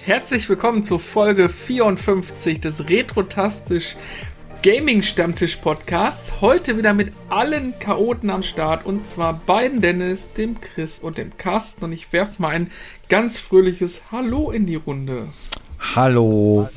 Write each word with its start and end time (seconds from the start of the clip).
Herzlich 0.00 0.46
willkommen 0.50 0.84
zur 0.84 1.00
Folge 1.00 1.48
54 1.48 2.60
des 2.60 2.90
Retrotastisch 2.90 3.96
Gaming 4.62 5.02
Stammtisch 5.02 5.56
Podcasts. 5.56 6.42
Heute 6.42 6.76
wieder 6.76 6.92
mit 6.92 7.12
allen 7.30 7.78
Chaoten 7.78 8.28
am 8.28 8.42
Start 8.42 8.84
und 8.84 9.06
zwar 9.06 9.32
beiden 9.32 9.80
Dennis, 9.80 10.34
dem 10.34 10.60
Chris 10.60 10.98
und 10.98 11.16
dem 11.16 11.36
Carsten. 11.38 11.86
Und 11.86 11.92
ich 11.92 12.12
werfe 12.12 12.42
mal 12.42 12.50
ein 12.50 12.70
ganz 13.08 13.38
fröhliches 13.38 14.02
Hallo 14.12 14.50
in 14.50 14.66
die 14.66 14.76
Runde. 14.76 15.28
Hallo. 15.94 16.68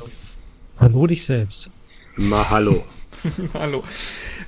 Hallo 0.78 1.06
dich 1.06 1.24
selbst. 1.24 1.70
Mal 2.16 2.48
hallo. 2.48 2.84
Hallo. 3.54 3.82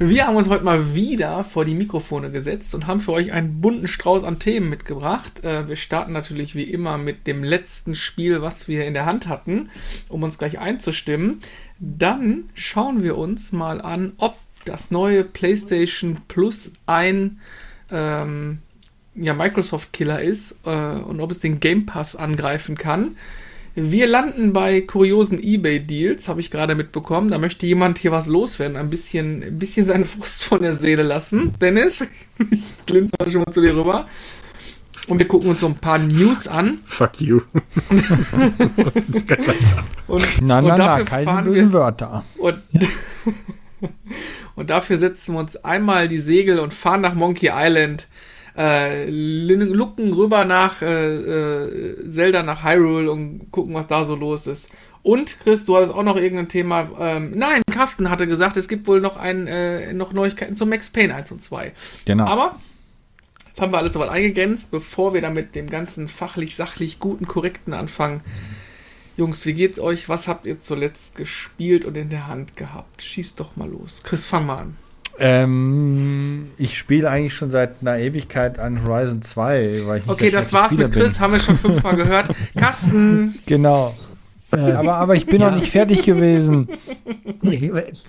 Wir 0.02 0.26
haben 0.26 0.36
uns 0.36 0.48
heute 0.48 0.64
mal 0.64 0.94
wieder 0.94 1.44
vor 1.44 1.66
die 1.66 1.74
Mikrofone 1.74 2.30
gesetzt 2.30 2.74
und 2.74 2.86
haben 2.86 3.02
für 3.02 3.12
euch 3.12 3.32
einen 3.32 3.60
bunten 3.60 3.86
Strauß 3.86 4.24
an 4.24 4.38
Themen 4.38 4.70
mitgebracht. 4.70 5.44
Äh, 5.44 5.68
wir 5.68 5.76
starten 5.76 6.14
natürlich 6.14 6.54
wie 6.54 6.62
immer 6.62 6.96
mit 6.96 7.26
dem 7.26 7.44
letzten 7.44 7.94
Spiel, 7.94 8.40
was 8.40 8.66
wir 8.66 8.86
in 8.86 8.94
der 8.94 9.04
Hand 9.04 9.28
hatten, 9.28 9.68
um 10.08 10.22
uns 10.22 10.38
gleich 10.38 10.58
einzustimmen. 10.58 11.42
Dann 11.80 12.48
schauen 12.54 13.02
wir 13.02 13.18
uns 13.18 13.52
mal 13.52 13.82
an, 13.82 14.14
ob 14.16 14.38
das 14.64 14.90
neue 14.90 15.22
PlayStation 15.22 16.16
Plus 16.28 16.72
ein 16.86 17.38
ähm, 17.90 18.60
ja, 19.14 19.34
Microsoft-Killer 19.34 20.22
ist 20.22 20.54
äh, 20.64 20.70
und 20.70 21.20
ob 21.20 21.30
es 21.30 21.40
den 21.40 21.60
Game 21.60 21.84
Pass 21.84 22.16
angreifen 22.16 22.78
kann. 22.78 23.18
Wir 23.82 24.06
landen 24.06 24.52
bei 24.52 24.82
kuriosen 24.82 25.42
Ebay-Deals, 25.42 26.28
habe 26.28 26.40
ich 26.40 26.50
gerade 26.50 26.74
mitbekommen. 26.74 27.30
Da 27.30 27.38
möchte 27.38 27.66
jemand 27.66 27.98
hier 27.98 28.12
was 28.12 28.26
loswerden, 28.26 28.76
ein 28.76 28.90
bisschen, 28.90 29.42
ein 29.42 29.58
bisschen 29.58 29.86
seine 29.86 30.04
Frust 30.06 30.44
von 30.44 30.60
der 30.60 30.74
Seele 30.74 31.02
lassen. 31.02 31.54
Dennis, 31.60 32.00
ich 32.50 32.62
glinse 32.86 33.12
schon 33.30 33.42
mal 33.42 33.52
zu 33.52 33.62
dir 33.62 33.74
rüber. 33.74 34.06
Und 35.06 35.18
wir 35.18 35.26
gucken 35.26 35.50
uns 35.50 35.60
so 35.60 35.66
ein 35.66 35.76
paar 35.76 35.98
News 35.98 36.46
an. 36.46 36.80
Fuck 36.84 37.20
you. 37.20 37.40
ganz 39.26 39.48
einfach. 39.48 39.84
Und, 40.06 40.26
na, 40.42 40.58
und 40.58 40.66
na, 40.66 40.76
dafür 40.76 41.04
na, 41.10 41.24
keine 41.24 41.42
bösen 41.42 41.72
Wörter. 41.72 42.24
Und, 42.36 42.58
und 44.56 44.70
dafür 44.70 44.98
setzen 44.98 45.34
wir 45.34 45.40
uns 45.40 45.56
einmal 45.56 46.06
die 46.06 46.18
Segel 46.18 46.60
und 46.60 46.74
fahren 46.74 47.00
nach 47.00 47.14
Monkey 47.14 47.50
Island 47.52 48.08
äh, 48.56 49.08
lucken 49.08 50.12
rüber 50.12 50.44
nach 50.44 50.82
äh, 50.82 51.16
äh, 51.16 52.08
Zelda, 52.08 52.42
nach 52.42 52.64
Hyrule 52.64 53.10
und 53.10 53.50
gucken, 53.50 53.74
was 53.74 53.86
da 53.86 54.04
so 54.04 54.14
los 54.14 54.46
ist. 54.46 54.70
Und 55.02 55.40
Chris, 55.40 55.64
du 55.64 55.76
hattest 55.76 55.94
auch 55.94 56.02
noch 56.02 56.16
irgendein 56.16 56.48
Thema. 56.48 56.90
Ähm, 56.98 57.32
nein, 57.34 57.62
Carsten 57.72 58.10
hatte 58.10 58.26
gesagt, 58.26 58.56
es 58.56 58.68
gibt 58.68 58.86
wohl 58.86 59.00
noch, 59.00 59.16
ein, 59.16 59.46
äh, 59.46 59.92
noch 59.92 60.12
Neuigkeiten 60.12 60.56
zu 60.56 60.66
Max 60.66 60.90
Payne 60.90 61.14
1 61.14 61.32
und 61.32 61.42
2. 61.42 61.72
Genau. 62.04 62.26
Aber 62.26 62.56
jetzt 63.46 63.60
haben 63.60 63.72
wir 63.72 63.78
alles 63.78 63.94
soweit 63.94 64.10
eingegrenzt, 64.10 64.70
bevor 64.70 65.14
wir 65.14 65.22
dann 65.22 65.32
mit 65.34 65.54
dem 65.54 65.70
ganzen 65.70 66.06
fachlich, 66.06 66.54
sachlich 66.54 66.98
guten, 66.98 67.26
korrekten 67.26 67.72
anfangen. 67.72 68.22
Jungs, 69.16 69.44
wie 69.46 69.54
geht's 69.54 69.80
euch? 69.80 70.08
Was 70.08 70.28
habt 70.28 70.46
ihr 70.46 70.60
zuletzt 70.60 71.14
gespielt 71.14 71.84
und 71.84 71.96
in 71.96 72.10
der 72.10 72.26
Hand 72.26 72.56
gehabt? 72.56 73.02
Schießt 73.02 73.40
doch 73.40 73.56
mal 73.56 73.68
los. 73.68 74.02
Chris, 74.02 74.26
fang 74.26 74.46
mal 74.46 74.58
an. 74.58 74.76
Ähm, 75.22 76.50
ich 76.56 76.78
spiele 76.78 77.10
eigentlich 77.10 77.34
schon 77.34 77.50
seit 77.50 77.82
einer 77.82 77.98
Ewigkeit 77.98 78.58
an 78.58 78.82
Horizon 78.86 79.20
2, 79.20 79.82
weil 79.84 79.98
ich 79.98 80.06
nicht 80.06 80.08
Okay, 80.08 80.30
das 80.30 80.50
war's 80.54 80.72
Spieler 80.72 80.88
mit 80.88 80.96
Chris, 80.96 81.12
bin. 81.12 81.20
haben 81.20 81.32
wir 81.34 81.40
schon 81.40 81.58
fünfmal 81.58 81.96
gehört. 81.96 82.34
Carsten! 82.56 83.38
Genau. 83.44 83.94
Äh, 84.50 84.72
aber, 84.72 84.94
aber 84.94 85.14
ich 85.16 85.26
bin 85.26 85.42
ja. 85.42 85.50
noch 85.50 85.56
nicht 85.56 85.70
fertig 85.70 86.04
gewesen. 86.04 86.68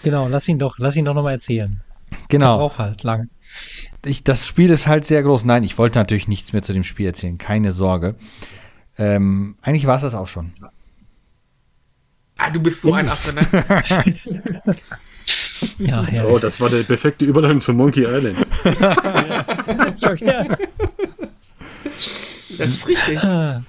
Genau, 0.04 0.30
lass 0.30 0.48
ihn 0.48 0.58
doch, 0.58 0.80
lass 0.80 0.96
ihn 0.96 1.04
doch 1.04 1.14
nochmal 1.14 1.34
erzählen. 1.34 1.82
Genau. 2.30 2.58
Braucht 2.58 2.80
halt 2.80 3.04
lang. 3.04 3.30
Ich, 4.06 4.24
das 4.24 4.48
Spiel 4.48 4.70
ist 4.70 4.88
halt 4.88 5.06
sehr 5.06 5.22
groß. 5.22 5.44
Nein, 5.44 5.66
ich 5.66 5.78
wollte 5.78 6.00
natürlich 6.00 6.30
nichts 6.30 6.54
mehr 6.54 6.62
zu 6.62 6.72
dem 6.72 6.84
Spiel 6.84 7.08
erzählen, 7.08 7.38
keine 7.38 7.74
Sorge. 7.74 8.16
Ähm, 8.98 9.58
eigentlich 9.62 9.86
war 9.86 9.98
es 9.98 10.04
das 10.04 10.16
auch 10.16 10.30
schon. 10.30 10.54
Ah, 12.38 12.50
du 12.50 12.62
bist 12.62 12.82
so 12.82 12.94
ein 12.94 13.10
Affe, 13.10 13.34
ne? 13.34 13.46
Ja, 15.78 16.08
ja. 16.12 16.26
Oh, 16.26 16.40
das 16.40 16.60
war 16.60 16.70
der 16.70 16.84
perfekte 16.84 17.26
Übergang 17.26 17.60
zu 17.60 17.74
Monkey 17.74 18.04
Island. 18.04 18.38
das 22.58 22.74
ist 22.74 22.88
richtig. 22.88 23.18
Ah. 23.20 23.64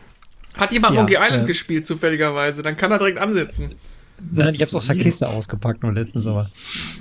Hat 0.57 0.73
jemand 0.73 0.95
ja, 0.95 1.01
Monkey 1.01 1.17
Island 1.17 1.45
äh, 1.45 1.47
gespielt, 1.47 1.87
zufälligerweise? 1.87 2.63
Dann 2.63 2.77
kann 2.77 2.91
er 2.93 2.99
direkt 2.99 3.19
ansetzen. 3.19 3.75
Nein, 4.31 4.55
ich 4.55 4.61
habe 4.61 4.69
es 4.69 4.75
aus 4.75 4.87
der 4.87 4.97
Kiste 4.97 5.29
ausgepackt 5.29 5.83
nur 5.83 5.93
letztens 5.93 6.25
sowas. 6.25 6.53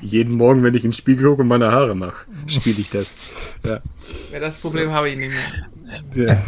Jeden 0.01 0.35
Morgen, 0.35 0.63
wenn 0.63 0.73
ich 0.73 0.83
ins 0.83 0.97
Spiegel 0.97 1.29
gucke 1.29 1.43
und 1.43 1.47
meine 1.47 1.71
Haare 1.71 1.93
mache, 1.93 2.25
spiele 2.47 2.79
ich 2.79 2.89
das. 2.89 3.15
Ja. 3.63 3.79
ja, 4.31 4.39
das 4.39 4.57
Problem 4.57 4.91
habe 4.91 5.09
ich 5.09 5.17
nicht 5.17 5.31
mehr. 5.31 6.27
Ja. 6.27 6.43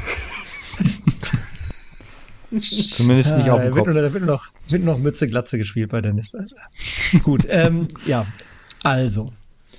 Zumindest 2.59 3.38
nicht 3.38 3.50
auf 3.50 3.62
dem 3.62 3.72
Kopf. 3.72 3.88
Da 3.88 3.94
wird, 3.94 4.06
noch, 4.06 4.14
wird 4.14 4.26
noch 4.26 4.53
Mütze 4.69 5.28
Glatze 5.28 5.57
gespielt 5.57 5.90
bei 5.90 6.01
Dennis. 6.01 6.34
Also. 6.34 6.56
Gut, 7.24 7.46
ähm, 7.50 7.88
ja. 8.06 8.25
Also, 8.84 9.31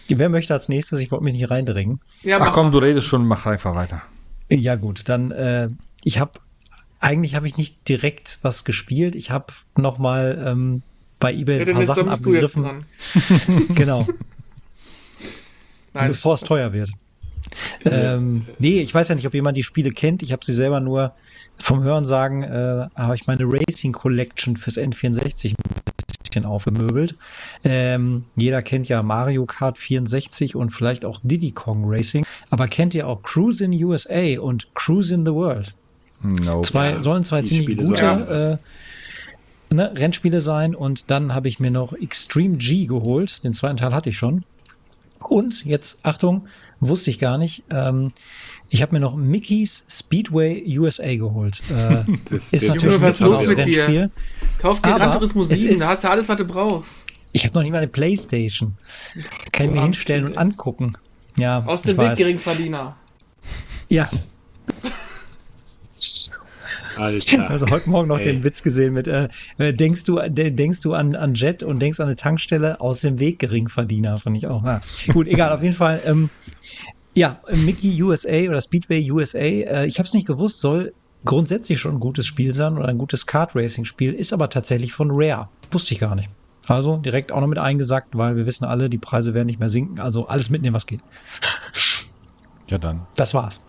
wer 0.08 0.28
möchte 0.28 0.54
als 0.54 0.68
nächstes? 0.68 1.00
Ich 1.00 1.10
wollte 1.10 1.24
mich 1.24 1.34
nicht 1.34 1.50
reindringen. 1.50 2.00
Ja, 2.22 2.38
Ach 2.40 2.52
komm, 2.52 2.72
du 2.72 2.78
redest 2.78 3.06
schon, 3.06 3.26
mach 3.26 3.46
einfach 3.46 3.74
weiter. 3.74 4.02
Ja 4.48 4.76
gut, 4.76 5.08
dann 5.08 5.30
äh, 5.30 5.68
ich 6.04 6.18
habe 6.18 6.32
eigentlich 7.00 7.34
habe 7.34 7.46
ich 7.46 7.56
nicht 7.56 7.88
direkt 7.88 8.38
was 8.42 8.64
gespielt. 8.64 9.14
Ich 9.14 9.30
habe 9.30 9.52
noch 9.76 9.98
mal 9.98 10.42
ähm, 10.46 10.82
bei 11.20 11.32
eBay 11.32 11.60
ein 11.60 11.64
paar 11.64 11.74
Dennis, 11.74 11.86
Sachen 11.86 12.08
abgegriffen. 12.08 12.86
genau. 13.74 14.06
Nein, 15.92 16.08
Bevor 16.08 16.34
es 16.34 16.40
teuer 16.40 16.72
wird. 16.72 16.90
Ähm, 17.84 18.46
nee, 18.58 18.80
ich 18.80 18.92
weiß 18.94 19.08
ja 19.08 19.14
nicht, 19.14 19.26
ob 19.26 19.34
jemand 19.34 19.56
die 19.56 19.62
Spiele 19.62 19.90
kennt. 19.90 20.22
Ich 20.22 20.32
habe 20.32 20.44
sie 20.44 20.54
selber 20.54 20.80
nur 20.80 21.14
vom 21.58 21.82
Hörensagen 21.82 22.42
äh, 22.42 22.88
habe 22.94 23.14
ich 23.14 23.26
meine 23.26 23.44
Racing 23.44 23.92
Collection 23.92 24.56
fürs 24.56 24.76
N64 24.76 25.50
ein 25.50 25.54
bisschen 26.22 26.44
aufgemöbelt. 26.44 27.16
Ähm, 27.64 28.24
jeder 28.36 28.62
kennt 28.62 28.88
ja 28.88 29.02
Mario 29.02 29.46
Kart 29.46 29.78
64 29.78 30.56
und 30.56 30.70
vielleicht 30.70 31.04
auch 31.04 31.20
Diddy 31.22 31.52
Kong 31.52 31.84
Racing. 31.86 32.26
Aber 32.50 32.68
kennt 32.68 32.94
ihr 32.94 33.08
auch 33.08 33.22
Cruise 33.22 33.64
in 33.64 33.72
USA 33.84 34.40
und 34.40 34.74
Cruise 34.74 35.14
in 35.14 35.24
the 35.24 35.32
World? 35.32 35.74
No, 36.22 36.62
zwei, 36.62 36.90
ja, 36.90 37.02
sollen 37.02 37.24
zwei 37.24 37.42
ziemlich 37.42 37.66
Spiele 37.66 37.82
gute 37.82 38.58
äh, 39.70 39.74
ne, 39.74 39.92
Rennspiele 39.94 40.40
sein. 40.40 40.74
Und 40.74 41.10
dann 41.10 41.34
habe 41.34 41.48
ich 41.48 41.60
mir 41.60 41.70
noch 41.70 41.92
Extreme 41.92 42.56
G 42.56 42.86
geholt. 42.86 43.44
Den 43.44 43.54
zweiten 43.54 43.76
Teil 43.76 43.92
hatte 43.92 44.10
ich 44.10 44.16
schon. 44.16 44.44
Und 45.20 45.64
jetzt, 45.64 46.00
Achtung, 46.04 46.46
wusste 46.80 47.10
ich 47.10 47.18
gar 47.18 47.38
nicht. 47.38 47.64
Ähm, 47.70 48.12
ich 48.70 48.82
habe 48.82 48.94
mir 48.94 49.00
noch 49.00 49.14
Mickey's 49.14 49.84
Speedway 49.88 50.64
USA 50.78 51.14
geholt. 51.14 51.62
Äh, 51.70 52.04
das 52.30 52.52
ist 52.52 52.68
natürlich 52.68 53.00
was 53.00 53.20
los 53.20 53.46
mit 53.46 53.66
dir? 53.66 54.10
Kauf 54.58 54.80
dir 54.80 54.94
Gran 54.94 55.12
Turismo 55.12 55.44
7, 55.44 55.78
da 55.78 55.88
hast 55.88 56.04
du 56.04 56.10
alles, 56.10 56.28
was 56.28 56.36
du 56.36 56.44
brauchst. 56.44 57.06
Ich 57.32 57.44
habe 57.44 57.54
noch 57.54 57.62
nicht 57.62 57.72
mal 57.72 57.78
eine 57.78 57.88
Playstation. 57.88 58.76
Kann 59.52 59.66
ich 59.66 59.72
mir 59.72 59.82
hinstellen 59.82 60.24
und 60.24 60.38
angucken. 60.38 60.96
Ja, 61.36 61.64
Aus 61.64 61.82
dem 61.82 61.98
Weg, 61.98 62.16
Geringverdiener. 62.16 62.96
Ja. 63.88 64.08
Alter. 66.96 67.50
Also 67.50 67.66
heute 67.70 67.90
Morgen 67.90 68.08
noch 68.08 68.18
Ey. 68.18 68.24
den 68.24 68.44
Witz 68.44 68.62
gesehen 68.62 68.94
mit, 68.94 69.08
äh, 69.08 69.28
äh 69.58 69.72
denkst 69.72 70.04
du, 70.04 70.20
denkst 70.28 70.80
du 70.80 70.94
an, 70.94 71.16
an 71.16 71.34
Jet 71.34 71.64
und 71.64 71.80
denkst 71.80 71.98
an 71.98 72.06
eine 72.06 72.16
Tankstelle 72.16 72.80
aus 72.80 73.00
dem 73.00 73.18
Weg 73.18 73.40
Geringverdiener, 73.40 74.18
fand 74.18 74.36
ich 74.36 74.46
auch. 74.46 74.62
Na, 74.62 74.80
gut, 75.12 75.26
egal, 75.26 75.52
auf 75.52 75.62
jeden 75.62 75.74
Fall. 75.74 76.00
Ähm, 76.04 76.30
ja, 77.14 77.40
Mickey 77.52 78.02
USA 78.02 78.48
oder 78.48 78.60
Speedway 78.60 79.10
USA, 79.10 79.38
äh, 79.38 79.86
ich 79.86 79.98
habe 79.98 80.06
es 80.06 80.14
nicht 80.14 80.26
gewusst, 80.26 80.60
soll 80.60 80.92
grundsätzlich 81.24 81.80
schon 81.80 81.96
ein 81.96 82.00
gutes 82.00 82.26
Spiel 82.26 82.52
sein 82.52 82.76
oder 82.76 82.88
ein 82.88 82.98
gutes 82.98 83.26
Kart-Racing-Spiel, 83.26 84.12
ist 84.12 84.32
aber 84.32 84.50
tatsächlich 84.50 84.92
von 84.92 85.10
Rare. 85.12 85.48
Wusste 85.70 85.94
ich 85.94 86.00
gar 86.00 86.14
nicht. 86.14 86.28
Also 86.66 86.96
direkt 86.96 87.32
auch 87.32 87.40
noch 87.40 87.46
mit 87.46 87.58
eingesagt, 87.58 88.16
weil 88.16 88.36
wir 88.36 88.46
wissen 88.46 88.64
alle, 88.64 88.88
die 88.88 88.98
Preise 88.98 89.34
werden 89.34 89.46
nicht 89.46 89.60
mehr 89.60 89.70
sinken. 89.70 90.00
Also 90.00 90.26
alles 90.26 90.50
mitnehmen, 90.50 90.74
was 90.74 90.86
geht. 90.86 91.00
Ja, 92.66 92.78
dann. 92.78 93.06
Das 93.14 93.34
war's. 93.34 93.60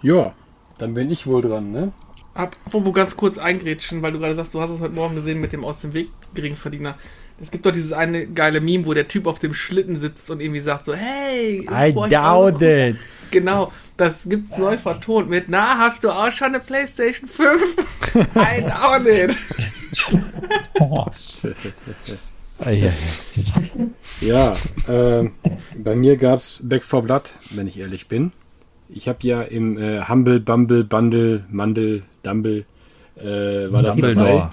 Ja, 0.00 0.30
dann 0.78 0.94
bin 0.94 1.10
ich 1.10 1.26
wohl 1.26 1.42
dran, 1.42 1.70
ne? 1.70 1.92
Apropos 2.32 2.94
ganz 2.94 3.14
kurz 3.14 3.36
eingrätschen, 3.36 4.00
weil 4.00 4.12
du 4.12 4.18
gerade 4.18 4.34
sagst, 4.34 4.54
du 4.54 4.60
hast 4.62 4.70
es 4.70 4.80
heute 4.80 4.94
Morgen 4.94 5.14
gesehen 5.14 5.38
mit 5.38 5.52
dem 5.52 5.66
aus 5.66 5.82
dem 5.82 5.92
Weg 5.92 6.08
Geringverdiener. 6.32 6.94
Es 7.40 7.50
gibt 7.50 7.66
doch 7.66 7.72
dieses 7.72 7.92
eine 7.92 8.26
geile 8.26 8.60
Meme, 8.60 8.86
wo 8.86 8.94
der 8.94 9.06
Typ 9.06 9.26
auf 9.26 9.38
dem 9.38 9.54
Schlitten 9.54 9.96
sitzt 9.96 10.30
und 10.30 10.40
irgendwie 10.40 10.60
sagt 10.60 10.84
so, 10.84 10.94
hey, 10.94 11.66
I 11.70 11.92
doubt 11.92 12.62
it. 12.62 12.96
Genau, 13.30 13.72
das 13.96 14.24
gibt's 14.28 14.56
neu 14.56 14.78
vertont 14.78 15.28
mit, 15.28 15.48
na, 15.48 15.78
hast 15.78 16.02
du 16.02 16.10
auch 16.10 16.32
schon 16.32 16.48
eine 16.48 16.60
Playstation 16.60 17.28
5? 17.28 17.76
I 18.34 18.62
doubt 18.62 19.06
it. 19.06 19.36
ja, 24.20 24.52
äh, 24.88 25.30
bei 25.76 25.94
mir 25.94 26.16
gab's 26.16 26.62
Back 26.64 26.84
for 26.84 27.02
Blood, 27.02 27.34
wenn 27.50 27.68
ich 27.68 27.78
ehrlich 27.78 28.08
bin. 28.08 28.32
Ich 28.88 29.06
habe 29.06 29.18
ja 29.22 29.42
im 29.42 29.78
äh, 29.78 30.02
Humble, 30.08 30.40
Bumble, 30.40 30.82
Bundle, 30.82 31.44
Mandel, 31.50 32.02
Dumble, 32.22 32.64
äh, 33.16 33.70
war 33.70 33.82
das 33.82 33.96
dabei. 33.96 34.48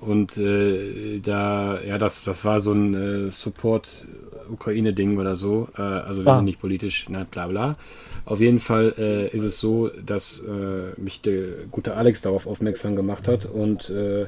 Und 0.00 0.36
äh, 0.36 1.20
da, 1.20 1.80
ja, 1.82 1.98
das, 1.98 2.22
das 2.24 2.44
war 2.44 2.60
so 2.60 2.72
ein 2.72 3.28
äh, 3.28 3.30
Support 3.30 4.06
Ukraine-Ding 4.50 5.18
oder 5.18 5.36
so. 5.36 5.68
Äh, 5.76 5.82
also 5.82 6.24
wir 6.24 6.32
ah. 6.32 6.36
sind 6.36 6.44
nicht 6.44 6.60
politisch, 6.60 7.06
na, 7.08 7.24
bla 7.24 7.46
bla. 7.46 7.76
Auf 8.24 8.40
jeden 8.40 8.58
Fall 8.58 8.94
äh, 8.98 9.28
ist 9.28 9.44
es 9.44 9.58
so, 9.58 9.88
dass 9.88 10.40
äh, 10.40 11.00
mich 11.00 11.22
der 11.22 11.44
gute 11.70 11.94
Alex 11.94 12.22
darauf 12.22 12.46
aufmerksam 12.46 12.96
gemacht 12.96 13.28
hat 13.28 13.46
und 13.46 13.88
äh, 13.90 14.26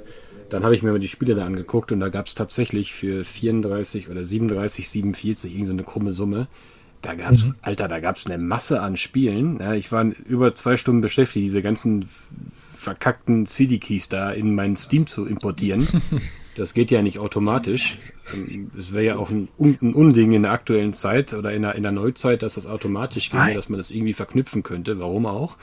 dann 0.51 0.65
habe 0.65 0.75
ich 0.75 0.83
mir 0.83 0.93
mal 0.93 1.01
die 1.01 1.09
Spiele 1.09 1.35
da 1.35 1.45
angeguckt 1.45 1.93
und 1.93 2.01
da 2.01 2.09
gab 2.09 2.27
es 2.27 2.35
tatsächlich 2.35 2.95
für 2.95 3.25
34 3.25 4.09
oder 4.09 4.25
37, 4.25 4.89
47 4.89 5.51
irgendeine 5.51 5.67
so 5.67 5.73
eine 5.73 5.83
krumme 5.83 6.13
Summe. 6.13 6.47
Da 7.03 7.15
gab's, 7.15 7.49
mhm. 7.49 7.55
Alter, 7.63 7.89
da 7.89 8.01
gab's 8.01 8.27
eine 8.27 8.39
Masse 8.39 8.81
an 8.81 8.97
Spielen. 8.97 9.59
Ja, 9.61 9.75
ich 9.75 9.93
war 9.93 10.05
über 10.27 10.55
zwei 10.55 10.77
Stunden 10.77 11.01
beschäftigt, 11.01 11.45
diese 11.45 11.63
ganzen 11.63 12.09
verkackten 12.79 13.45
CD-Keys 13.45 14.09
da 14.09 14.31
in 14.31 14.55
meinen 14.55 14.77
Steam 14.77 15.07
zu 15.07 15.27
importieren. 15.27 15.89
Das 16.57 16.75
geht 16.75 16.91
ja 16.91 17.03
nicht 17.03 17.21
automatisch. 17.21 17.99
Ähm, 18.35 18.73
es 18.77 18.93
wäre 18.93 19.05
ja 19.05 19.17
auch 19.17 19.31
ein, 19.31 19.47
ein, 19.61 19.95
Unding 19.95 20.33
in 20.33 20.43
der 20.43 20.51
aktuellen 20.51 20.93
Zeit 20.93 21.33
oder 21.33 21.53
in 21.53 21.63
der, 21.63 21.77
in 21.77 21.85
der 21.85 21.93
Neuzeit, 21.93 22.43
dass 22.43 22.55
das 22.55 22.67
automatisch 22.67 23.31
ginge, 23.31 23.55
dass 23.55 23.69
man 23.69 23.79
das 23.79 23.93
irgendwie 23.93 24.13
verknüpfen 24.13 24.65
könnte. 24.65 24.99
Warum 24.99 25.27
auch? 25.27 25.57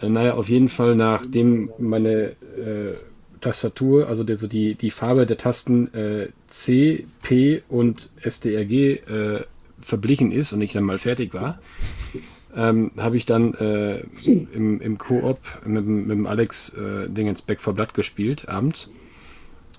Äh, 0.00 0.08
naja, 0.08 0.34
auf 0.34 0.48
jeden 0.48 0.68
Fall, 0.68 0.94
nachdem 0.94 1.72
meine 1.76 2.36
äh, 2.56 2.94
Tastatur, 3.40 4.06
also 4.06 4.22
die, 4.22 4.36
die, 4.48 4.74
die 4.76 4.90
Farbe 4.92 5.26
der 5.26 5.38
Tasten 5.38 5.92
äh, 5.92 6.28
C, 6.46 7.04
P 7.24 7.62
und 7.68 8.10
SDRG 8.20 8.70
äh, 8.72 9.44
verblichen 9.80 10.30
ist 10.30 10.52
und 10.52 10.60
ich 10.60 10.72
dann 10.72 10.84
mal 10.84 10.98
fertig 10.98 11.34
war, 11.34 11.58
ähm, 12.54 12.92
habe 12.98 13.16
ich 13.16 13.26
dann 13.26 13.54
äh, 13.54 14.00
im, 14.24 14.80
im 14.80 14.98
Koop 14.98 15.38
mit, 15.64 15.86
mit 15.86 16.10
dem 16.10 16.26
Alex 16.26 16.70
äh, 16.70 17.08
Dingens 17.08 17.42
Back 17.42 17.60
for 17.60 17.74
Blood 17.74 17.94
gespielt, 17.94 18.48
abends. 18.48 18.90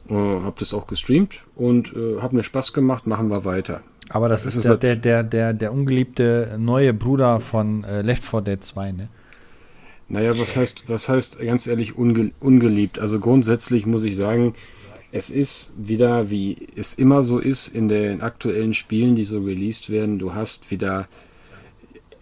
Äh, 0.09 0.13
habe 0.13 0.55
das 0.59 0.73
auch 0.73 0.87
gestreamt 0.87 1.35
und 1.55 1.93
äh, 1.95 2.19
hat 2.21 2.33
mir 2.33 2.43
Spaß 2.43 2.73
gemacht, 2.73 3.07
machen 3.07 3.29
wir 3.29 3.45
weiter. 3.45 3.81
Aber 4.09 4.27
das, 4.27 4.43
das 4.43 4.55
ist, 4.55 4.65
ist 4.65 4.83
der, 4.83 4.95
der, 4.95 5.23
der, 5.23 5.53
der, 5.53 5.71
ungeliebte 5.71 6.57
neue 6.59 6.93
Bruder 6.93 7.39
von 7.39 7.83
äh, 7.83 8.01
Left 8.01 8.23
4 8.23 8.41
Dead 8.41 8.63
2, 8.63 8.91
ne? 8.91 9.09
Naja, 10.09 10.37
was 10.37 10.55
heißt, 10.57 10.89
was 10.89 11.07
heißt 11.07 11.39
ganz 11.39 11.65
ehrlich 11.65 11.97
unge 11.97 12.31
ungeliebt? 12.41 12.99
Also 12.99 13.19
grundsätzlich 13.19 13.85
muss 13.85 14.03
ich 14.03 14.17
sagen, 14.17 14.53
es 15.11 15.29
ist 15.29 15.73
wieder, 15.77 16.29
wie 16.29 16.67
es 16.75 16.95
immer 16.95 17.23
so 17.23 17.39
ist 17.39 17.69
in 17.69 17.87
den 17.87 18.21
aktuellen 18.21 18.73
Spielen, 18.73 19.15
die 19.15 19.23
so 19.23 19.39
released 19.39 19.89
werden, 19.89 20.19
du 20.19 20.35
hast 20.35 20.69
wieder 20.69 21.07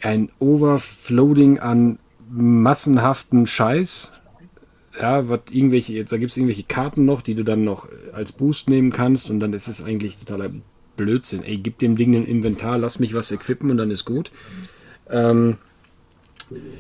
ein 0.01 0.29
Overfloading 0.39 1.59
an 1.59 1.99
massenhaften 2.29 3.47
Scheiß. 3.47 4.13
Ja, 4.99 5.29
was 5.29 5.41
irgendwelche, 5.49 5.93
jetzt 5.93 6.11
da 6.11 6.17
gibt 6.17 6.31
es 6.31 6.37
irgendwelche 6.37 6.63
Karten 6.63 7.05
noch, 7.05 7.21
die 7.21 7.35
du 7.35 7.43
dann 7.43 7.63
noch 7.63 7.87
als 8.13 8.31
Boost 8.33 8.69
nehmen 8.69 8.91
kannst 8.91 9.29
und 9.29 9.39
dann 9.39 9.53
ist 9.53 9.67
es 9.67 9.83
eigentlich 9.83 10.17
totaler 10.17 10.51
Blödsinn. 10.97 11.43
Ey, 11.43 11.57
gib 11.57 11.79
dem 11.79 11.95
Ding 11.95 12.15
ein 12.15 12.25
Inventar, 12.25 12.77
lass 12.77 12.99
mich 12.99 13.13
was 13.13 13.31
equippen 13.31 13.71
und 13.71 13.77
dann 13.77 13.89
ist 13.89 14.05
gut. 14.05 14.31
Ähm, 15.09 15.57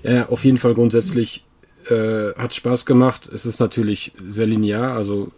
ja, 0.03 0.27
auf 0.27 0.43
jeden 0.43 0.57
Fall 0.57 0.73
grundsätzlich 0.73 1.45
äh, 1.89 2.33
hat 2.35 2.53
Spaß 2.53 2.85
gemacht. 2.85 3.29
Es 3.33 3.45
ist 3.45 3.59
natürlich 3.59 4.11
sehr 4.29 4.45
linear, 4.45 4.93
also 4.93 5.31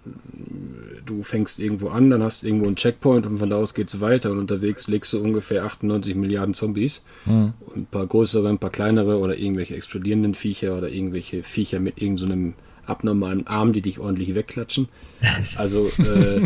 du 1.06 1.24
fängst 1.24 1.60
irgendwo 1.60 1.90
an, 1.90 2.10
dann 2.10 2.24
hast 2.24 2.44
du 2.44 2.48
irgendwo 2.48 2.68
einen 2.68 2.76
Checkpoint 2.76 3.26
und 3.26 3.38
von 3.38 3.50
da 3.50 3.58
aus 3.58 3.74
geht 3.74 3.88
es 3.88 4.02
weiter 4.02 4.32
und 4.32 4.38
unterwegs 4.38 4.88
legst 4.88 5.14
du 5.14 5.22
ungefähr 5.22 5.64
98 5.64 6.16
Milliarden 6.16 6.54
Zombies. 6.54 7.06
Mhm. 7.26 7.54
Ein 7.76 7.86
paar 7.90 8.08
größere, 8.08 8.50
ein 8.50 8.60
paar 8.60 8.70
kleinere 8.70 9.20
oder 9.20 9.38
irgendwelche 9.38 9.76
explodierenden 9.76 10.36
Viecher 10.36 10.78
oder 10.78 10.90
irgendwelche 10.90 11.44
Viecher 11.44 11.80
mit 11.80 12.02
irgendeinem 12.02 12.52
so 12.52 12.64
abnormalen 12.86 13.48
Arm, 13.48 13.74
die 13.74 13.82
dich 13.82 14.00
ordentlich 14.00 14.36
wegklatschen. 14.36 14.88
Also 15.56 15.90
äh, 16.00 16.42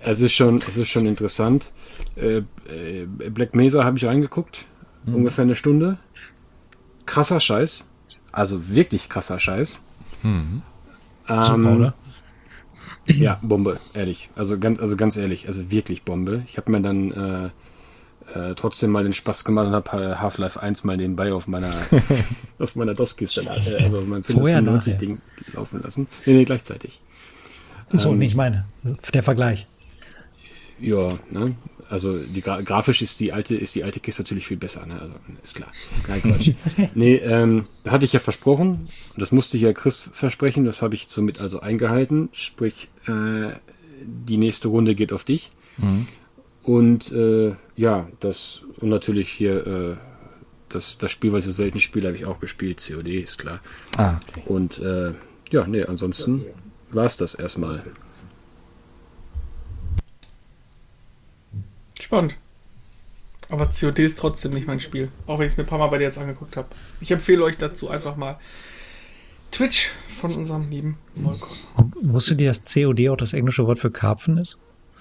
es 0.00 0.22
ist 0.22 0.32
schon, 0.32 0.58
es 0.66 0.78
ist 0.78 0.88
schon 0.88 1.06
interessant. 1.06 1.70
Äh, 2.16 2.38
äh 2.66 3.06
Black 3.06 3.54
Mesa 3.54 3.84
habe 3.84 3.98
ich 3.98 4.06
reingeguckt, 4.06 4.64
mhm. 5.04 5.16
ungefähr 5.16 5.42
eine 5.44 5.54
Stunde. 5.54 5.98
Krasser 7.04 7.40
Scheiß, 7.40 7.90
also 8.32 8.70
wirklich 8.70 9.10
krasser 9.10 9.38
Scheiß. 9.38 9.84
Mhm. 10.22 10.62
Ähm, 11.28 11.44
Super, 11.44 11.76
oder? 11.76 11.94
Ja, 13.06 13.38
Bombe, 13.42 13.78
ehrlich. 13.94 14.28
Also 14.34 14.58
ganz, 14.58 14.80
also 14.80 14.96
ganz 14.96 15.16
ehrlich, 15.16 15.46
also 15.46 15.70
wirklich 15.70 16.02
Bombe. 16.02 16.42
Ich 16.48 16.56
habe 16.56 16.70
mir 16.72 16.80
dann 16.80 17.12
äh, 17.12 17.50
äh, 18.38 18.54
trotzdem 18.56 18.90
mal 18.90 19.04
den 19.04 19.12
Spaß 19.12 19.44
gemacht 19.44 19.68
und 19.68 19.72
habe 19.72 20.20
Half-Life 20.20 20.60
1 20.60 20.84
mal 20.84 20.96
nebenbei 20.96 21.32
auf 21.32 21.46
meiner 21.46 21.72
auf 22.58 22.74
meiner 22.76 22.94
DOS-Kiste, 22.94 23.42
äh, 23.42 23.84
also 23.84 23.98
auf 23.98 24.06
meinem 24.06 24.26
Windows 24.26 24.46
95 24.46 24.96
Ding 24.96 25.20
laufen 25.52 25.82
lassen. 25.82 26.08
Nee, 26.24 26.34
nee, 26.34 26.44
gleichzeitig. 26.44 27.00
So, 27.92 28.12
ähm, 28.12 28.18
nicht 28.18 28.34
meine. 28.34 28.64
Der 29.14 29.22
Vergleich. 29.22 29.66
Ja, 30.80 31.18
ne? 31.30 31.54
Also 31.88 32.18
die 32.18 32.40
Gra 32.40 32.60
grafisch 32.62 33.00
ist 33.00 33.20
die 33.20 33.32
alte 33.32 33.54
ist 33.54 33.74
die 33.74 33.84
alte 33.84 34.00
Kiste 34.00 34.22
natürlich 34.22 34.46
viel 34.46 34.56
besser, 34.56 34.84
ne? 34.86 35.00
Also 35.00 35.14
ist 35.42 35.54
klar. 35.54 35.72
Nein, 36.08 36.22
Quatsch. 36.22 36.50
nee, 36.94 37.16
ähm, 37.16 37.66
da 37.84 37.92
hatte 37.92 38.04
ich 38.04 38.12
ja 38.12 38.18
versprochen, 38.18 38.88
und 39.14 39.20
das 39.20 39.32
musste 39.32 39.56
ich 39.56 39.62
ja 39.62 39.72
Chris 39.72 40.10
versprechen, 40.12 40.64
das 40.64 40.82
habe 40.82 40.94
ich 40.94 41.06
somit 41.08 41.40
also 41.40 41.60
eingehalten. 41.60 42.28
Sprich, 42.32 42.88
äh, 43.06 43.52
die 44.02 44.36
nächste 44.36 44.68
Runde 44.68 44.94
geht 44.94 45.12
auf 45.12 45.24
dich. 45.24 45.52
Mhm. 45.78 46.06
Und 46.62 47.12
äh, 47.12 47.54
ja, 47.76 48.08
das 48.20 48.62
und 48.80 48.88
natürlich 48.88 49.30
hier 49.30 49.66
äh, 49.66 49.96
das, 50.68 50.98
das 50.98 51.10
Spiel, 51.10 51.32
was 51.32 51.46
ich 51.46 51.54
selten 51.54 51.80
spiele, 51.80 52.08
habe 52.08 52.16
ich 52.16 52.26
auch 52.26 52.40
gespielt. 52.40 52.82
COD 52.84 53.22
ist 53.22 53.38
klar. 53.38 53.60
Ah, 53.96 54.16
okay. 54.28 54.42
Und 54.46 54.78
äh, 54.80 55.12
ja, 55.50 55.66
nee, 55.66 55.84
ansonsten 55.84 56.44
war 56.90 57.04
es 57.04 57.16
das 57.16 57.34
erstmal. 57.34 57.82
Spannend. 62.06 62.36
Aber 63.48 63.66
COD 63.66 63.98
ist 63.98 64.20
trotzdem 64.20 64.52
nicht 64.52 64.68
mein 64.68 64.78
Spiel. 64.78 65.10
Auch 65.26 65.40
wenn 65.40 65.48
ich 65.48 65.54
es 65.54 65.56
mir 65.56 65.64
ein 65.64 65.68
paar 65.68 65.80
Mal 65.80 65.88
bei 65.88 65.98
dir 65.98 66.04
jetzt 66.04 66.18
angeguckt 66.18 66.56
habe. 66.56 66.68
Ich 67.00 67.10
empfehle 67.10 67.42
euch 67.42 67.56
dazu 67.56 67.90
einfach 67.90 68.14
mal 68.14 68.38
Twitch 69.50 69.90
von 70.20 70.32
unserem 70.32 70.70
lieben 70.70 70.98
Molko. 71.16 71.48
Wusstet 72.02 72.40
ihr, 72.40 72.46
dass 72.46 72.62
COD 72.72 73.08
auch 73.08 73.16
das 73.16 73.32
englische 73.32 73.66
Wort 73.66 73.80
für 73.80 73.90
Karpfen 73.90 74.38
ist? 74.38 74.56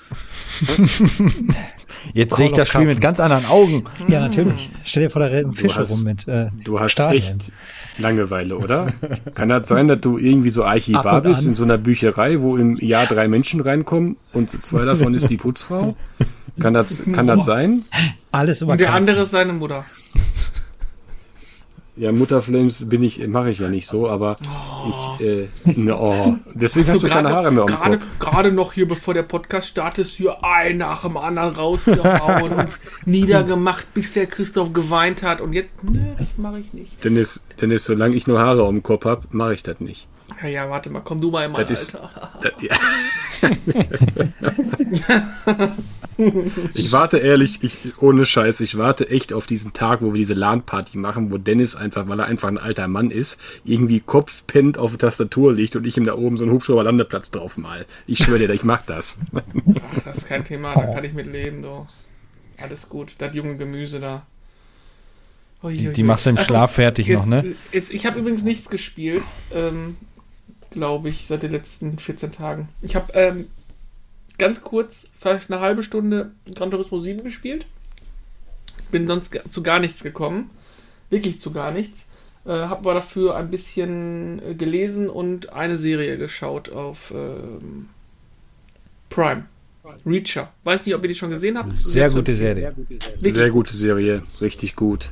Jetzt 2.14 2.36
sehe 2.36 2.48
ich 2.48 2.54
das 2.54 2.68
Spiel 2.68 2.82
Karpfen. 2.82 2.94
mit 2.96 3.02
ganz 3.02 3.20
anderen 3.20 3.46
Augen. 3.48 3.84
Ja, 4.08 4.22
natürlich. 4.22 4.70
Stell 4.84 5.04
dir 5.04 5.10
vor, 5.10 5.22
da 5.22 5.28
rennt 5.28 5.48
ein 5.48 5.54
Fisch 5.54 5.78
rum 5.78 6.04
mit. 6.04 6.28
Äh, 6.28 6.48
du 6.64 6.80
hast 6.80 6.94
Stadien. 6.94 7.24
echt 7.24 7.52
Langeweile, 7.98 8.58
oder? 8.58 8.88
Kann 9.36 9.50
das 9.50 9.68
sein, 9.68 9.88
dass 9.88 10.02
du 10.02 10.18
irgendwie 10.18 10.50
so 10.50 10.66
Archivar 10.66 11.22
bist 11.22 11.46
in 11.46 11.56
so 11.56 11.64
einer 11.64 11.78
Bücherei, 11.78 12.42
wo 12.42 12.58
im 12.58 12.78
Jahr 12.78 13.06
drei 13.06 13.28
Menschen 13.28 13.62
reinkommen 13.62 14.18
und 14.34 14.50
zwei 14.50 14.84
davon 14.86 15.14
ist 15.14 15.30
die 15.30 15.38
Putzfrau? 15.38 15.96
Kann 16.60 16.74
das, 16.74 17.00
kann 17.14 17.28
das 17.28 17.46
sein? 17.46 17.86
Alles 18.32 18.62
über 18.62 18.74
Und 18.74 18.82
der 18.82 18.94
andere 18.94 19.22
ist 19.22 19.32
seine 19.32 19.54
Mutter. 19.54 19.86
Ja, 21.98 22.12
Mutterflames 22.12 22.90
bin 22.90 23.04
ich, 23.04 23.26
mache 23.26 23.52
ich 23.52 23.60
ja 23.60 23.70
nicht 23.70 23.88
so, 23.88 24.10
aber 24.10 24.38
oh. 24.44 24.90
ich, 25.20 25.26
äh, 25.26 25.48
ne, 25.64 25.98
oh. 25.98 26.36
deswegen 26.54 26.90
hast 26.90 27.04
du 27.04 27.08
keine 27.08 27.30
Haare 27.30 27.52
mehr 27.52 27.66
grade, 27.66 28.00
Gerade 28.20 28.52
noch 28.52 28.74
hier, 28.74 28.86
bevor 28.86 29.14
der 29.14 29.24
Podcast 29.24 29.68
startet, 29.68 30.08
hier 30.08 30.44
ein 30.44 30.78
nach 30.78 31.04
dem 31.04 31.16
anderen 31.16 31.56
rausgehauen 31.56 32.52
und 32.60 32.70
niedergemacht, 33.06 33.94
bis 33.94 34.12
der 34.12 34.28
Christoph 34.28 34.74
geweint 34.74 35.24
hat 35.24 35.40
und 35.40 35.54
jetzt, 35.54 35.84
nö, 35.84 36.02
das 36.18 36.38
mache 36.38 36.60
ich 36.60 36.74
nicht. 36.74 37.02
Denn 37.06 37.16
ist, 37.16 37.46
denn 37.62 37.72
ist, 37.72 37.86
solange 37.86 38.16
ich 38.16 38.28
nur 38.28 38.40
Haare 38.40 38.64
um 38.64 38.76
den 38.76 38.84
Kopf 38.84 39.06
habe, 39.06 39.24
mache 39.30 39.54
ich 39.54 39.64
das 39.64 39.80
nicht. 39.80 40.08
Ja, 40.42 40.48
ja, 40.48 40.70
warte 40.70 40.90
mal, 40.90 41.02
komm 41.02 41.22
du 41.22 41.32
mal 41.32 41.46
in 41.46 41.52
mein 41.52 41.66
das 41.68 41.96
Alter. 41.96 42.12
Ist, 42.42 42.44
das, 42.44 42.54
ja. 42.62 42.76
ich 46.74 46.92
warte 46.92 47.18
ehrlich, 47.18 47.64
ich, 47.64 48.02
ohne 48.02 48.26
Scheiß, 48.26 48.62
ich 48.62 48.78
warte 48.78 49.10
echt 49.10 49.34
auf 49.34 49.46
diesen 49.46 49.74
Tag, 49.74 50.02
wo 50.02 50.14
wir 50.14 50.18
diese 50.18 50.34
LAN-Party 50.34 50.98
machen, 50.98 51.32
wo 51.32 51.38
Dennis 51.38 51.76
einfach, 51.76 52.08
weil 52.08 52.20
er 52.20 52.26
einfach 52.26 52.48
ein 52.48 52.58
alter 52.58 52.88
Mann 52.88 53.12
ist, 53.12 53.40
irgendwie 53.64 54.00
kopfpennt 54.00 54.78
auf 54.78 54.92
der 54.92 55.00
Tastatur 55.10 55.54
liegt 55.54 55.76
und 55.76 55.86
ich 55.86 55.98
ihm 55.98 56.06
da 56.06 56.16
oben 56.16 56.38
so 56.38 56.44
einen 56.44 56.54
Hubschrauber-Landeplatz 56.54 57.32
drauf 57.32 57.58
mal. 57.58 57.86
Ich 58.08 58.20
schwöre 58.20 58.40
dir, 58.40 58.50
ich 58.50 58.64
mag 58.64 58.86
das. 58.88 59.20
Ach, 59.34 59.42
das 60.04 60.20
ist 60.20 60.28
kein 60.28 60.44
Thema, 60.44 60.74
da 60.74 60.94
kann 60.94 61.04
ich 61.04 61.14
mit 61.14 61.28
leben, 61.28 61.62
du. 61.62 61.86
Alles 62.58 62.90
gut, 62.90 63.16
das 63.18 63.36
junge 63.36 63.58
Gemüse 63.58 64.00
da. 64.00 64.26
Ui, 65.64 65.76
die, 65.76 65.94
die 65.94 66.04
machst 66.04 66.26
du 66.26 66.30
im 66.32 66.38
also, 66.38 66.48
Schlaf 66.48 66.74
fertig 66.74 67.08
jetzt, 67.08 67.20
noch, 67.20 67.44
ne? 67.44 67.56
Jetzt, 67.72 67.92
ich 67.92 68.06
habe 68.06 68.20
übrigens 68.20 68.44
nichts 68.44 68.70
gespielt, 68.70 69.24
ähm, 69.54 69.98
glaube 70.76 71.10
ich, 71.10 71.26
seit 71.26 71.42
den 71.42 71.52
letzten 71.52 71.98
14 71.98 72.32
Tagen. 72.32 72.70
Ich 72.82 72.96
habe 72.96 73.12
ähm, 73.14 73.48
ganz 74.38 74.62
kurz, 74.62 75.08
vielleicht 75.18 75.50
eine 75.50 75.62
halbe 75.62 75.82
Stunde 75.82 76.32
Gran 76.54 76.70
Turismo 76.70 77.00
7 77.00 77.24
gespielt. 77.24 77.66
Bin 78.92 79.08
sonst 79.08 79.32
zu 79.50 79.64
gar 79.64 79.80
nichts 79.80 80.04
gekommen. 80.04 80.52
Wirklich 81.10 81.40
zu 81.40 81.52
gar 81.52 81.72
nichts. 81.72 82.10
Äh, 82.46 82.52
hab 82.52 82.80
aber 82.80 82.94
dafür 82.94 83.36
ein 83.36 83.50
bisschen 83.50 84.42
äh, 84.46 84.54
gelesen 84.54 85.10
und 85.10 85.52
eine 85.54 85.78
Serie 85.78 86.18
geschaut 86.18 86.70
auf 86.70 87.12
ähm, 87.16 87.90
Prime. 89.10 89.46
Reacher. 90.06 90.52
Weiß 90.64 90.86
nicht, 90.86 90.96
ob 90.96 91.04
ihr 91.04 91.10
die 91.10 91.16
schon 91.16 91.30
gesehen 91.30 91.58
habt. 91.58 91.70
Sehr, 91.70 92.10
gute 92.10 92.36
Serie. 92.36 92.74
Sehr 93.22 93.50
gute 93.52 93.76
Serie. 93.76 94.22
Richtig 94.42 94.76
gut. 94.76 95.12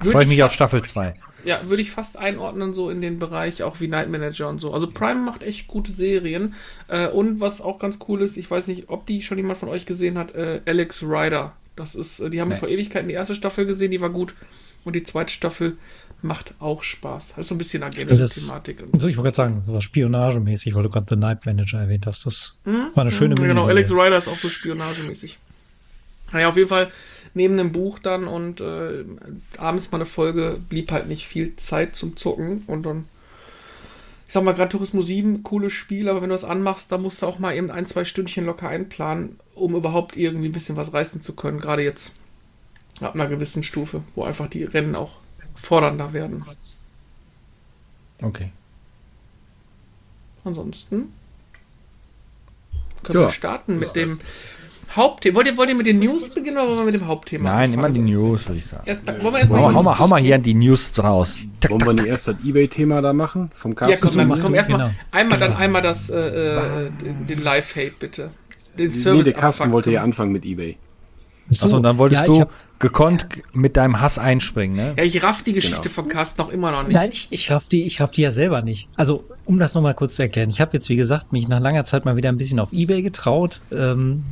Freue 0.00 0.22
ich 0.22 0.28
mich 0.28 0.42
auf 0.42 0.52
Staffel 0.52 0.82
2. 0.82 1.12
Ja, 1.44 1.60
würde 1.68 1.82
ich 1.82 1.90
fast 1.90 2.16
einordnen, 2.16 2.72
so 2.72 2.90
in 2.90 3.00
den 3.00 3.18
Bereich 3.18 3.62
auch 3.62 3.80
wie 3.80 3.88
Night 3.88 4.10
Manager 4.10 4.48
und 4.48 4.60
so. 4.60 4.72
Also 4.72 4.90
Prime 4.90 5.20
macht 5.20 5.42
echt 5.42 5.68
gute 5.68 5.92
Serien. 5.92 6.54
Äh, 6.88 7.08
und 7.08 7.40
was 7.40 7.60
auch 7.60 7.78
ganz 7.78 7.98
cool 8.08 8.22
ist, 8.22 8.36
ich 8.36 8.50
weiß 8.50 8.66
nicht, 8.66 8.88
ob 8.88 9.06
die 9.06 9.22
schon 9.22 9.38
jemand 9.38 9.58
von 9.58 9.68
euch 9.68 9.86
gesehen 9.86 10.18
hat, 10.18 10.34
äh, 10.34 10.60
Alex 10.66 11.02
Rider. 11.02 11.54
Das 11.76 11.94
ist, 11.94 12.20
äh, 12.20 12.30
die 12.30 12.40
haben 12.40 12.48
nee. 12.48 12.56
vor 12.56 12.68
Ewigkeiten 12.68 13.08
die 13.08 13.14
erste 13.14 13.34
Staffel 13.34 13.66
gesehen, 13.66 13.90
die 13.90 14.00
war 14.00 14.10
gut. 14.10 14.34
Und 14.84 14.96
die 14.96 15.02
zweite 15.02 15.32
Staffel 15.32 15.76
macht 16.22 16.54
auch 16.58 16.82
Spaß. 16.82 17.34
Also 17.36 17.48
so 17.48 17.54
ein 17.54 17.58
bisschen 17.58 17.82
Agenda-Thematik. 17.82 18.84
So, 18.96 19.08
ich 19.08 19.16
wollte 19.16 19.26
gerade 19.26 19.36
sagen, 19.36 19.62
so 19.64 19.72
was 19.72 19.84
spionagemäßig, 19.84 20.74
weil 20.74 20.82
du 20.82 20.90
gerade 20.90 21.06
The 21.08 21.16
Night 21.16 21.46
Manager 21.46 21.80
erwähnt 21.80 22.06
hast. 22.06 22.26
Das 22.26 22.56
hm? 22.64 22.90
war 22.94 23.02
eine 23.02 23.10
schöne 23.10 23.36
hm, 23.36 23.44
Genau, 23.44 23.66
Alex 23.66 23.90
Rider 23.90 24.18
ist 24.18 24.28
auch 24.28 24.38
so 24.38 24.48
spionagemäßig. 24.48 25.38
Naja, 26.32 26.48
auf 26.48 26.56
jeden 26.56 26.68
Fall 26.68 26.90
neben 27.38 27.56
dem 27.56 27.72
Buch 27.72 28.00
dann 28.00 28.26
und 28.26 28.60
äh, 28.60 29.04
abends 29.56 29.92
mal 29.92 29.98
eine 29.98 30.06
Folge 30.06 30.60
blieb 30.68 30.90
halt 30.90 31.08
nicht 31.08 31.26
viel 31.26 31.54
Zeit 31.56 31.94
zum 31.94 32.16
Zucken 32.16 32.64
und 32.66 32.82
dann 32.82 33.06
ich 34.26 34.34
sag 34.34 34.44
mal, 34.44 34.52
Gran 34.52 34.68
Turismo 34.68 35.00
7, 35.00 35.42
cooles 35.42 35.72
Spiel, 35.72 36.06
aber 36.06 36.20
wenn 36.20 36.28
du 36.28 36.34
das 36.34 36.44
anmachst, 36.44 36.92
da 36.92 36.98
musst 36.98 37.22
du 37.22 37.26
auch 37.26 37.38
mal 37.38 37.56
eben 37.56 37.70
ein, 37.70 37.86
zwei 37.86 38.04
Stündchen 38.04 38.44
locker 38.44 38.68
einplanen, 38.68 39.40
um 39.54 39.74
überhaupt 39.74 40.18
irgendwie 40.18 40.50
ein 40.50 40.52
bisschen 40.52 40.76
was 40.76 40.92
reißen 40.92 41.22
zu 41.22 41.32
können. 41.32 41.60
Gerade 41.60 41.82
jetzt 41.82 42.12
ab 43.00 43.14
einer 43.14 43.26
gewissen 43.26 43.62
Stufe, 43.62 44.02
wo 44.14 44.24
einfach 44.24 44.48
die 44.48 44.64
Rennen 44.64 44.96
auch 44.96 45.12
fordernder 45.54 46.12
werden. 46.12 46.44
Okay. 48.20 48.52
Ansonsten 50.44 51.14
können 53.02 53.20
ja, 53.20 53.26
wir 53.28 53.32
starten 53.32 53.78
mit 53.78 53.96
dem 53.96 54.18
Hauptthema. 54.94 55.36
Wollt 55.36 55.46
ihr, 55.46 55.56
wollt 55.56 55.68
ihr 55.68 55.74
mit 55.74 55.86
den 55.86 55.98
News 55.98 56.30
beginnen 56.30 56.56
oder 56.56 56.68
wollen 56.68 56.78
wir 56.78 56.84
mit 56.86 56.94
dem 56.94 57.06
Hauptthema? 57.06 57.44
Nein, 57.44 57.74
immer 57.74 57.90
die 57.90 57.98
News, 57.98 58.46
würde 58.48 58.58
ich 58.58 58.66
sagen. 58.66 58.84
Erst, 58.86 59.06
wollen 59.06 59.22
wir 59.22 59.34
erst 59.34 59.50
hau, 59.50 59.74
hau, 59.74 59.82
mal, 59.82 59.98
hau 59.98 60.06
mal 60.08 60.20
hier 60.20 60.38
die 60.38 60.54
News 60.54 60.92
draus. 60.92 61.40
wollen 61.68 61.84
wir 61.84 61.92
nicht 61.92 62.06
erst 62.06 62.28
das 62.28 62.36
Ebay-Thema 62.44 63.02
da 63.02 63.12
machen? 63.12 63.50
Vom 63.52 63.74
Carsten? 63.74 63.92
Ja, 63.92 64.24
komm, 64.24 64.30
dann, 64.30 64.42
komm 64.42 64.54
erstmal 64.54 64.78
genau. 64.78 64.90
einmal, 65.12 65.38
dann 65.38 65.56
einmal 65.56 65.82
das, 65.82 66.10
äh, 66.10 66.16
äh 66.16 66.90
den 67.28 67.42
Live-Hate, 67.42 67.94
bitte. 67.98 68.30
Den 68.78 68.92
Service 68.92 69.26
nee, 69.26 69.32
der 69.32 69.40
Carsten 69.40 69.72
wollte 69.72 69.90
ja 69.90 70.02
anfangen 70.02 70.32
mit 70.32 70.44
Ebay. 70.44 70.78
So, 71.50 71.66
Achso, 71.66 71.76
und 71.78 71.82
dann 71.82 71.96
wolltest 71.98 72.22
ja, 72.22 72.26
du 72.26 72.44
gekonnt 72.78 73.26
mit 73.54 73.76
deinem 73.76 74.00
Hass 74.00 74.18
einspringen, 74.18 74.76
ne? 74.76 74.94
Ja, 74.98 75.04
ich 75.04 75.22
raff 75.22 75.42
die 75.42 75.54
Geschichte 75.54 75.82
genau. 75.82 75.94
von 75.94 76.08
Carsten 76.08 76.42
noch 76.42 76.50
immer 76.50 76.70
noch 76.70 76.82
nicht. 76.82 76.94
Nein, 76.94 77.10
ich, 77.10 77.28
ich 77.30 77.50
raff 77.50 77.68
die, 77.68 77.84
ich 77.84 78.00
raff 78.00 78.10
die 78.10 78.20
ja 78.20 78.30
selber 78.30 78.60
nicht. 78.60 78.88
Also, 78.96 79.24
um 79.46 79.58
das 79.58 79.74
nochmal 79.74 79.94
kurz 79.94 80.16
zu 80.16 80.22
erklären. 80.22 80.50
Ich 80.50 80.60
habe 80.60 80.72
jetzt, 80.74 80.90
wie 80.90 80.96
gesagt, 80.96 81.32
mich 81.32 81.48
nach 81.48 81.60
langer 81.60 81.84
Zeit 81.84 82.04
mal 82.04 82.16
wieder 82.16 82.28
ein 82.28 82.36
bisschen 82.36 82.60
auf 82.60 82.72
Ebay 82.72 83.00
getraut. 83.00 83.62
Ähm, 83.72 84.24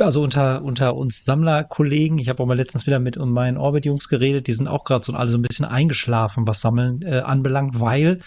also 0.00 0.22
unter, 0.22 0.62
unter 0.62 0.94
uns 0.94 1.24
Sammlerkollegen, 1.24 2.18
ich 2.18 2.28
habe 2.28 2.42
auch 2.42 2.46
mal 2.46 2.56
letztens 2.56 2.86
wieder 2.86 2.98
mit 2.98 3.16
meinen 3.16 3.56
Orbit-Jungs 3.56 4.08
geredet, 4.08 4.46
die 4.46 4.52
sind 4.52 4.68
auch 4.68 4.84
gerade 4.84 5.04
so 5.04 5.12
alle 5.12 5.30
so 5.30 5.38
ein 5.38 5.42
bisschen 5.42 5.64
eingeschlafen, 5.64 6.46
was 6.46 6.60
Sammeln 6.60 7.02
äh, 7.02 7.20
anbelangt, 7.20 7.80
weil 7.80 8.20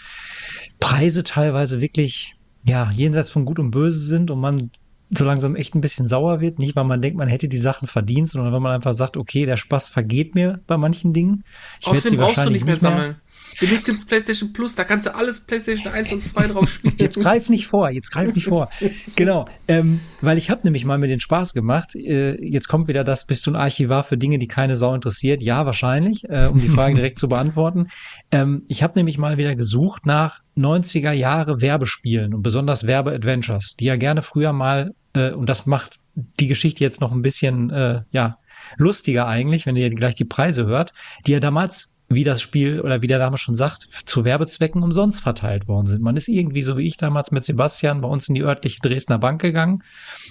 Preise 0.80 1.24
teilweise 1.24 1.80
wirklich 1.80 2.34
ja 2.64 2.90
jenseits 2.90 3.30
von 3.30 3.44
Gut 3.44 3.58
und 3.58 3.70
Böse 3.70 4.00
sind 4.00 4.30
und 4.30 4.40
man 4.40 4.70
so 5.10 5.24
langsam 5.24 5.56
echt 5.56 5.74
ein 5.74 5.80
bisschen 5.80 6.06
sauer 6.06 6.40
wird. 6.40 6.58
Nicht, 6.58 6.76
weil 6.76 6.84
man 6.84 7.02
denkt, 7.02 7.18
man 7.18 7.28
hätte 7.28 7.48
die 7.48 7.58
Sachen 7.58 7.88
verdient, 7.88 8.28
sondern 8.28 8.52
weil 8.52 8.60
man 8.60 8.72
einfach 8.72 8.94
sagt, 8.94 9.16
okay, 9.16 9.44
der 9.44 9.56
Spaß 9.56 9.88
vergeht 9.88 10.34
mir 10.34 10.60
bei 10.66 10.76
manchen 10.76 11.12
Dingen. 11.12 11.44
Ich 11.80 11.88
Außerdem 11.88 12.18
brauchst 12.18 12.44
du 12.44 12.50
nicht 12.50 12.64
mehr 12.64 12.76
sammeln. 12.76 13.16
Belegt 13.16 13.29
ins 13.60 14.04
PlayStation 14.04 14.52
Plus, 14.52 14.74
da 14.74 14.84
kannst 14.84 15.06
du 15.06 15.14
alles 15.14 15.40
PlayStation 15.40 15.92
1 15.92 16.12
und 16.12 16.24
2 16.24 16.46
drauf 16.48 16.68
spielen. 16.70 16.94
Jetzt 16.98 17.20
greif 17.20 17.48
nicht 17.48 17.66
vor, 17.66 17.90
jetzt 17.90 18.10
greif 18.10 18.34
nicht 18.34 18.46
vor. 18.46 18.70
genau, 19.16 19.46
ähm, 19.68 20.00
weil 20.20 20.38
ich 20.38 20.50
habe 20.50 20.62
nämlich 20.64 20.84
mal 20.84 20.98
mir 20.98 21.08
den 21.08 21.20
Spaß 21.20 21.54
gemacht. 21.54 21.94
Äh, 21.94 22.42
jetzt 22.44 22.68
kommt 22.68 22.88
wieder 22.88 23.04
das, 23.04 23.26
bist 23.26 23.46
du 23.46 23.52
ein 23.52 23.56
Archivar 23.56 24.04
für 24.04 24.16
Dinge, 24.16 24.38
die 24.38 24.48
keine 24.48 24.76
Sau 24.76 24.94
interessiert? 24.94 25.42
Ja, 25.42 25.66
wahrscheinlich, 25.66 26.28
äh, 26.28 26.46
um 26.46 26.60
die 26.60 26.68
Frage 26.68 26.94
direkt 26.94 27.18
zu 27.18 27.28
beantworten. 27.28 27.88
Ähm, 28.30 28.64
ich 28.68 28.82
habe 28.82 28.98
nämlich 28.98 29.18
mal 29.18 29.36
wieder 29.36 29.54
gesucht 29.54 30.06
nach 30.06 30.40
90er 30.56 31.12
Jahre 31.12 31.60
Werbespielen 31.60 32.34
und 32.34 32.42
besonders 32.42 32.86
Werbeadventures, 32.86 33.76
die 33.78 33.86
ja 33.86 33.96
gerne 33.96 34.22
früher 34.22 34.52
mal, 34.52 34.94
äh, 35.14 35.32
und 35.32 35.48
das 35.48 35.66
macht 35.66 35.98
die 36.14 36.48
Geschichte 36.48 36.84
jetzt 36.84 37.00
noch 37.00 37.12
ein 37.12 37.22
bisschen, 37.22 37.70
äh, 37.70 38.02
ja, 38.10 38.38
lustiger 38.76 39.26
eigentlich, 39.26 39.66
wenn 39.66 39.76
ihr 39.76 39.90
gleich 39.90 40.14
die 40.14 40.24
Preise 40.24 40.66
hört, 40.66 40.92
die 41.26 41.32
ja 41.32 41.40
damals 41.40 41.89
wie 42.10 42.24
das 42.24 42.42
Spiel 42.42 42.80
oder 42.80 43.02
wie 43.02 43.06
der 43.06 43.20
Name 43.20 43.38
schon 43.38 43.54
sagt, 43.54 43.88
zu 44.04 44.24
Werbezwecken 44.24 44.82
umsonst 44.82 45.22
verteilt 45.22 45.68
worden 45.68 45.86
sind. 45.86 46.02
Man 46.02 46.16
ist 46.16 46.28
irgendwie, 46.28 46.62
so 46.62 46.76
wie 46.76 46.86
ich 46.86 46.96
damals 46.96 47.30
mit 47.30 47.44
Sebastian, 47.44 48.00
bei 48.00 48.08
uns 48.08 48.28
in 48.28 48.34
die 48.34 48.42
örtliche 48.42 48.80
Dresdner 48.82 49.18
Bank 49.18 49.40
gegangen 49.40 49.84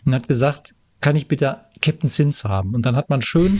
und 0.06 0.14
hat 0.14 0.28
gesagt, 0.28 0.76
kann 1.02 1.16
ich 1.16 1.28
bitte 1.28 1.62
Captain 1.82 2.10
Sins 2.10 2.44
haben? 2.44 2.76
Und 2.76 2.86
dann 2.86 2.96
hat 2.96 3.10
man 3.10 3.22
schön 3.22 3.60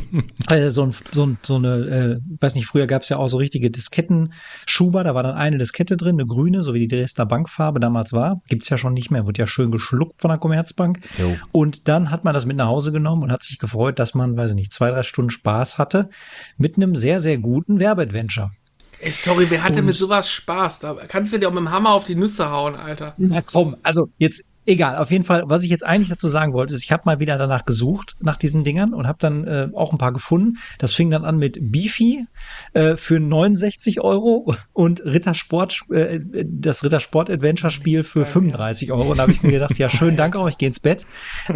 äh, 0.50 0.70
so, 0.70 0.84
ein, 0.84 0.94
so, 1.12 1.26
ein, 1.26 1.38
so 1.44 1.56
eine, 1.56 2.20
äh, 2.20 2.20
weiß 2.40 2.54
nicht, 2.54 2.66
früher 2.66 2.86
gab 2.86 3.02
es 3.02 3.08
ja 3.08 3.16
auch 3.16 3.28
so 3.28 3.38
richtige 3.38 3.70
Disketten-Schuber, 3.70 5.02
da 5.02 5.14
war 5.14 5.22
dann 5.22 5.34
eine 5.34 5.58
Diskette 5.58 5.96
drin, 5.96 6.16
eine 6.16 6.26
grüne, 6.26 6.62
so 6.62 6.74
wie 6.74 6.86
die 6.86 6.88
Dresdner 6.88 7.26
Bankfarbe 7.26 7.80
damals 7.80 8.12
war. 8.12 8.40
Gibt's 8.48 8.68
ja 8.68 8.78
schon 8.78 8.94
nicht 8.94 9.10
mehr, 9.10 9.26
wird 9.26 9.38
ja 9.38 9.46
schön 9.46 9.70
geschluckt 9.70 10.20
von 10.20 10.28
der 10.28 10.38
Commerzbank. 10.38 11.00
Jo. 11.18 11.36
Und 11.52 11.88
dann 11.88 12.10
hat 12.10 12.24
man 12.24 12.34
das 12.34 12.46
mit 12.46 12.56
nach 12.56 12.68
Hause 12.68 12.92
genommen 12.92 13.24
und 13.24 13.32
hat 13.32 13.42
sich 13.42 13.58
gefreut, 13.58 13.98
dass 13.98 14.14
man, 14.14 14.36
weiß 14.36 14.50
ich 14.50 14.56
nicht, 14.56 14.72
zwei, 14.72 14.90
drei 14.90 15.02
Stunden 15.02 15.30
Spaß 15.30 15.78
hatte 15.78 16.08
mit 16.56 16.76
einem 16.76 16.94
sehr, 16.94 17.20
sehr 17.20 17.38
guten 17.38 17.80
Werbeadventure. 17.80 18.50
Ey, 18.98 19.10
sorry, 19.10 19.46
wer 19.50 19.62
hatte 19.62 19.80
und, 19.80 19.86
mit 19.86 19.94
sowas 19.94 20.30
Spaß? 20.30 20.78
Da 20.80 20.94
kannst 21.08 21.32
du 21.32 21.38
dir 21.38 21.48
auch 21.48 21.52
mit 21.52 21.60
dem 21.60 21.70
Hammer 21.70 21.90
auf 21.90 22.04
die 22.04 22.14
Nüsse 22.14 22.50
hauen, 22.50 22.74
Alter. 22.74 23.14
Na 23.18 23.42
komm, 23.42 23.76
also 23.82 24.08
jetzt 24.16 24.44
Egal, 24.66 24.96
auf 24.96 25.12
jeden 25.12 25.24
Fall, 25.24 25.44
was 25.46 25.62
ich 25.62 25.70
jetzt 25.70 25.86
eigentlich 25.86 26.08
dazu 26.08 26.26
sagen 26.26 26.52
wollte, 26.52 26.74
ist, 26.74 26.82
ich 26.82 26.90
habe 26.90 27.04
mal 27.06 27.20
wieder 27.20 27.38
danach 27.38 27.64
gesucht, 27.64 28.16
nach 28.20 28.36
diesen 28.36 28.64
Dingern 28.64 28.94
und 28.94 29.06
habe 29.06 29.18
dann 29.20 29.46
äh, 29.46 29.68
auch 29.72 29.92
ein 29.92 29.98
paar 29.98 30.12
gefunden. 30.12 30.58
Das 30.78 30.92
fing 30.92 31.08
dann 31.08 31.24
an 31.24 31.38
mit 31.38 31.58
Beefy 31.60 32.26
äh, 32.72 32.96
für 32.96 33.20
69 33.20 34.00
Euro 34.00 34.54
und 34.72 35.04
Rittersport, 35.04 35.82
äh, 35.90 36.18
das 36.44 36.82
Rittersport-Adventure-Spiel 36.82 38.02
für 38.02 38.26
35 38.26 38.90
Euro. 38.90 39.12
Und 39.12 39.18
da 39.18 39.22
habe 39.22 39.32
ich 39.32 39.42
mir 39.44 39.52
gedacht, 39.52 39.78
ja, 39.78 39.88
schön, 39.88 40.16
danke 40.16 40.40
auch, 40.40 40.48
ich 40.48 40.58
gehe 40.58 40.68
ins 40.68 40.80
Bett. 40.80 41.06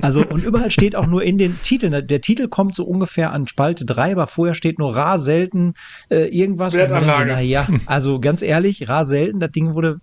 Also, 0.03 0.25
und 0.25 0.45
überall 0.45 0.71
steht 0.71 0.95
auch 0.95 1.09
nur 1.09 1.25
in 1.25 1.37
den 1.37 1.61
Titeln, 1.63 2.07
der 2.07 2.21
Titel 2.21 2.47
kommt 2.47 2.77
so 2.77 2.85
ungefähr 2.85 3.33
an 3.33 3.49
Spalte 3.49 3.85
3, 3.85 4.13
aber 4.13 4.29
vorher 4.29 4.55
steht 4.55 4.79
nur 4.79 4.95
rar 4.95 5.19
selten 5.19 5.75
äh, 6.11 6.29
irgendwas. 6.29 6.75
Wertanlage. 6.75 7.33
Naja, 7.33 7.67
also 7.87 8.21
ganz 8.21 8.43
ehrlich, 8.43 8.89
rar 8.89 9.05
selten, 9.05 9.41
das 9.41 9.51
Ding 9.51 9.75
wurde 9.75 10.01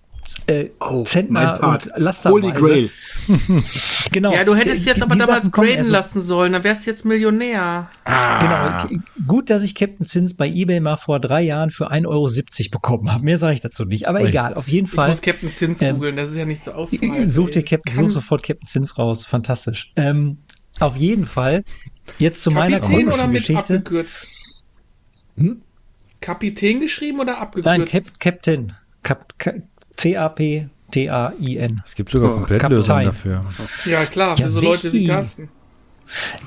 äh, 0.48 0.70
oh, 0.80 1.04
Zentner 1.04 1.64
und 1.64 1.92
Laster. 1.96 2.32
Holy 2.32 2.52
Grail. 2.52 2.90
genau. 4.12 4.34
Ja, 4.34 4.44
du 4.44 4.56
hättest 4.56 4.86
jetzt 4.86 5.02
aber 5.02 5.16
damals 5.16 5.52
graden 5.52 5.80
also, 5.80 5.92
lassen 5.92 6.22
sollen, 6.22 6.54
dann 6.54 6.64
wärst 6.64 6.86
du 6.86 6.90
jetzt 6.90 7.06
Millionär. 7.06 7.90
Ah. 8.06 8.88
Genau. 8.88 9.02
Gut, 9.28 9.50
dass 9.50 9.64
ich 9.64 9.76
Captain 9.76 10.06
Zins 10.06 10.36
bei 10.36 10.48
eBay 10.48 10.80
mal 10.80 10.96
vor 10.96 11.20
drei 11.20 11.42
Jahren 11.42 11.72
für 11.72 11.92
1,70 11.92 12.08
Euro 12.08 12.30
bekommen 12.72 13.12
habe. 13.12 13.24
Mehr 13.24 13.38
sage 13.38 13.54
ich 13.54 13.62
dazu 13.62 13.86
nicht. 13.86 14.08
Aber 14.08 14.22
Ui. 14.22 14.28
egal, 14.30 14.54
auf 14.54 14.68
jeden 14.68 14.88
Fall. 14.88 15.10
Ich 15.10 15.16
muss 15.16 15.22
Captain 15.22 15.54
Zins 15.54 15.82
ähm, 15.82 15.96
googeln, 15.96 16.16
das 16.16 16.32
ist 16.32 16.38
ja 16.38 16.46
nicht 16.46 16.64
so 16.64 16.72
auszuhalten. 16.72 17.30
Such 17.38 17.52
dir 17.52 17.64
Captain, 17.64 17.96
such 17.96 18.12
sofort 18.12 18.44
Captain 18.44 18.68
Zins 18.68 18.98
raus. 18.98 19.26
Fantastisch. 19.26 19.92
Ähm, 19.96 20.40
auf 20.80 20.96
jeden 20.96 21.26
Fall. 21.26 21.64
Jetzt 22.20 22.44
zu 22.44 22.52
Kapitän 22.52 22.72
meiner 22.72 22.86
komischen 22.86 23.14
oder 23.14 23.28
mit 23.28 23.42
Geschichte. 23.42 23.76
Abgekürzt? 23.76 24.28
Hm? 25.36 25.62
Kapitän 26.22 26.80
geschrieben 26.80 27.20
oder 27.20 27.40
abgekürzt? 27.40 27.68
Nein, 27.68 27.86
Cap 27.86 28.20
Captain. 28.20 28.74
Cap, 29.04 29.38
Cap 29.38 29.62
C-A-P-T-A-I-N. 29.98 31.82
Es 31.86 31.96
gibt 31.96 32.10
sogar 32.10 32.32
oh, 32.32 32.36
Komplettlösungen 32.36 33.06
dafür. 33.06 33.46
Ja, 33.86 34.06
klar, 34.06 34.38
für 34.38 34.44
ja, 34.44 34.50
so 34.50 34.62
Leute 34.62 34.94
wie 34.94 35.08
Carsten. 35.08 35.50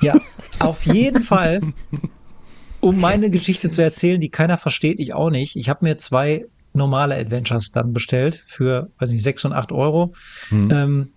Ja, 0.01 0.15
auf 0.59 0.83
jeden 0.85 1.21
Fall, 1.21 1.61
um 2.79 2.99
meine 2.99 3.29
Geschichte 3.29 3.69
zu 3.69 3.83
erzählen, 3.83 4.19
die 4.19 4.29
keiner 4.29 4.57
versteht, 4.57 4.99
ich 4.99 5.13
auch 5.13 5.29
nicht. 5.29 5.55
Ich 5.55 5.69
habe 5.69 5.85
mir 5.85 5.97
zwei 5.97 6.45
normale 6.73 7.15
Adventures 7.15 7.71
dann 7.71 7.93
bestellt 7.93 8.43
für, 8.47 8.89
weiß 8.99 9.11
nicht, 9.11 9.23
6 9.23 9.45
und 9.45 9.53
8 9.53 9.71
Euro. 9.71 10.13
Hm. 10.49 10.71
Ähm, 10.71 11.09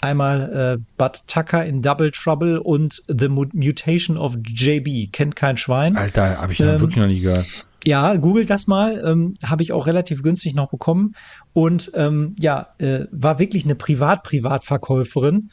einmal 0.00 0.78
äh, 0.78 0.82
Bud 0.96 1.26
Tucker 1.26 1.64
in 1.64 1.82
Double 1.82 2.10
Trouble 2.10 2.60
und 2.60 3.02
The 3.08 3.28
Mutation 3.28 4.16
of 4.16 4.36
JB. 4.44 5.12
Kennt 5.12 5.36
kein 5.36 5.56
Schwein. 5.56 5.96
Alter, 5.96 6.40
habe 6.40 6.52
ich 6.52 6.60
ähm, 6.60 6.80
wirklich 6.80 6.96
noch 6.96 7.06
nie 7.06 7.20
gehört. 7.20 7.46
Ja, 7.84 8.14
googelt 8.16 8.50
das 8.50 8.66
mal. 8.66 9.02
Ähm, 9.04 9.34
Habe 9.42 9.62
ich 9.62 9.72
auch 9.72 9.86
relativ 9.86 10.22
günstig 10.22 10.54
noch 10.54 10.70
bekommen. 10.70 11.14
Und 11.52 11.90
ähm, 11.94 12.36
ja, 12.38 12.74
äh, 12.78 13.06
war 13.10 13.38
wirklich 13.38 13.64
eine 13.64 13.74
Privat-Privatverkäuferin 13.74 15.50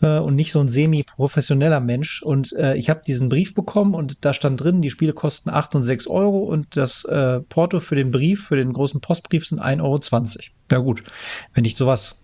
äh, 0.00 0.18
und 0.18 0.34
nicht 0.34 0.52
so 0.52 0.60
ein 0.60 0.68
semi-professioneller 0.68 1.80
Mensch. 1.80 2.22
Und 2.22 2.52
äh, 2.52 2.76
ich 2.76 2.90
habe 2.90 3.02
diesen 3.06 3.28
Brief 3.28 3.54
bekommen 3.54 3.94
und 3.94 4.24
da 4.24 4.32
stand 4.32 4.60
drin, 4.60 4.82
die 4.82 4.90
Spiele 4.90 5.12
kosten 5.12 5.50
8 5.50 5.74
und 5.74 5.84
6 5.84 6.06
Euro 6.06 6.38
und 6.40 6.76
das 6.76 7.04
äh, 7.04 7.40
Porto 7.40 7.80
für 7.80 7.96
den 7.96 8.10
Brief, 8.10 8.46
für 8.46 8.56
den 8.56 8.72
großen 8.72 9.00
Postbrief 9.00 9.46
sind 9.46 9.60
1,20 9.60 9.80
Euro. 9.82 10.00
Ja 10.70 10.78
gut, 10.78 11.02
wenn 11.54 11.64
ich 11.64 11.76
sowas 11.76 12.22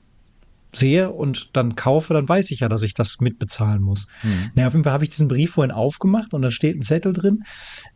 sehe 0.79 1.11
und 1.11 1.51
dann 1.53 1.75
kaufe, 1.77 2.15
dann 2.15 2.29
weiß 2.29 2.51
ich 2.51 2.61
ja, 2.61 2.69
dass 2.69 2.83
ich 2.83 2.95
das 2.95 3.21
mitbezahlen 3.21 3.83
muss. 3.83 4.07
Mhm. 4.23 4.51
Naja, 4.55 4.69
auf 4.69 4.75
jeden 4.75 4.85
Fall 4.85 4.93
habe 4.93 5.05
ich 5.05 5.11
diesen 5.11 5.29
Brief 5.29 5.53
vorhin 5.53 5.71
aufgemacht 5.71 6.35
und 6.35 6.43
da 6.43 6.51
steht 6.51 6.77
ein 6.77 6.83
Zettel 6.83 7.13
drin. 7.13 7.45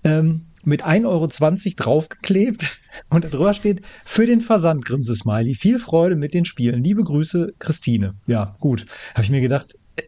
Ähm, 0.05 0.47
mit 0.63 0.85
1,20 0.85 1.07
Euro 1.07 1.29
draufgeklebt 1.77 2.81
und 3.11 3.25
darüber 3.25 3.55
steht, 3.55 3.83
für 4.05 4.27
den 4.27 4.41
Versand, 4.41 4.85
Grinse-Smiley, 4.85 5.55
viel 5.55 5.79
Freude 5.79 6.17
mit 6.17 6.35
den 6.35 6.45
Spielen. 6.45 6.83
Liebe 6.83 7.03
Grüße, 7.03 7.55
Christine. 7.59 8.15
Ja, 8.27 8.57
gut. 8.61 8.87
Habe 9.15 9.25
ich 9.25 9.31
mir 9.31 9.41
gedacht, 9.41 9.77
äh, 9.97 10.03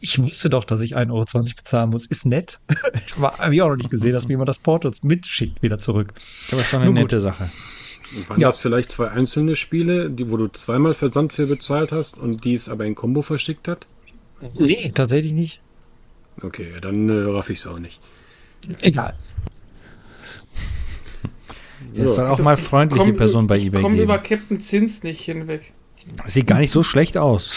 Ich 0.00 0.18
wusste 0.18 0.50
doch, 0.50 0.64
dass 0.64 0.80
ich 0.80 0.96
1,20 0.96 1.12
Euro 1.12 1.44
bezahlen 1.56 1.90
muss. 1.90 2.06
Ist 2.06 2.26
nett. 2.26 2.60
Habe 3.20 3.54
ich 3.54 3.62
auch 3.62 3.70
noch 3.70 3.76
nicht 3.76 3.90
gesehen, 3.90 4.12
dass 4.12 4.24
mir 4.24 4.34
jemand 4.34 4.48
das 4.48 4.58
Porto 4.58 4.90
mitschickt 5.02 5.62
wieder 5.62 5.78
zurück. 5.78 6.12
Aber 6.50 6.60
ist 6.60 6.72
doch 6.72 6.80
eine 6.80 6.92
nette 6.92 7.20
Sache. 7.20 7.50
Waren 8.28 8.40
ja. 8.40 8.48
das 8.48 8.60
vielleicht 8.60 8.90
zwei 8.90 9.08
einzelne 9.08 9.56
Spiele, 9.56 10.10
die, 10.10 10.30
wo 10.30 10.36
du 10.36 10.48
zweimal 10.48 10.94
Versand 10.94 11.32
für 11.32 11.46
bezahlt 11.46 11.92
hast 11.92 12.18
und 12.18 12.44
die 12.44 12.54
es 12.54 12.68
aber 12.68 12.84
in 12.84 12.94
Combo 12.94 13.22
verschickt 13.22 13.68
hat? 13.68 13.86
Nee, 14.54 14.90
tatsächlich 14.94 15.32
nicht. 15.32 15.60
Okay, 16.40 16.72
dann 16.80 17.08
äh, 17.08 17.30
raff 17.30 17.50
ich 17.50 17.58
es 17.58 17.66
auch 17.66 17.78
nicht. 17.78 18.00
Egal. 18.80 19.14
Er 21.94 22.04
ist 22.04 22.14
dann 22.14 22.26
auch 22.26 22.30
also, 22.30 22.42
mal 22.42 22.56
freundliche 22.56 23.04
komm, 23.04 23.16
Person 23.16 23.46
bei 23.46 23.58
eBay. 23.58 23.82
Kommt 23.82 23.98
über 23.98 24.16
Captain 24.18 24.60
Zins 24.60 25.02
nicht 25.02 25.20
hinweg. 25.20 25.74
Sieht 26.26 26.46
gar 26.46 26.58
nicht 26.58 26.70
so 26.70 26.82
schlecht 26.82 27.18
aus. 27.18 27.54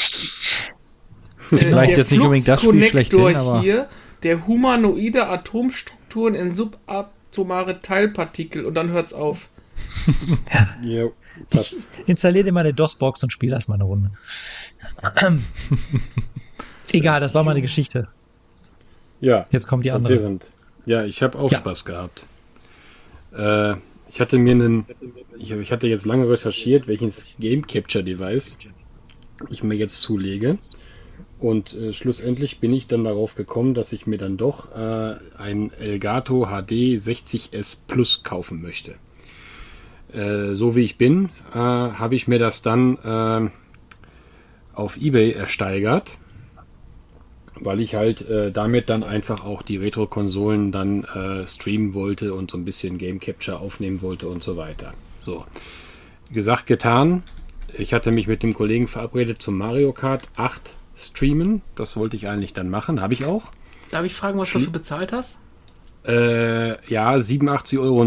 Äh, 1.52 1.58
Vielleicht 1.58 1.96
jetzt 1.96 2.12
nicht 2.12 2.20
unbedingt 2.20 2.48
das 2.48 2.62
Spiel 2.62 2.84
schlechthin, 2.84 3.36
aber 3.36 3.62
hier, 3.62 3.88
der 4.24 4.46
humanoide 4.46 5.28
Atomstrukturen 5.28 6.36
in 6.36 6.52
subatomare 6.52 7.80
Teilpartikel 7.80 8.66
und 8.66 8.74
dann 8.74 8.90
hört's 8.90 9.14
auf. 9.14 9.50
Ja. 10.84 11.08
passt. 11.50 11.78
Ich 12.04 12.10
installiere 12.10 12.46
dir 12.46 12.52
mal 12.52 12.62
eine 12.62 12.74
DOS-Box 12.74 13.24
und 13.24 13.32
spiele 13.32 13.56
erstmal 13.56 13.78
eine 13.78 13.86
Runde. 13.86 14.12
Egal, 16.92 17.20
das 17.20 17.34
war 17.34 17.44
meine 17.44 17.62
Geschichte. 17.62 18.08
Ja. 19.22 19.44
Jetzt 19.52 19.68
kommt 19.68 19.86
die 19.86 19.92
andere. 19.92 20.40
Ja, 20.86 21.04
ich 21.04 21.24
habe 21.24 21.38
auch 21.38 21.52
ja. 21.52 21.58
Spaß 21.58 21.86
gehabt. 21.86 22.28
Äh, 23.36 23.76
ich 24.08 24.22
hatte 24.22 24.38
mir 24.38 24.52
einen, 24.52 24.86
ich, 25.38 25.52
ich, 25.52 25.72
hatte 25.72 25.88
jetzt 25.88 26.06
lange 26.06 26.30
recherchiert, 26.30 26.88
welches 26.88 27.30
Game 27.40 27.66
Capture 27.66 28.04
Device 28.04 28.60
ich 29.50 29.64
mir 29.64 29.76
jetzt 29.76 30.02
zulege. 30.02 30.58
Und 31.40 31.74
äh, 31.74 31.92
schlussendlich 31.92 32.60
bin 32.60 32.74
ich 32.74 32.88
dann 32.88 33.04
darauf 33.04 33.36
gekommen, 33.36 33.74
dass 33.74 33.92
ich 33.92 34.08
mir 34.08 34.18
dann 34.18 34.38
doch 34.38 34.72
äh, 34.76 35.16
ein 35.38 35.72
Elgato 35.74 36.46
HD 36.46 36.98
60S 36.98 37.80
Plus 37.88 38.24
kaufen 38.24 38.62
möchte. 38.62 38.96
Äh, 40.16 40.56
so 40.56 40.76
wie 40.76 40.82
ich 40.82 40.98
bin, 40.98 41.30
äh, 41.54 41.58
habe 41.58 42.16
ich 42.16 42.28
mir 42.28 42.40
das 42.40 42.62
dann 42.62 42.98
äh, 43.04 43.50
auf 44.74 44.98
eBay 44.98 45.32
ersteigert 45.32 46.12
weil 47.62 47.80
ich 47.80 47.96
halt 47.96 48.28
äh, 48.30 48.52
damit 48.52 48.90
dann 48.90 49.02
einfach 49.02 49.46
auch 49.46 49.62
die 49.62 49.78
Retro-Konsolen 49.78 50.74
dann 50.74 51.08
streamen 51.48 51.94
wollte 51.94 52.34
und 52.34 52.52
so 52.52 52.58
ein 52.58 52.66
bisschen 52.66 52.98
Game 52.98 53.22
Capture 53.22 53.62
aufnehmen 53.62 54.02
wollte 54.02 54.28
und 54.28 54.44
so 54.44 54.58
weiter. 54.58 54.94
So, 55.20 55.46
gesagt, 56.34 56.68
getan. 56.68 57.24
Ich 57.78 57.94
hatte 57.94 58.12
mich 58.12 58.28
mit 58.28 58.44
dem 58.44 58.54
Kollegen 58.54 58.90
verabredet 58.90 59.42
zum 59.42 59.58
Mario 59.58 59.94
Kart 59.94 60.28
8 60.36 60.76
streamen. 60.98 61.62
Das 61.76 61.96
wollte 61.96 62.18
ich 62.18 62.30
eigentlich 62.30 62.54
dann 62.54 62.70
machen, 62.70 63.02
habe 63.02 63.14
ich 63.14 63.24
auch. 63.24 63.52
Darf 63.92 64.06
ich 64.06 64.14
fragen, 64.14 64.38
was 64.38 64.52
du 64.52 64.60
dafür 64.60 64.74
bezahlt 64.74 65.14
hast? 65.14 65.38
Äh, 66.06 66.72
ja, 66.92 67.14
87,90 67.14 67.80
Euro. 67.80 68.04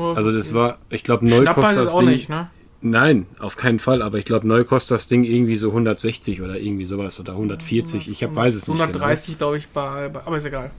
Also 0.00 0.32
das 0.32 0.54
war, 0.54 0.78
ich 0.90 1.04
glaube, 1.04 1.26
neu 1.26 1.44
kostet 1.44 1.76
das 1.76 1.92
auch 1.92 2.00
Ding. 2.00 2.08
Nicht, 2.10 2.28
ne? 2.28 2.50
Nein, 2.82 3.26
auf 3.38 3.56
keinen 3.56 3.78
Fall. 3.78 4.02
Aber 4.02 4.18
ich 4.18 4.24
glaube, 4.24 4.46
neu 4.46 4.64
kostet 4.64 4.94
das 4.94 5.06
Ding 5.06 5.24
irgendwie 5.24 5.56
so 5.56 5.68
160 5.68 6.40
oder 6.42 6.58
irgendwie 6.58 6.84
sowas 6.86 7.20
oder 7.20 7.32
140. 7.32 8.08
Ich 8.08 8.22
hab, 8.22 8.34
weiß 8.34 8.54
es 8.54 8.62
130, 8.62 8.68
nicht 8.68 8.82
130, 8.82 9.26
genau. 9.26 9.38
glaube 9.38 9.56
ich, 9.58 9.68
bei, 9.68 10.08
bei, 10.08 10.20
aber 10.26 10.36
ist 10.36 10.46
egal. 10.46 10.70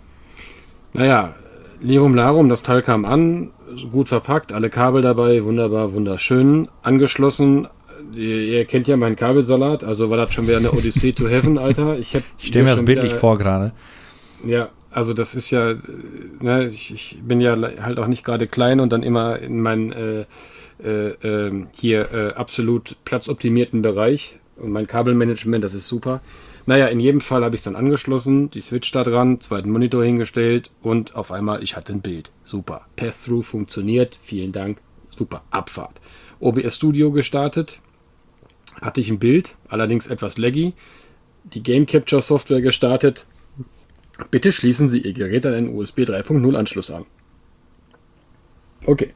Naja, 0.94 1.36
Lirum 1.82 2.16
Larum, 2.16 2.50
das 2.50 2.64
Teil 2.64 2.82
kam 2.82 3.06
an, 3.06 3.52
gut 3.92 4.10
verpackt, 4.10 4.52
alle 4.52 4.70
Kabel 4.70 5.02
dabei, 5.02 5.44
wunderbar, 5.44 5.94
wunderschön, 5.94 6.68
angeschlossen. 6.84 7.68
Ihr, 8.16 8.66
kennt 8.66 8.88
ja 8.88 8.98
meinen 8.98 9.16
Kabelsalat, 9.16 9.84
also 9.84 10.10
war 10.10 10.18
das 10.18 10.34
schon 10.34 10.48
wieder 10.48 10.58
eine 10.58 10.72
Odyssee 10.72 11.12
to 11.12 11.28
Heaven, 11.28 11.58
Alter. 11.58 11.98
Ich, 11.98 12.16
ich 12.16 12.48
stelle 12.48 12.66
mir 12.66 12.72
das 12.72 12.84
bildlich 12.84 13.12
wieder, 13.12 13.20
vor 13.20 13.38
gerade. 13.38 13.74
Ja, 14.44 14.70
also 14.92 15.14
das 15.14 15.36
ist 15.36 15.50
ja, 15.52 15.76
ne, 16.42 16.68
ich, 16.68 16.94
ich, 16.94 17.20
bin 17.24 17.42
ja 17.42 17.56
halt 17.82 18.00
auch 18.00 18.08
nicht 18.08 18.24
gerade 18.24 18.46
klein 18.46 18.80
und 18.80 18.92
dann 18.92 19.04
immer 19.04 19.40
in 19.40 19.62
meinen 19.62 19.92
äh, 19.94 20.26
äh, 20.84 21.10
äh, 21.10 21.66
hier 21.80 22.12
äh, 22.12 22.34
absolut 22.34 22.98
platzoptimierten 23.06 23.82
Bereich. 23.82 24.40
Und 24.58 24.72
mein 24.72 24.88
Kabelmanagement, 24.88 25.64
das 25.64 25.74
ist 25.74 25.88
super. 25.88 26.22
Naja, 26.66 26.88
in 26.88 27.00
jedem 27.00 27.22
Fall 27.22 27.44
habe 27.44 27.56
ich 27.56 27.62
es 27.62 27.66
dann 27.66 27.76
angeschlossen, 27.76 28.52
die 28.52 28.62
Switch 28.62 28.92
da 28.92 29.04
dran, 29.04 29.42
zweiten 29.42 29.72
Monitor 29.72 30.04
hingestellt 30.04 30.70
und 30.82 31.16
auf 31.16 31.32
einmal, 31.32 31.64
ich 31.64 31.76
hatte 31.76 31.94
ein 31.94 32.02
Bild. 32.02 32.32
Super. 32.44 32.86
Path-Through 32.98 33.44
funktioniert. 33.44 34.20
Vielen 34.22 34.52
Dank. 34.52 34.82
Super. 35.10 35.44
Abfahrt. 35.50 36.00
OBS 36.40 36.76
Studio 36.76 37.12
gestartet. 37.12 37.80
Hatte 38.82 39.02
ich 39.02 39.10
ein 39.10 39.20
Bild, 39.20 39.56
allerdings 39.68 40.08
etwas 40.08 40.38
laggy. 40.38 40.74
Die 41.44 41.64
Game 41.64 41.86
Capture 41.86 42.22
Software 42.22 42.62
gestartet. 42.62 43.26
Bitte 44.30 44.52
schließen 44.52 44.90
Sie 44.90 45.00
Ihr 45.00 45.14
Gerät 45.14 45.46
an 45.46 45.54
einen 45.54 45.76
USB 45.76 46.00
3.0 46.00 46.56
Anschluss 46.56 46.92
an. 46.92 47.06
Okay. 48.86 49.14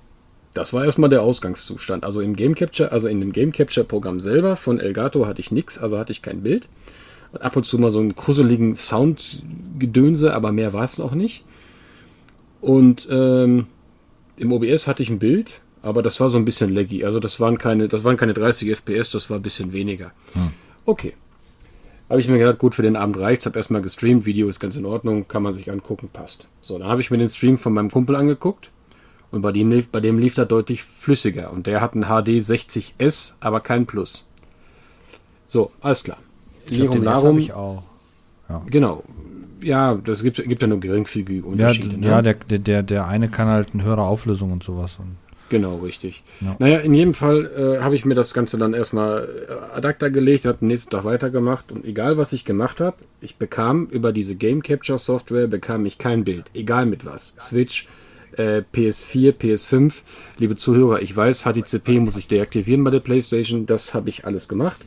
Das 0.54 0.72
war 0.72 0.86
erstmal 0.86 1.10
der 1.10 1.22
Ausgangszustand. 1.22 2.06
Also 2.06 2.22
im 2.22 2.36
Game 2.36 2.56
Capture, 2.56 2.91
also 2.91 3.10
in 3.10 3.20
dem 3.20 3.34
Game 3.34 3.52
Capture 3.52 3.86
Programm 3.86 4.22
selber 4.22 4.56
von 4.56 4.80
Elgato 4.80 5.28
hatte 5.28 5.41
ich 5.41 5.52
nichts, 5.52 5.78
also 5.78 6.00
hatte 6.00 6.13
ich 6.13 6.22
kein 6.22 6.44
Bild. 6.44 6.68
Ab 7.34 7.58
und 7.58 7.65
zu 7.65 7.78
mal 7.78 7.91
so 7.91 8.00
einen 8.00 8.15
gruseligen 8.15 8.74
Soundgedönse, 8.74 10.34
aber 10.34 10.54
mehr 10.54 10.72
war 10.72 10.86
es 10.86 10.98
noch 10.98 11.13
nicht. 11.13 11.44
Und 12.62 13.10
ähm, 13.12 13.68
im 14.38 14.54
OBS 14.54 14.88
hatte 14.88 15.04
ich 15.04 15.10
ein 15.10 15.20
Bild, 15.20 15.60
aber 15.82 16.02
das 16.02 16.22
war 16.22 16.30
so 16.30 16.38
ein 16.38 16.46
bisschen 16.46 16.74
laggy. 16.74 17.04
Also 17.04 17.20
das 17.20 17.41
waren 17.41 17.58
keine, 17.58 17.89
das 17.89 18.06
waren 18.06 18.15
keine 18.15 18.34
30 18.34 18.70
FPS, 18.70 19.12
das 19.12 19.30
war 19.30 19.38
ein 19.38 19.44
bisschen 19.44 19.74
weniger. 19.74 20.12
Hm. 20.34 20.52
Okay. 20.86 21.13
Habe 22.10 22.20
ich 22.20 22.28
mir 22.28 22.38
gedacht, 22.38 22.60
gut, 22.60 22.76
für 22.76 22.84
den 22.84 22.96
Abend 22.96 23.20
reicht's. 23.20 23.46
Habe 23.46 23.58
erstmal 23.58 23.82
gestreamt, 23.82 24.26
Video 24.26 24.48
ist 24.48 24.60
ganz 24.60 24.76
in 24.76 24.86
Ordnung, 24.86 25.28
kann 25.28 25.44
man 25.44 25.54
sich 25.54 25.72
angucken, 25.72 26.10
passt. 26.12 26.48
So, 26.62 26.78
dann 26.78 26.88
habe 26.88 27.02
ich 27.02 27.10
mir 27.10 27.18
den 27.18 27.28
Stream 27.28 27.58
von 27.58 27.74
meinem 27.74 27.89
Kumpel 27.89 28.15
angeguckt 28.15 28.70
und 29.32 29.41
bei 29.41 29.52
dem, 29.52 29.72
lief, 29.72 29.88
bei 29.89 30.00
dem 30.00 30.20
lief 30.20 30.38
er 30.38 30.46
deutlich 30.46 30.84
flüssiger. 30.84 31.52
Und 31.52 31.68
der 31.68 31.82
hat 31.82 31.94
einen 31.94 32.06
HD 32.06 32.41
60S, 32.41 33.34
aber 33.39 33.60
kein 33.60 33.86
Plus. 33.86 34.26
So, 35.48 35.72
alles 35.82 36.04
klar. 36.04 36.18
Lirum 36.70 37.04
Larum. 37.04 37.39
Ich 37.39 37.54
auch. 37.54 37.84
Ja. 38.50 38.62
Genau. 38.68 39.04
Ja, 39.62 39.96
das 39.96 40.22
gibt, 40.22 40.44
gibt 40.44 40.62
ja 40.62 40.68
nur 40.68 40.80
geringfügige 40.80 41.46
Unterschiede. 41.46 41.96
Ja, 41.96 41.98
ne? 41.98 42.08
ja 42.08 42.22
der, 42.22 42.60
der, 42.60 42.84
der 42.84 43.08
eine 43.08 43.30
kann 43.30 43.48
halt 43.48 43.70
eine 43.74 43.84
höhere 43.84 44.04
Auflösung 44.04 44.52
und 44.52 44.63
sowas. 44.63 44.98
Und 45.00 45.18
genau, 45.49 45.77
richtig. 45.77 46.23
Ja. 46.41 46.55
Naja, 46.60 46.79
in 46.79 46.93
jedem 46.93 47.13
Fall 47.13 47.45
äh, 47.77 47.81
habe 47.81 47.95
ich 47.95 48.05
mir 48.05 48.15
das 48.15 48.34
Ganze 48.34 48.58
dann 48.58 48.73
erstmal 48.73 49.27
äh, 49.49 49.75
Adapter 49.75 50.10
gelegt, 50.10 50.45
habe 50.45 50.60
den 50.60 50.67
nächsten 50.67 50.91
Tag 50.91 51.03
weitergemacht 51.03 51.71
und 51.71 51.86
egal 51.86 52.17
was 52.17 52.34
ich 52.34 52.45
gemacht 52.45 52.79
habe, 52.79 52.97
ich 53.21 53.38
bekam 53.38 53.88
über 53.88 54.12
diese 54.12 54.36
Game 54.36 54.62
Capture 54.62 54.99
Software 54.99 55.47
bekam 55.47 55.86
ich 55.86 55.97
kein 55.97 56.23
Bild, 56.23 56.45
egal 56.53 56.86
mit 56.86 57.05
was. 57.05 57.36
Switch, 57.39 57.88
äh, 58.38 58.63
PS4, 58.73 59.34
PS5. 59.34 59.93
Liebe 60.38 60.55
Zuhörer, 60.55 61.01
ich 61.01 61.15
weiß, 61.15 61.43
HTCP 61.43 61.99
muss 61.99 62.17
ich 62.17 62.27
deaktivieren 62.27 62.84
bei 62.84 62.91
der 62.91 62.99
PlayStation. 62.99 63.65
Das 63.65 63.93
habe 63.93 64.10
ich 64.10 64.25
alles 64.25 64.47
gemacht. 64.47 64.77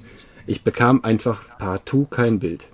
Ich 0.46 0.62
bekam 0.62 1.04
einfach 1.04 1.58
partout 1.58 2.06
kein 2.06 2.38
Bild. 2.38 2.66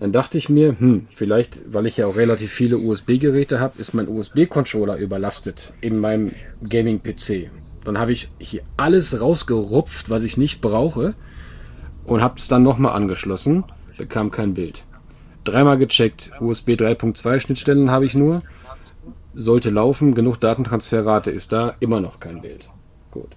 Dann 0.00 0.12
dachte 0.12 0.38
ich 0.38 0.48
mir, 0.48 0.76
hm, 0.78 1.06
vielleicht, 1.14 1.72
weil 1.72 1.86
ich 1.86 1.98
ja 1.98 2.06
auch 2.06 2.16
relativ 2.16 2.50
viele 2.50 2.78
USB-Geräte 2.78 3.60
habe, 3.60 3.78
ist 3.78 3.92
mein 3.92 4.08
USB-Controller 4.08 4.96
überlastet 4.96 5.72
in 5.82 5.98
meinem 5.98 6.32
Gaming-PC. 6.66 7.50
Dann 7.84 7.98
habe 7.98 8.12
ich 8.12 8.30
hier 8.38 8.62
alles 8.78 9.20
rausgerupft, 9.20 10.08
was 10.08 10.22
ich 10.22 10.38
nicht 10.38 10.62
brauche 10.62 11.14
und 12.04 12.22
habe 12.22 12.36
es 12.38 12.48
dann 12.48 12.62
nochmal 12.62 12.94
angeschlossen, 12.94 13.64
bekam 13.98 14.30
kein 14.30 14.54
Bild. 14.54 14.84
Dreimal 15.44 15.76
gecheckt, 15.76 16.30
USB 16.40 16.70
3.2 16.70 17.40
Schnittstellen 17.40 17.90
habe 17.90 18.06
ich 18.06 18.14
nur 18.14 18.42
sollte 19.34 19.70
laufen, 19.70 20.14
genug 20.14 20.38
Datentransferrate 20.40 21.30
ist 21.30 21.52
da, 21.52 21.74
immer 21.80 22.00
noch 22.00 22.20
kein 22.20 22.40
Bild. 22.40 22.68
Gut. 23.10 23.36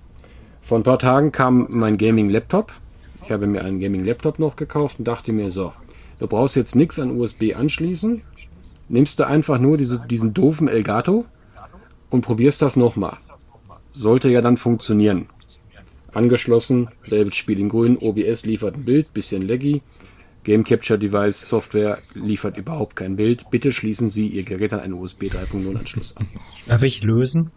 Vor 0.61 0.79
ein 0.79 0.83
paar 0.83 0.99
Tagen 0.99 1.31
kam 1.31 1.67
mein 1.69 1.97
Gaming-Laptop. 1.97 2.71
Ich 3.23 3.31
habe 3.31 3.47
mir 3.47 3.63
einen 3.63 3.79
Gaming-Laptop 3.79 4.39
noch 4.39 4.55
gekauft 4.55 4.99
und 4.99 5.07
dachte 5.07 5.33
mir, 5.33 5.51
so, 5.51 5.73
du 6.19 6.27
brauchst 6.27 6.55
jetzt 6.55 6.75
nichts 6.75 6.99
an 6.99 7.17
USB 7.17 7.55
anschließen, 7.55 8.21
nimmst 8.89 9.19
du 9.19 9.27
einfach 9.27 9.59
nur 9.59 9.77
diese, 9.77 9.99
diesen 9.99 10.33
doofen 10.33 10.67
Elgato 10.67 11.25
und 12.09 12.21
probierst 12.21 12.61
das 12.61 12.75
nochmal. 12.75 13.17
Sollte 13.91 14.29
ja 14.29 14.41
dann 14.41 14.57
funktionieren. 14.57 15.27
Angeschlossen, 16.13 16.89
selbes 17.05 17.35
Spiel 17.35 17.59
in 17.59 17.69
grün, 17.69 17.97
OBS 17.97 18.45
liefert 18.45 18.75
ein 18.75 18.85
Bild, 18.85 19.13
bisschen 19.13 19.47
laggy, 19.47 19.81
Game 20.43 20.63
Capture 20.63 20.99
Device 20.99 21.47
Software 21.47 21.99
liefert 22.15 22.57
überhaupt 22.57 22.95
kein 22.95 23.15
Bild. 23.15 23.49
Bitte 23.49 23.71
schließen 23.71 24.09
Sie 24.09 24.27
Ihr 24.27 24.43
Gerät 24.43 24.73
an 24.73 24.81
einen 24.81 24.93
USB 24.93 25.23
3.0 25.23 25.77
Anschluss 25.77 26.17
an. 26.17 26.27
Darf 26.67 26.83
ich 26.83 27.03
lösen? 27.03 27.51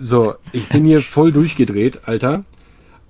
so, 0.00 0.34
ich 0.52 0.68
bin 0.68 0.84
hier 0.84 1.02
voll 1.02 1.30
durchgedreht, 1.30 2.08
Alter. 2.08 2.44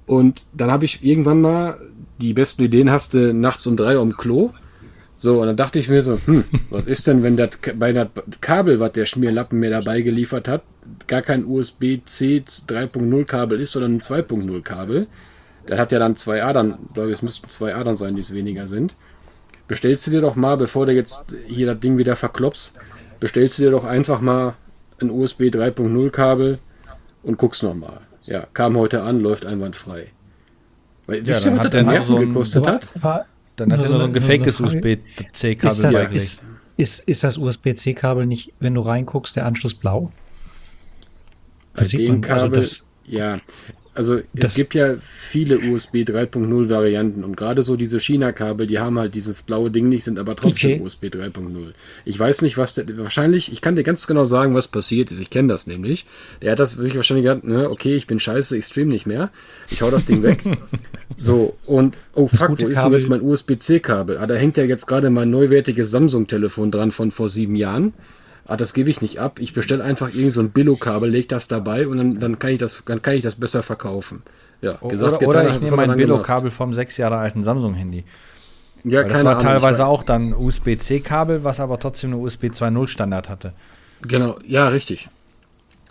Und 0.07 0.44
dann 0.53 0.70
habe 0.70 0.85
ich 0.85 1.05
irgendwann 1.05 1.40
mal 1.40 1.81
die 2.20 2.33
besten 2.33 2.62
Ideen 2.62 2.90
hast 2.90 3.14
du 3.14 3.33
nachts 3.35 3.66
um 3.66 3.77
drei 3.77 3.98
um 3.98 4.16
Klo. 4.16 4.50
So, 5.16 5.40
und 5.40 5.46
dann 5.46 5.57
dachte 5.57 5.79
ich 5.79 5.88
mir 5.88 6.03
so, 6.03 6.18
hm, 6.24 6.44
was 6.70 6.87
ist 6.87 7.07
denn, 7.07 7.22
wenn 7.22 7.37
das 7.37 7.50
bei 7.77 7.92
das 7.92 8.09
Kabel, 8.40 8.81
was 8.81 8.92
der 8.92 9.07
Schmierlappen 9.07 9.59
mir 9.59 9.70
dabei 9.70 10.03
geliefert 10.03 10.48
hat, 10.48 10.62
gar 11.07 11.22
kein 11.22 11.44
USB-C 11.44 12.42
3.0 12.68 13.24
Kabel 13.24 13.61
ist, 13.61 13.72
sondern 13.72 13.94
ein 13.94 14.00
2.0 14.00 14.62
Kabel? 14.62 15.07
der 15.68 15.79
hat 15.79 15.92
ja 15.92 15.98
dann 15.98 16.16
zwei 16.16 16.42
Adern, 16.42 16.79
glaube 16.92 17.11
ich, 17.11 17.18
es 17.18 17.22
müssten 17.22 17.48
zwei 17.48 17.74
Adern 17.74 17.96
sein, 17.96 18.14
die 18.14 18.20
es 18.20 18.35
weniger 18.35 18.66
sind. 18.66 18.94
Bestellst 19.66 20.07
du 20.07 20.11
dir 20.11 20.20
doch 20.20 20.37
mal, 20.37 20.57
bevor 20.57 20.87
du 20.87 20.92
jetzt 20.92 21.35
hier 21.46 21.66
das 21.66 21.81
Ding 21.81 21.96
wieder 21.96 22.16
verklopst, 22.16 22.74
bestellst 23.18 23.59
du 23.59 23.62
dir 23.62 23.70
doch 23.70 23.85
einfach 23.85 24.20
mal 24.20 24.55
ein 25.00 25.11
USB 25.11 25.42
3.0 25.44 26.11
Kabel 26.11 26.59
und 27.22 27.38
guckst 27.38 27.62
nochmal. 27.62 28.00
Ja, 28.22 28.46
kam 28.53 28.77
heute 28.77 29.03
an, 29.03 29.20
läuft 29.20 29.46
einwandfrei. 29.46 30.13
Weil, 31.07 31.19
ja, 31.19 31.27
wisst 31.27 31.47
ihr, 31.47 31.57
was 31.57 31.69
das 31.69 31.75
an 31.75 31.87
Nerven 31.87 32.07
so 32.07 32.17
gekostet 32.17 32.67
hat? 32.67 32.88
Dann 33.57 33.73
hat 33.73 33.83
er 33.83 33.88
nur 33.88 33.99
so 33.99 34.05
ein 34.07 34.12
gefaktes 34.12 34.61
USB-C-Kabel 34.61 35.87
eigentlich. 35.87 36.14
Ist, 36.14 36.43
ist, 36.77 37.09
ist 37.09 37.25
das 37.25 37.38
USB-C-Kabel 37.38 38.27
nicht, 38.27 38.53
wenn 38.59 38.75
du 38.75 38.81
reinguckst, 38.81 39.37
der 39.37 39.47
Anschluss 39.47 39.75
blau? 39.75 40.11
Bei 41.75 41.85
dem 41.85 42.21
man, 42.21 42.31
also 42.31 42.45
Kabel, 42.47 42.61
das, 42.61 42.85
ja. 43.07 43.40
Also 43.94 44.20
das 44.33 44.50
es 44.50 44.57
gibt 44.57 44.74
ja 44.74 44.96
viele 44.98 45.59
USB 45.59 45.98
3.0 45.98 46.68
Varianten 46.68 47.22
und 47.22 47.37
gerade 47.37 47.62
so 47.62 47.76
diese 47.76 48.00
China-Kabel, 48.00 48.66
die 48.66 48.80
haben 48.80 48.98
halt 48.98 49.14
dieses 49.14 49.44
blaue 49.44 49.70
Ding 49.70 49.88
nicht, 49.88 50.02
sind 50.02 50.18
aber 50.18 50.35
trotzdem 50.35 50.72
okay. 50.72 50.83
USB 50.83 51.04
3.0. 51.04 51.72
Ich 52.04 52.18
weiß 52.18 52.42
nicht, 52.42 52.59
was 52.59 52.74
der, 52.74 52.87
wahrscheinlich, 52.98 53.52
ich 53.52 53.61
kann 53.61 53.76
dir 53.76 53.85
ganz 53.85 54.09
genau 54.09 54.24
sagen, 54.24 54.54
was 54.54 54.66
passiert 54.66 55.12
ist. 55.12 55.20
Ich 55.20 55.30
kenne 55.30 55.46
das 55.46 55.68
nämlich. 55.68 56.07
Der 56.42 56.52
hat 56.52 56.59
das 56.59 56.72
sich 56.72 56.96
wahrscheinlich 56.96 57.24
gedacht, 57.24 57.44
ne, 57.44 57.70
okay, 57.70 57.94
ich 57.94 58.09
bin 58.09 58.18
scheiße, 58.18 58.57
ich 58.57 58.64
stream 58.64 58.88
nicht 58.88 59.07
mehr. 59.07 59.30
Ich 59.70 59.80
hau 59.80 59.92
das 59.92 60.07
Ding 60.07 60.24
weg. 60.24 60.42
so, 61.16 61.57
und, 61.64 61.96
oh 62.14 62.26
fuck, 62.26 62.61
wo 62.61 62.66
ist 62.66 62.83
denn 62.83 62.92
jetzt 62.92 63.09
mein 63.09 63.22
USB-C-Kabel? 63.22 64.18
Ah, 64.18 64.26
da 64.26 64.35
hängt 64.35 64.57
ja 64.57 64.64
jetzt 64.64 64.87
gerade 64.87 65.09
mein 65.11 65.30
neuwertiges 65.30 65.92
Samsung-Telefon 65.92 66.72
dran 66.72 66.90
von 66.90 67.12
vor 67.12 67.28
sieben 67.28 67.54
Jahren 67.54 67.94
ah, 68.46 68.57
das 68.57 68.74
gebe 68.74 68.90
ich 68.90 69.00
nicht 69.00 69.18
ab. 69.18 69.38
Ich 69.40 69.52
bestelle 69.52 69.85
einfach 69.85 70.14
irgend 70.14 70.33
so 70.33 70.40
ein 70.40 70.52
Billo-Kabel, 70.52 71.11
lege 71.11 71.28
das 71.28 71.48
dabei 71.48 71.88
und 71.88 71.98
dann, 71.98 72.20
dann, 72.20 72.38
kann 72.38 72.50
ich 72.50 72.59
das, 72.59 72.83
dann 72.85 73.02
kann 73.02 73.14
ich 73.14 73.22
das 73.22 73.35
besser 73.35 73.62
verkaufen. 73.62 74.22
Ja, 74.61 74.78
gesagt, 74.88 75.18
oder, 75.18 75.28
oder 75.28 75.48
ich 75.50 75.61
nehme 75.61 75.76
mein 75.76 75.96
Billo-Kabel 75.96 76.50
vom 76.50 76.72
sechs 76.72 76.96
Jahre 76.96 77.16
alten 77.16 77.42
Samsung-Handy. 77.42 78.04
Ja, 78.85 79.00
Weil 79.00 79.09
das 79.09 79.24
war 79.24 79.33
Ahnung, 79.33 79.44
teilweise 79.44 79.87
auch 79.87 80.02
dann 80.02 80.35
USB-C-Kabel, 80.35 81.42
was 81.44 81.61
aber 81.61 81.78
trotzdem 81.78 82.12
eine 82.12 82.20
USB 82.20 82.44
2.0 82.44 82.87
Standard 82.87 83.28
hatte. 83.28 83.52
Genau, 84.02 84.38
ja, 84.46 84.68
richtig. 84.68 85.09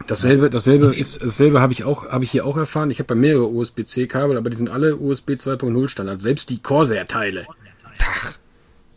Dasselbe, 0.08 0.50
dasselbe 0.50 0.94
ist, 0.94 1.22
dasselbe 1.22 1.62
habe 1.62 1.74
ich 1.74 1.84
auch, 1.84 2.10
habe 2.10 2.24
ich 2.24 2.32
hier 2.32 2.46
auch 2.46 2.58
erfahren. 2.58 2.92
Ich 2.92 3.00
habe 3.00 3.08
bei 3.08 3.16
mehrere 3.16 3.48
USB-C-Kabel, 3.48 4.38
aber 4.38 4.50
die 4.50 4.58
sind 4.58 4.70
alle 4.70 4.98
USB 4.98 5.32
2.0 5.32 5.88
Standard. 5.88 6.20
Selbst 6.20 6.50
die 6.50 6.62
Corsair-Teile. 6.62 7.46
Ach, 8.02 8.34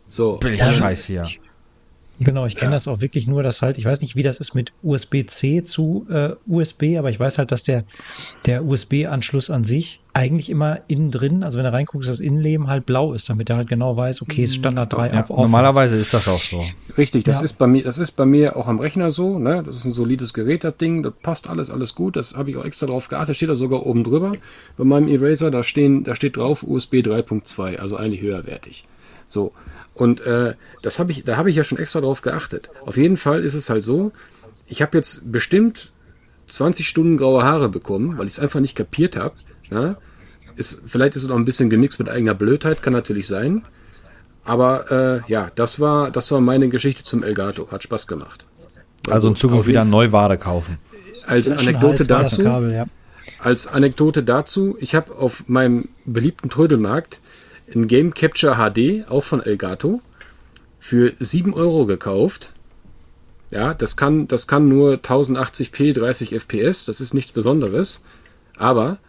so. 0.07 0.37
Billig 0.37 0.61
Scheiß 0.61 1.05
hier. 1.05 1.23
Genau, 2.19 2.45
ich 2.45 2.55
kenne 2.55 2.71
ja. 2.71 2.75
das 2.75 2.87
auch 2.87 2.99
wirklich 2.99 3.27
nur, 3.27 3.43
dass 3.43 3.61
halt, 3.61 3.77
ich 3.77 3.85
weiß 3.85 4.01
nicht, 4.01 4.15
wie 4.15 4.23
das 4.23 4.39
ist 4.39 4.55
mit 4.55 4.73
USB-C 4.81 5.63
zu 5.63 6.07
äh, 6.09 6.31
USB, 6.47 6.97
aber 6.97 7.09
ich 7.11 7.19
weiß 7.19 7.37
halt, 7.37 7.51
dass 7.51 7.63
der, 7.63 7.83
der 8.45 8.65
USB-Anschluss 8.65 9.49
an 9.51 9.63
sich 9.63 9.99
eigentlich 10.13 10.49
immer 10.49 10.79
innen 10.87 11.11
drin, 11.11 11.43
also 11.43 11.59
wenn 11.59 11.65
du 11.65 11.71
reinguckst, 11.71 12.09
das 12.09 12.19
Innenleben 12.19 12.67
halt 12.67 12.87
blau 12.87 13.13
ist, 13.13 13.29
damit 13.29 13.51
er 13.51 13.57
halt 13.57 13.69
genau 13.69 13.95
weiß, 13.97 14.23
okay, 14.23 14.45
ist 14.45 14.55
Standard 14.55 14.91
3 14.91 15.07
ja, 15.09 15.25
auf. 15.27 15.37
Normalerweise 15.37 15.97
ist 15.97 16.11
das 16.11 16.27
auch 16.27 16.41
so. 16.41 16.65
Richtig, 16.97 17.23
das 17.25 17.37
ja. 17.37 17.43
ist 17.43 17.59
bei 17.59 17.67
mir, 17.67 17.83
das 17.83 17.99
ist 17.99 18.13
bei 18.13 18.25
mir 18.25 18.57
auch 18.57 18.67
am 18.67 18.79
Rechner 18.79 19.11
so, 19.11 19.37
ne? 19.37 19.61
Das 19.63 19.75
ist 19.75 19.85
ein 19.85 19.91
solides 19.91 20.33
Gerät, 20.33 20.63
das 20.63 20.75
Ding, 20.77 21.03
das 21.03 21.13
passt 21.21 21.47
alles, 21.47 21.69
alles 21.69 21.93
gut. 21.93 22.15
Das 22.15 22.35
habe 22.35 22.49
ich 22.49 22.57
auch 22.57 22.65
extra 22.65 22.87
drauf 22.87 23.09
geachtet, 23.09 23.35
steht 23.35 23.49
da 23.49 23.55
sogar 23.55 23.85
oben 23.85 24.03
drüber. 24.03 24.33
Bei 24.75 24.85
meinem 24.85 25.07
Eraser, 25.07 25.51
da 25.51 25.61
stehen, 25.61 26.03
da 26.03 26.15
steht 26.15 26.35
drauf 26.35 26.63
USB 26.63 26.95
3.2, 26.95 27.77
also 27.77 27.95
eigentlich 27.95 28.21
höherwertig. 28.21 28.85
So. 29.27 29.51
Und 29.93 30.21
äh, 30.21 30.55
das 30.81 30.97
habe 30.97 31.11
ich, 31.11 31.25
da 31.25 31.37
habe 31.37 31.51
ich 31.51 31.55
ja 31.55 31.63
schon 31.63 31.77
extra 31.77 32.01
drauf 32.01 32.21
geachtet. 32.21 32.69
Auf 32.85 32.97
jeden 32.97 33.17
Fall 33.17 33.43
ist 33.43 33.53
es 33.53 33.69
halt 33.69 33.83
so, 33.83 34.11
ich 34.65 34.81
habe 34.81 34.97
jetzt 34.97 35.31
bestimmt 35.31 35.91
20 36.47 36.87
Stunden 36.87 37.17
graue 37.17 37.43
Haare 37.43 37.69
bekommen, 37.69 38.17
weil 38.17 38.25
ich 38.25 38.33
es 38.33 38.39
einfach 38.39 38.61
nicht 38.61 38.75
kapiert 38.75 39.17
habe. 39.17 39.35
Ja? 39.69 39.97
Ist, 40.55 40.81
vielleicht 40.85 41.15
ist 41.15 41.23
es 41.23 41.29
auch 41.29 41.35
ein 41.35 41.45
bisschen 41.45 41.69
genixt 41.69 41.99
mit 41.99 42.09
eigener 42.09 42.33
Blödheit, 42.33 42.81
kann 42.81 42.93
natürlich 42.93 43.27
sein. 43.27 43.63
Aber 44.45 45.23
äh, 45.27 45.31
ja, 45.31 45.51
das 45.55 45.81
war, 45.81 46.09
das 46.09 46.31
war 46.31 46.39
meine 46.39 46.69
Geschichte 46.69 47.03
zum 47.03 47.21
Elgato. 47.21 47.69
Hat 47.69 47.83
Spaß 47.83 48.07
gemacht. 48.07 48.45
Also, 49.07 49.11
also 49.11 49.27
in 49.27 49.35
Zukunft 49.35 49.67
wieder 49.67 49.83
Neuware 49.83 50.37
kaufen. 50.37 50.77
Als 51.25 51.51
Anekdote 51.51 52.05
dazu, 52.05 52.43
Kabel, 52.43 52.71
ja. 52.71 52.85
als 53.39 53.67
Anekdote 53.67 54.23
dazu, 54.23 54.77
ich 54.79 54.95
habe 54.95 55.13
auf 55.17 55.49
meinem 55.49 55.89
beliebten 56.05 56.49
Trödelmarkt 56.49 57.19
ein 57.73 57.87
Game 57.87 58.13
Capture 58.13 58.55
HD, 58.55 59.09
auch 59.09 59.23
von 59.23 59.41
Elgato, 59.41 60.01
für 60.79 61.13
7 61.19 61.53
Euro 61.53 61.85
gekauft. 61.85 62.51
Ja, 63.49 63.73
das 63.73 63.95
kann, 63.95 64.27
das 64.27 64.47
kann 64.47 64.67
nur 64.67 64.95
1080p 64.95 65.93
30 65.93 66.33
FPS, 66.33 66.85
das 66.85 67.01
ist 67.01 67.13
nichts 67.13 67.31
Besonderes. 67.31 68.03
Aber 68.57 68.99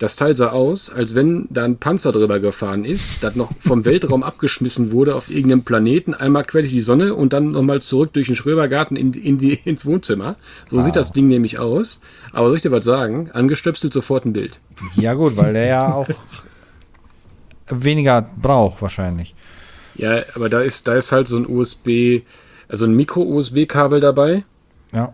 das 0.00 0.16
Teil 0.16 0.34
sah 0.34 0.48
aus, 0.48 0.90
als 0.90 1.14
wenn 1.14 1.46
da 1.50 1.64
ein 1.64 1.76
Panzer 1.76 2.10
drüber 2.10 2.40
gefahren 2.40 2.86
ist, 2.86 3.22
das 3.22 3.36
noch 3.36 3.52
vom 3.60 3.84
Weltraum 3.84 4.22
abgeschmissen 4.22 4.92
wurde 4.92 5.14
auf 5.14 5.30
irgendeinem 5.30 5.62
Planeten, 5.62 6.14
einmal 6.14 6.44
quer 6.44 6.62
durch 6.62 6.72
die 6.72 6.80
Sonne 6.80 7.14
und 7.14 7.34
dann 7.34 7.50
nochmal 7.50 7.82
zurück 7.82 8.14
durch 8.14 8.26
den 8.28 8.34
Schröbergarten 8.36 8.96
in, 8.96 9.12
in 9.12 9.36
die, 9.36 9.54
ins 9.64 9.84
Wohnzimmer. 9.84 10.36
So 10.70 10.78
wow. 10.78 10.84
sieht 10.84 10.96
das 10.96 11.12
Ding 11.12 11.28
nämlich 11.28 11.58
aus. 11.58 12.00
Aber 12.32 12.48
soll 12.48 12.56
ich 12.56 12.62
dir 12.62 12.72
was 12.72 12.84
sagen? 12.84 13.30
Angestöpselt 13.32 13.92
sofort 13.92 14.24
ein 14.24 14.32
Bild. 14.32 14.58
Ja 14.96 15.12
gut, 15.14 15.36
weil 15.36 15.52
der 15.52 15.66
ja 15.66 15.92
auch 15.92 16.08
weniger 17.70 18.22
braucht 18.22 18.82
wahrscheinlich. 18.82 19.34
Ja, 19.96 20.22
aber 20.34 20.48
da 20.48 20.60
ist, 20.60 20.88
da 20.88 20.94
ist 20.94 21.12
halt 21.12 21.28
so 21.28 21.36
ein 21.36 21.46
USB, 21.46 22.22
also 22.68 22.86
ein 22.86 22.94
Micro-USB-Kabel 22.94 24.00
dabei. 24.00 24.44
Ja. 24.92 25.12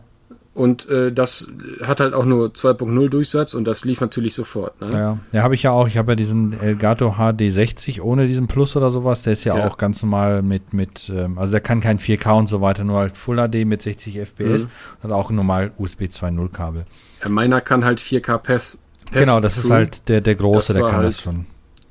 Und 0.57 0.89
äh, 0.89 1.13
das 1.13 1.49
hat 1.83 2.01
halt 2.01 2.15
auch 2.15 2.25
nur 2.25 2.49
2.0 2.49 3.11
Durchsatz 3.11 3.53
und 3.53 3.67
das 3.67 3.85
lief 3.85 4.01
natürlich 4.01 4.33
sofort. 4.33 4.81
Ne? 4.81 4.91
Ja, 4.91 5.19
ja 5.31 5.43
habe 5.43 5.55
ich 5.55 5.63
ja 5.63 5.71
auch. 5.71 5.87
Ich 5.87 5.99
habe 5.99 6.13
ja 6.13 6.17
diesen 6.17 6.59
Elgato 6.59 7.11
HD60 7.19 8.01
ohne 8.01 8.27
diesen 8.27 8.47
Plus 8.47 8.75
oder 8.75 8.91
sowas. 8.91 9.23
Der 9.23 9.35
ist 9.35 9.45
ja, 9.45 9.59
ja. 9.59 9.67
auch 9.67 9.77
ganz 9.77 10.03
normal 10.03 10.41
mit, 10.41 10.73
mit 10.73 11.13
ähm, 11.15 11.37
also 11.39 11.51
der 11.51 11.61
kann 11.61 11.81
kein 11.81 11.99
4K 11.99 12.39
und 12.39 12.47
so 12.47 12.63
weiter, 12.63 12.85
nur 12.85 13.01
halt 13.01 13.19
Full 13.19 13.37
HD 13.37 13.67
mit 13.67 13.83
60 13.83 14.19
FPS 14.19 14.65
mhm. 14.65 14.71
und 15.03 15.13
auch 15.13 15.31
normal 15.31 15.73
USB 15.77 16.05
2.0 16.05 16.49
Kabel. 16.51 16.87
Ja, 17.23 17.29
meiner 17.29 17.61
kann 17.61 17.85
halt 17.85 18.01
4K 18.01 18.39
PES. 18.39 18.81
genau, 19.13 19.41
das 19.41 19.59
ist 19.59 19.71
halt 19.71 20.09
der, 20.09 20.23
der 20.23 20.37
große, 20.37 20.73
der 20.73 20.85
kann 20.85 20.97
halt, 20.97 21.09
das 21.09 21.21
schon 21.21 21.45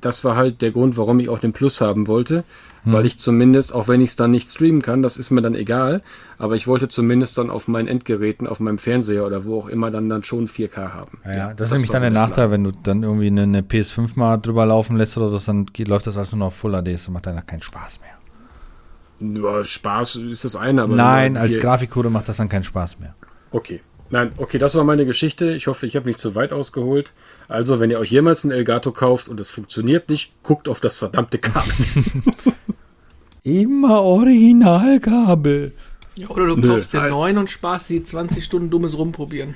das 0.06 0.24
war 0.24 0.36
halt 0.36 0.62
der 0.62 0.72
Grund, 0.72 0.98
warum 0.98 1.20
ich 1.20 1.30
auch 1.30 1.40
den 1.40 1.52
Plus 1.52 1.82
haben 1.82 2.08
wollte. 2.08 2.44
Hm. 2.84 2.94
Weil 2.94 3.08
ich 3.08 3.18
zumindest, 3.18 3.74
auch 3.74 3.88
wenn 3.88 4.00
ich 4.00 4.12
es 4.12 4.16
dann 4.16 4.30
nicht 4.30 4.48
streamen 4.48 4.84
kann, 4.84 5.02
das 5.02 5.18
ist 5.18 5.32
mir 5.32 5.42
dann 5.42 5.56
egal, 5.56 6.04
aber 6.38 6.56
ich 6.56 6.68
wollte 6.68 6.88
zumindest 6.88 7.38
dann 7.40 7.50
auf 7.50 7.68
meinen 7.68 7.88
Endgeräten, 7.88 8.46
auf 8.46 8.60
meinem 8.60 8.78
Fernseher 8.78 9.26
oder 9.26 9.44
wo 9.44 9.60
auch 9.60 9.68
immer 9.68 9.90
dann, 9.90 10.08
dann 10.08 10.24
schon 10.24 10.48
4K 10.48 10.94
haben. 10.94 11.18
Ja, 11.26 11.32
ja 11.32 11.48
das, 11.48 11.56
das, 11.56 11.68
ist 11.68 11.74
nämlich 11.74 11.90
dann 11.90 12.02
der 12.02 12.12
Nachteil, 12.12 12.52
wenn 12.52 12.64
du 12.64 12.72
dann 12.72 13.02
irgendwie 13.02 13.28
eine, 13.28 13.42
eine, 13.42 13.62
PS5 13.62 14.12
mal 14.14 14.38
drüber 14.38 14.68
laufen 14.68 14.98
lässt 14.98 15.18
oder 15.18 15.32
das, 15.32 15.46
dann 15.46 15.66
geht, 15.66 15.88
läuft 15.88 16.06
das 16.06 16.16
alles 16.16 16.32
nur 16.32 16.40
noch 16.40 16.48
auf 16.48 16.56
Full 16.56 16.74
HD, 16.74 16.94
das 16.94 17.10
macht 17.10 17.26
dann 17.26 17.44
keinen 17.48 17.64
Spaß 17.64 18.00
mehr. 18.02 19.42
Ja, 19.42 19.66
Spaß 19.66 20.18
ist 20.18 20.46
das 20.46 20.56
eine, 20.56 20.84
aber. 20.84 20.96
Nein, 20.96 21.38
als 21.38 21.60
Grafikcode 21.60 22.12
macht 22.12 22.30
das 22.30 22.38
dann 22.38 22.50
keinen 22.50 22.66
Spaß 22.66 23.00
mehr. 23.00 23.16
Okay. 23.50 23.82
Nein, 24.12 24.34
okay, 24.38 24.60
das 24.60 24.76
war 24.76 24.84
meine 24.84 25.06
Geschichte. 25.06 25.52
Ich 25.52 25.66
hoffe, 25.68 25.88
ich 25.88 25.96
habe 25.96 26.08
nicht 26.08 26.20
zu 26.20 26.36
weit 26.36 26.54
ausgeholt. 26.54 27.12
Also, 27.48 27.80
wenn 27.80 27.92
ihr 27.92 28.00
euch 28.00 28.12
jemals 28.12 28.44
ein 28.44 28.52
Elgato 28.52 28.92
kauft 28.92 29.28
und 29.28 29.40
es 29.40 29.50
funktioniert 29.50 30.10
nicht, 30.10 30.34
guckt 30.44 30.68
auf 30.68 30.82
das 30.82 30.98
verdammte 30.98 31.38
Kabel. 31.38 31.74
Immer 33.44 34.02
Originalkabel. 34.02 35.74
Ja, 36.16 36.30
oder 36.30 36.48
du 36.48 36.56
Nö, 36.56 36.68
kaufst 36.70 36.94
den 36.94 37.10
neuen 37.10 37.38
und 37.38 37.50
sparst 37.50 37.90
die 37.90 38.04
20 38.04 38.44
Stunden 38.44 38.70
dummes 38.70 38.98
Rumprobieren. 38.98 39.56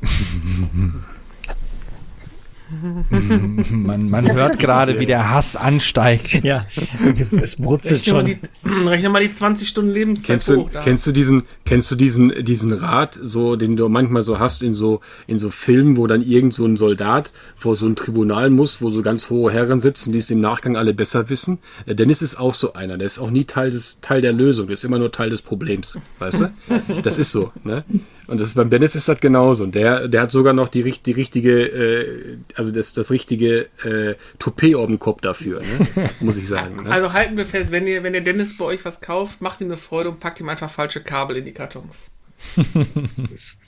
man, 3.70 4.10
man 4.10 4.32
hört 4.32 4.58
gerade, 4.58 5.00
wie 5.00 5.06
der 5.06 5.30
Hass 5.30 5.56
ansteigt. 5.56 6.44
Ja, 6.44 6.66
es, 7.18 7.32
es 7.32 7.56
brutzelt 7.56 8.06
rechne 8.06 8.12
schon. 8.12 8.24
Mal 8.24 8.38
die, 8.84 8.88
rechne 8.88 9.08
mal 9.08 9.22
die 9.26 9.32
20 9.32 9.68
Stunden 9.68 9.90
Lebenszeit 9.92 10.26
kennst 10.26 10.48
du, 10.48 10.56
hoch. 10.56 10.70
Da. 10.70 10.80
Kennst 10.80 11.06
du 11.06 11.12
diesen, 11.12 11.42
kennst 11.64 11.90
du 11.90 11.94
diesen, 11.94 12.44
diesen 12.44 12.72
Rat, 12.72 13.18
so, 13.22 13.56
den 13.56 13.76
du 13.76 13.88
manchmal 13.88 14.22
so 14.22 14.38
hast 14.38 14.62
in 14.62 14.74
so, 14.74 15.00
in 15.26 15.38
so 15.38 15.50
Filmen, 15.50 15.96
wo 15.96 16.06
dann 16.06 16.22
irgend 16.22 16.54
so 16.54 16.66
ein 16.66 16.76
Soldat 16.76 17.32
vor 17.56 17.76
so 17.76 17.86
ein 17.86 17.96
Tribunal 17.96 18.50
muss, 18.50 18.82
wo 18.82 18.90
so 18.90 19.02
ganz 19.02 19.30
hohe 19.30 19.52
Herren 19.52 19.80
sitzen, 19.80 20.12
die 20.12 20.18
es 20.18 20.30
im 20.30 20.40
Nachgang 20.40 20.76
alle 20.76 20.94
besser 20.94 21.30
wissen? 21.30 21.58
Äh, 21.86 21.94
Dennis 21.94 22.22
ist 22.22 22.36
auch 22.36 22.54
so 22.54 22.74
einer. 22.74 22.98
Der 22.98 23.06
ist 23.06 23.18
auch 23.18 23.30
nie 23.30 23.44
Teil 23.44 23.70
des, 23.70 24.00
Teil 24.00 24.20
der 24.20 24.32
Lösung. 24.32 24.66
Der 24.66 24.74
ist 24.74 24.84
immer 24.84 24.98
nur 24.98 25.12
Teil 25.12 25.30
des 25.30 25.42
Problems. 25.42 25.98
Weißt 26.18 26.40
du? 26.40 27.02
Das 27.02 27.18
ist 27.18 27.32
so, 27.32 27.52
ne? 27.62 27.84
Und 28.26 28.40
das 28.40 28.48
ist, 28.48 28.54
beim 28.54 28.70
Dennis 28.70 28.94
ist 28.94 29.08
das 29.08 29.20
genauso. 29.20 29.64
Und 29.64 29.74
der, 29.74 30.08
der 30.08 30.22
hat 30.22 30.30
sogar 30.30 30.52
noch 30.52 30.68
die, 30.68 30.82
die 30.82 31.12
richtige, 31.12 31.62
äh, 31.62 32.38
also 32.54 32.72
das, 32.72 32.92
das 32.92 33.10
richtige 33.10 33.68
äh, 33.84 34.14
Toupet 34.38 34.74
auf 34.76 34.86
dem 34.86 34.98
Kopf 34.98 35.20
dafür, 35.20 35.60
ne? 35.60 36.10
muss 36.20 36.36
ich 36.36 36.48
sagen. 36.48 36.84
Ne? 36.84 36.90
Also 36.90 37.12
halten 37.12 37.36
wir 37.36 37.44
fest, 37.44 37.70
wenn 37.70 37.86
ihr, 37.86 38.02
wenn 38.02 38.12
der 38.12 38.22
Dennis 38.22 38.56
bei 38.56 38.64
euch 38.64 38.84
was 38.84 39.00
kauft, 39.00 39.42
macht 39.42 39.60
ihm 39.60 39.68
eine 39.68 39.76
Freude 39.76 40.10
und 40.10 40.20
packt 40.20 40.40
ihm 40.40 40.48
einfach 40.48 40.70
falsche 40.70 41.02
Kabel 41.02 41.36
in 41.36 41.44
die 41.44 41.52
Kartons. 41.52 42.10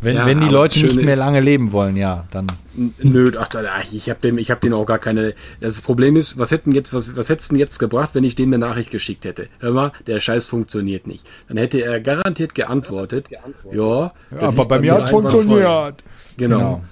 Wenn, 0.00 0.16
ja, 0.16 0.26
wenn 0.26 0.40
die 0.40 0.48
Leute 0.48 0.78
nicht 0.80 1.00
mehr 1.00 1.16
lange 1.16 1.40
leben 1.40 1.72
wollen, 1.72 1.96
ja, 1.96 2.26
dann. 2.30 2.46
Nö, 2.74 3.32
ach, 3.38 3.48
ich 3.90 4.10
habe 4.10 4.20
dem, 4.20 4.36
ich 4.36 4.50
habe 4.50 4.60
den 4.60 4.74
auch 4.74 4.84
gar 4.84 4.98
keine. 4.98 5.34
Das 5.60 5.80
Problem 5.80 6.16
ist, 6.16 6.38
was 6.38 6.50
hätten 6.50 6.72
jetzt, 6.72 6.92
was, 6.92 7.16
was 7.16 7.30
hättest 7.30 7.52
du 7.52 7.56
jetzt 7.56 7.78
gebracht, 7.78 8.10
wenn 8.12 8.22
ich 8.22 8.34
dem 8.34 8.50
eine 8.50 8.58
Nachricht 8.58 8.90
geschickt 8.90 9.24
hätte? 9.24 9.48
Hör 9.60 9.72
mal, 9.72 9.92
der 10.06 10.20
Scheiß 10.20 10.48
funktioniert 10.48 11.06
nicht. 11.06 11.26
Dann 11.48 11.56
hätte 11.56 11.82
er 11.82 12.00
garantiert 12.00 12.54
geantwortet. 12.54 13.28
Ja, 13.30 13.40
ja 13.72 14.12
aber 14.40 14.64
bei, 14.64 14.76
bei 14.76 14.80
mir 14.80 14.94
hat 14.94 15.10
funktioniert. 15.10 16.02
Genau. 16.36 16.58
genau. 16.58 16.84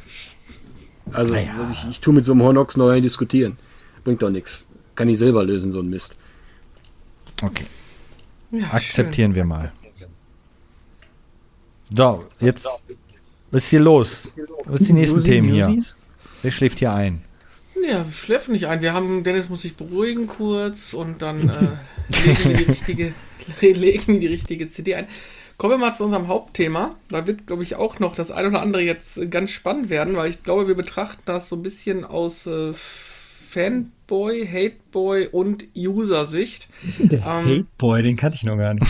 Also 1.12 1.34
ja. 1.34 1.42
ich, 1.72 1.86
ich 1.90 2.00
tue 2.00 2.14
mit 2.14 2.24
so 2.24 2.32
einem 2.32 2.42
Hornox 2.42 2.76
neu 2.78 3.00
diskutieren. 3.00 3.58
Bringt 4.02 4.22
doch 4.22 4.30
nichts. 4.30 4.66
Kann 4.94 5.08
ich 5.08 5.18
selber 5.18 5.44
lösen, 5.44 5.72
so 5.72 5.80
ein 5.80 5.90
Mist. 5.90 6.16
Okay. 7.42 7.66
Ja, 8.50 8.66
Akzeptieren 8.72 9.32
schön. 9.32 9.36
wir 9.36 9.44
mal. 9.44 9.72
So, 11.90 12.24
jetzt 12.40 12.84
was 13.50 13.64
ist 13.64 13.70
hier 13.70 13.80
los? 13.80 14.32
Was 14.64 14.80
sind 14.80 14.88
die 14.88 14.92
nächsten 14.94 15.18
Josi, 15.18 15.30
Themen 15.30 15.50
hier? 15.50 15.82
Wer 16.42 16.50
schläft 16.50 16.80
hier 16.80 16.92
ein? 16.92 17.22
Ja, 17.88 18.04
wir 18.04 18.12
schläfen 18.12 18.52
nicht 18.52 18.66
ein. 18.66 18.82
Wir 18.82 18.92
haben, 18.92 19.22
Dennis 19.22 19.48
muss 19.48 19.62
sich 19.62 19.76
beruhigen 19.76 20.26
kurz 20.26 20.92
und 20.92 21.22
dann 21.22 21.48
äh, 21.48 22.24
legen, 22.26 22.44
wir 22.44 22.56
die 22.56 22.64
richtige, 22.64 23.14
legen 23.60 24.20
die 24.20 24.26
richtige 24.26 24.68
CD 24.68 24.96
ein. 24.96 25.06
Kommen 25.56 25.74
wir 25.74 25.78
mal 25.78 25.94
zu 25.94 26.04
unserem 26.04 26.26
Hauptthema. 26.26 26.96
Da 27.10 27.28
wird, 27.28 27.46
glaube 27.46 27.62
ich, 27.62 27.76
auch 27.76 28.00
noch 28.00 28.16
das 28.16 28.32
eine 28.32 28.48
oder 28.48 28.60
andere 28.60 28.82
jetzt 28.82 29.30
ganz 29.30 29.52
spannend 29.52 29.88
werden, 29.88 30.16
weil 30.16 30.30
ich 30.30 30.42
glaube, 30.42 30.66
wir 30.66 30.74
betrachten 30.74 31.22
das 31.26 31.48
so 31.48 31.54
ein 31.54 31.62
bisschen 31.62 32.04
aus 32.04 32.48
äh, 32.48 32.72
Fanboy, 33.54 34.46
Hateboy 34.46 35.28
und 35.28 35.64
User-Sicht. 35.76 36.68
Ist 36.84 36.98
denn 36.98 37.08
der 37.08 37.20
ähm, 37.20 37.46
Hateboy? 37.46 38.02
Den 38.02 38.16
kannte 38.16 38.36
ich 38.36 38.42
noch 38.42 38.56
gar 38.56 38.74
nicht. 38.74 38.86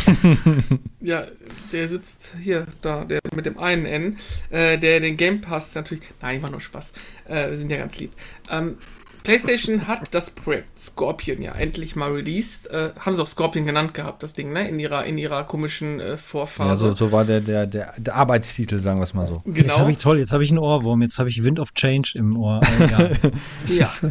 ja, 1.02 1.26
der 1.70 1.88
sitzt 1.90 2.32
hier, 2.42 2.66
da, 2.80 3.04
der 3.04 3.20
mit 3.34 3.44
dem 3.44 3.58
einen 3.58 3.84
N, 3.84 4.16
äh, 4.48 4.78
der 4.78 5.00
den 5.00 5.18
Game 5.18 5.42
Pass 5.42 5.74
natürlich. 5.74 6.02
Nein, 6.22 6.42
war 6.42 6.48
nur 6.48 6.62
Spaß. 6.62 6.94
Äh, 7.28 7.50
wir 7.50 7.58
sind 7.58 7.70
ja 7.70 7.76
ganz 7.76 7.98
lieb. 7.98 8.12
Ähm, 8.50 8.78
PlayStation 9.24 9.88
hat 9.88 10.14
das 10.14 10.30
Projekt 10.30 10.78
Scorpion 10.78 11.40
ja 11.40 11.52
endlich 11.52 11.96
mal 11.96 12.12
released. 12.12 12.70
Äh, 12.70 12.90
haben 13.00 13.14
sie 13.14 13.22
auch 13.22 13.26
Scorpion 13.26 13.64
genannt 13.64 13.94
gehabt, 13.94 14.22
das 14.22 14.34
Ding, 14.34 14.52
ne? 14.52 14.68
In 14.68 14.78
ihrer, 14.78 15.06
in 15.06 15.16
ihrer 15.16 15.44
komischen 15.44 15.98
äh, 15.98 16.18
Vorphase. 16.18 16.68
Ja, 16.68 16.76
so, 16.76 16.94
so 16.94 17.10
war 17.10 17.24
der, 17.24 17.40
der, 17.40 17.66
der, 17.66 17.94
der, 17.96 18.14
Arbeitstitel, 18.14 18.80
sagen 18.80 19.00
wir 19.00 19.04
es 19.04 19.14
mal 19.14 19.26
so. 19.26 19.38
Genau. 19.46 19.56
Jetzt 19.56 19.78
habe 19.78 19.90
ich 19.90 19.98
toll, 19.98 20.18
jetzt 20.18 20.32
habe 20.32 20.44
ich 20.44 20.50
einen 20.50 20.58
Ohrwurm, 20.58 21.00
jetzt 21.00 21.18
habe 21.18 21.30
ich 21.30 21.42
Wind 21.42 21.58
of 21.58 21.72
Change 21.72 22.12
im 22.16 22.36
Ohr. 22.36 22.60
Äh, 22.78 22.90
ja. 22.90 22.98
ja. 23.66 23.82
Ist, 23.82 24.04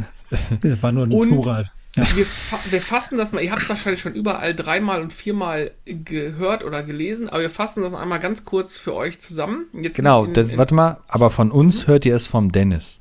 das 0.62 0.82
war 0.82 0.92
nur 0.92 1.06
ein 1.06 1.12
und 1.12 1.30
Plural. 1.30 1.72
Ja. 1.96 2.04
Wir, 2.16 2.26
fa 2.26 2.60
wir, 2.72 2.82
fassen 2.82 3.20
das 3.20 3.32
mal, 3.32 3.44
ihr 3.44 3.52
habt 3.52 3.70
wahrscheinlich 3.70 4.02
schon 4.02 4.16
überall 4.16 4.56
dreimal 4.56 5.00
und 5.00 5.14
viermal 5.14 5.70
gehört 5.86 6.64
oder 6.64 6.82
gelesen, 6.82 7.30
aber 7.30 7.42
wir 7.42 7.52
fassen 7.52 7.84
das 7.84 7.94
einmal 7.94 8.18
ganz 8.18 8.46
kurz 8.46 8.80
für 8.80 8.96
euch 8.96 9.22
zusammen. 9.22 9.68
Jetzt 9.74 9.96
genau, 9.96 10.26
in, 10.26 10.34
in, 10.34 10.58
warte 10.58 10.74
mal, 10.74 11.02
aber 11.08 11.30
von 11.30 11.52
uns 11.52 11.86
hört 11.86 12.04
ihr 12.08 12.16
es 12.16 12.26
vom 12.26 12.52
Dennis. 12.52 13.00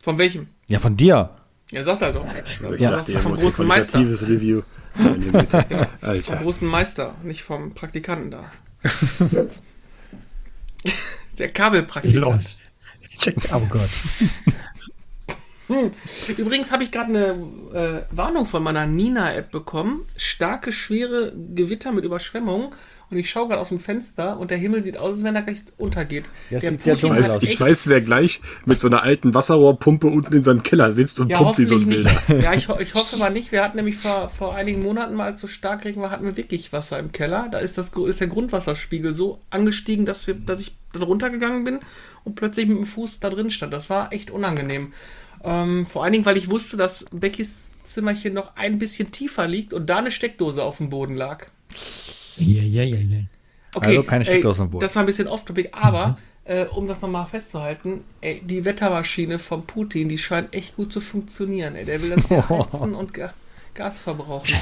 Von 0.00 0.18
welchem? 0.18 0.48
Ja, 0.66 0.78
von 0.78 0.96
dir. 0.96 1.30
Ja, 1.70 1.82
sagt 1.82 2.02
er 2.02 2.12
doch. 2.12 2.24
Ja. 2.78 2.90
dachte, 2.92 3.18
vom 3.18 3.36
großen 3.36 3.66
Meister. 3.66 3.98
Review. 3.98 4.62
ja, 4.96 6.22
vom 6.22 6.38
großen 6.42 6.68
Meister, 6.68 7.14
nicht 7.22 7.42
vom 7.42 7.72
Praktikanten 7.74 8.30
da. 8.30 8.52
Der 11.38 11.50
Kabelpraktikant. 11.52 12.60
Oh 13.52 13.60
Gott. 13.68 13.90
Hm. 15.68 15.90
Übrigens 16.36 16.70
habe 16.70 16.84
ich 16.84 16.92
gerade 16.92 17.08
eine 17.08 18.04
äh, 18.10 18.16
Warnung 18.16 18.46
von 18.46 18.62
meiner 18.62 18.86
Nina-App 18.86 19.50
bekommen. 19.50 20.06
Starke, 20.16 20.72
schwere 20.72 21.32
Gewitter 21.54 21.92
mit 21.92 22.04
Überschwemmungen. 22.04 22.70
Und 23.08 23.18
ich 23.18 23.30
schaue 23.30 23.46
gerade 23.46 23.60
aus 23.60 23.68
dem 23.68 23.78
Fenster 23.78 24.36
und 24.36 24.50
der 24.50 24.58
Himmel 24.58 24.82
sieht 24.82 24.96
aus, 24.96 25.14
als 25.14 25.22
wenn 25.22 25.36
er 25.36 25.42
gleich 25.42 25.60
untergeht. 25.76 26.24
Ja, 26.50 26.58
sieht 26.58 26.82
sehr 26.82 26.96
dunkel 26.96 27.22
aus. 27.22 27.40
Ich 27.40 27.60
weiß, 27.60 27.88
wer 27.88 28.00
gleich 28.00 28.40
mit 28.64 28.80
so 28.80 28.88
einer 28.88 29.04
alten 29.04 29.32
Wasserrohrpumpe 29.32 30.08
unten 30.08 30.34
in 30.34 30.42
seinem 30.42 30.64
Keller 30.64 30.90
sitzt 30.90 31.20
und 31.20 31.28
ja, 31.28 31.38
pumpt 31.38 31.58
wie 31.58 31.66
so 31.66 31.76
ein 31.76 31.88
Wilder. 31.88 32.10
Ja, 32.40 32.52
ich, 32.52 32.68
ich 32.68 32.94
hoffe 32.94 33.16
mal 33.18 33.30
nicht. 33.30 33.52
Wir 33.52 33.62
hatten 33.62 33.76
nämlich 33.76 33.96
vor, 33.96 34.28
vor 34.28 34.56
einigen 34.56 34.82
Monaten 34.82 35.14
mal, 35.14 35.26
als 35.26 35.40
so 35.40 35.46
stark 35.46 35.84
Regen 35.84 36.02
war, 36.02 36.10
hatten 36.10 36.24
wir 36.24 36.36
wirklich 36.36 36.72
Wasser 36.72 36.98
im 36.98 37.12
Keller. 37.12 37.48
Da 37.48 37.58
ist, 37.58 37.78
das, 37.78 37.90
ist 37.90 38.20
der 38.20 38.26
Grundwasserspiegel 38.26 39.12
so 39.12 39.38
angestiegen, 39.50 40.04
dass, 40.04 40.26
wir, 40.26 40.34
dass 40.34 40.60
ich 40.60 40.74
da 40.92 40.98
runtergegangen 40.98 41.62
bin 41.62 41.78
und 42.24 42.34
plötzlich 42.34 42.66
mit 42.66 42.76
dem 42.76 42.86
Fuß 42.86 43.20
da 43.20 43.30
drin 43.30 43.50
stand. 43.50 43.72
Das 43.72 43.88
war 43.88 44.12
echt 44.12 44.32
unangenehm. 44.32 44.92
Ähm, 45.46 45.86
vor 45.86 46.02
allen 46.02 46.12
Dingen, 46.12 46.26
weil 46.26 46.36
ich 46.36 46.50
wusste, 46.50 46.76
dass 46.76 47.06
Beckys 47.12 47.62
Zimmerchen 47.84 48.34
noch 48.34 48.56
ein 48.56 48.78
bisschen 48.78 49.12
tiefer 49.12 49.46
liegt 49.46 49.72
und 49.72 49.86
da 49.86 49.98
eine 49.98 50.10
Steckdose 50.10 50.62
auf 50.62 50.78
dem 50.78 50.90
Boden 50.90 51.14
lag. 51.14 51.46
Ja, 52.36 52.62
ja, 52.62 52.82
ja, 52.82 52.96
ja. 52.96 53.18
Okay, 53.74 53.88
also 53.88 54.02
keine 54.02 54.24
Steckdose 54.24 54.62
auf 54.62 54.68
dem 54.68 54.72
Boden. 54.72 54.80
Das 54.80 54.96
war 54.96 55.02
ein 55.02 55.06
bisschen 55.06 55.28
off-topic, 55.28 55.70
aber 55.72 56.08
mhm. 56.08 56.16
äh, 56.44 56.64
um 56.66 56.86
das 56.86 57.00
nochmal 57.02 57.26
festzuhalten, 57.26 58.04
ey, 58.20 58.42
die 58.44 58.64
Wettermaschine 58.64 59.38
von 59.38 59.66
Putin, 59.66 60.08
die 60.08 60.18
scheint 60.18 60.52
echt 60.52 60.76
gut 60.76 60.92
zu 60.92 61.00
funktionieren. 61.00 61.76
Ey. 61.76 61.84
Der 61.84 62.02
will 62.02 62.10
das 62.10 62.28
heizen 62.48 62.94
und 62.94 63.12
Gas 63.74 64.00
verbrauchen. 64.00 64.56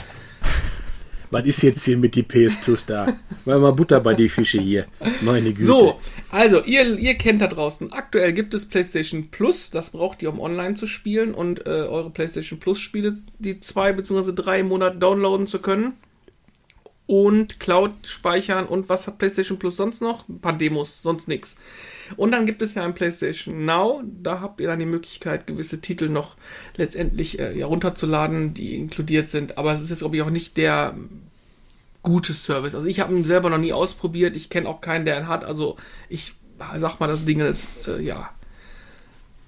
Was 1.35 1.47
ist 1.47 1.63
jetzt 1.65 1.85
hier 1.85 1.99
mit 1.99 2.15
die 2.15 2.23
PS 2.23 2.61
Plus 2.63 2.87
da? 2.87 3.13
Mal 3.45 3.59
mal 3.59 3.73
Butter 3.73 3.99
bei 3.99 4.15
die 4.15 4.29
Fische 4.29 4.61
hier. 4.61 4.87
Meine 5.21 5.53
Güte. 5.53 5.65
So, 5.65 6.01
also 6.31 6.63
ihr, 6.63 6.97
ihr 6.97 7.15
kennt 7.17 7.41
da 7.41 7.49
draußen. 7.49 7.93
Aktuell 7.93 8.33
gibt 8.33 8.55
es 8.55 8.67
PlayStation 8.69 9.33
Plus. 9.33 9.71
Das 9.71 9.91
braucht 9.91 10.23
ihr, 10.23 10.33
um 10.33 10.39
online 10.39 10.75
zu 10.75 10.87
spielen 10.87 11.35
und 11.35 11.67
äh, 11.67 11.71
eure 11.71 12.11
PlayStation 12.11 12.61
Plus 12.61 12.79
Spiele, 12.79 13.19
die 13.41 13.59
zwei 13.59 13.93
bzw. 13.93 14.33
drei 14.33 14.63
Monate 14.63 14.99
downloaden 14.99 15.49
zu 15.49 15.59
können. 15.59 15.95
Und 17.07 17.59
Cloud 17.59 17.91
speichern 18.05 18.67
und 18.67 18.89
was 18.89 19.09
hat 19.09 19.19
PlayStation 19.19 19.59
Plus 19.59 19.77
sonst 19.77 20.01
noch? 20.01 20.29
Ein 20.29 20.41
paar 20.41 20.57
Demos, 20.57 21.01
sonst 21.03 21.27
nichts. 21.27 21.57
Und 22.17 22.31
dann 22.31 22.47
gibt 22.47 22.63
es 22.63 22.75
ja 22.75 22.85
ein 22.85 22.95
PlayStation 22.95 23.65
Now. 23.65 24.05
Da 24.23 24.41
habt 24.41 24.61
ihr 24.61 24.69
dann 24.69 24.79
die 24.79 24.87
Möglichkeit, 24.87 25.49
gewisse 25.49 25.81
Titel 25.81 26.09
noch 26.09 26.37
letztendlich 26.77 27.41
äh, 27.41 27.59
ja, 27.59 27.67
runterzuladen, 27.67 28.55
die 28.55 28.77
inkludiert 28.77 29.29
sind. 29.29 29.59
Aber 29.59 29.73
es 29.73 29.83
ist 29.83 29.91
jetzt, 29.91 29.99
glaube 29.99 30.17
ich, 30.17 30.23
auch 30.23 30.31
nicht 30.31 30.57
der 30.57 30.95
gute 32.05 32.33
Service. 32.33 32.77
Also 32.77 32.87
ich 32.87 33.01
habe 33.01 33.13
ihn 33.13 33.25
selber 33.25 33.51
noch 33.51 33.59
nie 33.59 33.73
ausprobiert. 33.73 34.37
Ich 34.37 34.51
kenne 34.51 34.69
auch 34.69 34.81
keinen, 34.81 35.05
der 35.05 35.19
ihn 35.19 35.27
hat. 35.27 35.45
Also 35.45 35.77
ich 36.09 36.35
sag 36.77 37.01
mal, 37.01 37.09
das 37.09 37.25
Ding 37.25 37.41
ist, 37.41 37.69
äh, 37.89 38.01
ja, 38.01 38.31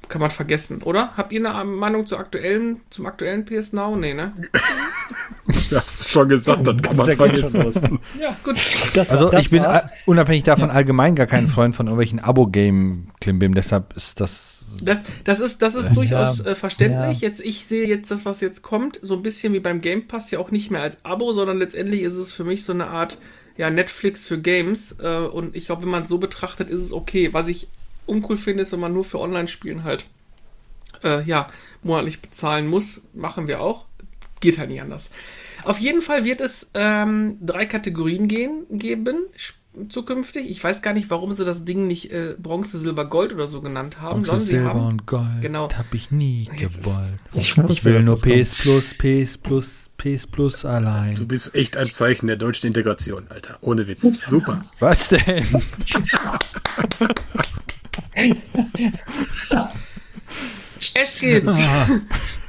kann 0.08 0.20
man 0.20 0.30
vergessen, 0.30 0.82
oder? 0.82 1.16
Habt 1.16 1.32
ihr 1.32 1.44
eine 1.44 1.64
Meinung 1.64 2.06
zur 2.06 2.18
aktuellen, 2.18 2.80
zum 2.90 3.06
aktuellen 3.06 3.44
PS 3.44 3.72
Now? 3.72 3.96
Nee, 3.96 4.14
ne? 4.14 4.32
das 5.46 5.72
hast 5.72 6.04
du 6.04 6.08
schon 6.08 6.28
gesagt, 6.28 6.66
das 6.66 6.82
kann 6.82 6.96
man 6.96 7.16
vergessen. 7.16 8.00
ja, 8.20 8.36
gut. 8.42 8.56
Das, 8.94 9.10
also 9.10 9.30
das 9.30 9.42
ich 9.42 9.50
bin 9.50 9.64
unabhängig 10.06 10.44
davon 10.44 10.68
ja. 10.68 10.74
allgemein 10.74 11.14
gar 11.14 11.26
kein 11.26 11.48
Freund 11.48 11.74
von 11.74 11.86
irgendwelchen 11.86 12.20
Abo-Game-Klimbim, 12.20 13.54
deshalb 13.54 13.96
ist 13.96 14.20
das 14.20 14.55
das, 14.82 15.04
das 15.24 15.40
ist, 15.40 15.62
das 15.62 15.74
ist 15.74 15.88
ja, 15.88 15.94
durchaus 15.94 16.40
äh, 16.40 16.54
verständlich. 16.54 17.20
Ja. 17.20 17.28
Jetzt, 17.28 17.40
ich 17.40 17.66
sehe 17.66 17.86
jetzt 17.86 18.10
das, 18.10 18.24
was 18.24 18.40
jetzt 18.40 18.62
kommt, 18.62 18.98
so 19.02 19.14
ein 19.14 19.22
bisschen 19.22 19.52
wie 19.52 19.60
beim 19.60 19.80
Game 19.80 20.06
Pass, 20.06 20.30
ja 20.30 20.38
auch 20.38 20.50
nicht 20.50 20.70
mehr 20.70 20.82
als 20.82 21.04
Abo, 21.04 21.32
sondern 21.32 21.58
letztendlich 21.58 22.02
ist 22.02 22.14
es 22.14 22.32
für 22.32 22.44
mich 22.44 22.64
so 22.64 22.72
eine 22.72 22.88
Art 22.88 23.18
ja, 23.56 23.70
Netflix 23.70 24.26
für 24.26 24.38
Games. 24.38 24.96
Äh, 25.00 25.18
und 25.18 25.56
ich 25.56 25.66
glaube, 25.66 25.82
wenn 25.82 25.90
man 25.90 26.04
es 26.04 26.08
so 26.08 26.18
betrachtet, 26.18 26.70
ist 26.70 26.80
es 26.80 26.92
okay. 26.92 27.32
Was 27.32 27.48
ich 27.48 27.68
uncool 28.06 28.36
finde, 28.36 28.62
ist, 28.62 28.72
wenn 28.72 28.80
man 28.80 28.92
nur 28.92 29.04
für 29.04 29.20
Online-Spielen 29.20 29.84
halt 29.84 30.06
äh, 31.02 31.22
ja, 31.24 31.50
monatlich 31.82 32.20
bezahlen 32.20 32.66
muss. 32.66 33.00
Machen 33.14 33.48
wir 33.48 33.60
auch. 33.60 33.86
Geht 34.40 34.58
halt 34.58 34.70
nicht 34.70 34.82
anders. 34.82 35.10
Auf 35.64 35.78
jeden 35.78 36.02
Fall 36.02 36.24
wird 36.24 36.40
es 36.40 36.68
ähm, 36.74 37.38
drei 37.40 37.66
Kategorien 37.66 38.28
gehen, 38.28 38.66
geben 38.70 39.24
zukünftig. 39.88 40.48
Ich 40.50 40.62
weiß 40.62 40.82
gar 40.82 40.92
nicht, 40.92 41.10
warum 41.10 41.32
sie 41.34 41.44
das 41.44 41.64
Ding 41.64 41.86
nicht 41.86 42.10
äh, 42.12 42.34
Bronze, 42.38 42.78
Silber, 42.78 43.04
Gold 43.04 43.32
oder 43.32 43.48
so 43.48 43.60
genannt 43.60 44.00
haben. 44.00 44.22
Bronze, 44.22 44.44
Silber 44.44 44.70
haben, 44.70 44.86
und 44.86 45.06
Gold. 45.06 45.42
Genau. 45.42 45.68
Hab 45.70 45.92
ich 45.94 46.10
nie 46.10 46.48
gewollt. 46.56 47.18
Ich, 47.34 47.56
ich 47.56 47.84
will 47.84 48.02
nur 48.02 48.16
PS 48.16 48.54
Plus, 48.54 48.94
PS 48.94 49.38
Plus, 49.38 49.90
PS 49.96 50.26
Plus 50.26 50.64
allein. 50.64 51.14
Du 51.14 51.26
bist 51.26 51.54
echt 51.54 51.76
ein 51.76 51.90
Zeichen 51.90 52.26
der 52.26 52.36
deutschen 52.36 52.66
Integration, 52.66 53.26
Alter. 53.28 53.58
Ohne 53.60 53.86
Witz. 53.86 54.02
Super. 54.02 54.64
Was 54.78 55.10
denn? 55.10 55.44
es 60.94 61.18
gibt, 61.20 61.50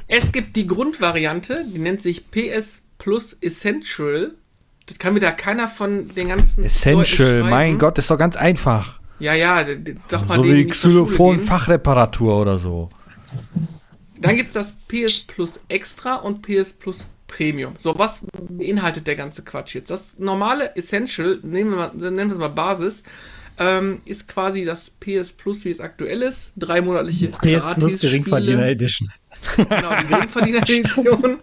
es 0.08 0.32
gibt 0.32 0.56
die 0.56 0.66
Grundvariante, 0.66 1.66
die 1.72 1.78
nennt 1.78 2.02
sich 2.02 2.30
PS 2.30 2.82
Plus 2.98 3.34
Essential. 3.40 4.34
Das 4.88 4.98
kann 4.98 5.14
wieder 5.14 5.32
keiner 5.32 5.68
von 5.68 6.14
den 6.14 6.28
ganzen. 6.28 6.64
Essential, 6.64 7.44
mein 7.44 7.78
Gott, 7.78 7.98
ist 7.98 8.10
doch 8.10 8.18
ganz 8.18 8.36
einfach. 8.36 9.00
Ja, 9.20 9.34
ja, 9.34 9.64
doch 10.08 10.26
mal 10.26 10.36
So 10.36 10.44
wie 10.44 10.66
Xylophon-Fachreparatur 10.66 12.40
oder 12.40 12.58
so. 12.58 12.88
Dann 14.20 14.36
gibt 14.36 14.48
es 14.48 14.54
das 14.54 14.76
PS 14.88 15.24
Plus 15.26 15.60
Extra 15.68 16.16
und 16.16 16.42
PS 16.42 16.72
Plus 16.72 17.06
Premium. 17.26 17.74
So, 17.78 17.98
was 17.98 18.24
beinhaltet 18.48 19.06
der 19.06 19.16
ganze 19.16 19.44
Quatsch 19.44 19.74
jetzt? 19.74 19.90
Das 19.90 20.18
normale 20.18 20.74
Essential, 20.76 21.40
nehmen 21.42 21.70
wir 21.72 21.76
mal, 21.76 21.90
nennen 21.94 22.16
wir 22.16 22.32
es 22.32 22.38
mal 22.38 22.48
Basis, 22.48 23.02
ähm, 23.58 24.00
ist 24.06 24.28
quasi 24.28 24.64
das 24.64 24.90
PS 24.90 25.32
Plus, 25.32 25.64
wie 25.64 25.70
es 25.70 25.80
aktuell 25.80 26.22
ist. 26.22 26.52
Drei 26.56 26.80
monatliche 26.80 27.28
PS 27.28 27.66
Plus 27.74 28.00
Geringverdiener 28.00 28.66
Edition. 28.66 29.08
Genau, 29.56 29.96
die 30.00 30.06
Geringverdiener 30.06 30.58
Edition. 30.62 31.38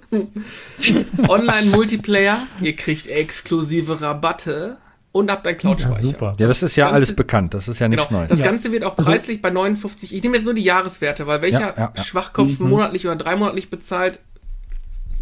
Online-Multiplayer. 1.27 2.39
Ihr 2.61 2.75
kriegt 2.75 3.07
exklusive 3.07 4.01
Rabatte 4.01 4.77
und 5.15 5.31
habt 5.31 5.47
ein 5.47 5.57
Cloud-Speicher. 5.57 5.95
Ja, 5.95 5.99
super. 5.99 6.35
Ja, 6.37 6.47
das 6.47 6.61
ist 6.61 6.75
ja 6.75 6.85
Ganze, 6.85 6.95
alles 6.95 7.15
bekannt. 7.15 7.53
Das 7.53 7.69
ist 7.69 7.79
ja 7.79 7.87
nichts 7.87 8.09
genau, 8.09 8.19
Neues. 8.19 8.29
Das 8.31 8.43
Ganze 8.43 8.71
wird 8.73 8.83
auch 8.83 8.97
also 8.97 9.11
preislich 9.11 9.37
also, 9.37 9.43
bei 9.43 9.49
59. 9.49 10.13
Ich 10.13 10.21
nehme 10.21 10.35
jetzt 10.35 10.43
nur 10.43 10.53
die 10.53 10.63
Jahreswerte, 10.63 11.25
weil 11.25 11.41
welcher 11.41 11.77
ja, 11.77 11.91
ja, 11.95 12.03
Schwachkopf 12.03 12.59
mhm. 12.59 12.69
monatlich 12.69 13.05
oder 13.05 13.15
dreimonatlich 13.15 13.69
bezahlt, 13.69 14.19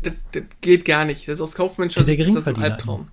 das, 0.01 0.15
das, 0.31 0.43
geht 0.61 0.85
gar 0.85 1.05
nicht. 1.05 1.27
Das 1.27 1.35
ist 1.35 1.41
aus 1.41 1.53
kaufmännischer 1.53 2.03
Sicht 2.03 2.19
ist 2.19 2.35
das 2.35 2.47
ein 2.47 2.55
Albtraum. 2.55 3.07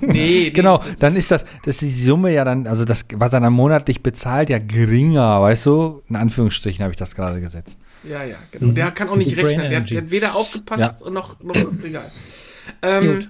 nee, 0.00 0.50
genau, 0.54 0.78
nee, 0.78 0.96
dann 0.98 1.14
ist 1.14 1.30
das, 1.30 1.44
das 1.64 1.76
ist 1.76 1.82
die 1.82 1.92
Summe 1.92 2.32
ja 2.32 2.44
dann, 2.44 2.66
also 2.66 2.84
das, 2.84 3.04
was 3.14 3.32
er 3.32 3.40
dann 3.40 3.52
monatlich 3.52 4.02
bezahlt, 4.02 4.50
ja 4.50 4.58
geringer, 4.58 5.40
weißt 5.40 5.66
du? 5.66 6.02
In 6.08 6.16
Anführungsstrichen 6.16 6.82
habe 6.82 6.92
ich 6.92 6.98
das 6.98 7.14
gerade 7.14 7.40
gesetzt. 7.40 7.78
Ja, 8.04 8.24
ja, 8.24 8.36
genau. 8.50 8.68
Mhm. 8.68 8.74
Der 8.74 8.90
kann 8.90 9.08
auch 9.08 9.16
nicht 9.16 9.36
rechnen. 9.36 9.70
Der, 9.70 9.80
der, 9.80 10.02
hat 10.02 10.10
weder 10.10 10.34
aufgepasst 10.34 11.00
ja. 11.04 11.10
noch, 11.10 11.40
noch 11.40 11.56
egal. 11.82 12.10
Ähm, 12.82 13.28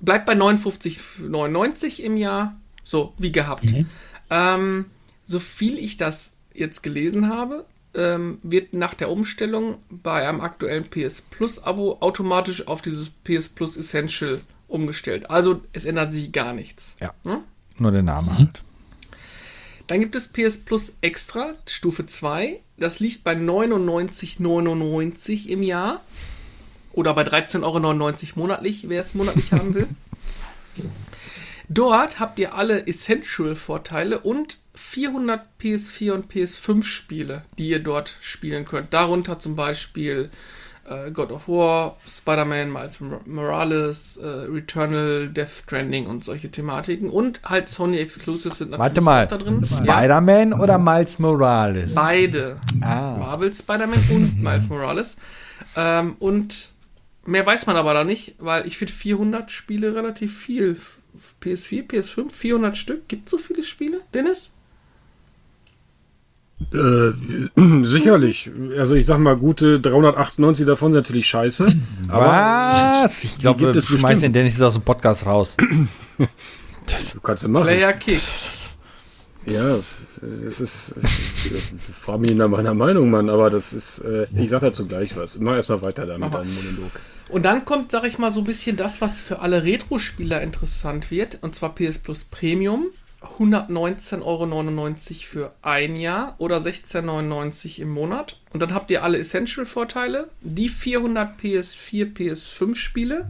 bleibt 0.00 0.26
bei 0.26 0.34
59,99 0.34 2.00
im 2.00 2.16
Jahr. 2.16 2.56
So, 2.84 3.14
wie 3.18 3.32
gehabt. 3.32 3.64
Mhm. 3.64 3.86
Ähm, 4.30 4.86
so 5.26 5.38
viel 5.38 5.78
ich 5.78 5.96
das 5.96 6.34
jetzt 6.52 6.82
gelesen 6.82 7.28
habe, 7.28 7.64
ähm, 7.94 8.38
wird 8.42 8.74
nach 8.74 8.94
der 8.94 9.10
Umstellung 9.10 9.78
bei 9.88 10.28
einem 10.28 10.40
aktuellen 10.40 10.84
PS 10.84 11.22
Plus 11.22 11.62
Abo 11.62 11.98
automatisch 12.00 12.66
auf 12.66 12.82
dieses 12.82 13.10
PS 13.10 13.48
Plus 13.48 13.76
Essential 13.76 14.40
umgestellt. 14.68 15.30
Also 15.30 15.62
es 15.72 15.84
ändert 15.84 16.12
sich 16.12 16.32
gar 16.32 16.52
nichts. 16.52 16.96
Ja. 17.00 17.12
Hm? 17.24 17.38
Nur 17.78 17.90
der 17.92 18.02
Name 18.02 18.32
mhm. 18.32 18.38
halt. 18.38 18.62
Dann 19.90 19.98
gibt 19.98 20.14
es 20.14 20.28
PS 20.28 20.58
Plus 20.58 20.92
Extra, 21.00 21.54
Stufe 21.66 22.06
2. 22.06 22.60
Das 22.76 23.00
liegt 23.00 23.24
bei 23.24 23.32
99,99 23.32 25.48
im 25.48 25.64
Jahr. 25.64 26.04
Oder 26.92 27.12
bei 27.12 27.22
13,99 27.22 27.64
Euro 27.64 27.80
monatlich, 28.36 28.88
wer 28.88 29.00
es 29.00 29.14
monatlich 29.14 29.50
haben 29.52 29.74
will. 29.74 29.88
Dort 31.68 32.20
habt 32.20 32.38
ihr 32.38 32.54
alle 32.54 32.86
Essential-Vorteile 32.86 34.20
und 34.20 34.58
400 34.76 35.44
PS4 35.60 36.12
und 36.12 36.32
PS5 36.32 36.84
Spiele, 36.84 37.42
die 37.58 37.70
ihr 37.70 37.80
dort 37.80 38.16
spielen 38.20 38.66
könnt. 38.66 38.94
Darunter 38.94 39.40
zum 39.40 39.56
Beispiel 39.56 40.30
äh, 40.90 41.10
God 41.10 41.30
of 41.32 41.48
War, 41.48 41.96
Spider-Man, 42.06 42.72
Miles 42.72 43.00
Morales, 43.26 44.16
äh, 44.16 44.26
Returnal, 44.26 45.28
Death 45.28 45.50
Stranding 45.62 46.06
und 46.06 46.24
solche 46.24 46.50
Thematiken. 46.50 47.08
Und 47.10 47.40
halt 47.42 47.68
Sony 47.68 47.98
Exclusives 47.98 48.58
sind 48.58 48.70
natürlich 48.70 48.80
Warte 48.80 49.00
mal, 49.00 49.26
da 49.26 49.38
drin. 49.38 49.64
Spider-Man 49.64 50.50
ja. 50.50 50.58
oder 50.58 50.78
Miles 50.78 51.18
Morales? 51.18 51.94
Beide. 51.94 52.56
Ah. 52.80 53.16
Marvel 53.18 53.54
Spider-Man 53.54 54.04
und 54.10 54.42
Miles 54.42 54.68
Morales. 54.68 55.16
Ähm, 55.76 56.16
und 56.18 56.72
mehr 57.24 57.46
weiß 57.46 57.66
man 57.66 57.76
aber 57.76 57.94
da 57.94 58.04
nicht, 58.04 58.34
weil 58.38 58.66
ich 58.66 58.76
finde 58.76 58.92
400 58.92 59.50
Spiele 59.52 59.94
relativ 59.94 60.36
viel 60.36 60.76
PS4, 61.42 61.86
PS5, 61.86 62.30
400 62.30 62.76
Stück. 62.76 63.08
Gibt 63.08 63.26
es 63.26 63.30
so 63.30 63.38
viele 63.38 63.62
Spiele, 63.62 64.00
Dennis? 64.14 64.56
Äh, 66.72 67.12
sicherlich. 67.84 68.50
Also 68.78 68.94
ich 68.94 69.06
sag 69.06 69.18
mal, 69.18 69.36
gute 69.36 69.80
398 69.80 70.66
davon 70.66 70.92
sind 70.92 71.00
natürlich 71.00 71.28
scheiße. 71.28 71.66
Was? 72.06 73.24
ich 73.24 73.38
glaube, 73.38 73.74
wir 73.74 73.82
schmeißen 73.82 74.22
den 74.22 74.32
Dennis 74.32 74.60
aus 74.60 74.74
dem 74.74 74.82
Podcast 74.82 75.26
raus. 75.26 75.56
das 76.86 77.12
du 77.12 77.20
kannst 77.20 77.44
du 77.44 77.48
machen. 77.48 77.64
Player 77.64 77.92
Kick. 77.94 78.20
Ja, 79.46 79.78
es 80.46 80.60
ist. 80.60 80.94
Ich 81.02 81.94
frage 81.94 82.20
mich 82.20 82.34
nach 82.34 82.48
meiner 82.48 82.74
Meinung, 82.74 83.10
Mann, 83.10 83.30
aber 83.30 83.48
das 83.48 83.72
ist. 83.72 84.00
Äh, 84.00 84.26
ich 84.36 84.50
sag 84.50 84.60
dazu 84.60 84.86
gleich 84.86 85.16
was. 85.16 85.38
Mach 85.40 85.54
erstmal 85.54 85.82
weiter 85.82 86.04
da 86.04 86.18
mit 86.18 86.32
deinem 86.32 86.54
Monolog. 86.54 86.92
Und 87.30 87.44
dann 87.44 87.64
kommt, 87.64 87.90
sag 87.90 88.04
ich 88.04 88.18
mal, 88.18 88.32
so 88.32 88.40
ein 88.40 88.46
bisschen 88.46 88.76
das, 88.76 89.00
was 89.00 89.20
für 89.20 89.38
alle 89.38 89.62
Retro-Spieler 89.62 90.42
interessant 90.42 91.10
wird, 91.10 91.38
und 91.42 91.54
zwar 91.54 91.74
PS 91.74 91.98
Plus 91.98 92.24
Premium. 92.24 92.88
119,99 93.22 94.22
Euro 94.22 95.24
für 95.24 95.52
ein 95.62 95.96
Jahr 95.96 96.34
oder 96.38 96.58
16,99 96.58 97.78
Euro 97.78 97.82
im 97.82 97.90
Monat. 97.90 98.38
Und 98.52 98.60
dann 98.60 98.72
habt 98.72 98.90
ihr 98.90 99.04
alle 99.04 99.18
Essential-Vorteile, 99.18 100.28
die 100.40 100.68
400 100.68 101.38
PS4, 101.38 102.14
PS5 102.14 102.74
Spiele, 102.74 103.28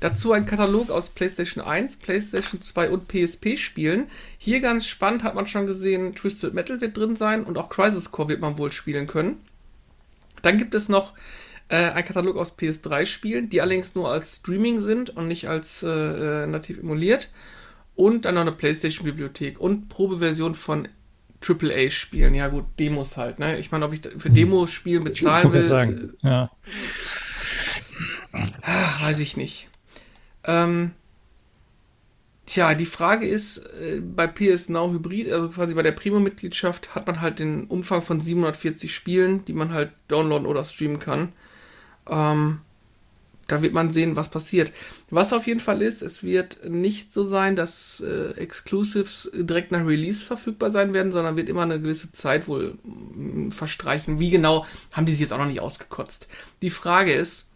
dazu 0.00 0.32
ein 0.32 0.44
Katalog 0.44 0.90
aus 0.90 1.10
PlayStation 1.10 1.62
1, 1.64 1.96
PlayStation 1.96 2.60
2 2.60 2.90
und 2.90 3.06
PSP-Spielen. 3.06 4.08
Hier 4.38 4.60
ganz 4.60 4.86
spannend, 4.86 5.22
hat 5.22 5.36
man 5.36 5.46
schon 5.46 5.66
gesehen, 5.66 6.16
Twisted 6.16 6.52
Metal 6.52 6.80
wird 6.80 6.96
drin 6.96 7.14
sein 7.14 7.44
und 7.44 7.58
auch 7.58 7.68
Crisis 7.68 8.10
Core 8.10 8.28
wird 8.28 8.40
man 8.40 8.58
wohl 8.58 8.72
spielen 8.72 9.06
können. 9.06 9.40
Dann 10.42 10.58
gibt 10.58 10.74
es 10.74 10.88
noch 10.88 11.12
äh, 11.68 11.90
ein 11.90 12.04
Katalog 12.04 12.36
aus 12.36 12.58
PS3-Spielen, 12.58 13.48
die 13.48 13.60
allerdings 13.60 13.94
nur 13.94 14.10
als 14.10 14.36
Streaming 14.36 14.80
sind 14.80 15.10
und 15.10 15.28
nicht 15.28 15.48
als 15.48 15.84
äh, 15.84 15.88
äh 15.88 16.46
nativ 16.48 16.80
emuliert. 16.80 17.30
Und 17.94 18.24
dann 18.24 18.34
noch 18.36 18.42
eine 18.42 18.52
PlayStation-Bibliothek 18.52 19.60
und 19.60 19.88
Probeversion 19.88 20.54
von 20.54 20.88
AAA-Spielen. 21.46 22.34
Ja, 22.34 22.48
gut, 22.48 22.64
Demos 22.78 23.16
halt. 23.16 23.38
Ne? 23.38 23.58
Ich 23.58 23.70
meine, 23.70 23.84
ob 23.84 23.92
ich 23.92 24.00
für 24.18 24.28
hm. 24.28 24.34
Demos-Spielen 24.34 25.04
bezahlen 25.04 25.52
will. 25.52 25.66
Sagen. 25.66 26.14
Äh, 26.22 26.28
ja. 26.28 26.50
Weiß 28.32 29.20
ich 29.20 29.36
nicht. 29.36 29.68
Ähm, 30.44 30.92
tja, 32.46 32.74
die 32.74 32.86
Frage 32.86 33.26
ist, 33.26 33.58
äh, 33.58 34.00
bei 34.00 34.26
PS 34.26 34.68
Now 34.68 34.90
Hybrid, 34.92 35.30
also 35.30 35.48
quasi 35.50 35.74
bei 35.74 35.82
der 35.82 35.92
Primo-Mitgliedschaft, 35.92 36.94
hat 36.94 37.06
man 37.06 37.20
halt 37.20 37.38
den 37.38 37.64
Umfang 37.66 38.02
von 38.02 38.20
740 38.20 38.94
Spielen, 38.94 39.44
die 39.44 39.52
man 39.52 39.72
halt 39.72 39.92
downloaden 40.08 40.46
oder 40.46 40.64
streamen 40.64 40.98
kann. 40.98 41.32
Ähm, 42.08 42.60
da 43.48 43.62
wird 43.62 43.74
man 43.74 43.90
sehen, 43.90 44.16
was 44.16 44.30
passiert. 44.30 44.72
Was 45.10 45.32
auf 45.32 45.46
jeden 45.46 45.60
Fall 45.60 45.82
ist, 45.82 46.02
es 46.02 46.22
wird 46.22 46.64
nicht 46.68 47.12
so 47.12 47.24
sein, 47.24 47.56
dass 47.56 48.00
äh, 48.00 48.32
Exclusives 48.32 49.30
direkt 49.34 49.72
nach 49.72 49.86
Release 49.86 50.24
verfügbar 50.24 50.70
sein 50.70 50.94
werden, 50.94 51.12
sondern 51.12 51.36
wird 51.36 51.48
immer 51.48 51.62
eine 51.62 51.80
gewisse 51.80 52.12
Zeit 52.12 52.48
wohl 52.48 52.78
mh, 52.84 53.46
mm, 53.46 53.50
verstreichen. 53.50 54.18
Wie 54.18 54.30
genau, 54.30 54.64
haben 54.92 55.06
die 55.06 55.12
sich 55.12 55.22
jetzt 55.22 55.32
auch 55.32 55.38
noch 55.38 55.46
nicht 55.46 55.60
ausgekotzt. 55.60 56.28
Die 56.62 56.70
Frage 56.70 57.12
ist, 57.12 57.46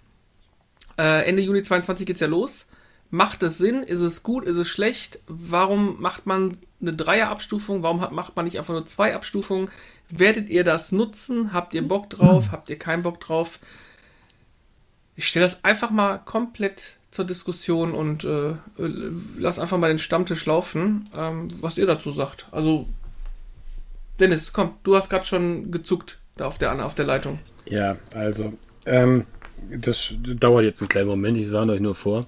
äh, 0.98 1.26
Ende 1.26 1.42
Juni 1.42 1.62
22 1.62 2.06
geht's 2.06 2.20
ja 2.20 2.26
los. 2.26 2.66
Macht 3.10 3.42
es 3.42 3.58
Sinn? 3.58 3.82
Ist 3.82 4.00
es 4.00 4.22
gut? 4.22 4.44
Ist 4.44 4.56
es 4.56 4.68
schlecht? 4.68 5.20
Warum 5.28 6.00
macht 6.00 6.26
man 6.26 6.58
eine 6.80 6.92
Dreierabstufung? 6.92 7.82
Warum 7.82 8.00
hat, 8.00 8.12
macht 8.12 8.34
man 8.34 8.44
nicht 8.44 8.58
einfach 8.58 8.74
nur 8.74 8.86
zwei 8.86 9.14
Abstufungen? 9.14 9.70
Werdet 10.08 10.48
ihr 10.48 10.64
das 10.64 10.90
nutzen? 10.92 11.52
Habt 11.52 11.72
ihr 11.74 11.86
Bock 11.86 12.10
drauf? 12.10 12.50
Habt 12.50 12.68
ihr 12.68 12.78
keinen 12.78 13.04
Bock 13.04 13.20
drauf? 13.20 13.60
Ich 15.16 15.26
stelle 15.26 15.44
das 15.46 15.64
einfach 15.64 15.90
mal 15.90 16.18
komplett 16.24 16.98
zur 17.10 17.24
Diskussion 17.24 17.92
und 17.92 18.24
äh, 18.24 18.54
lass 19.38 19.58
einfach 19.58 19.78
mal 19.78 19.88
den 19.88 19.98
Stammtisch 19.98 20.44
laufen, 20.44 21.08
ähm, 21.16 21.48
was 21.60 21.78
ihr 21.78 21.86
dazu 21.86 22.10
sagt. 22.10 22.46
Also, 22.52 22.86
Dennis, 24.20 24.52
komm, 24.52 24.74
du 24.82 24.96
hast 24.96 25.08
gerade 25.08 25.24
schon 25.24 25.70
gezuckt 25.70 26.18
da 26.36 26.44
auf 26.44 26.58
der, 26.58 26.84
auf 26.84 26.94
der 26.94 27.06
Leitung. 27.06 27.38
Ja, 27.64 27.96
also, 28.14 28.52
ähm, 28.84 29.24
das 29.70 30.14
dauert 30.20 30.64
jetzt 30.64 30.82
einen 30.82 30.90
kleinen 30.90 31.08
Moment, 31.08 31.38
ich 31.38 31.50
warne 31.50 31.72
euch 31.72 31.80
nur 31.80 31.94
vor. 31.94 32.26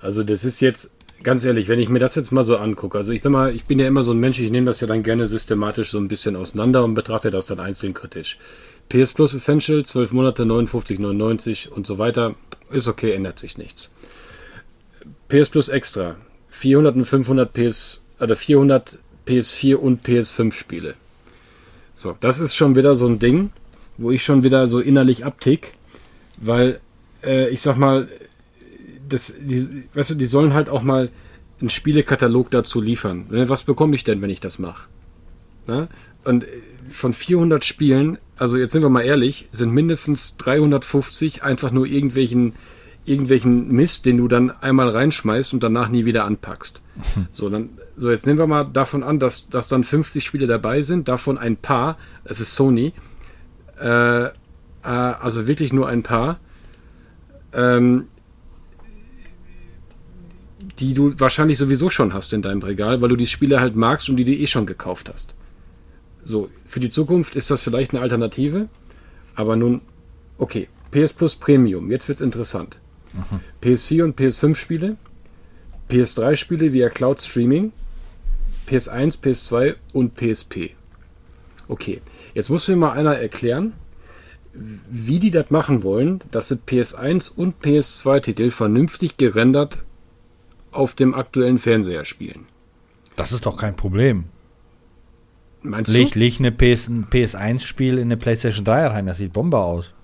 Also, 0.00 0.24
das 0.24 0.44
ist 0.44 0.60
jetzt, 0.60 0.92
ganz 1.22 1.44
ehrlich, 1.44 1.68
wenn 1.68 1.78
ich 1.78 1.88
mir 1.88 2.00
das 2.00 2.16
jetzt 2.16 2.32
mal 2.32 2.42
so 2.42 2.56
angucke, 2.56 2.98
also 2.98 3.12
ich 3.12 3.22
sag 3.22 3.30
mal, 3.30 3.54
ich 3.54 3.64
bin 3.64 3.78
ja 3.78 3.86
immer 3.86 4.02
so 4.02 4.12
ein 4.12 4.18
Mensch, 4.18 4.40
ich 4.40 4.50
nehme 4.50 4.66
das 4.66 4.80
ja 4.80 4.88
dann 4.88 5.04
gerne 5.04 5.26
systematisch 5.26 5.90
so 5.90 5.98
ein 5.98 6.08
bisschen 6.08 6.34
auseinander 6.34 6.82
und 6.82 6.94
betrachte 6.94 7.30
das 7.30 7.46
dann 7.46 7.60
einzeln 7.60 7.94
kritisch. 7.94 8.38
PS 8.88 9.12
Plus 9.12 9.34
Essential, 9.34 9.84
12 9.84 10.12
Monate, 10.12 10.44
59,99 10.44 11.68
und 11.68 11.86
so 11.86 11.98
weiter. 11.98 12.34
Ist 12.70 12.88
okay, 12.88 13.12
ändert 13.12 13.38
sich 13.38 13.58
nichts. 13.58 13.90
PS 15.28 15.50
Plus 15.50 15.68
Extra, 15.68 16.16
400 16.48 16.96
und 16.96 17.04
500 17.04 17.52
PS, 17.52 18.06
oder 18.20 18.36
400 18.36 18.98
PS4 19.26 19.76
und 19.76 20.06
PS5 20.06 20.52
Spiele. 20.52 20.94
So, 21.94 22.16
das 22.20 22.38
ist 22.38 22.54
schon 22.54 22.76
wieder 22.76 22.94
so 22.94 23.06
ein 23.06 23.18
Ding, 23.18 23.50
wo 23.96 24.10
ich 24.10 24.24
schon 24.24 24.42
wieder 24.42 24.66
so 24.66 24.80
innerlich 24.80 25.24
abtick, 25.24 25.72
weil 26.36 26.80
äh, 27.22 27.48
ich 27.48 27.62
sag 27.62 27.76
mal, 27.76 28.08
das, 29.08 29.34
die, 29.38 29.84
weißt 29.94 30.10
du, 30.10 30.14
die 30.14 30.26
sollen 30.26 30.54
halt 30.54 30.68
auch 30.68 30.82
mal 30.82 31.10
einen 31.60 31.70
Spielekatalog 31.70 32.50
dazu 32.50 32.80
liefern. 32.80 33.26
Was 33.30 33.62
bekomme 33.62 33.94
ich 33.94 34.04
denn, 34.04 34.20
wenn 34.22 34.30
ich 34.30 34.40
das 34.40 34.58
mache? 34.58 34.88
Und 36.24 36.44
von 36.90 37.12
400 37.12 37.64
Spielen, 37.64 38.18
also 38.36 38.56
jetzt 38.56 38.72
sind 38.72 38.82
wir 38.82 38.88
mal 38.88 39.02
ehrlich, 39.02 39.48
sind 39.52 39.72
mindestens 39.72 40.36
350 40.36 41.42
einfach 41.42 41.70
nur 41.70 41.86
irgendwelchen, 41.86 42.54
irgendwelchen 43.04 43.72
Mist, 43.72 44.06
den 44.06 44.18
du 44.18 44.28
dann 44.28 44.50
einmal 44.50 44.88
reinschmeißt 44.88 45.54
und 45.54 45.62
danach 45.62 45.88
nie 45.88 46.04
wieder 46.04 46.24
anpackst. 46.24 46.82
So, 47.32 47.48
dann, 47.48 47.70
so 47.96 48.10
jetzt 48.10 48.26
nehmen 48.26 48.38
wir 48.38 48.46
mal 48.46 48.64
davon 48.64 49.02
an, 49.02 49.18
dass, 49.18 49.48
dass 49.48 49.68
dann 49.68 49.84
50 49.84 50.24
Spiele 50.24 50.46
dabei 50.46 50.82
sind, 50.82 51.08
davon 51.08 51.38
ein 51.38 51.56
paar, 51.56 51.98
es 52.24 52.40
ist 52.40 52.54
Sony, 52.54 52.92
äh, 53.80 54.24
äh, 54.26 54.30
also 54.82 55.46
wirklich 55.46 55.72
nur 55.72 55.88
ein 55.88 56.02
paar, 56.02 56.38
ähm, 57.52 58.06
die 60.78 60.94
du 60.94 61.18
wahrscheinlich 61.18 61.58
sowieso 61.58 61.90
schon 61.90 62.14
hast 62.14 62.32
in 62.32 62.42
deinem 62.42 62.62
Regal, 62.62 63.00
weil 63.00 63.08
du 63.08 63.16
die 63.16 63.26
Spiele 63.26 63.60
halt 63.60 63.76
magst 63.76 64.08
und 64.08 64.16
die 64.16 64.24
du 64.24 64.32
eh 64.32 64.46
schon 64.46 64.66
gekauft 64.66 65.10
hast. 65.12 65.34
So, 66.24 66.50
für 66.64 66.80
die 66.80 66.90
Zukunft 66.90 67.36
ist 67.36 67.50
das 67.50 67.62
vielleicht 67.62 67.92
eine 67.92 68.02
Alternative, 68.02 68.68
aber 69.34 69.56
nun, 69.56 69.82
okay, 70.38 70.68
PS 70.90 71.12
Plus 71.12 71.34
Premium, 71.34 71.90
jetzt 71.90 72.08
wird's 72.08 72.20
interessant. 72.20 72.78
Aha. 73.16 73.40
PS4 73.62 74.04
und 74.04 74.18
PS5 74.18 74.54
Spiele, 74.54 74.96
PS3 75.90 76.36
Spiele 76.36 76.72
via 76.72 76.88
Cloud 76.88 77.20
Streaming, 77.20 77.72
PS1, 78.68 79.20
PS2 79.20 79.76
und 79.92 80.14
PSP. 80.14 80.70
Okay, 81.68 82.00
jetzt 82.34 82.48
muss 82.48 82.68
mir 82.68 82.76
mal 82.76 82.92
einer 82.92 83.16
erklären, 83.16 83.74
wie 84.52 85.18
die 85.18 85.30
das 85.30 85.50
machen 85.50 85.82
wollen, 85.82 86.20
dass 86.30 86.48
sie 86.48 86.56
PS1 86.56 87.34
und 87.34 87.60
PS2-Titel 87.62 88.50
vernünftig 88.50 89.16
gerendert 89.16 89.82
auf 90.70 90.94
dem 90.94 91.14
aktuellen 91.14 91.58
Fernseher 91.58 92.04
spielen. 92.04 92.44
Das 93.16 93.32
ist 93.32 93.46
doch 93.46 93.56
kein 93.56 93.76
Problem. 93.76 94.24
Meinst 95.64 95.90
leg, 95.90 96.12
du? 96.12 96.18
Leg 96.18 96.38
eine 96.38 96.52
PS, 96.52 96.88
ein 96.88 97.06
PS1-Spiel 97.10 97.94
in 97.94 98.02
eine 98.02 98.16
PlayStation 98.18 98.64
3 98.64 98.86
rein, 98.88 99.06
das 99.06 99.16
sieht 99.16 99.32
Bombe 99.32 99.58
aus. 99.58 99.94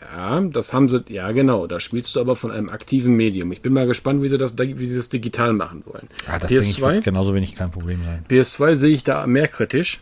Ja, 0.00 0.40
das 0.40 0.72
haben 0.72 0.88
sie, 0.88 1.04
ja 1.08 1.30
genau, 1.32 1.66
da 1.66 1.78
spielst 1.78 2.16
du 2.16 2.20
aber 2.20 2.34
von 2.34 2.50
einem 2.50 2.68
aktiven 2.68 3.14
Medium. 3.14 3.52
Ich 3.52 3.62
bin 3.62 3.72
mal 3.72 3.86
gespannt, 3.86 4.22
wie 4.22 4.28
sie 4.28 4.36
das, 4.36 4.58
wie 4.58 4.84
sie 4.84 4.96
das 4.96 5.08
digital 5.08 5.52
machen 5.52 5.84
wollen. 5.86 6.08
Ja, 6.26 6.38
das 6.38 6.50
PS2, 6.50 6.60
ich, 6.68 6.80
wird 6.80 7.04
genauso 7.04 7.34
wenig 7.34 7.54
kein 7.54 7.70
Problem 7.70 8.00
sein. 8.04 8.24
PS2 8.28 8.74
sehe 8.74 8.94
ich 8.94 9.04
da 9.04 9.26
mehr 9.26 9.48
kritisch. 9.48 10.00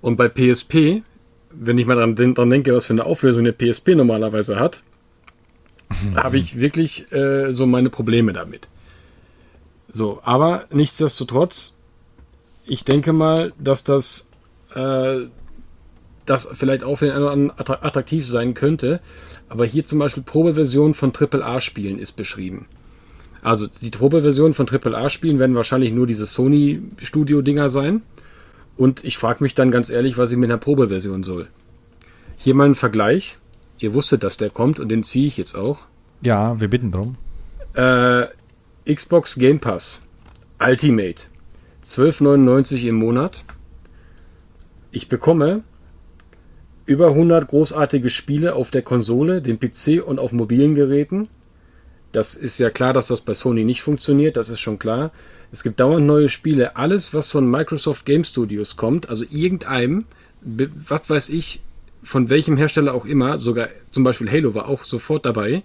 Und 0.00 0.16
bei 0.16 0.28
PSP, 0.28 1.02
wenn 1.50 1.78
ich 1.78 1.86
mal 1.86 1.94
dran, 1.94 2.34
dran 2.34 2.50
denke, 2.50 2.74
was 2.74 2.86
für 2.86 2.92
eine 2.92 3.06
Auflösung 3.06 3.44
der 3.44 3.52
PSP 3.52 3.94
normalerweise 3.94 4.58
hat, 4.58 4.82
habe 6.16 6.36
ich 6.36 6.58
wirklich 6.60 7.10
äh, 7.12 7.52
so 7.52 7.66
meine 7.66 7.90
Probleme 7.90 8.32
damit. 8.32 8.68
So, 9.88 10.20
aber 10.24 10.66
nichtsdestotrotz, 10.70 11.75
ich 12.66 12.84
denke 12.84 13.12
mal, 13.12 13.52
dass 13.58 13.84
das, 13.84 14.28
äh, 14.74 15.20
das 16.26 16.48
vielleicht 16.52 16.82
auch 16.82 16.96
für 16.96 17.06
den 17.06 17.14
einen 17.14 17.22
oder 17.22 17.32
anderen 17.32 17.58
attraktiv 17.58 18.26
sein 18.26 18.54
könnte. 18.54 19.00
Aber 19.48 19.64
hier 19.64 19.84
zum 19.84 20.00
Beispiel 20.00 20.24
Probeversion 20.24 20.94
von 20.94 21.12
AAA-Spielen 21.12 21.98
ist 21.98 22.12
beschrieben. 22.12 22.66
Also 23.42 23.68
die 23.80 23.90
Probeversion 23.90 24.54
von 24.54 24.68
AAA-Spielen 24.68 25.38
werden 25.38 25.54
wahrscheinlich 25.54 25.92
nur 25.92 26.08
diese 26.08 26.26
Sony-Studio-Dinger 26.26 27.70
sein. 27.70 28.02
Und 28.76 29.04
ich 29.04 29.16
frage 29.16 29.42
mich 29.44 29.54
dann 29.54 29.70
ganz 29.70 29.88
ehrlich, 29.88 30.18
was 30.18 30.32
ich 30.32 30.36
mit 30.36 30.50
einer 30.50 30.58
Probeversion 30.58 31.22
soll. 31.22 31.46
Hier 32.36 32.54
mal 32.54 32.66
ein 32.66 32.74
Vergleich. 32.74 33.38
Ihr 33.78 33.94
wusstet, 33.94 34.24
dass 34.24 34.36
der 34.36 34.50
kommt 34.50 34.80
und 34.80 34.88
den 34.88 35.04
ziehe 35.04 35.28
ich 35.28 35.36
jetzt 35.36 35.54
auch. 35.54 35.78
Ja, 36.22 36.60
wir 36.60 36.68
bitten 36.68 36.90
drum. 36.90 37.16
Äh, 37.74 38.26
Xbox 38.92 39.36
Game 39.36 39.60
Pass 39.60 40.02
Ultimate 40.58 41.24
12,99 41.86 42.88
im 42.88 42.96
Monat. 42.96 43.44
Ich 44.90 45.08
bekomme 45.08 45.62
über 46.84 47.08
100 47.08 47.46
großartige 47.46 48.10
Spiele 48.10 48.56
auf 48.56 48.72
der 48.72 48.82
Konsole, 48.82 49.40
dem 49.40 49.60
PC 49.60 50.02
und 50.04 50.18
auf 50.18 50.32
mobilen 50.32 50.74
Geräten. 50.74 51.28
Das 52.10 52.34
ist 52.34 52.58
ja 52.58 52.70
klar, 52.70 52.92
dass 52.92 53.06
das 53.06 53.20
bei 53.20 53.34
Sony 53.34 53.64
nicht 53.64 53.82
funktioniert, 53.82 54.36
das 54.36 54.48
ist 54.48 54.60
schon 54.60 54.80
klar. 54.80 55.12
Es 55.52 55.62
gibt 55.62 55.78
dauernd 55.78 56.06
neue 56.06 56.28
Spiele. 56.28 56.76
Alles, 56.76 57.14
was 57.14 57.30
von 57.30 57.48
Microsoft 57.48 58.04
Game 58.04 58.24
Studios 58.24 58.76
kommt, 58.76 59.08
also 59.08 59.24
irgendeinem, 59.30 60.06
was 60.42 61.08
weiß 61.08 61.28
ich, 61.28 61.60
von 62.02 62.30
welchem 62.30 62.56
Hersteller 62.56 62.94
auch 62.94 63.04
immer, 63.04 63.38
sogar 63.38 63.68
zum 63.92 64.02
Beispiel 64.02 64.30
Halo 64.30 64.54
war 64.54 64.68
auch 64.68 64.82
sofort 64.82 65.24
dabei, 65.24 65.62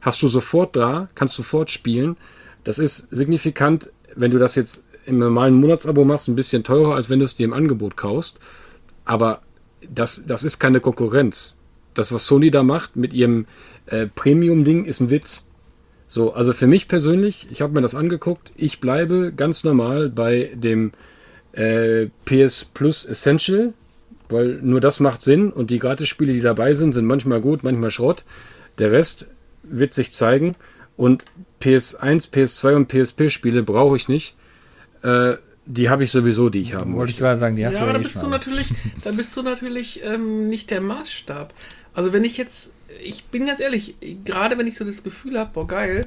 hast 0.00 0.22
du 0.22 0.28
sofort 0.28 0.76
da, 0.76 1.08
kannst 1.16 1.34
sofort 1.34 1.72
spielen. 1.72 2.16
Das 2.62 2.78
ist 2.78 3.08
signifikant, 3.10 3.90
wenn 4.14 4.30
du 4.30 4.38
das 4.38 4.54
jetzt 4.54 4.84
im 5.06 5.18
normalen 5.18 5.54
Monatsabo 5.54 6.04
machst, 6.04 6.28
ein 6.28 6.36
bisschen 6.36 6.64
teurer, 6.64 6.94
als 6.94 7.08
wenn 7.08 7.20
du 7.20 7.24
es 7.24 7.34
dir 7.34 7.44
im 7.44 7.52
Angebot 7.52 7.96
kaufst. 7.96 8.40
Aber 9.04 9.42
das, 9.88 10.24
das 10.26 10.44
ist 10.44 10.58
keine 10.58 10.80
Konkurrenz. 10.80 11.58
Das, 11.94 12.12
was 12.12 12.26
Sony 12.26 12.50
da 12.50 12.62
macht 12.62 12.96
mit 12.96 13.12
ihrem 13.12 13.46
äh, 13.86 14.06
Premium-Ding, 14.06 14.84
ist 14.84 15.00
ein 15.00 15.10
Witz. 15.10 15.46
So, 16.08 16.34
also 16.34 16.52
für 16.52 16.66
mich 16.66 16.88
persönlich, 16.88 17.48
ich 17.50 17.62
habe 17.62 17.72
mir 17.72 17.80
das 17.80 17.94
angeguckt, 17.94 18.52
ich 18.56 18.80
bleibe 18.80 19.32
ganz 19.34 19.64
normal 19.64 20.08
bei 20.08 20.52
dem 20.54 20.92
äh, 21.52 22.06
PS 22.24 22.66
Plus 22.66 23.06
Essential, 23.06 23.72
weil 24.28 24.60
nur 24.62 24.80
das 24.80 25.00
macht 25.00 25.22
Sinn 25.22 25.52
und 25.52 25.70
die 25.70 25.78
Gratis-Spiele, 25.78 26.32
die 26.32 26.40
dabei 26.40 26.74
sind, 26.74 26.92
sind 26.92 27.06
manchmal 27.06 27.40
gut, 27.40 27.64
manchmal 27.64 27.90
Schrott. 27.90 28.24
Der 28.78 28.92
Rest 28.92 29.26
wird 29.62 29.94
sich 29.94 30.12
zeigen 30.12 30.54
und 30.96 31.24
PS1, 31.60 32.30
PS2 32.30 32.76
und 32.76 32.88
PSP-Spiele 32.88 33.62
brauche 33.62 33.96
ich 33.96 34.08
nicht. 34.08 34.36
Äh, 35.06 35.38
die 35.66 35.90
habe 35.90 36.04
ich 36.04 36.10
sowieso, 36.10 36.48
die 36.48 36.60
ich 36.60 36.74
haben 36.74 36.94
Wollte 36.94 37.10
ich 37.12 37.18
gerade 37.18 37.38
sagen, 37.38 37.56
die 37.56 37.66
hast 37.66 37.74
ja, 37.74 37.80
du 37.80 37.84
aber 37.86 37.94
da 37.94 37.98
bist 37.98 38.22
du 38.22 38.28
natürlich, 38.28 38.68
da 39.04 39.10
bist 39.10 39.36
du 39.36 39.42
natürlich 39.42 40.00
ähm, 40.04 40.48
nicht 40.48 40.70
der 40.70 40.80
Maßstab. 40.80 41.52
Also 41.92 42.12
wenn 42.12 42.24
ich 42.24 42.36
jetzt, 42.36 42.74
ich 43.02 43.24
bin 43.24 43.46
ganz 43.46 43.58
ehrlich, 43.58 43.96
gerade 44.24 44.58
wenn 44.58 44.66
ich 44.66 44.76
so 44.76 44.84
das 44.84 45.02
Gefühl 45.02 45.38
habe, 45.38 45.50
boah 45.52 45.66
geil, 45.66 46.06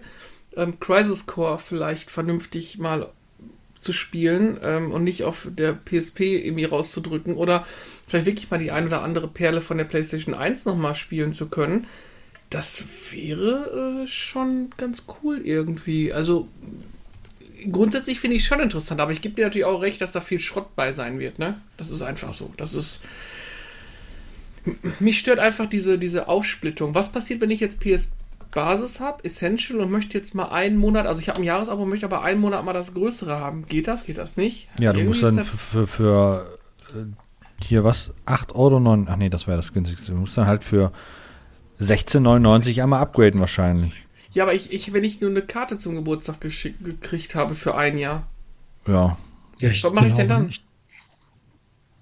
ähm, 0.56 0.80
Crisis 0.80 1.26
Core 1.26 1.60
vielleicht 1.60 2.10
vernünftig 2.10 2.78
mal 2.78 3.10
zu 3.80 3.94
spielen 3.94 4.60
ähm, 4.62 4.92
und 4.92 5.04
nicht 5.04 5.24
auf 5.24 5.48
der 5.50 5.74
PSP 5.74 6.46
irgendwie 6.46 6.66
rauszudrücken 6.66 7.36
oder 7.36 7.66
vielleicht 8.08 8.26
wirklich 8.26 8.52
mal 8.52 8.60
die 8.60 8.72
ein 8.72 8.88
oder 8.88 9.04
andere 9.04 9.28
Perle 9.28 9.62
von 9.62 9.78
der 9.78 9.86
PlayStation 9.86 10.36
1 10.36 10.66
nochmal 10.66 10.96
spielen 10.96 11.34
zu 11.34 11.48
können, 11.48 11.88
das 12.50 12.86
wäre 13.12 14.04
äh, 14.04 14.08
schon 14.08 14.70
ganz 14.78 15.06
cool 15.22 15.40
irgendwie. 15.44 16.12
Also 16.12 16.48
grundsätzlich 17.72 18.20
finde 18.20 18.38
ich 18.38 18.46
schon 18.46 18.60
interessant, 18.60 19.02
aber 19.02 19.12
ich 19.12 19.22
gebe 19.22 19.36
dir 19.36 19.46
natürlich 19.46 19.66
auch 19.66 19.82
recht, 19.82 20.02
dass 20.02 20.12
da 20.12 20.22
viel 20.22 20.40
Schrott 20.40 20.76
bei 20.76 20.92
sein 20.92 21.20
wird, 21.20 21.40
ne? 21.40 21.60
Das 21.78 21.90
ist 21.90 22.02
einfach 22.02 22.34
so. 22.34 22.54
Das 22.58 22.74
ist. 22.74 23.02
Mich 25.00 25.20
stört 25.20 25.40
einfach 25.40 25.68
diese, 25.68 25.98
diese 25.98 26.28
Aufsplittung. 26.28 26.94
Was 26.94 27.12
passiert, 27.12 27.42
wenn 27.42 27.50
ich 27.50 27.60
jetzt 27.60 27.80
PS 27.80 28.10
Basis 28.52 29.00
habe, 29.00 29.24
Essential 29.24 29.80
und 29.80 29.92
möchte 29.92 30.18
jetzt 30.18 30.34
mal 30.34 30.50
einen 30.50 30.78
Monat, 30.78 31.06
also 31.06 31.22
ich 31.22 31.30
habe 31.30 31.40
ein 31.40 31.44
Jahresabo, 31.44 31.86
möchte 31.86 32.06
aber 32.06 32.24
einen 32.24 32.42
Monat 32.42 32.66
mal 32.66 32.74
das 32.74 32.94
größere 32.94 33.40
haben. 33.40 33.66
Geht 33.68 33.88
das? 33.88 34.06
Geht 34.06 34.18
das 34.18 34.38
nicht? 34.38 34.68
Ja, 34.80 34.92
du 34.92 35.04
musst 35.04 35.22
dann 35.24 35.40
für, 35.44 35.58
für, 35.58 35.88
für, 35.88 36.58
äh, 36.96 37.64
hier 37.64 37.84
was, 37.84 38.12
8 38.26 38.56
Euro, 38.56 38.80
9, 38.80 39.08
ach 39.10 39.18
nee, 39.18 39.30
das 39.30 39.48
wäre 39.48 39.58
das 39.58 39.74
günstigste. 39.74 40.14
Du 40.14 40.18
musst 40.18 40.38
dann 40.38 40.48
halt 40.48 40.64
für 40.64 40.92
16,99 41.80 42.82
einmal 42.82 43.02
upgraden 43.02 43.40
wahrscheinlich. 43.40 43.94
Ja, 44.32 44.44
aber 44.44 44.54
ich, 44.54 44.72
ich, 44.72 44.94
wenn 44.94 45.04
ich 45.04 45.22
nur 45.22 45.30
eine 45.30 45.42
Karte 45.42 45.78
zum 45.78 45.96
Geburtstag 45.96 46.38
gekriegt 46.40 47.36
habe 47.36 47.56
für 47.56 47.76
ein 47.76 47.98
Jahr. 47.98 48.28
Ja. 48.88 49.18
ja 49.58 49.70
ich 49.70 49.84
Was 49.84 49.94
mache 49.94 50.08
ich 50.08 50.14
denn 50.14 50.28
dann? 50.28 50.46
Nicht. 50.48 50.64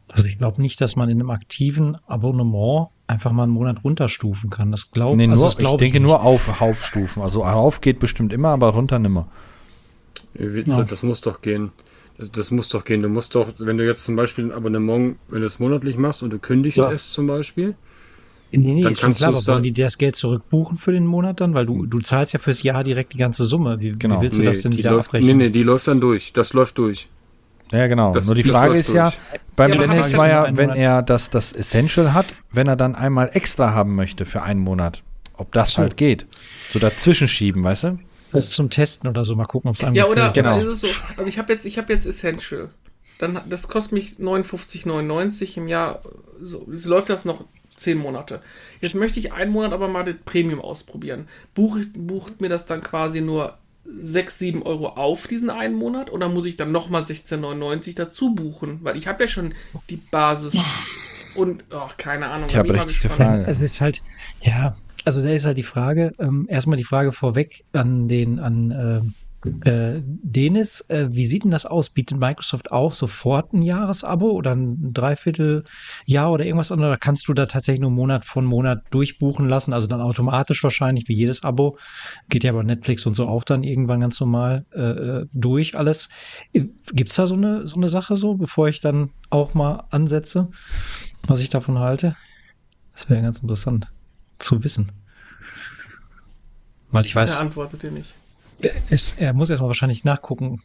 Also 0.10 0.26
ich 0.26 0.38
glaube 0.38 0.62
nicht, 0.62 0.80
dass 0.80 0.96
man 0.96 1.10
in 1.10 1.20
einem 1.20 1.30
aktiven 1.30 1.98
Abonnement 2.08 2.90
einfach 3.08 3.32
mal 3.32 3.44
einen 3.44 3.52
Monat 3.52 3.84
runterstufen 3.84 4.50
kann. 4.50 4.72
Das 4.72 4.92
glaube 4.92 5.18
nee, 5.18 5.30
also 5.30 5.48
ich. 5.48 5.60
Ich 5.60 5.78
denke 5.78 5.98
ich 5.98 6.04
nur 6.04 6.24
auf 6.24 6.62
Aufstufen. 6.62 7.22
Also 7.22 7.44
auf 7.44 7.82
geht 7.82 8.00
bestimmt 8.00 8.34
immer, 8.34 8.50
aber 8.50 8.70
runter 8.70 9.00
nimmer. 9.00 9.28
Ja. 10.34 10.84
Das 10.84 11.04
muss 11.04 11.22
doch 11.22 11.42
gehen. 11.42 11.72
Das, 12.18 12.32
das, 12.32 12.52
muss 12.52 12.70
doch 12.70 12.84
gehen. 12.84 13.02
Du 13.02 13.10
musst 13.10 13.36
doch, 13.36 13.48
wenn 13.60 13.78
du 13.78 13.86
jetzt 13.86 14.04
zum 14.04 14.16
Beispiel 14.16 14.46
ein 14.46 14.52
Abonnement, 14.52 15.18
wenn 15.28 15.42
du 15.42 15.46
es 15.46 15.60
monatlich 15.60 15.98
machst 15.98 16.24
und 16.24 16.32
du 16.32 16.40
kündigst 16.40 16.78
ja. 16.78 16.92
es 16.92 17.12
zum 17.12 17.28
Beispiel, 17.28 17.76
Nee, 18.52 18.74
nee, 18.74 18.82
dann 18.82 18.94
ist 18.94 19.02
kannst 19.02 19.20
schon 19.20 19.30
klar, 19.30 19.42
aber 19.42 19.54
wollen 19.54 19.64
die 19.64 19.74
das 19.74 19.98
Geld 19.98 20.16
zurückbuchen 20.16 20.78
für 20.78 20.92
den 20.92 21.06
Monat 21.06 21.42
dann? 21.42 21.54
Weil 21.54 21.66
du, 21.66 21.86
du 21.86 22.00
zahlst 22.00 22.34
ja 22.34 22.40
fürs 22.40 22.64
Jahr 22.64 22.84
direkt 22.84 23.14
die 23.14 23.18
ganze 23.18 23.46
Summe. 23.46 23.80
Wie, 23.82 23.92
genau. 23.92 24.18
wie 24.18 24.22
willst 24.22 24.38
du 24.38 24.42
nee, 24.42 24.48
das 24.48 24.62
denn 24.62 24.78
wieder 24.78 24.92
läuft, 24.92 25.10
abrechnen? 25.10 25.38
Nee, 25.38 25.46
nee, 25.46 25.50
die 25.50 25.64
läuft 25.64 25.88
dann 25.88 26.00
durch. 26.00 26.32
Das 26.34 26.54
läuft 26.54 26.78
durch. 26.78 27.10
Ja, 27.72 27.88
genau. 27.88 28.14
Das, 28.14 28.26
Nur 28.26 28.36
die 28.36 28.44
Frage 28.44 28.78
ist 28.78 28.90
durch. 28.90 28.96
ja, 28.96 29.14
beim 29.58 29.74
ja, 29.74 29.80
Dennis 29.80 30.18
war 30.18 30.30
ja, 30.30 30.48
wenn 30.56 30.70
er 30.70 31.02
das, 31.02 31.30
das 31.30 31.52
Essential 31.52 32.14
hat, 32.14 32.28
wenn 32.52 32.68
er 32.68 32.78
dann 32.78 32.96
einmal 32.96 33.32
extra 33.34 33.74
haben 33.74 33.96
möchte 33.96 34.24
für 34.24 34.44
einen 34.44 34.62
Monat, 34.62 35.04
ob 35.34 35.52
das 35.52 35.72
so. 35.72 35.82
halt 35.82 35.98
geht. 35.98 36.26
So 36.72 36.80
dazwischen 36.80 37.28
schieben, 37.28 37.64
weißt 37.64 37.84
du? 37.84 38.00
Das 38.32 38.46
ist 38.46 38.54
zum 38.54 38.70
Testen 38.70 39.10
oder 39.10 39.26
so, 39.26 39.36
mal 39.36 39.46
gucken, 39.46 39.70
ob 39.70 39.76
es 39.76 39.82
Ja, 39.94 40.06
oder, 40.06 40.32
genau. 40.32 40.56
oder 40.56 40.62
ist 40.62 40.68
es 40.68 40.82
so, 40.82 40.88
also 41.18 41.28
ich 41.28 41.38
habe 41.38 41.52
jetzt, 41.52 41.66
ich 41.66 41.78
habe 41.78 41.92
jetzt 41.92 42.06
Essential. 42.06 42.70
Dann, 43.20 43.42
das 43.50 43.68
kostet 43.68 43.94
mich 43.94 44.08
59,99 44.20 45.58
im 45.58 45.68
Jahr. 45.68 46.02
So, 46.40 46.66
läuft 46.68 47.10
das 47.10 47.26
noch 47.26 47.46
zehn 47.78 47.98
Monate. 47.98 48.42
Jetzt 48.82 48.96
möchte 48.96 49.20
ich 49.20 49.32
einen 49.32 49.52
Monat 49.52 49.72
aber 49.72 49.88
mal 49.88 50.04
das 50.04 50.16
Premium 50.26 50.60
ausprobieren. 50.60 51.28
Bucht, 51.54 51.90
bucht 51.94 52.42
mir 52.42 52.50
das 52.50 52.66
dann 52.66 52.82
quasi 52.82 53.22
nur 53.22 53.58
6, 53.90 54.40
7 54.40 54.64
Euro 54.64 54.90
auf 54.90 55.28
diesen 55.28 55.50
einen 55.50 55.76
Monat 55.76 56.12
oder 56.12 56.28
muss 56.28 56.46
ich 56.46 56.58
dann 56.58 56.72
nochmal 56.72 57.04
16,99 57.04 57.96
dazu 57.96 58.36
buchen? 58.36 58.80
Weil 58.82 58.98
ich 58.98 59.08
habe 59.08 59.24
ja 59.24 59.28
schon 59.28 59.54
die 59.90 59.98
Basis 59.98 60.58
und 61.36 61.64
oh, 61.72 61.88
keine 61.98 62.28
Ahnung. 62.28 62.48
Ich 62.50 62.58
habe 62.58 62.74
richtige 62.74 63.10
Frage. 63.10 63.46
Es 63.48 63.62
ist 63.62 63.80
halt, 63.80 64.04
ja, 64.42 64.76
also 65.06 65.22
da 65.22 65.30
ist 65.30 65.46
halt 65.46 65.58
die 65.58 65.64
Frage, 65.64 66.14
ähm, 66.20 66.48
erstmal 66.50 66.78
die 66.78 66.84
Frage 66.84 67.14
vorweg 67.14 67.64
an 67.72 68.10
den, 68.10 68.40
an 68.40 68.72
äh, 68.72 69.02
äh, 69.46 70.02
Denis, 70.04 70.82
äh, 70.90 71.08
wie 71.12 71.26
sieht 71.26 71.44
denn 71.44 71.52
das 71.52 71.66
aus? 71.66 71.90
Bietet 71.90 72.18
Microsoft 72.18 72.72
auch 72.72 72.94
sofort 72.94 73.54
ein 73.54 73.62
Jahresabo 73.62 74.32
oder 74.32 74.56
ein 74.56 74.94
Dreivierteljahr 74.94 76.32
oder 76.32 76.46
irgendwas 76.46 76.72
anderes? 76.72 76.90
Oder 76.90 76.98
kannst 76.98 77.28
du 77.28 77.34
da 77.34 77.46
tatsächlich 77.46 77.82
nur 77.82 77.92
Monat 77.92 78.26
von 78.26 78.46
Monat 78.46 78.84
durchbuchen 78.90 79.48
lassen? 79.48 79.74
Also 79.74 79.88
dann 79.88 80.02
automatisch 80.02 80.64
wahrscheinlich 80.64 81.08
wie 81.08 81.14
jedes 81.14 81.44
Abo. 81.44 81.78
Geht 82.30 82.44
ja 82.44 82.52
bei 82.52 82.64
Netflix 82.64 83.06
und 83.06 83.14
so 83.14 83.28
auch 83.28 83.44
dann 83.44 83.64
irgendwann 83.64 84.00
ganz 84.00 84.20
normal 84.20 84.66
äh, 84.74 84.82
äh 84.82 85.26
durch 85.34 85.78
alles. 85.78 86.10
Gibt's 86.54 87.16
da 87.16 87.28
so 87.28 87.36
eine, 87.36 87.68
so 87.68 87.76
eine 87.76 87.90
Sache 87.90 88.16
so, 88.16 88.36
bevor 88.36 88.68
ich 88.68 88.82
dann 88.82 89.12
auch 89.30 89.54
mal 89.54 89.86
ansetze, 89.92 90.50
was 91.28 91.40
ich 91.40 91.50
davon 91.50 91.80
halte? 91.80 92.16
Das 92.94 93.10
wäre 93.10 93.22
ganz 93.22 93.42
interessant 93.42 93.88
zu 94.40 94.64
wissen. 94.64 94.92
Weil 96.90 97.06
ich 97.06 97.16
weiß. 97.16 97.36
Er 97.36 97.42
antwortet 97.42 97.84
dir 97.84 97.92
nicht. 97.92 98.14
Es, 98.90 99.16
er 99.18 99.34
muss 99.34 99.50
erstmal 99.50 99.70
wahrscheinlich 99.70 100.04
nachgucken, 100.04 100.62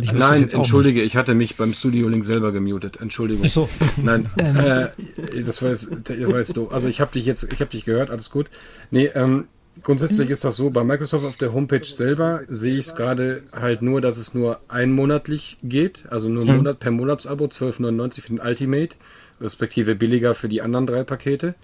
Ich 0.00 0.12
Nein, 0.12 0.48
entschuldige, 0.50 1.02
ich 1.02 1.16
hatte 1.16 1.34
mich 1.34 1.56
beim 1.56 1.72
Studio 1.72 2.08
Link 2.08 2.24
selber 2.24 2.52
gemutet. 2.52 2.98
Entschuldigung. 3.00 3.44
Ach 3.46 3.50
so. 3.50 3.68
Nein, 4.02 4.28
ähm. 4.38 4.56
äh, 4.56 5.42
das 5.42 5.62
war 5.62 5.70
jetzt, 5.70 5.90
das 6.04 6.18
war 6.18 6.38
jetzt 6.38 6.56
doof. 6.56 6.72
Also 6.72 6.88
ich 6.88 7.00
habe 7.00 7.12
dich 7.12 7.24
jetzt, 7.24 7.52
ich 7.52 7.60
habe 7.60 7.70
dich 7.70 7.84
gehört, 7.84 8.10
alles 8.10 8.30
gut. 8.30 8.50
Nee, 8.90 9.06
ähm, 9.14 9.46
grundsätzlich 9.82 10.30
ist 10.30 10.44
das 10.44 10.56
so, 10.56 10.70
bei 10.70 10.82
Microsoft 10.82 11.24
auf 11.24 11.36
der 11.36 11.52
Homepage 11.52 11.84
selber 11.84 12.40
sehe 12.48 12.78
ich 12.78 12.86
es 12.86 12.96
gerade 12.96 13.42
halt 13.54 13.82
nur, 13.82 14.00
dass 14.00 14.16
es 14.16 14.34
nur 14.34 14.60
einmonatlich 14.68 15.58
geht, 15.62 16.04
also 16.10 16.28
nur 16.28 16.44
Monat 16.44 16.80
per 16.80 16.90
Monatsabo, 16.90 17.44
12,99 17.44 18.20
für 18.22 18.28
den 18.28 18.40
Ultimate, 18.40 18.96
respektive 19.40 19.94
billiger 19.94 20.34
für 20.34 20.48
die 20.48 20.62
anderen 20.62 20.86
drei 20.86 21.04
Pakete. 21.04 21.54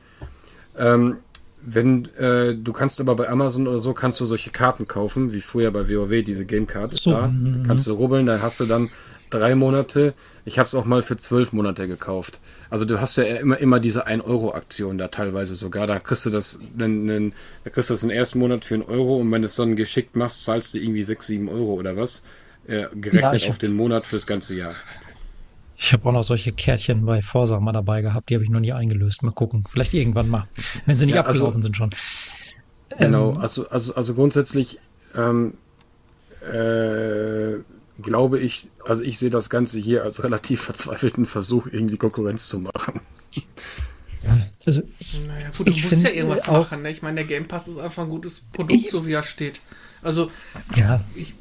Ähm, 0.79 1.19
wenn 1.65 2.07
äh, 2.17 2.55
du 2.55 2.73
kannst 2.73 3.01
aber 3.01 3.15
bei 3.15 3.29
Amazon 3.29 3.69
oder 3.69 3.79
so 3.79 3.95
kannst 3.95 4.21
du 4.21 4.27
solche 4.27 4.51
Karten 4.51 4.89
kaufen, 4.89 5.33
wie 5.33 5.41
früher 5.41 5.71
bei 5.71 5.89
WoW 5.89 6.25
diese 6.25 6.45
Game 6.45 6.67
Cards 6.67 7.03
so. 7.03 7.13
da. 7.13 7.29
Mhm. 7.29 7.65
Kannst 7.67 7.87
du 7.87 7.93
rubbeln, 7.93 8.27
da 8.27 8.41
hast 8.41 8.61
du 8.61 8.67
dann 8.67 8.91
drei 9.31 9.55
Monate. 9.55 10.15
Ich 10.45 10.59
habe 10.59 10.67
es 10.67 10.75
auch 10.75 10.85
mal 10.85 11.03
für 11.03 11.17
zwölf 11.17 11.53
Monate 11.53 11.87
gekauft. 11.87 12.41
Also 12.69 12.85
du 12.85 13.01
hast 13.01 13.17
ja 13.17 13.25
immer 13.25 13.59
immer 13.59 13.79
diese 13.79 14.07
1 14.07 14.25
Euro 14.25 14.55
Aktion 14.55 14.99
da 14.99 15.09
teilweise 15.09 15.55
sogar. 15.55 15.87
Da 15.87 16.01
kriegst 16.01 16.27
du 16.27 16.31
das, 16.31 16.59
dann, 16.77 17.07
dann, 17.07 17.33
da 17.65 17.71
kriegst 17.71 17.91
du 17.91 17.95
das 17.95 18.01
den 18.01 18.11
ersten 18.11 18.41
Monat 18.41 18.65
für 18.65 18.75
einen 18.75 18.85
Euro 18.85 19.19
und 19.19 19.31
wenn 19.31 19.43
du 19.43 19.47
es 19.47 19.55
dann 19.55 19.77
geschickt 19.77 20.17
machst, 20.17 20.45
zahlst 20.45 20.75
du 20.75 20.79
irgendwie 20.79 21.05
sechs, 21.05 21.29
sieben 21.29 21.49
Euro 21.49 21.75
oder 21.75 21.97
was. 21.97 22.25
Äh, 22.67 22.87
gerechnet 22.95 23.43
ja, 23.43 23.51
auf 23.51 23.59
den 23.59 23.73
Monat 23.73 24.07
fürs 24.07 24.27
ganze 24.27 24.55
Jahr. 24.55 24.75
Ich 25.83 25.93
habe 25.93 26.09
auch 26.09 26.13
noch 26.13 26.23
solche 26.23 26.53
Kärtchen 26.53 27.05
bei 27.05 27.23
Forsa 27.23 27.59
mal 27.59 27.73
dabei 27.73 28.03
gehabt, 28.03 28.31
die 28.31 28.35
habe 28.35 28.45
ich 28.45 28.51
noch 28.51 28.61
nie 28.61 28.73
eingelöst. 28.73 29.25
Mal 29.25 29.33
gucken. 29.33 29.65
Vielleicht 29.69 29.93
irgendwann 29.95 30.29
mal, 30.29 30.47
wenn 30.87 30.97
sie 30.97 31.07
nicht 31.07 31.17
ja, 31.17 31.23
also 31.23 31.49
abgelaufen 31.49 31.57
also, 31.57 31.67
sind 31.67 31.77
schon. 31.77 31.91
Genau, 32.99 33.33
ähm, 33.33 33.39
also, 33.39 33.69
also, 33.69 33.95
also 33.97 34.15
grundsätzlich 34.15 34.79
ähm, 35.17 35.55
äh, 36.41 37.59
glaube 38.01 38.39
ich, 38.39 38.69
also 38.87 39.03
ich 39.03 39.19
sehe 39.19 39.31
das 39.31 39.51
Ganze 39.51 39.81
hier 39.81 40.05
als 40.05 40.23
relativ 40.23 40.63
verzweifelten 40.63 41.27
Versuch, 41.27 41.67
irgendwie 41.67 41.97
Konkurrenz 41.97 42.47
zu 42.47 42.61
machen. 42.61 43.01
Ja, 44.23 44.37
also 44.65 44.83
naja, 45.27 45.51
gut, 45.59 45.67
du 45.67 45.73
musst 45.73 46.05
ja 46.05 46.11
irgendwas 46.11 46.47
auch, 46.47 46.71
machen. 46.71 46.83
Ne? 46.83 46.91
Ich 46.91 47.03
meine, 47.03 47.17
der 47.17 47.25
Game 47.25 47.49
Pass 47.49 47.67
ist 47.67 47.79
einfach 47.79 48.05
ein 48.05 48.09
gutes 48.09 48.41
Produkt, 48.53 48.73
ich, 48.73 48.91
so 48.93 49.05
wie 49.05 49.15
er 49.15 49.25
steht. 49.25 49.61
Also, 50.01 50.31
ja. 50.77 51.05
Ich, 51.17 51.35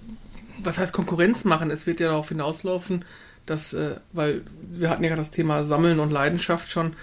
was 0.64 0.80
heißt 0.80 0.94
Konkurrenz 0.94 1.44
machen? 1.44 1.70
Es 1.70 1.86
wird 1.86 2.00
ja 2.00 2.08
darauf 2.08 2.30
hinauslaufen, 2.30 3.06
dass, 3.46 3.74
äh, 3.74 3.96
weil 4.14 4.42
wir 4.72 4.90
hatten 4.90 5.04
ja 5.04 5.10
gerade 5.10 5.22
das 5.22 5.32
Thema 5.32 5.64
Sammeln 5.66 6.00
und 6.00 6.12
Leidenschaft 6.12 6.70
schon. 6.70 6.94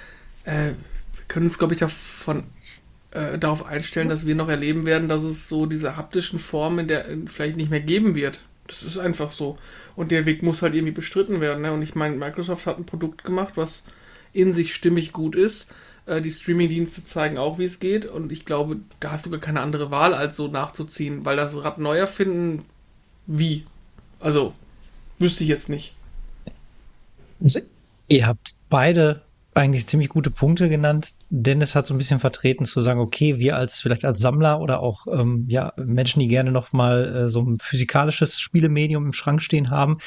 Äh, 0.44 0.72
wir 1.14 1.24
können 1.28 1.46
uns, 1.46 1.58
glaube 1.58 1.74
ich, 1.74 1.80
davon 1.80 2.44
äh, 3.10 3.38
darauf 3.38 3.66
einstellen, 3.66 4.08
dass 4.08 4.26
wir 4.26 4.34
noch 4.34 4.48
erleben 4.48 4.86
werden, 4.86 5.08
dass 5.08 5.24
es 5.24 5.48
so 5.48 5.66
diese 5.66 5.96
haptischen 5.96 6.38
Formen 6.38 6.80
in 6.80 6.88
der 6.88 7.06
vielleicht 7.26 7.56
nicht 7.56 7.70
mehr 7.70 7.80
geben 7.80 8.14
wird. 8.14 8.42
Das 8.66 8.82
ist 8.82 8.98
einfach 8.98 9.30
so. 9.30 9.58
Und 9.96 10.10
der 10.10 10.26
Weg 10.26 10.42
muss 10.42 10.62
halt 10.62 10.74
irgendwie 10.74 10.92
bestritten 10.92 11.40
werden. 11.40 11.62
Ne? 11.62 11.72
Und 11.72 11.82
ich 11.82 11.94
meine, 11.94 12.16
Microsoft 12.16 12.66
hat 12.66 12.78
ein 12.78 12.86
Produkt 12.86 13.24
gemacht, 13.24 13.56
was 13.56 13.82
in 14.32 14.52
sich 14.52 14.74
stimmig 14.74 15.12
gut 15.12 15.34
ist. 15.34 15.68
Äh, 16.06 16.20
die 16.20 16.30
Streaming-Dienste 16.30 17.04
zeigen 17.04 17.38
auch, 17.38 17.58
wie 17.58 17.64
es 17.64 17.80
geht. 17.80 18.06
Und 18.06 18.30
ich 18.30 18.44
glaube, 18.44 18.76
da 19.00 19.12
hast 19.12 19.26
du 19.26 19.30
gar 19.30 19.40
keine 19.40 19.60
andere 19.62 19.90
Wahl, 19.90 20.12
als 20.14 20.36
so 20.36 20.48
nachzuziehen. 20.48 21.24
Weil 21.24 21.36
das 21.36 21.64
Rad 21.64 21.78
neu 21.78 21.96
erfinden, 21.96 22.64
wie? 23.26 23.64
Also, 24.20 24.54
wüsste 25.18 25.44
ich 25.44 25.48
jetzt 25.48 25.68
nicht. 25.68 25.94
Also, 27.40 27.60
ihr 28.08 28.26
habt 28.26 28.54
beide 28.68 29.22
eigentlich 29.54 29.86
ziemlich 29.86 30.08
gute 30.08 30.30
Punkte 30.30 30.68
genannt. 30.68 31.14
Dennis 31.30 31.74
hat 31.74 31.86
so 31.86 31.94
ein 31.94 31.98
bisschen 31.98 32.20
vertreten 32.20 32.64
zu 32.64 32.80
sagen, 32.80 33.00
okay, 33.00 33.38
wir 33.38 33.56
als 33.56 33.80
vielleicht 33.80 34.04
als 34.04 34.18
Sammler 34.20 34.60
oder 34.60 34.80
auch 34.80 35.06
ähm, 35.12 35.44
ja 35.48 35.72
Menschen, 35.76 36.20
die 36.20 36.28
gerne 36.28 36.50
noch 36.50 36.72
mal 36.72 37.04
äh, 37.04 37.28
so 37.28 37.42
ein 37.42 37.58
physikalisches 37.58 38.40
Spielemedium 38.40 39.06
im 39.06 39.12
Schrank 39.12 39.42
stehen 39.42 39.70
haben, 39.70 39.98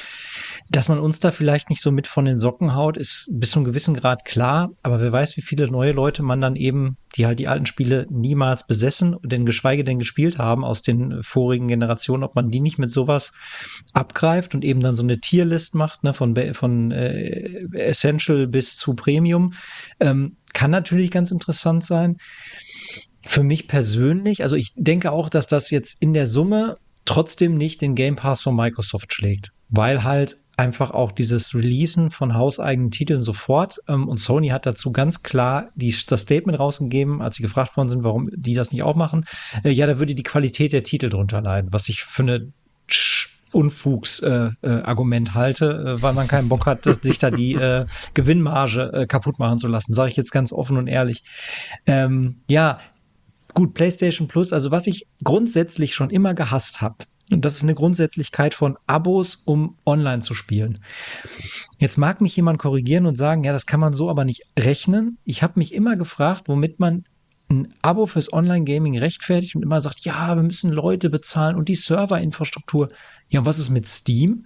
dass 0.68 0.88
man 0.88 0.98
uns 0.98 1.20
da 1.20 1.30
vielleicht 1.30 1.70
nicht 1.70 1.80
so 1.80 1.92
mit 1.92 2.08
von 2.08 2.24
den 2.24 2.40
Socken 2.40 2.74
haut, 2.74 2.96
ist 2.96 3.30
bis 3.32 3.52
zu 3.52 3.60
einem 3.60 3.66
gewissen 3.66 3.94
Grad 3.94 4.24
klar. 4.24 4.70
Aber 4.82 5.00
wer 5.00 5.12
weiß, 5.12 5.36
wie 5.36 5.42
viele 5.42 5.70
neue 5.70 5.92
Leute 5.92 6.24
man 6.24 6.40
dann 6.40 6.56
eben, 6.56 6.96
die 7.16 7.26
halt 7.26 7.38
die 7.38 7.48
alten 7.48 7.66
Spiele 7.66 8.06
niemals 8.10 8.66
besessen, 8.66 9.16
denn 9.22 9.46
geschweige 9.46 9.84
denn 9.84 10.00
gespielt 10.00 10.38
haben 10.38 10.64
aus 10.64 10.82
den 10.82 11.22
vorigen 11.22 11.68
Generationen, 11.68 12.24
ob 12.24 12.34
man 12.34 12.50
die 12.50 12.60
nicht 12.60 12.78
mit 12.78 12.90
sowas 12.90 13.32
abgreift 13.92 14.54
und 14.54 14.64
eben 14.64 14.80
dann 14.80 14.96
so 14.96 15.02
eine 15.02 15.20
Tierlist 15.20 15.74
macht, 15.74 16.02
ne, 16.02 16.14
von 16.14 16.34
von 16.54 16.90
äh, 16.90 17.66
Essential 17.74 18.48
bis 18.48 18.76
zu 18.76 18.94
Premium. 18.94 19.52
Ähm, 20.00 20.36
kann 20.52 20.70
natürlich 20.70 21.10
ganz 21.10 21.30
interessant 21.30 21.84
sein. 21.84 22.16
Für 23.24 23.42
mich 23.42 23.68
persönlich, 23.68 24.42
also 24.42 24.56
ich 24.56 24.72
denke 24.76 25.12
auch, 25.12 25.28
dass 25.28 25.46
das 25.46 25.70
jetzt 25.70 25.96
in 26.00 26.12
der 26.12 26.26
Summe 26.26 26.76
trotzdem 27.04 27.56
nicht 27.56 27.80
den 27.80 27.94
Game 27.94 28.16
Pass 28.16 28.42
von 28.42 28.56
Microsoft 28.56 29.12
schlägt, 29.12 29.52
weil 29.68 30.02
halt 30.02 30.38
einfach 30.56 30.90
auch 30.90 31.12
dieses 31.12 31.54
Releasen 31.54 32.10
von 32.10 32.34
hauseigenen 32.34 32.90
Titeln 32.90 33.20
sofort. 33.20 33.78
Ähm, 33.88 34.08
und 34.08 34.18
Sony 34.18 34.48
hat 34.48 34.66
dazu 34.66 34.92
ganz 34.92 35.22
klar 35.22 35.70
die, 35.74 35.94
das 36.06 36.22
Statement 36.22 36.58
rausgegeben, 36.58 37.22
als 37.22 37.36
sie 37.36 37.42
gefragt 37.42 37.76
worden 37.76 37.88
sind, 37.88 38.04
warum 38.04 38.28
die 38.32 38.54
das 38.54 38.70
nicht 38.70 38.82
auch 38.82 38.96
machen. 38.96 39.24
Äh, 39.64 39.70
ja, 39.70 39.86
da 39.86 39.98
würde 39.98 40.14
die 40.14 40.22
Qualität 40.22 40.72
der 40.72 40.82
Titel 40.82 41.08
drunter 41.08 41.40
leiden, 41.40 41.72
was 41.72 41.88
ich 41.88 42.04
für 42.04 42.22
eine 42.22 42.52
Unfugs-Argument 43.52 45.28
äh, 45.28 45.32
äh, 45.32 45.34
halte, 45.34 45.96
äh, 45.98 46.02
weil 46.02 46.12
man 46.12 46.28
keinen 46.28 46.48
Bock 46.48 46.66
hat, 46.66 46.84
sich 47.02 47.18
da 47.18 47.30
die 47.30 47.54
äh, 47.54 47.86
Gewinnmarge 48.14 48.92
äh, 48.92 49.06
kaputt 49.06 49.38
machen 49.38 49.58
zu 49.58 49.68
lassen. 49.68 49.94
Sage 49.94 50.10
ich 50.10 50.16
jetzt 50.16 50.32
ganz 50.32 50.52
offen 50.52 50.76
und 50.76 50.86
ehrlich. 50.86 51.24
Ähm, 51.86 52.36
ja, 52.48 52.78
gut, 53.54 53.74
PlayStation 53.74 54.28
Plus, 54.28 54.52
also 54.52 54.70
was 54.70 54.86
ich 54.86 55.06
grundsätzlich 55.22 55.94
schon 55.94 56.10
immer 56.10 56.34
gehasst 56.34 56.80
habe, 56.80 56.96
und 57.30 57.44
das 57.44 57.56
ist 57.56 57.62
eine 57.62 57.74
Grundsätzlichkeit 57.74 58.54
von 58.54 58.76
Abos, 58.86 59.42
um 59.44 59.76
online 59.86 60.20
zu 60.20 60.34
spielen. 60.34 60.80
Jetzt 61.78 61.96
mag 61.96 62.20
mich 62.20 62.36
jemand 62.36 62.58
korrigieren 62.58 63.06
und 63.06 63.16
sagen, 63.16 63.44
ja, 63.44 63.52
das 63.52 63.64
kann 63.64 63.80
man 63.80 63.94
so 63.94 64.10
aber 64.10 64.24
nicht 64.24 64.42
rechnen. 64.58 65.18
Ich 65.24 65.42
habe 65.42 65.54
mich 65.56 65.72
immer 65.72 65.96
gefragt, 65.96 66.48
womit 66.48 66.78
man 66.78 67.04
ein 67.48 67.74
Abo 67.82 68.06
fürs 68.06 68.32
Online-Gaming 68.32 68.98
rechtfertigt 68.98 69.54
und 69.54 69.62
immer 69.62 69.80
sagt, 69.80 70.00
ja, 70.00 70.34
wir 70.34 70.42
müssen 70.42 70.70
Leute 70.70 71.10
bezahlen 71.10 71.56
und 71.56 71.68
die 71.68 71.76
Serverinfrastruktur. 71.76 72.88
Ja, 73.32 73.40
und 73.40 73.46
was 73.46 73.58
ist 73.58 73.70
mit 73.70 73.88
Steam? 73.88 74.44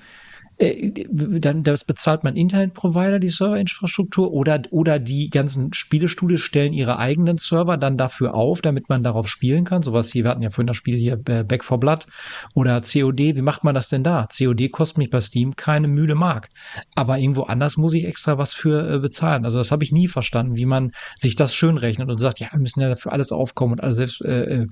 Äh, 0.59 0.93
dann 1.09 1.63
das 1.63 1.85
bezahlt 1.85 2.25
man 2.25 2.37
Internetprovider, 2.37 3.19
die 3.19 3.29
Serverinfrastruktur, 3.29 4.33
oder, 4.33 4.63
oder 4.71 4.99
die 4.99 5.31
ganzen 5.31 5.73
Spielestudios 5.73 6.41
stellen 6.41 6.73
ihre 6.73 6.99
eigenen 6.99 7.39
Server 7.39 7.77
dann 7.77 7.97
dafür 7.97 8.35
auf, 8.35 8.63
damit 8.63 8.89
man 8.89 9.03
darauf 9.03 9.29
spielen 9.29 9.65
kann. 9.65 9.83
Sowas 9.83 10.13
hier, 10.13 10.25
wir 10.25 10.31
hatten 10.31 10.43
ja 10.43 10.51
vorhin 10.51 10.67
das 10.67 10.77
Spiel 10.77 10.97
hier 10.97 11.21
äh, 11.29 11.45
Back 11.45 11.65
for 11.65 11.79
Blood 11.79 12.07
oder 12.55 12.81
COD. 12.81 13.19
Wie 13.37 13.43
macht 13.43 13.65
man 13.65 13.75
das 13.75 13.89
denn 13.89 14.03
da? 14.03 14.29
COD 14.37 14.71
kostet 14.71 14.99
mich 14.99 15.11
bei 15.11 15.21
Steam 15.21 15.57
keine 15.57 15.89
müde 15.89 16.15
Mark. 16.15 16.49
Aber 16.95 17.19
irgendwo 17.19 17.43
anders 17.43 17.77
muss 17.77 17.95
ich 17.95 18.05
extra 18.05 18.39
was 18.39 18.55
für 18.55 18.95
äh, 18.95 18.99
bezahlen. 18.99 19.45
Also 19.45 19.59
das 19.59 19.71
habe 19.73 19.85
ich 19.85 19.93
nie 19.93 20.09
verstanden, 20.09 20.57
wie 20.57 20.67
man 20.67 20.93
sich 21.19 21.37
das 21.37 21.55
schön 21.55 21.77
rechnet 21.77 22.09
und 22.09 22.19
sagt, 22.19 22.41
ja, 22.41 22.49
wir 22.53 22.61
müssen 22.61 22.81
ja 22.81 22.89
dafür 22.89 23.13
alles 23.13 23.33
aufkommen 23.33 23.75
und 23.75 23.83
alles 23.83 23.97
selbst 23.97 24.21
äh, 24.23 24.63
äh 24.63 24.67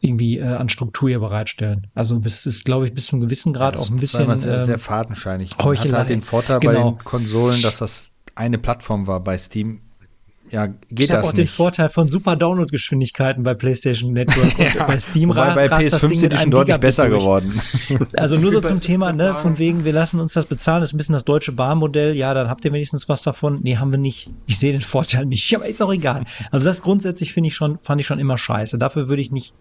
irgendwie 0.00 0.38
äh, 0.38 0.44
an 0.44 0.68
Struktur 0.68 1.08
hier 1.08 1.20
bereitstellen. 1.20 1.86
Also 1.94 2.18
das 2.18 2.46
ist, 2.46 2.64
glaube 2.64 2.86
ich, 2.86 2.94
bis 2.94 3.06
zu 3.06 3.16
einem 3.16 3.22
gewissen 3.22 3.52
Grad 3.52 3.74
ja, 3.74 3.80
auch 3.80 3.90
ein 3.90 3.96
bisschen. 3.96 4.34
Sehr, 4.36 4.58
ähm, 4.58 4.64
sehr 4.64 4.78
fadenscheinig. 5.20 5.58
Man 5.58 5.66
Heuchelei. 5.66 5.90
hat 5.90 5.98
halt 5.98 6.08
den 6.08 6.22
Vorteil 6.22 6.60
genau. 6.60 6.72
bei 6.72 6.96
den 6.96 7.04
Konsolen, 7.04 7.62
dass 7.62 7.78
das 7.78 8.10
eine 8.34 8.58
Plattform 8.58 9.06
war. 9.06 9.20
Bei 9.20 9.36
Steam 9.38 9.80
ja, 10.50 10.66
geht 10.66 10.80
ich 10.90 11.06
das 11.06 11.24
auch 11.24 11.28
nicht. 11.28 11.38
den 11.38 11.46
Vorteil 11.46 11.88
von 11.88 12.08
super 12.08 12.34
Download-Geschwindigkeiten 12.34 13.44
bei 13.44 13.54
PlayStation 13.54 14.12
Network 14.12 14.58
und 14.58 14.74
ja, 14.74 14.84
bei 14.84 14.98
Steam 14.98 15.28
Wobei 15.30 15.54
bei 15.54 15.66
PS5 15.66 16.16
sind 16.16 16.32
die 16.32 16.36
schon 16.36 16.50
deutlich 16.50 16.76
besser 16.78 17.08
durch. 17.08 17.20
geworden. 17.20 17.60
Also 18.16 18.36
nur 18.36 18.50
so 18.50 18.60
zum 18.70 18.80
Thema, 18.80 19.12
ne, 19.12 19.36
von 19.40 19.58
wegen, 19.58 19.84
wir 19.84 19.92
lassen 19.92 20.18
uns 20.18 20.32
das 20.32 20.46
bezahlen, 20.46 20.80
das 20.80 20.90
ist 20.90 20.94
ein 20.94 20.98
bisschen 20.98 21.12
das 21.12 21.24
deutsche 21.24 21.52
Barmodell, 21.52 22.16
ja, 22.16 22.34
dann 22.34 22.48
habt 22.48 22.64
ihr 22.64 22.72
wenigstens 22.72 23.08
was 23.08 23.22
davon. 23.22 23.60
Nee, 23.62 23.76
haben 23.76 23.92
wir 23.92 23.98
nicht. 23.98 24.30
Ich 24.46 24.58
sehe 24.58 24.72
den 24.72 24.80
Vorteil 24.80 25.24
nicht, 25.24 25.54
aber 25.54 25.66
ist 25.66 25.80
auch 25.80 25.92
egal. 25.92 26.24
Also 26.50 26.64
das 26.64 26.82
grundsätzlich 26.82 27.32
finde 27.32 27.48
ich 27.48 27.54
schon, 27.54 27.78
fand 27.82 28.00
ich 28.00 28.06
schon 28.08 28.18
immer 28.18 28.36
scheiße. 28.36 28.76
Dafür 28.76 29.06
würde 29.06 29.22
ich 29.22 29.30
nicht 29.30 29.54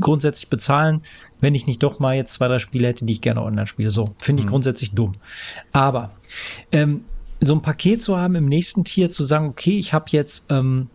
grundsätzlich 0.00 0.48
bezahlen, 0.48 1.02
wenn 1.40 1.54
ich 1.54 1.66
nicht 1.66 1.82
doch 1.82 1.98
mal 1.98 2.16
jetzt 2.16 2.34
zwei, 2.34 2.48
drei 2.48 2.58
Spiele 2.58 2.88
hätte, 2.88 3.04
die 3.04 3.12
ich 3.12 3.20
gerne 3.20 3.42
online 3.42 3.66
spiele. 3.66 3.90
So, 3.90 4.14
finde 4.18 4.40
ich 4.40 4.46
mhm. 4.46 4.50
grundsätzlich 4.50 4.92
dumm. 4.92 5.14
Aber 5.72 6.10
ähm, 6.72 7.04
so 7.40 7.54
ein 7.54 7.62
Paket 7.62 8.02
zu 8.02 8.16
haben 8.16 8.34
im 8.34 8.46
nächsten 8.46 8.84
Tier, 8.84 9.10
zu 9.10 9.24
sagen, 9.24 9.46
okay, 9.46 9.78
ich 9.78 9.92
habe 9.92 10.06
jetzt 10.10 10.46
ähm, 10.50 10.88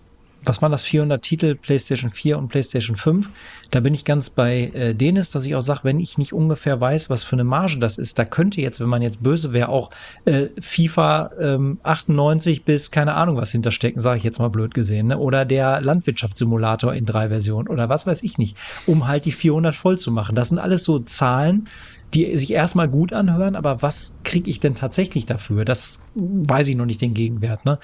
was 0.45 0.61
waren 0.61 0.71
das, 0.71 0.83
400 0.83 1.21
Titel, 1.21 1.55
PlayStation 1.55 2.11
4 2.11 2.37
und 2.37 2.47
PlayStation 2.47 2.95
5. 2.95 3.29
Da 3.71 3.79
bin 3.79 3.93
ich 3.93 4.05
ganz 4.05 4.29
bei 4.29 4.71
äh, 4.73 4.93
Denis, 4.93 5.31
dass 5.31 5.45
ich 5.45 5.55
auch 5.55 5.61
sage, 5.61 5.81
wenn 5.83 5.99
ich 5.99 6.17
nicht 6.17 6.33
ungefähr 6.33 6.79
weiß, 6.79 7.09
was 7.09 7.23
für 7.23 7.33
eine 7.33 7.43
Marge 7.43 7.79
das 7.79 7.97
ist, 7.97 8.19
da 8.19 8.25
könnte 8.25 8.61
jetzt, 8.61 8.79
wenn 8.79 8.89
man 8.89 9.01
jetzt 9.01 9.23
böse 9.23 9.53
wäre, 9.53 9.69
auch 9.69 9.89
äh, 10.25 10.47
FIFA 10.59 11.31
ähm, 11.39 11.79
98 11.83 12.65
bis 12.65 12.91
keine 12.91 13.15
Ahnung 13.15 13.37
was 13.37 13.51
hinterstecken, 13.51 14.01
sage 14.01 14.17
ich 14.17 14.23
jetzt 14.23 14.39
mal 14.39 14.49
blöd 14.49 14.73
gesehen, 14.73 15.07
ne? 15.07 15.17
oder 15.17 15.45
der 15.45 15.81
Landwirtschaftssimulator 15.81 16.93
in 16.93 17.05
drei 17.05 17.29
Versionen 17.29 17.67
oder 17.67 17.89
was 17.89 18.05
weiß 18.05 18.23
ich 18.23 18.37
nicht, 18.37 18.57
um 18.85 19.07
halt 19.07 19.25
die 19.25 19.31
400 19.31 19.75
voll 19.75 19.97
zu 19.97 20.11
machen. 20.11 20.35
Das 20.35 20.49
sind 20.49 20.59
alles 20.59 20.83
so 20.83 20.99
Zahlen, 20.99 21.67
die 22.13 22.37
sich 22.37 22.51
erstmal 22.53 22.87
gut 22.87 23.11
anhören, 23.13 23.55
aber 23.55 23.81
was 23.81 24.19
kriege 24.23 24.49
ich 24.49 24.59
denn 24.59 24.75
tatsächlich 24.75 25.25
dafür? 25.25 25.65
Das 25.65 26.01
weiß 26.15 26.67
ich 26.67 26.75
noch 26.75 26.85
nicht 26.85 27.01
den 27.01 27.13
Gegenwert. 27.13 27.65
Ne? 27.65 27.79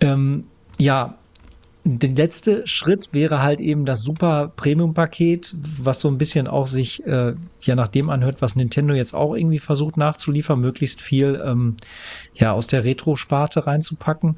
Ähm, 0.00 0.44
ja, 0.78 1.18
der 1.84 2.10
letzte 2.10 2.64
Schritt 2.66 3.08
wäre 3.12 3.42
halt 3.42 3.60
eben 3.60 3.84
das 3.84 4.02
super 4.02 4.52
Premium-Paket, 4.54 5.54
was 5.82 5.98
so 5.98 6.08
ein 6.08 6.16
bisschen 6.16 6.46
auch 6.46 6.68
sich 6.68 7.04
äh, 7.06 7.34
ja 7.60 7.74
nach 7.74 7.88
dem 7.88 8.08
anhört, 8.08 8.40
was 8.40 8.54
Nintendo 8.54 8.94
jetzt 8.94 9.14
auch 9.14 9.34
irgendwie 9.34 9.58
versucht 9.58 9.96
nachzuliefern, 9.96 10.60
möglichst 10.60 11.00
viel 11.00 11.42
ähm, 11.44 11.76
ja 12.34 12.52
aus 12.52 12.68
der 12.68 12.84
Retro-Sparte 12.84 13.66
reinzupacken. 13.66 14.36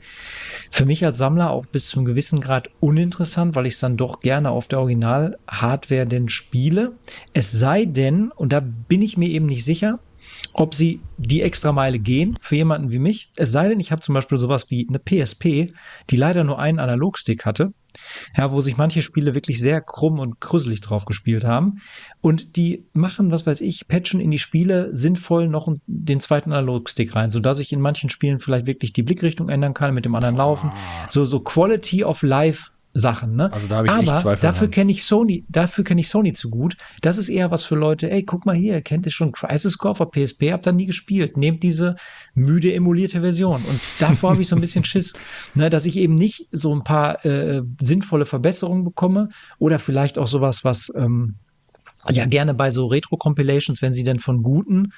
Für 0.70 0.86
mich 0.86 1.04
als 1.04 1.18
Sammler 1.18 1.50
auch 1.50 1.66
bis 1.66 1.88
zum 1.88 2.06
gewissen 2.06 2.40
Grad 2.40 2.70
uninteressant, 2.80 3.54
weil 3.54 3.66
ich 3.66 3.74
es 3.74 3.80
dann 3.80 3.98
doch 3.98 4.20
gerne 4.20 4.50
auf 4.50 4.66
der 4.66 4.80
Original-Hardware 4.80 6.06
denn 6.06 6.30
spiele. 6.30 6.92
Es 7.34 7.52
sei 7.52 7.84
denn, 7.84 8.30
und 8.30 8.54
da 8.54 8.60
bin 8.60 9.02
ich 9.02 9.18
mir 9.18 9.28
eben 9.28 9.46
nicht 9.46 9.66
sicher, 9.66 9.98
ob 10.54 10.74
sie 10.74 11.00
die 11.18 11.42
Extrameile 11.42 11.98
gehen 11.98 12.36
für 12.40 12.54
jemanden 12.56 12.92
wie 12.92 13.00
mich. 13.00 13.30
Es 13.36 13.52
sei 13.52 13.68
denn, 13.68 13.80
ich 13.80 13.92
habe 13.92 14.02
zum 14.02 14.14
Beispiel 14.14 14.38
sowas 14.38 14.70
wie 14.70 14.86
eine 14.88 15.00
PSP, 15.00 15.72
die 16.10 16.16
leider 16.16 16.44
nur 16.44 16.58
einen 16.60 16.78
Analogstick 16.78 17.44
hatte, 17.44 17.72
ja, 18.36 18.52
wo 18.52 18.60
sich 18.60 18.76
manche 18.76 19.02
Spiele 19.02 19.34
wirklich 19.34 19.58
sehr 19.58 19.80
krumm 19.80 20.20
und 20.20 20.40
krüsselig 20.40 20.80
drauf 20.80 21.04
gespielt 21.06 21.44
haben. 21.44 21.80
Und 22.20 22.56
die 22.56 22.84
machen, 22.92 23.32
was 23.32 23.46
weiß 23.46 23.60
ich, 23.60 23.88
patchen 23.88 24.20
in 24.20 24.30
die 24.30 24.38
Spiele 24.38 24.94
sinnvoll 24.94 25.48
noch 25.48 25.68
den 25.86 26.20
zweiten 26.20 26.52
Analogstick 26.52 27.14
rein, 27.16 27.32
sodass 27.32 27.58
ich 27.58 27.72
in 27.72 27.80
manchen 27.80 28.08
Spielen 28.08 28.38
vielleicht 28.38 28.66
wirklich 28.66 28.92
die 28.92 29.02
Blickrichtung 29.02 29.48
ändern 29.48 29.74
kann, 29.74 29.92
mit 29.92 30.04
dem 30.04 30.14
anderen 30.14 30.36
laufen. 30.36 30.70
So, 31.10 31.24
so 31.24 31.40
Quality 31.40 32.04
of 32.04 32.22
Life 32.22 32.70
Sachen, 32.96 33.34
ne? 33.34 33.52
Also 33.52 33.66
da 33.66 33.76
habe 33.78 33.88
ich 33.88 33.92
Aber 33.92 34.14
Zweifel 34.16 34.42
dafür 34.42 34.68
kenne 34.68 34.92
ich 34.92 35.04
Sony, 35.04 35.44
dafür 35.48 35.82
kenne 35.82 36.00
ich 36.00 36.08
Sony 36.08 36.32
zu 36.32 36.48
gut. 36.48 36.76
Das 37.02 37.18
ist 37.18 37.28
eher 37.28 37.50
was 37.50 37.64
für 37.64 37.74
Leute, 37.74 38.08
ey, 38.08 38.22
guck 38.22 38.46
mal 38.46 38.54
hier, 38.54 38.80
kennt 38.82 39.04
ihr 39.04 39.10
schon 39.10 39.32
Crisis 39.32 39.78
Core 39.78 40.00
auf 40.00 40.10
PSP, 40.12 40.52
habt 40.52 40.68
ihr 40.68 40.72
nie 40.72 40.86
gespielt. 40.86 41.36
Nehmt 41.36 41.64
diese 41.64 41.96
müde 42.34 42.72
emulierte 42.72 43.20
Version. 43.20 43.62
Und 43.68 43.80
davor 43.98 44.30
habe 44.30 44.42
ich 44.42 44.48
so 44.48 44.54
ein 44.54 44.60
bisschen 44.60 44.84
Schiss, 44.84 45.12
ne, 45.54 45.70
dass 45.70 45.86
ich 45.86 45.96
eben 45.96 46.14
nicht 46.14 46.46
so 46.52 46.72
ein 46.72 46.84
paar 46.84 47.24
äh, 47.26 47.62
sinnvolle 47.82 48.26
Verbesserungen 48.26 48.84
bekomme 48.84 49.28
oder 49.58 49.80
vielleicht 49.80 50.16
auch 50.16 50.28
sowas, 50.28 50.62
was 50.62 50.92
ähm, 50.96 51.34
ja 52.08 52.26
gerne 52.26 52.54
bei 52.54 52.70
so 52.70 52.86
Retro-Compilations, 52.86 53.82
wenn 53.82 53.92
sie 53.92 54.04
denn 54.04 54.20
von 54.20 54.44
guten 54.44 54.92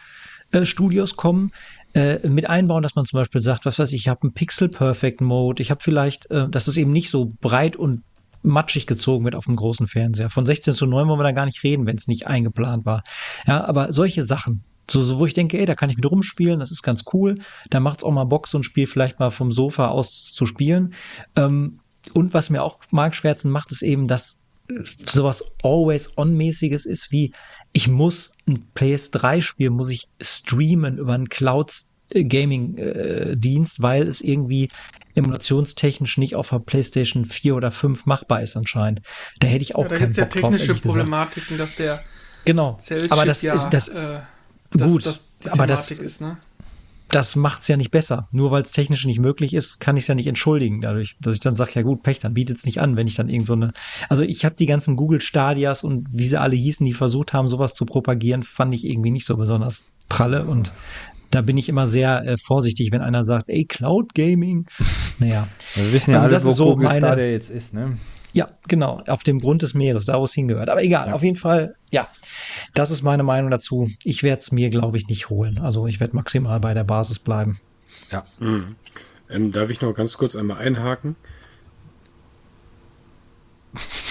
äh, 0.52 0.64
Studios 0.64 1.16
kommen, 1.16 1.50
äh, 1.96 2.28
mit 2.28 2.46
einbauen, 2.46 2.82
dass 2.82 2.94
man 2.94 3.06
zum 3.06 3.18
Beispiel 3.18 3.40
sagt, 3.40 3.64
was 3.64 3.78
weiß 3.78 3.92
ich, 3.94 4.02
ich 4.02 4.08
habe 4.08 4.20
einen 4.22 4.34
Pixel 4.34 4.68
Perfect 4.68 5.22
Mode, 5.22 5.62
ich 5.62 5.70
habe 5.70 5.80
vielleicht, 5.82 6.30
äh, 6.30 6.46
dass 6.46 6.68
es 6.68 6.76
eben 6.76 6.92
nicht 6.92 7.08
so 7.08 7.32
breit 7.40 7.74
und 7.74 8.02
matschig 8.42 8.86
gezogen 8.86 9.24
wird 9.24 9.34
auf 9.34 9.46
dem 9.46 9.56
großen 9.56 9.88
Fernseher. 9.88 10.28
Von 10.28 10.44
16 10.44 10.74
zu 10.74 10.84
9 10.84 11.08
wollen 11.08 11.18
wir 11.18 11.24
da 11.24 11.32
gar 11.32 11.46
nicht 11.46 11.64
reden, 11.64 11.86
wenn 11.86 11.96
es 11.96 12.06
nicht 12.06 12.26
eingeplant 12.26 12.84
war. 12.84 13.02
Ja, 13.46 13.64
aber 13.64 13.94
solche 13.94 14.26
Sachen, 14.26 14.62
so, 14.90 15.02
so, 15.02 15.18
wo 15.18 15.24
ich 15.24 15.32
denke, 15.32 15.58
ey, 15.58 15.64
da 15.64 15.74
kann 15.74 15.88
ich 15.88 15.96
mit 15.96 16.08
rumspielen, 16.08 16.60
das 16.60 16.70
ist 16.70 16.82
ganz 16.82 17.04
cool. 17.14 17.38
Da 17.70 17.80
macht 17.80 18.00
es 18.00 18.04
auch 18.04 18.12
mal 18.12 18.24
Bock, 18.24 18.46
so 18.46 18.58
ein 18.58 18.62
Spiel 18.62 18.86
vielleicht 18.86 19.18
mal 19.18 19.30
vom 19.30 19.50
Sofa 19.50 19.88
aus 19.88 20.30
zu 20.32 20.44
spielen. 20.44 20.92
Ähm, 21.34 21.80
und 22.12 22.34
was 22.34 22.50
mir 22.50 22.62
auch 22.62 22.78
Markschwärzen 22.90 23.50
macht, 23.50 23.72
ist 23.72 23.80
eben, 23.82 24.06
dass 24.06 24.42
sowas 25.06 25.44
Always-On-mäßiges 25.62 26.86
ist 26.86 27.10
wie, 27.10 27.32
ich 27.72 27.88
muss 27.88 28.32
ein 28.46 28.66
PS3-Spiel, 28.74 29.70
muss 29.70 29.90
ich 29.90 30.08
streamen 30.20 30.98
über 30.98 31.14
einen 31.14 31.28
Cloud-Gaming-Dienst, 32.10 33.82
weil 33.82 34.06
es 34.06 34.20
irgendwie 34.20 34.68
emulationstechnisch 35.14 36.18
nicht 36.18 36.34
auf 36.34 36.50
der 36.50 36.58
PlayStation 36.58 37.24
4 37.24 37.56
oder 37.56 37.72
5 37.72 38.06
machbar 38.06 38.42
ist 38.42 38.56
anscheinend. 38.56 39.00
Da 39.40 39.48
hätte 39.48 39.62
ich 39.62 39.74
auch 39.74 39.84
ja, 39.84 39.88
da 39.88 39.96
keinen 39.98 40.10
Bock 40.10 40.18
ja 40.18 40.24
technische 40.26 40.72
drauf, 40.74 40.82
Problematiken, 40.82 41.58
dass 41.58 41.74
der 41.74 42.02
genau, 42.44 42.78
aber 43.08 43.24
das, 43.24 43.42
ja, 43.42 43.68
das, 43.70 43.88
äh, 43.88 44.20
gut, 44.72 45.06
das, 45.06 45.24
das 45.40 45.52
aber 45.52 45.66
das 45.66 45.90
ist, 45.90 46.20
ne? 46.20 46.36
das 47.08 47.36
macht 47.36 47.62
es 47.62 47.68
ja 47.68 47.76
nicht 47.76 47.90
besser. 47.90 48.28
Nur 48.32 48.50
weil 48.50 48.62
es 48.62 48.72
technisch 48.72 49.06
nicht 49.06 49.20
möglich 49.20 49.54
ist, 49.54 49.80
kann 49.80 49.96
ich 49.96 50.04
es 50.04 50.08
ja 50.08 50.14
nicht 50.14 50.26
entschuldigen, 50.26 50.80
dadurch, 50.80 51.16
dass 51.20 51.34
ich 51.34 51.40
dann 51.40 51.56
sage, 51.56 51.72
ja 51.74 51.82
gut, 51.82 52.02
Pech, 52.02 52.18
dann 52.18 52.34
bietet 52.34 52.58
es 52.58 52.66
nicht 52.66 52.80
an, 52.80 52.96
wenn 52.96 53.06
ich 53.06 53.14
dann 53.14 53.28
irgend 53.28 53.46
so 53.46 53.52
eine. 53.54 53.72
Also 54.08 54.22
ich 54.22 54.44
habe 54.44 54.56
die 54.56 54.66
ganzen 54.66 54.96
Google 54.96 55.20
Stadias 55.20 55.84
und 55.84 56.08
wie 56.10 56.28
sie 56.28 56.40
alle 56.40 56.56
hießen, 56.56 56.84
die 56.84 56.92
versucht 56.92 57.32
haben, 57.32 57.48
sowas 57.48 57.74
zu 57.74 57.86
propagieren, 57.86 58.42
fand 58.42 58.74
ich 58.74 58.84
irgendwie 58.84 59.12
nicht 59.12 59.26
so 59.26 59.36
besonders 59.36 59.84
pralle 60.08 60.44
und 60.44 60.72
da 61.36 61.42
bin 61.42 61.56
ich 61.56 61.68
immer 61.68 61.86
sehr 61.86 62.26
äh, 62.26 62.36
vorsichtig, 62.36 62.90
wenn 62.90 63.00
einer 63.00 63.22
sagt, 63.24 63.48
ey, 63.48 63.64
Cloud 63.64 64.14
Gaming. 64.14 64.66
Naja. 65.18 65.48
Wir 65.74 65.92
wissen 65.92 66.10
ja 66.10 66.18
also 66.18 66.28
alle, 66.28 66.44
wo 66.44 66.50
so 66.50 66.64
Google 66.72 66.88
meine, 66.88 67.06
Stadia 67.06 67.26
jetzt 67.26 67.50
ist, 67.50 67.72
ne? 67.72 67.96
Ja, 68.32 68.50
genau, 68.68 69.02
auf 69.06 69.22
dem 69.22 69.40
Grund 69.40 69.62
des 69.62 69.72
Meeres, 69.72 70.04
da 70.04 70.20
wo 70.20 70.24
es 70.24 70.34
hingehört. 70.34 70.68
Aber 70.68 70.82
egal, 70.82 71.08
ja. 71.08 71.14
auf 71.14 71.22
jeden 71.22 71.36
Fall, 71.36 71.74
ja, 71.90 72.08
das 72.74 72.90
ist 72.90 73.02
meine 73.02 73.22
Meinung 73.22 73.50
dazu. 73.50 73.88
Ich 74.04 74.22
werde 74.22 74.40
es 74.40 74.52
mir, 74.52 74.68
glaube 74.68 74.98
ich, 74.98 75.06
nicht 75.08 75.30
holen. 75.30 75.58
Also 75.58 75.86
ich 75.86 76.00
werde 76.00 76.14
maximal 76.14 76.60
bei 76.60 76.74
der 76.74 76.84
Basis 76.84 77.18
bleiben. 77.18 77.60
Ja. 78.12 78.26
Mhm. 78.38 78.76
Ähm, 79.30 79.52
darf 79.52 79.70
ich 79.70 79.80
noch 79.80 79.94
ganz 79.94 80.18
kurz 80.18 80.36
einmal 80.36 80.58
einhaken? 80.58 81.16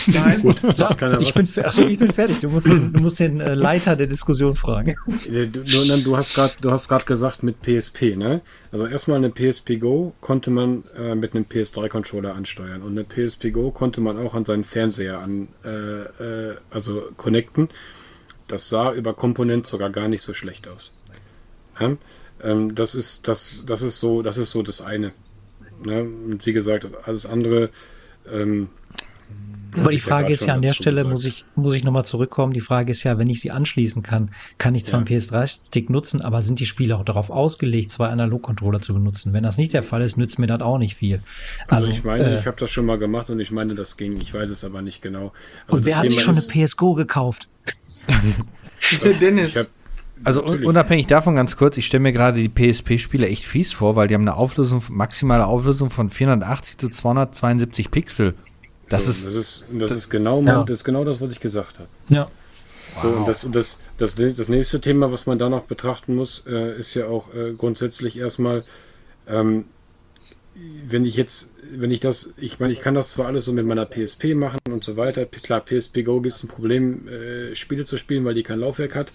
Nein, 0.07 0.41
gut. 0.41 0.61
Ja, 0.77 0.95
ich, 1.19 1.33
bin, 1.33 1.47
achso, 1.63 1.87
ich 1.87 1.99
bin 1.99 2.11
fertig. 2.11 2.39
Du 2.39 2.49
musst 2.49 2.67
den, 2.67 2.93
du 2.93 3.01
musst 3.01 3.19
den 3.19 3.39
äh, 3.39 3.53
Leiter 3.53 3.95
der 3.95 4.07
Diskussion 4.07 4.55
fragen. 4.55 4.95
Du, 5.25 5.47
du, 5.47 5.63
du 5.63 6.17
hast 6.17 6.33
gerade 6.35 7.05
gesagt 7.05 7.43
mit 7.43 7.61
PSP, 7.61 8.15
ne? 8.15 8.41
Also 8.71 8.85
erstmal 8.87 9.17
eine 9.17 9.29
PSP 9.29 9.79
Go 9.79 10.13
konnte 10.21 10.51
man 10.51 10.83
äh, 10.97 11.15
mit 11.15 11.33
einem 11.33 11.45
PS3-Controller 11.45 12.35
ansteuern 12.35 12.81
und 12.81 12.91
eine 12.91 13.03
PSP 13.03 13.51
Go 13.51 13.71
konnte 13.71 14.01
man 14.01 14.17
auch 14.17 14.33
an 14.35 14.45
seinen 14.45 14.63
Fernseher 14.63 15.19
an, 15.19 15.47
äh, 15.63 16.49
äh, 16.49 16.55
also 16.69 17.03
connecten. 17.17 17.69
Das 18.47 18.69
sah 18.69 18.91
über 18.93 19.13
Komponent 19.13 19.65
sogar 19.65 19.89
gar 19.89 20.07
nicht 20.07 20.21
so 20.21 20.33
schlecht 20.33 20.67
aus. 20.67 21.05
Ja? 21.79 21.95
Ähm, 22.43 22.75
das 22.75 22.95
ist 22.95 23.27
das, 23.27 23.63
das 23.65 23.81
ist 23.81 23.99
so, 23.99 24.21
das 24.21 24.37
ist 24.37 24.51
so 24.51 24.61
das 24.61 24.81
eine. 24.81 25.13
Ne? 25.83 26.01
Und 26.01 26.45
wie 26.45 26.53
gesagt, 26.53 26.87
alles 27.05 27.25
andere 27.25 27.69
ähm, 28.31 28.69
aber 29.77 29.91
die 29.91 29.99
Frage 29.99 30.31
ist 30.31 30.45
ja 30.45 30.53
an 30.53 30.61
der 30.61 30.73
Stelle, 30.73 30.97
gesagt. 30.97 31.11
muss 31.11 31.25
ich, 31.25 31.45
muss 31.55 31.73
ich 31.73 31.83
nochmal 31.83 32.05
zurückkommen. 32.05 32.53
Die 32.53 32.61
Frage 32.61 32.91
ist 32.91 33.03
ja, 33.03 33.17
wenn 33.17 33.29
ich 33.29 33.41
sie 33.41 33.51
anschließen 33.51 34.03
kann, 34.03 34.31
kann 34.57 34.75
ich 34.75 34.85
zwar 34.85 35.01
ja. 35.01 35.05
einen 35.05 35.19
PS3-Stick 35.19 35.89
nutzen, 35.89 36.21
aber 36.21 36.41
sind 36.41 36.59
die 36.59 36.65
Spiele 36.65 36.97
auch 36.97 37.05
darauf 37.05 37.29
ausgelegt, 37.29 37.91
zwei 37.91 38.07
Analog-Controller 38.09 38.81
zu 38.81 38.93
benutzen? 38.93 39.33
Wenn 39.33 39.43
das 39.43 39.57
nicht 39.57 39.73
der 39.73 39.83
Fall 39.83 40.01
ist, 40.01 40.17
nützt 40.17 40.39
mir 40.39 40.47
das 40.47 40.61
auch 40.61 40.77
nicht 40.77 40.95
viel. 40.95 41.21
Also, 41.67 41.85
also 41.85 41.97
ich 41.97 42.03
meine, 42.03 42.25
äh, 42.25 42.39
ich 42.39 42.47
habe 42.47 42.57
das 42.59 42.71
schon 42.71 42.85
mal 42.85 42.97
gemacht 42.97 43.29
und 43.29 43.39
ich 43.39 43.51
meine, 43.51 43.75
das 43.75 43.97
ging. 43.97 44.19
Ich 44.19 44.33
weiß 44.33 44.49
es 44.49 44.63
aber 44.63 44.81
nicht 44.81 45.01
genau. 45.01 45.33
Also 45.67 45.77
und 45.77 45.85
wer 45.85 45.97
hat 45.97 46.03
Thema 46.03 46.13
sich 46.13 46.23
schon 46.23 46.35
eine 46.35 46.65
PS 46.65 46.77
Go 46.77 46.93
gekauft? 46.93 47.47
das, 49.01 49.19
Dennis. 49.19 49.67
Also 50.23 50.41
Natürlich. 50.41 50.65
unabhängig 50.65 51.07
davon 51.07 51.35
ganz 51.35 51.57
kurz, 51.57 51.77
ich 51.77 51.85
stelle 51.85 52.01
mir 52.01 52.13
gerade 52.13 52.41
die 52.41 52.49
PSP-Spiele 52.49 53.27
echt 53.27 53.43
fies 53.43 53.73
vor, 53.73 53.95
weil 53.95 54.07
die 54.07 54.13
haben 54.13 54.21
eine 54.21 54.35
Auflösung, 54.35 54.81
maximale 54.89 55.45
Auflösung 55.45 55.89
von 55.89 56.09
480 56.09 56.77
zu 56.77 56.89
272 56.89 57.91
Pixel. 57.91 58.33
Das, 58.89 59.05
so, 59.05 59.11
ist, 59.11 59.27
das 59.27 59.35
ist 59.35 59.65
das 59.81 59.91
ist 59.91 60.09
genau 60.09 60.41
ja. 60.41 60.63
das 60.63 60.79
ist 60.79 60.83
genau 60.83 61.03
das, 61.03 61.21
was 61.21 61.31
ich 61.31 61.39
gesagt 61.39 61.79
habe. 61.79 61.89
Ja. 62.09 62.27
So, 63.01 63.09
wow. 63.09 63.19
und, 63.19 63.27
das, 63.27 63.43
und 63.43 63.55
das, 63.55 63.79
das, 63.97 64.15
das 64.15 64.49
nächste 64.49 64.79
Thema, 64.79 65.11
was 65.11 65.25
man 65.25 65.37
da 65.37 65.49
noch 65.49 65.63
betrachten 65.63 66.15
muss, 66.15 66.43
äh, 66.47 66.77
ist 66.77 66.93
ja 66.93 67.07
auch 67.07 67.33
äh, 67.33 67.53
grundsätzlich 67.53 68.17
erstmal, 68.17 68.63
ähm, 69.27 69.65
wenn 70.87 71.03
ich 71.03 71.17
jetzt, 71.17 71.51
wenn 71.69 71.91
ich 71.91 71.99
das, 71.99 72.33
ich 72.37 72.59
meine, 72.59 72.71
ich 72.71 72.79
kann 72.79 72.93
das 72.93 73.11
zwar 73.11 73.27
alles 73.27 73.45
so 73.45 73.51
mit 73.51 73.65
meiner 73.65 73.85
PSP 73.85 74.35
machen 74.35 74.59
und 74.69 74.85
so 74.85 74.95
weiter. 74.95 75.25
Klar, 75.25 75.65
PSP 75.65 76.03
Go 76.03 76.21
gibt 76.21 76.35
es 76.35 76.43
ein 76.43 76.47
Problem, 76.47 77.07
äh, 77.07 77.55
Spiele 77.55 77.83
zu 77.83 77.97
spielen, 77.97 78.23
weil 78.23 78.33
die 78.33 78.43
kein 78.43 78.59
Laufwerk 78.59 78.95
hat. 78.95 79.07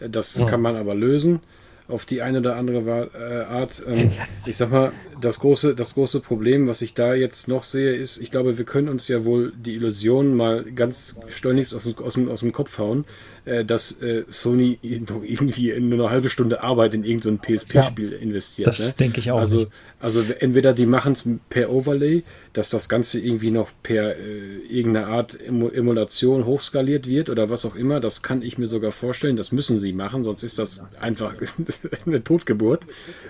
Äh, 0.00 0.08
das 0.08 0.36
ja. 0.36 0.46
kann 0.46 0.60
man 0.60 0.74
aber 0.74 0.94
lösen 0.94 1.40
auf 1.86 2.06
die 2.06 2.22
eine 2.22 2.38
oder 2.38 2.56
andere 2.56 3.10
äh, 3.14 3.52
Art. 3.52 3.82
Ähm, 3.86 4.12
ich 4.46 4.56
sag 4.56 4.70
mal, 4.70 4.92
das 5.20 5.40
große, 5.40 5.74
das 5.74 5.94
große 5.94 6.20
Problem, 6.20 6.66
was 6.68 6.82
ich 6.82 6.94
da 6.94 7.14
jetzt 7.14 7.48
noch 7.48 7.62
sehe, 7.62 7.94
ist, 7.94 8.18
ich 8.18 8.30
glaube, 8.30 8.58
wir 8.58 8.64
können 8.64 8.88
uns 8.88 9.08
ja 9.08 9.24
wohl 9.24 9.52
die 9.56 9.74
Illusion 9.74 10.34
mal 10.34 10.64
ganz 10.64 11.16
schleunigst 11.28 11.74
aus, 11.74 11.86
aus, 11.98 12.14
dem, 12.14 12.28
aus 12.28 12.40
dem 12.40 12.52
Kopf 12.52 12.78
hauen, 12.78 13.04
äh, 13.44 13.64
dass 13.64 14.00
äh, 14.02 14.24
Sony 14.28 14.78
noch 15.08 15.22
irgendwie 15.22 15.70
in 15.70 15.88
nur 15.88 16.00
eine 16.00 16.10
halbe 16.10 16.28
Stunde 16.28 16.62
Arbeit 16.62 16.94
in 16.94 17.04
irgendein 17.04 17.40
so 17.46 17.56
PSP-Spiel 17.56 18.12
ja, 18.12 18.18
investiert. 18.18 18.68
Das 18.68 18.78
ne? 18.80 18.94
denke 18.98 19.20
ich 19.20 19.30
auch. 19.30 19.38
Also, 19.38 19.66
also 20.00 20.22
entweder 20.38 20.72
die 20.72 20.86
machen 20.86 21.12
es 21.12 21.24
per 21.48 21.70
Overlay, 21.70 22.22
dass 22.52 22.70
das 22.70 22.88
Ganze 22.88 23.20
irgendwie 23.20 23.50
noch 23.50 23.70
per 23.82 24.16
äh, 24.16 24.58
irgendeine 24.68 25.06
Art 25.06 25.38
Emulation 25.40 26.44
hochskaliert 26.46 27.06
wird 27.06 27.30
oder 27.30 27.50
was 27.50 27.64
auch 27.64 27.76
immer. 27.76 28.00
Das 28.00 28.22
kann 28.22 28.42
ich 28.42 28.58
mir 28.58 28.66
sogar 28.66 28.90
vorstellen. 28.90 29.36
Das 29.36 29.52
müssen 29.52 29.78
sie 29.78 29.92
machen, 29.92 30.24
sonst 30.24 30.42
ist 30.42 30.58
das 30.58 30.84
einfach 31.00 31.34
eine 32.06 32.24
Totgeburt. 32.24 32.84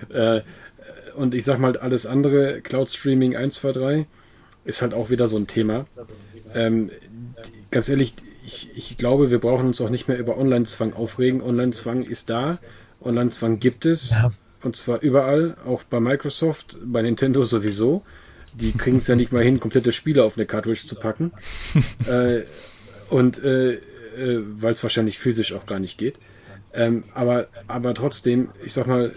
Äh, 0.09 0.41
und 1.15 1.33
ich 1.33 1.45
sag 1.45 1.59
mal, 1.59 1.77
alles 1.77 2.05
andere, 2.05 2.61
Cloud 2.61 2.89
Streaming 2.89 3.35
1, 3.35 3.55
2, 3.55 3.71
3, 3.71 4.07
ist 4.65 4.81
halt 4.81 4.93
auch 4.93 5.09
wieder 5.09 5.27
so 5.27 5.37
ein 5.37 5.47
Thema. 5.47 5.85
Ähm, 6.53 6.91
ganz 7.71 7.89
ehrlich, 7.89 8.13
ich, 8.45 8.71
ich 8.75 8.97
glaube, 8.97 9.31
wir 9.31 9.39
brauchen 9.39 9.67
uns 9.67 9.81
auch 9.81 9.89
nicht 9.89 10.07
mehr 10.07 10.17
über 10.17 10.37
Online-Zwang 10.37 10.93
aufregen. 10.93 11.41
Online-Zwang 11.41 12.03
ist 12.03 12.29
da. 12.29 12.59
Online-Zwang 13.03 13.59
gibt 13.59 13.85
es. 13.85 14.11
Ja. 14.11 14.31
Und 14.63 14.75
zwar 14.75 15.01
überall, 15.01 15.57
auch 15.65 15.83
bei 15.83 15.99
Microsoft, 15.99 16.77
bei 16.83 17.01
Nintendo 17.01 17.43
sowieso. 17.43 18.03
Die 18.53 18.73
kriegen 18.73 18.97
es 18.97 19.07
ja 19.07 19.15
nicht 19.15 19.31
mal 19.31 19.43
hin, 19.43 19.59
komplette 19.59 19.91
Spiele 19.91 20.23
auf 20.23 20.37
eine 20.37 20.45
Cartridge 20.45 20.85
zu 20.85 20.95
packen. 20.95 21.31
äh, 22.07 22.41
und 23.09 23.43
äh, 23.43 23.73
äh, 23.73 23.79
weil 24.59 24.73
es 24.73 24.83
wahrscheinlich 24.83 25.19
physisch 25.19 25.53
auch 25.53 25.65
gar 25.65 25.79
nicht 25.79 25.97
geht. 25.97 26.15
Ähm, 26.73 27.03
aber, 27.13 27.47
aber 27.67 27.93
trotzdem, 27.93 28.49
ich 28.63 28.73
sag 28.73 28.87
mal, 28.87 29.13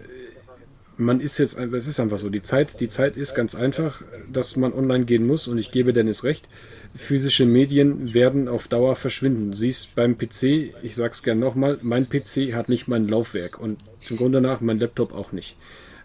man 0.97 1.21
ist 1.21 1.39
jetzt, 1.39 1.59
es 1.59 1.87
ist 1.87 2.01
einfach 2.01 2.19
so, 2.19 2.31
die 2.31 2.43
Zeit, 2.43 2.81
die 2.81 2.89
Zeit 2.89 3.17
ist 3.17 3.35
ganz 3.35 3.55
einfach, 3.55 4.01
dass 4.33 4.57
man 4.57 4.73
online 4.73 5.05
gehen 5.05 5.27
muss 5.27 5.49
und 5.49 5.59
ich 5.59 5.71
gebe 5.71 5.93
Dennis 5.93 6.25
recht, 6.25 6.49
physische 6.95 7.47
Medien 7.47 8.15
werden 8.15 8.49
auf 8.49 8.69
Dauer 8.69 8.95
verschwinden. 8.95 9.55
Siehst 9.55 9.95
beim 9.95 10.17
PC, 10.17 10.75
ich 10.83 10.95
sag's 10.95 11.23
gern 11.23 11.39
nochmal, 11.39 11.79
mein 11.83 12.09
PC 12.09 12.55
hat 12.55 12.69
nicht 12.69 12.89
mein 12.89 13.09
Laufwerk 13.09 13.59
und 13.59 13.79
im 14.09 14.17
Grunde 14.17 14.41
nach 14.41 14.61
mein 14.61 14.79
Laptop 14.79 15.13
auch 15.13 15.33
nicht. 15.33 15.57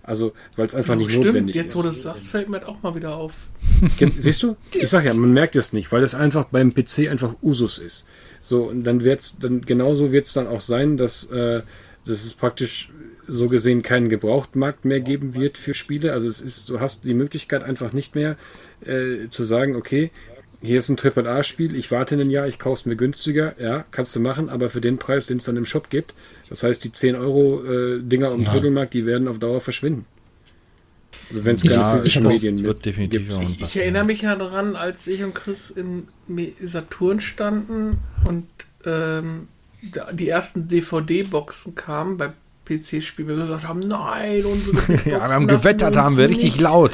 Also, 0.01 0.33
weil 0.55 0.65
es 0.65 0.73
einfach 0.73 0.95
oh, 0.95 0.97
nicht 0.97 1.11
stimmt. 1.11 1.25
notwendig 1.25 1.55
Jetzt, 1.55 1.67
ist. 1.67 1.75
Jetzt, 1.75 1.77
wo 1.77 1.87
du 1.87 1.89
es 1.89 2.01
sagst, 2.01 2.29
fällt 2.29 2.49
mir 2.49 2.67
auch 2.67 2.81
mal 2.81 2.95
wieder 2.95 3.15
auf. 3.15 3.33
Siehst 4.17 4.41
du? 4.41 4.55
Ich 4.73 4.89
sag 4.89 5.05
ja, 5.05 5.13
man 5.13 5.33
merkt 5.33 5.55
es 5.55 5.71
nicht, 5.71 5.91
weil 5.91 6.01
es 6.01 6.15
einfach 6.15 6.45
beim 6.45 6.73
PC 6.73 7.09
einfach 7.09 7.35
Usus 7.43 7.77
ist. 7.77 8.07
So, 8.41 8.63
und 8.63 8.85
dann 8.85 9.03
wird's, 9.03 9.37
dann 9.37 9.61
genauso 9.61 10.11
wird 10.11 10.25
es 10.25 10.33
dann 10.33 10.47
auch 10.47 10.61
sein, 10.61 10.97
dass, 10.97 11.25
äh, 11.25 11.61
dass 12.05 12.23
es 12.23 12.33
praktisch 12.33 12.89
so 13.30 13.47
gesehen 13.47 13.82
keinen 13.82 14.09
Gebrauchtmarkt 14.09 14.86
mehr 14.86 14.99
geben 14.99 15.36
wird 15.36 15.57
für 15.57 15.73
Spiele. 15.73 16.13
Also 16.13 16.27
es 16.27 16.41
ist, 16.41 16.69
du 16.69 16.80
hast 16.80 17.03
die 17.03 17.13
Möglichkeit 17.13 17.63
einfach 17.63 17.93
nicht 17.93 18.15
mehr 18.15 18.38
äh, 18.86 19.30
zu 19.30 19.43
sagen, 19.43 19.75
okay, 19.75 20.11
hier 20.61 20.77
ist 20.77 20.89
ein 20.89 20.97
AAA-Spiel, 21.01 21.75
ich 21.75 21.89
warte 21.89 22.15
ein 22.15 22.30
Jahr, 22.30 22.47
ich 22.47 22.59
kaufe 22.59 22.82
es 22.82 22.86
mir 22.86 22.95
günstiger, 22.95 23.55
ja, 23.59 23.86
kannst 23.91 24.15
du 24.15 24.19
machen, 24.19 24.49
aber 24.49 24.69
für 24.69 24.82
den 24.82 24.97
Preis, 24.97 25.27
den 25.27 25.38
es 25.38 25.45
dann 25.45 25.55
im 25.55 25.65
Shop 25.65 25.89
gibt. 25.89 26.13
Das 26.49 26.63
heißt, 26.63 26.84
die 26.84 26.91
10 26.91 27.15
Euro 27.15 27.63
äh, 27.63 28.01
Dinger 28.01 28.34
um 28.34 28.43
ja. 28.43 28.51
Trödelmarkt, 28.51 28.93
die 28.93 29.05
werden 29.05 29.27
auf 29.27 29.39
Dauer 29.39 29.61
verschwinden. 29.61 30.05
Also 31.30 31.45
wenn 31.45 31.55
es 31.55 31.63
keine 31.63 31.97
physischen 31.97 32.27
Medien 32.27 32.63
wird 32.63 32.86
definitiv 32.86 33.30
gibt. 33.30 33.43
Ich, 33.43 33.61
ich 33.61 33.77
erinnere 33.77 34.03
mich 34.03 34.23
ja 34.23 34.36
daran, 34.36 34.75
als 34.75 35.07
ich 35.07 35.23
und 35.23 35.36
Chris 35.36 35.69
in 35.69 36.07
Saturn 36.61 37.21
standen 37.21 37.99
und 38.27 38.47
ähm, 38.86 39.47
die 40.13 40.27
ersten 40.27 40.67
DVD-Boxen 40.67 41.75
kamen 41.75 42.17
bei 42.17 42.34
PC-Spiel 42.70 43.28
wir 43.28 43.36
gesagt 43.36 43.67
haben, 43.67 43.80
nein, 43.80 44.43
unsere 44.45 44.93
Ja, 45.09 45.28
wir 45.28 45.34
haben 45.34 45.47
gewettert, 45.47 45.95
haben 45.95 46.17
wir 46.17 46.30
richtig 46.30 46.59
laut. 46.59 46.91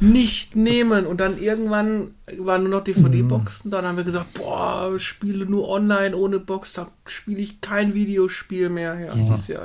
Nicht 0.00 0.54
nehmen. 0.54 1.06
Und 1.06 1.18
dann 1.18 1.42
irgendwann 1.42 2.12
waren 2.38 2.62
nur 2.62 2.70
noch 2.70 2.84
DVD-Boxen. 2.84 3.70
Dann 3.70 3.84
haben 3.84 3.96
wir 3.96 4.04
gesagt, 4.04 4.34
boah, 4.34 4.98
spiele 4.98 5.44
nur 5.44 5.68
online 5.68 6.16
ohne 6.16 6.38
Box, 6.38 6.72
da 6.72 6.86
spiele 7.06 7.40
ich 7.40 7.60
kein 7.60 7.94
Videospiel 7.94 8.68
mehr. 8.68 8.94
Ja, 8.98 9.16
ja. 9.16 9.34
ja. 9.48 9.60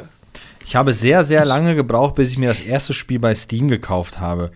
Ich 0.65 0.75
habe 0.75 0.93
sehr, 0.93 1.23
sehr 1.23 1.45
lange 1.45 1.75
gebraucht, 1.75 2.15
bis 2.15 2.31
ich 2.31 2.37
mir 2.37 2.49
das 2.49 2.61
erste 2.61 2.93
Spiel 2.93 3.19
bei 3.19 3.35
Steam 3.35 3.67
gekauft 3.67 4.19
habe. 4.19 4.51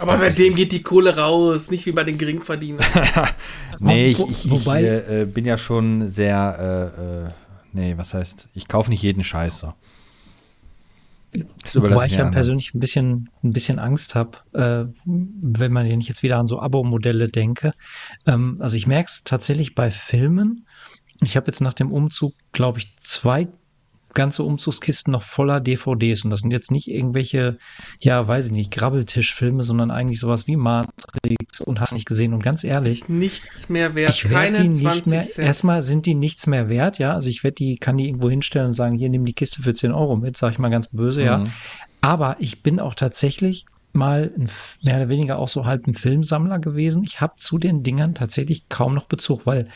Aber 0.00 0.16
bei 0.16 0.30
dem 0.30 0.54
geht 0.54 0.72
die 0.72 0.82
Kohle 0.82 1.16
raus, 1.16 1.70
nicht 1.70 1.84
wie 1.84 1.92
bei 1.92 2.04
den 2.04 2.16
Geringverdienern. 2.16 2.86
nee, 3.80 4.08
ich, 4.10 4.18
ich, 4.18 4.50
ich 4.50 4.66
äh, 4.66 5.26
bin 5.26 5.44
ja 5.44 5.58
schon 5.58 6.08
sehr, 6.08 6.92
äh, 6.96 7.26
äh, 7.26 7.30
nee, 7.72 7.94
was 7.98 8.14
heißt, 8.14 8.48
ich 8.54 8.66
kaufe 8.66 8.88
nicht 8.88 9.02
jeden 9.02 9.22
Scheiß 9.22 9.58
so. 9.58 9.74
Wobei 11.74 12.06
ich 12.06 12.16
ja 12.16 12.28
persönlich 12.28 12.74
ein 12.74 12.80
bisschen, 12.80 13.30
ein 13.44 13.52
bisschen 13.52 13.78
Angst 13.78 14.14
habe, 14.14 14.38
äh, 14.52 14.86
wenn 15.04 15.72
man 15.72 15.86
nicht 15.86 16.08
jetzt 16.08 16.22
wieder 16.22 16.38
an 16.38 16.46
so 16.46 16.60
Abo-Modelle 16.60 17.28
denke. 17.28 17.72
Ähm, 18.26 18.56
also 18.58 18.74
ich 18.74 18.86
merke 18.86 19.10
es 19.10 19.22
tatsächlich 19.24 19.74
bei 19.74 19.90
Filmen. 19.90 20.66
Ich 21.22 21.36
habe 21.36 21.46
jetzt 21.46 21.60
nach 21.60 21.74
dem 21.74 21.92
Umzug, 21.92 22.32
glaube 22.52 22.78
ich, 22.78 22.96
zwei 22.96 23.48
ganze 24.14 24.42
Umzugskisten 24.42 25.12
noch 25.12 25.22
voller 25.22 25.60
DVDs. 25.60 26.24
Und 26.24 26.30
das 26.30 26.40
sind 26.40 26.52
jetzt 26.52 26.70
nicht 26.70 26.88
irgendwelche, 26.88 27.58
ja, 28.00 28.26
weiß 28.26 28.46
ich 28.46 28.52
nicht, 28.52 28.70
Grabbeltischfilme, 28.70 29.62
sondern 29.62 29.90
eigentlich 29.90 30.20
sowas 30.20 30.46
wie 30.46 30.56
Matrix 30.56 31.60
und 31.60 31.80
hast 31.80 31.92
nicht 31.92 32.06
gesehen. 32.06 32.34
Und 32.34 32.42
ganz 32.42 32.64
ehrlich. 32.64 33.02
Ist 33.02 33.08
nichts 33.08 33.68
mehr 33.68 33.94
wert. 33.94 34.10
Ich 34.10 34.30
werde 34.30 34.62
die 34.62 34.84
nicht 34.84 35.06
mehr, 35.06 35.22
Cent. 35.22 35.46
erstmal 35.46 35.82
sind 35.82 36.06
die 36.06 36.14
nichts 36.14 36.46
mehr 36.46 36.68
wert, 36.68 36.98
ja. 36.98 37.14
Also 37.14 37.28
ich 37.28 37.44
werde 37.44 37.56
die, 37.56 37.76
kann 37.76 37.96
die 37.96 38.06
irgendwo 38.06 38.30
hinstellen 38.30 38.68
und 38.68 38.74
sagen, 38.74 38.96
hier, 38.96 39.08
nimm 39.08 39.24
die 39.24 39.34
Kiste 39.34 39.62
für 39.62 39.74
10 39.74 39.92
Euro 39.92 40.16
mit, 40.16 40.36
sag 40.36 40.52
ich 40.52 40.58
mal 40.58 40.70
ganz 40.70 40.88
böse, 40.88 41.20
mhm. 41.20 41.26
ja. 41.26 41.44
Aber 42.00 42.36
ich 42.38 42.62
bin 42.62 42.80
auch 42.80 42.94
tatsächlich 42.94 43.66
mal 43.92 44.32
ein, 44.36 44.48
mehr 44.82 44.96
oder 44.96 45.08
weniger 45.08 45.38
auch 45.38 45.48
so 45.48 45.66
halb 45.66 45.86
ein 45.86 45.94
Filmsammler 45.94 46.58
gewesen. 46.58 47.02
Ich 47.04 47.20
habe 47.20 47.34
zu 47.36 47.58
den 47.58 47.82
Dingern 47.82 48.14
tatsächlich 48.14 48.68
kaum 48.68 48.94
noch 48.94 49.06
Bezug, 49.06 49.46
weil. 49.46 49.68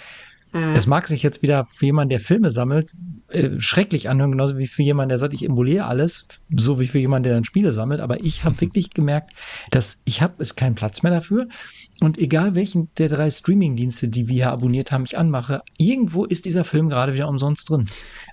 Das 0.54 0.86
mag 0.86 1.08
sich 1.08 1.24
jetzt 1.24 1.42
wieder 1.42 1.66
für 1.74 1.86
jemanden, 1.86 2.10
der 2.10 2.20
Filme 2.20 2.52
sammelt, 2.52 2.88
äh, 3.28 3.58
schrecklich 3.58 4.08
anhören, 4.08 4.30
genauso 4.30 4.56
wie 4.56 4.68
für 4.68 4.84
jemanden, 4.84 5.08
der 5.08 5.18
sagt, 5.18 5.34
ich 5.34 5.44
emuliere 5.44 5.86
alles, 5.86 6.28
so 6.54 6.78
wie 6.78 6.86
für 6.86 7.00
jemanden, 7.00 7.24
der 7.24 7.34
dann 7.34 7.44
Spiele 7.44 7.72
sammelt. 7.72 8.00
Aber 8.00 8.22
ich 8.22 8.44
habe 8.44 8.60
wirklich 8.60 8.90
gemerkt, 8.90 9.32
dass 9.72 10.00
ich 10.04 10.22
habe 10.22 10.34
es 10.38 10.54
keinen 10.54 10.76
Platz 10.76 11.02
mehr 11.02 11.10
dafür. 11.10 11.48
Und 12.00 12.18
egal 12.18 12.54
welchen 12.54 12.88
der 12.98 13.08
drei 13.08 13.30
Streaming-Dienste, 13.30 14.08
die 14.08 14.28
wir 14.28 14.34
hier 14.34 14.50
abonniert 14.52 14.92
haben, 14.92 15.04
ich 15.04 15.18
anmache, 15.18 15.62
irgendwo 15.76 16.24
ist 16.24 16.44
dieser 16.44 16.62
Film 16.62 16.88
gerade 16.88 17.14
wieder 17.14 17.28
umsonst 17.28 17.68
drin. 17.68 17.86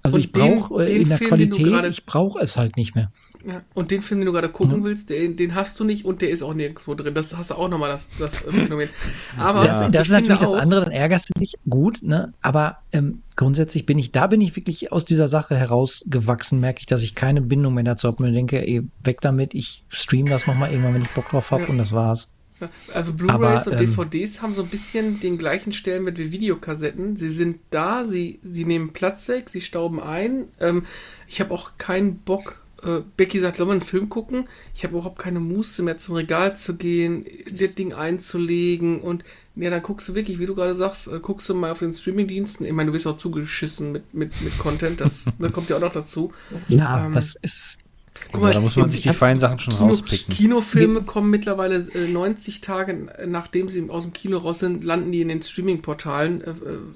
Also 0.04 0.18
und 0.18 0.24
ich 0.24 0.32
brauche 0.32 0.86
äh, 0.86 1.02
in 1.02 1.10
der 1.10 1.18
Film, 1.18 1.30
Qualität, 1.30 1.86
ich 1.86 2.06
brauche 2.06 2.40
es 2.40 2.56
halt 2.56 2.78
nicht 2.78 2.94
mehr. 2.94 3.12
Ja, 3.46 3.62
und 3.74 3.92
den 3.92 4.02
Film, 4.02 4.20
den 4.20 4.28
du 4.28 4.34
gerade 4.34 4.50
gucken 4.50 4.80
mhm. 4.80 4.84
willst, 4.84 5.10
den, 5.10 5.36
den, 5.36 5.56
hast 5.56 5.80
du 5.80 5.84
nicht 5.84 6.06
und 6.06 6.22
der 6.22 6.30
ist 6.30 6.44
auch 6.44 6.54
nirgendwo 6.54 6.94
drin. 6.94 7.14
Das 7.14 7.36
hast 7.36 7.50
du 7.50 7.56
auch 7.56 7.70
nochmal 7.70 7.90
das, 7.90 8.10
das 8.20 8.46
äh, 8.46 8.52
Phänomen. 8.52 8.90
Aber 9.38 9.66
ja. 9.66 9.68
das, 9.68 9.92
das 9.92 10.08
ist 10.08 10.14
natürlich 10.14 10.40
das 10.40 10.54
andere, 10.54 10.82
dann 10.86 10.92
ärgerst 10.92 11.30
du 11.30 11.40
dich 11.40 11.56
gut, 11.68 12.04
ne? 12.04 12.34
Aber 12.42 12.78
ähm, 12.92 13.24
grundsätzlich 13.36 13.86
bin 13.86 13.98
ich, 13.98 14.12
da 14.12 14.28
bin 14.28 14.42
ich 14.42 14.56
wirklich 14.56 14.92
aus 14.92 15.06
dieser 15.06 15.28
Sache 15.28 15.56
herausgewachsen, 15.56 16.60
merke 16.60 16.82
ich, 16.82 16.86
dass 16.86 17.02
ich 17.02 17.16
keine 17.16 17.42
Bindung 17.42 17.74
mehr 17.74 17.84
dazu 17.84 18.08
habe 18.08 18.24
und 18.24 18.34
denke, 18.34 18.66
ey, 18.66 18.84
weg 19.04 19.22
damit, 19.22 19.54
ich 19.56 19.86
stream 19.90 20.28
das 20.28 20.46
nochmal 20.46 20.72
irgendwann, 20.72 20.94
wenn 20.94 21.02
ich 21.02 21.10
Bock 21.10 21.30
drauf 21.30 21.52
habe 21.52 21.64
ja. 21.64 21.70
und 21.70 21.78
das 21.78 21.92
war's. 21.92 22.32
Also 22.94 23.14
Blu-rays 23.14 23.68
und 23.68 23.74
ähm, 23.74 23.80
DVDs 23.80 24.42
haben 24.42 24.54
so 24.54 24.64
ein 24.64 24.70
bisschen 24.70 25.20
den 25.20 25.38
gleichen 25.38 25.72
Stellenwert 25.72 26.18
wie 26.18 26.32
Videokassetten. 26.32 27.16
Sie 27.16 27.30
sind 27.30 27.60
da, 27.72 28.04
sie, 28.04 28.40
sie 28.44 28.66
nehmen 28.66 28.94
Platz 28.94 29.28
weg, 29.28 29.50
sie 29.50 29.62
stauben 29.62 30.00
ein. 30.00 30.48
Ähm, 30.60 30.86
ich 31.28 31.40
habe 31.42 31.54
auch 31.54 31.72
keinen 31.78 32.20
Bock, 32.20 32.61
äh, 32.84 33.02
Becky 33.18 33.40
sagt, 33.40 33.60
wollen 33.60 33.70
wir 33.70 33.74
einen 33.74 33.82
Film 33.82 34.10
gucken? 34.10 34.48
Ich 34.74 34.84
habe 34.84 34.96
überhaupt 34.96 35.20
keine 35.20 35.40
Muße 35.40 35.84
mehr 35.84 35.98
zum 35.98 36.16
Regal 36.16 36.58
zu 36.58 36.76
gehen, 36.76 37.26
das 37.52 37.76
Ding 37.76 37.94
einzulegen 37.94 39.00
und 39.00 39.24
ja, 39.56 39.70
dann 39.70 39.84
guckst 39.84 40.08
du 40.08 40.16
wirklich, 40.16 40.40
wie 40.40 40.46
du 40.46 40.56
gerade 40.56 40.76
sagst, 40.76 41.08
äh, 41.08 41.20
guckst 41.20 41.50
du 41.50 41.54
mal 41.54 41.72
auf 41.72 41.80
den 41.80 41.94
Streamingdiensten. 41.94 42.66
Ich 42.66 42.72
meine, 42.72 42.88
du 42.88 42.94
bist 42.94 43.06
auch 43.06 43.18
zugeschissen 43.18 43.92
mit, 43.92 44.14
mit, 44.14 44.42
mit 44.42 44.58
Content, 44.58 45.02
das, 45.02 45.26
das 45.40 45.52
kommt 45.52 45.70
ja 45.70 45.76
auch 45.76 45.82
noch 45.82 45.92
dazu. 45.92 46.32
Ja, 46.68 47.06
ähm, 47.06 47.14
das 47.14 47.36
ist. 47.42 47.78
Guck 48.32 48.42
mal, 48.42 48.54
da 48.54 48.60
muss 48.60 48.76
man 48.76 48.90
sich 48.90 49.02
die 49.02 49.14
feinen 49.14 49.40
Sachen 49.40 49.58
schon 49.58 49.74
Kino, 49.74 49.88
rauspicken. 49.88 50.36
Kinofilme 50.36 51.02
kommen 51.02 51.30
mittlerweile 51.30 51.78
äh, 51.78 52.08
90 52.08 52.62
Tage, 52.62 53.08
nachdem 53.26 53.68
sie 53.68 53.90
aus 53.90 54.04
dem 54.04 54.14
Kino 54.14 54.38
raus 54.38 54.60
sind, 54.60 54.84
landen 54.84 55.12
die 55.12 55.22
in 55.22 55.30
den 55.30 55.42
Streaming-Portalen 55.42 56.42
äh, 56.42 56.50
äh 56.50 56.54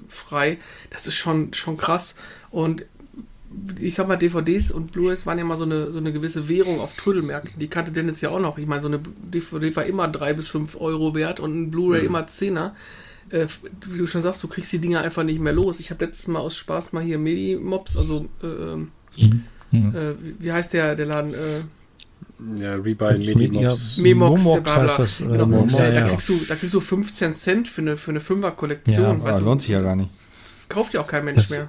frei. 0.08 0.58
Das 0.90 1.06
ist 1.06 1.16
schon, 1.16 1.52
schon 1.52 1.76
krass. 1.76 2.16
Und 2.50 2.84
ich 3.80 3.94
sag 3.94 4.08
mal, 4.08 4.16
DVDs 4.16 4.70
und 4.70 4.92
Blu-rays 4.92 5.26
waren 5.26 5.38
ja 5.38 5.44
mal 5.44 5.56
so 5.56 5.64
eine, 5.64 5.92
so 5.92 5.98
eine 5.98 6.12
gewisse 6.12 6.48
Währung 6.48 6.80
auf 6.80 6.94
Trödelmärkten. 6.94 7.58
Die 7.58 7.68
kannte 7.68 7.92
Dennis 7.92 8.20
ja 8.20 8.30
auch 8.30 8.40
noch. 8.40 8.58
Ich 8.58 8.66
meine, 8.66 8.82
so 8.82 8.88
eine 8.88 9.00
DVD 9.18 9.74
war 9.76 9.84
immer 9.84 10.08
drei 10.08 10.32
bis 10.32 10.48
fünf 10.48 10.76
Euro 10.80 11.14
wert 11.14 11.40
und 11.40 11.56
ein 11.56 11.70
Blu-ray 11.70 12.02
mhm. 12.02 12.08
immer 12.08 12.26
Zehner. 12.26 12.74
Äh, 13.30 13.46
wie 13.86 13.98
du 13.98 14.06
schon 14.06 14.22
sagst, 14.22 14.42
du 14.42 14.48
kriegst 14.48 14.72
die 14.72 14.78
Dinger 14.78 15.00
einfach 15.00 15.24
nicht 15.24 15.40
mehr 15.40 15.52
los. 15.52 15.80
Ich 15.80 15.90
habe 15.90 16.04
letztes 16.04 16.28
Mal 16.28 16.38
aus 16.38 16.56
Spaß 16.56 16.92
mal 16.92 17.02
hier 17.02 17.18
Medi-Mobs, 17.18 17.96
also 17.96 18.26
äh, 18.42 18.76
mhm. 18.76 19.42
äh, 19.72 20.14
wie 20.38 20.52
heißt 20.52 20.72
der, 20.72 20.94
der 20.94 21.06
Laden? 21.06 21.34
Äh, 21.34 21.60
ja, 22.60 22.74
Rebuy 22.74 23.18
Medimox. 23.18 23.96
Memox, 23.96 24.42
Momox 24.42 24.76
heißt 24.76 24.98
das. 24.98 25.18
Genau, 25.18 25.46
Momox, 25.46 25.72
ja, 25.72 25.90
da, 25.90 26.08
kriegst 26.08 26.28
du, 26.28 26.38
da 26.46 26.54
kriegst 26.54 26.74
du 26.74 26.80
15 26.80 27.34
Cent 27.34 27.68
für 27.68 27.80
eine, 27.80 27.96
für 27.96 28.10
eine 28.10 28.20
Fünfer-Kollektion. 28.20 29.22
Ja, 29.24 29.38
lohnt 29.38 29.62
sich 29.62 29.70
ja 29.70 29.80
gar 29.80 29.96
nicht. 29.96 30.10
Kauft 30.68 30.94
ja 30.94 31.00
auch 31.00 31.06
kein 31.06 31.24
Mensch 31.24 31.48
das, 31.48 31.50
mehr. 31.50 31.68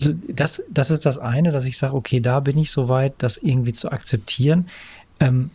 Also 0.00 0.14
das, 0.28 0.62
das 0.70 0.90
ist 0.90 1.04
das 1.04 1.18
eine, 1.18 1.52
dass 1.52 1.66
ich 1.66 1.76
sage, 1.76 1.94
okay, 1.94 2.20
da 2.20 2.40
bin 2.40 2.56
ich 2.56 2.70
soweit, 2.70 3.14
das 3.18 3.36
irgendwie 3.36 3.74
zu 3.74 3.92
akzeptieren. 3.92 4.68
Ähm, 5.20 5.50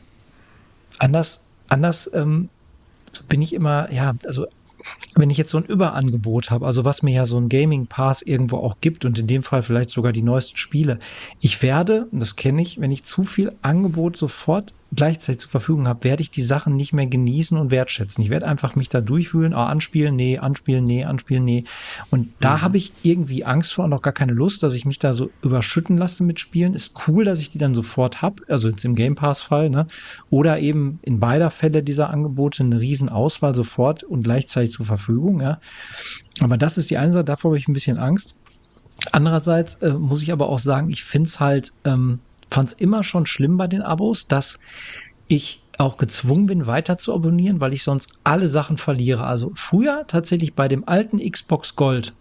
anders, 1.00 1.44
anders 1.68 2.10
ähm, 2.14 2.50
bin 3.28 3.42
ich 3.42 3.54
immer, 3.54 3.92
ja, 3.92 4.14
also 4.26 4.46
wenn 5.16 5.32
ich 5.32 5.38
jetzt 5.38 5.50
so 5.50 5.58
ein 5.58 5.66
Überangebot 5.66 6.52
habe, 6.52 6.68
also 6.68 6.86
was 6.86 7.02
mir 7.02 7.14
ja 7.14 7.26
so 7.26 7.38
ein 7.38 7.50
Gaming 7.50 7.88
Pass 7.88 8.22
irgendwo 8.22 8.58
auch 8.58 8.76
gibt 8.82 9.04
und 9.04 9.18
in 9.18 9.26
dem 9.26 9.42
Fall 9.42 9.64
vielleicht 9.64 9.90
sogar 9.90 10.12
die 10.12 10.22
neuesten 10.22 10.58
Spiele, 10.58 11.00
ich 11.40 11.64
werde, 11.64 12.06
und 12.12 12.20
das 12.20 12.36
kenne 12.36 12.62
ich, 12.62 12.80
wenn 12.80 12.92
ich 12.92 13.04
zu 13.04 13.24
viel 13.24 13.52
Angebot 13.64 14.16
sofort 14.18 14.74
gleichzeitig 14.94 15.42
zur 15.42 15.52
Verfügung 15.52 15.88
habe, 15.88 16.04
werde 16.04 16.22
ich 16.22 16.32
die 16.32 16.42
Sachen 16.42 16.76
nicht 16.76 16.94
mehr 16.94 17.08
genießen 17.08 17.58
und 17.58 17.72
wertschätzen. 17.72 18.24
Ich 18.24 18.30
werde 18.30 18.48
einfach 18.48 18.76
mich 18.76 18.90
da 18.90 19.02
durchfühlen, 19.02 19.54
oh, 19.54 19.58
anspielen, 19.58 20.16
nee, 20.16 20.38
anspielen, 20.38 20.86
nee, 20.86 21.04
anspielen, 21.04 21.44
nee. 21.44 21.66
Und 22.12 22.30
da 22.40 22.58
mhm. 22.58 22.62
habe 22.62 22.78
ich 22.78 22.94
irgendwie 23.04 23.46
Angst 23.46 23.74
vor 23.74 23.86
und 23.86 23.94
auch 23.94 24.02
gar 24.02 24.14
keine 24.14 24.34
Lust, 24.34 24.64
dass 24.64 24.74
ich 24.74 24.86
mich 24.86 25.00
da 25.00 25.14
so 25.14 25.30
überschütten 25.42 25.98
lasse 25.98 26.24
mit 26.24 26.40
Spielen. 26.40 26.74
Ist 26.74 27.08
cool, 27.08 27.26
dass 27.26 27.40
ich 27.40 27.52
die 27.52 27.58
dann 27.58 27.74
sofort 27.74 28.22
habe, 28.22 28.44
also 28.48 28.70
jetzt 28.70 28.86
im 28.86 28.96
Game 28.96 29.16
Pass-Fall, 29.16 29.70
ne? 29.70 29.88
Oder 30.30 30.60
eben 30.60 31.00
in 31.02 31.20
beider 31.20 31.52
Fälle 31.52 31.84
dieser 31.84 32.10
Angebote 32.10 32.64
eine 32.64 32.80
riesen 32.80 33.10
Auswahl 33.10 33.56
sofort 33.56 34.04
und 34.04 34.24
gleichzeitig 34.24 34.72
zur 34.72 34.86
Verfügung, 34.86 35.42
ja. 35.42 35.60
Aber 36.40 36.58
das 36.58 36.78
ist 36.78 36.90
die 36.90 36.98
eine 36.98 37.12
Seite, 37.12 37.26
davor 37.26 37.52
habe 37.52 37.58
ich 37.58 37.68
ein 37.68 37.74
bisschen 37.74 37.98
Angst. 37.98 38.36
Andererseits 39.12 39.76
äh, 39.76 39.94
muss 39.94 40.24
ich 40.24 40.32
aber 40.32 40.50
auch 40.50 40.60
sagen, 40.60 40.90
ich 40.90 41.04
finde 41.04 41.28
es 41.28 41.40
halt 41.40 41.74
ähm, 41.84 42.20
fand 42.50 42.70
es 42.70 42.74
immer 42.76 43.04
schon 43.04 43.26
schlimm 43.26 43.58
bei 43.58 43.68
den 43.68 43.82
Abos, 43.82 44.28
dass 44.28 44.60
ich 45.28 45.62
auch 45.78 45.98
gezwungen 45.98 46.46
bin, 46.46 46.68
weiter 46.68 46.98
zu 46.98 47.14
abonnieren, 47.14 47.60
weil 47.60 47.74
ich 47.74 47.84
sonst 47.84 48.10
alle 48.24 48.48
Sachen 48.48 48.78
verliere. 48.78 49.26
Also 49.26 49.52
früher 49.56 50.06
tatsächlich 50.08 50.54
bei 50.54 50.68
dem 50.68 50.88
alten 50.88 51.20
Xbox 51.20 51.76
Gold 51.76 52.14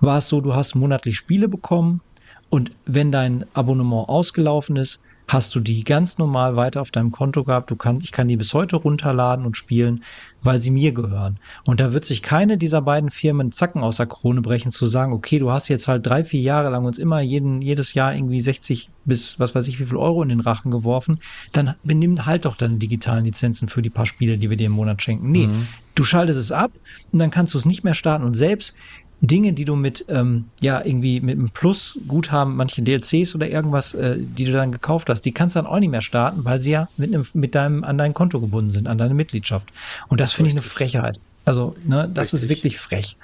war 0.00 0.18
es 0.18 0.28
so, 0.28 0.40
du 0.40 0.54
hast 0.54 0.74
monatlich 0.74 1.16
Spiele 1.16 1.48
bekommen 1.48 2.00
und 2.48 2.72
wenn 2.86 3.12
dein 3.12 3.44
Abonnement 3.54 4.08
ausgelaufen 4.08 4.76
ist, 4.76 5.02
hast 5.28 5.54
du 5.54 5.60
die 5.60 5.82
ganz 5.84 6.18
normal 6.18 6.56
weiter 6.56 6.80
auf 6.80 6.90
deinem 6.90 7.10
Konto 7.10 7.44
gehabt. 7.44 7.70
Du 7.70 7.76
kannst, 7.76 8.04
ich 8.04 8.12
kann 8.12 8.28
die 8.28 8.36
bis 8.36 8.54
heute 8.54 8.76
runterladen 8.76 9.44
und 9.44 9.56
spielen, 9.56 10.04
weil 10.42 10.60
sie 10.60 10.70
mir 10.70 10.92
gehören. 10.92 11.38
Und 11.66 11.80
da 11.80 11.92
wird 11.92 12.04
sich 12.04 12.22
keine 12.22 12.58
dieser 12.58 12.80
beiden 12.80 13.10
Firmen 13.10 13.50
Zacken 13.50 13.82
aus 13.82 13.96
der 13.96 14.06
Krone 14.06 14.40
brechen, 14.40 14.70
zu 14.70 14.86
sagen, 14.86 15.12
okay, 15.12 15.38
du 15.38 15.50
hast 15.50 15.68
jetzt 15.68 15.88
halt 15.88 16.06
drei, 16.06 16.22
vier 16.24 16.40
Jahre 16.40 16.70
lang 16.70 16.84
uns 16.84 16.98
immer 16.98 17.20
jeden, 17.20 17.60
jedes 17.60 17.94
Jahr 17.94 18.14
irgendwie 18.14 18.40
60 18.40 18.90
bis 19.04 19.38
was 19.38 19.54
weiß 19.54 19.68
ich 19.68 19.80
wie 19.80 19.86
viel 19.86 19.96
Euro 19.96 20.22
in 20.22 20.28
den 20.28 20.40
Rachen 20.40 20.70
geworfen. 20.70 21.20
Dann 21.52 21.74
benimm 21.82 22.26
halt 22.26 22.44
doch 22.44 22.56
deine 22.56 22.76
digitalen 22.76 23.24
Lizenzen 23.24 23.68
für 23.68 23.82
die 23.82 23.90
paar 23.90 24.06
Spiele, 24.06 24.38
die 24.38 24.50
wir 24.50 24.56
dir 24.56 24.66
im 24.66 24.72
Monat 24.72 25.02
schenken. 25.02 25.30
Nee, 25.30 25.46
mhm. 25.46 25.68
du 25.94 26.04
schaltest 26.04 26.38
es 26.38 26.52
ab 26.52 26.72
und 27.12 27.18
dann 27.18 27.30
kannst 27.30 27.54
du 27.54 27.58
es 27.58 27.64
nicht 27.64 27.84
mehr 27.84 27.94
starten. 27.94 28.24
Und 28.24 28.34
selbst 28.34 28.76
Dinge, 29.20 29.52
die 29.52 29.64
du 29.64 29.76
mit, 29.76 30.04
ähm, 30.08 30.46
ja, 30.60 30.84
irgendwie 30.84 31.20
mit 31.20 31.38
einem 31.38 31.50
Plus-Guthaben, 31.50 32.54
manche 32.54 32.82
DLCs 32.82 33.34
oder 33.34 33.48
irgendwas, 33.48 33.94
äh, 33.94 34.16
die 34.18 34.44
du 34.44 34.52
dann 34.52 34.72
gekauft 34.72 35.08
hast, 35.08 35.22
die 35.22 35.32
kannst 35.32 35.56
du 35.56 35.60
dann 35.60 35.66
auch 35.66 35.78
nicht 35.78 35.90
mehr 35.90 36.02
starten, 36.02 36.44
weil 36.44 36.60
sie 36.60 36.72
ja 36.72 36.88
mit, 36.96 37.14
einem, 37.14 37.26
mit 37.32 37.54
deinem, 37.54 37.82
an 37.82 37.96
dein 37.96 38.12
Konto 38.12 38.40
gebunden 38.40 38.70
sind, 38.70 38.86
an 38.86 38.98
deine 38.98 39.14
Mitgliedschaft. 39.14 39.68
Und 40.08 40.20
das 40.20 40.32
finde 40.32 40.50
ich 40.50 40.54
eine 40.54 40.62
Frechheit. 40.62 41.18
Also, 41.46 41.76
ne, 41.84 42.10
das 42.12 42.32
Richtig. 42.32 42.42
ist 42.42 42.48
wirklich 42.48 42.78
frech. 42.78 43.16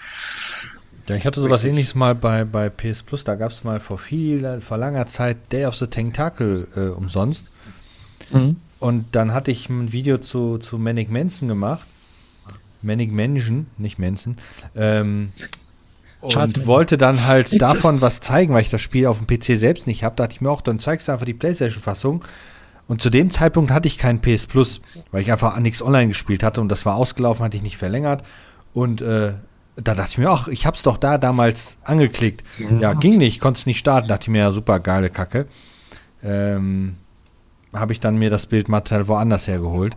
Ja, 1.08 1.16
ich 1.16 1.26
hatte 1.26 1.40
sowas 1.40 1.56
Richtig. 1.56 1.70
ähnliches 1.70 1.94
mal 1.94 2.14
bei, 2.14 2.44
bei 2.44 2.70
PS 2.70 3.02
Plus, 3.02 3.24
da 3.24 3.34
gab 3.34 3.50
es 3.50 3.64
mal 3.64 3.80
vor 3.80 3.98
viel, 3.98 4.60
vor 4.60 4.78
langer 4.78 5.06
Zeit 5.06 5.52
Day 5.52 5.66
of 5.66 5.74
the 5.76 5.88
Tentacle 5.88 6.68
äh, 6.76 6.88
umsonst. 6.96 7.46
Mhm. 8.30 8.56
Und 8.78 9.06
dann 9.12 9.34
hatte 9.34 9.50
ich 9.50 9.68
ein 9.68 9.92
Video 9.92 10.18
zu, 10.18 10.58
zu 10.58 10.78
Manic 10.78 11.10
Manson 11.10 11.48
gemacht. 11.48 11.86
Manic 12.82 13.12
Mansion, 13.12 13.66
nicht 13.78 13.98
Manson. 13.98 14.38
Ähm, 14.74 15.32
und 16.22 16.66
wollte 16.66 16.96
dann 16.96 17.26
halt 17.26 17.60
davon 17.60 18.00
was 18.00 18.20
zeigen, 18.20 18.54
weil 18.54 18.62
ich 18.62 18.70
das 18.70 18.80
Spiel 18.80 19.06
auf 19.06 19.18
dem 19.18 19.26
PC 19.26 19.58
selbst 19.58 19.86
nicht 19.86 20.04
habe. 20.04 20.16
Da 20.16 20.24
dachte 20.24 20.36
ich 20.36 20.40
mir 20.40 20.50
auch, 20.50 20.62
dann 20.62 20.78
zeigst 20.78 21.08
du 21.08 21.12
einfach 21.12 21.26
die 21.26 21.34
PlayStation-Fassung. 21.34 22.24
Und 22.88 23.02
zu 23.02 23.10
dem 23.10 23.30
Zeitpunkt 23.30 23.70
hatte 23.70 23.88
ich 23.88 23.98
keinen 23.98 24.20
PS 24.20 24.46
Plus, 24.46 24.80
weil 25.10 25.22
ich 25.22 25.32
einfach 25.32 25.54
an 25.56 25.62
nichts 25.62 25.82
online 25.82 26.08
gespielt 26.08 26.42
hatte 26.42 26.60
und 26.60 26.68
das 26.68 26.84
war 26.86 26.96
ausgelaufen, 26.96 27.44
hatte 27.44 27.56
ich 27.56 27.62
nicht 27.62 27.76
verlängert. 27.76 28.22
Und 28.74 29.00
äh, 29.02 29.34
da 29.76 29.94
dachte 29.94 30.10
ich 30.10 30.18
mir, 30.18 30.30
ach, 30.30 30.48
ich 30.48 30.66
hab's 30.66 30.82
doch 30.82 30.96
da 30.96 31.18
damals 31.18 31.78
angeklickt. 31.84 32.42
Ja, 32.80 32.92
ging 32.94 33.18
nicht, 33.18 33.40
konnte 33.40 33.58
es 33.58 33.66
nicht 33.66 33.78
starten. 33.78 34.08
Da 34.08 34.14
dachte 34.14 34.24
ich 34.24 34.30
mir, 34.30 34.38
ja, 34.38 34.50
super 34.52 34.80
geile 34.80 35.10
Kacke. 35.10 35.46
Ähm, 36.22 36.96
habe 37.72 37.92
ich 37.92 38.00
dann 38.00 38.16
mir 38.16 38.30
das 38.30 38.46
Bildmaterial 38.46 39.08
woanders 39.08 39.46
hergeholt. 39.46 39.96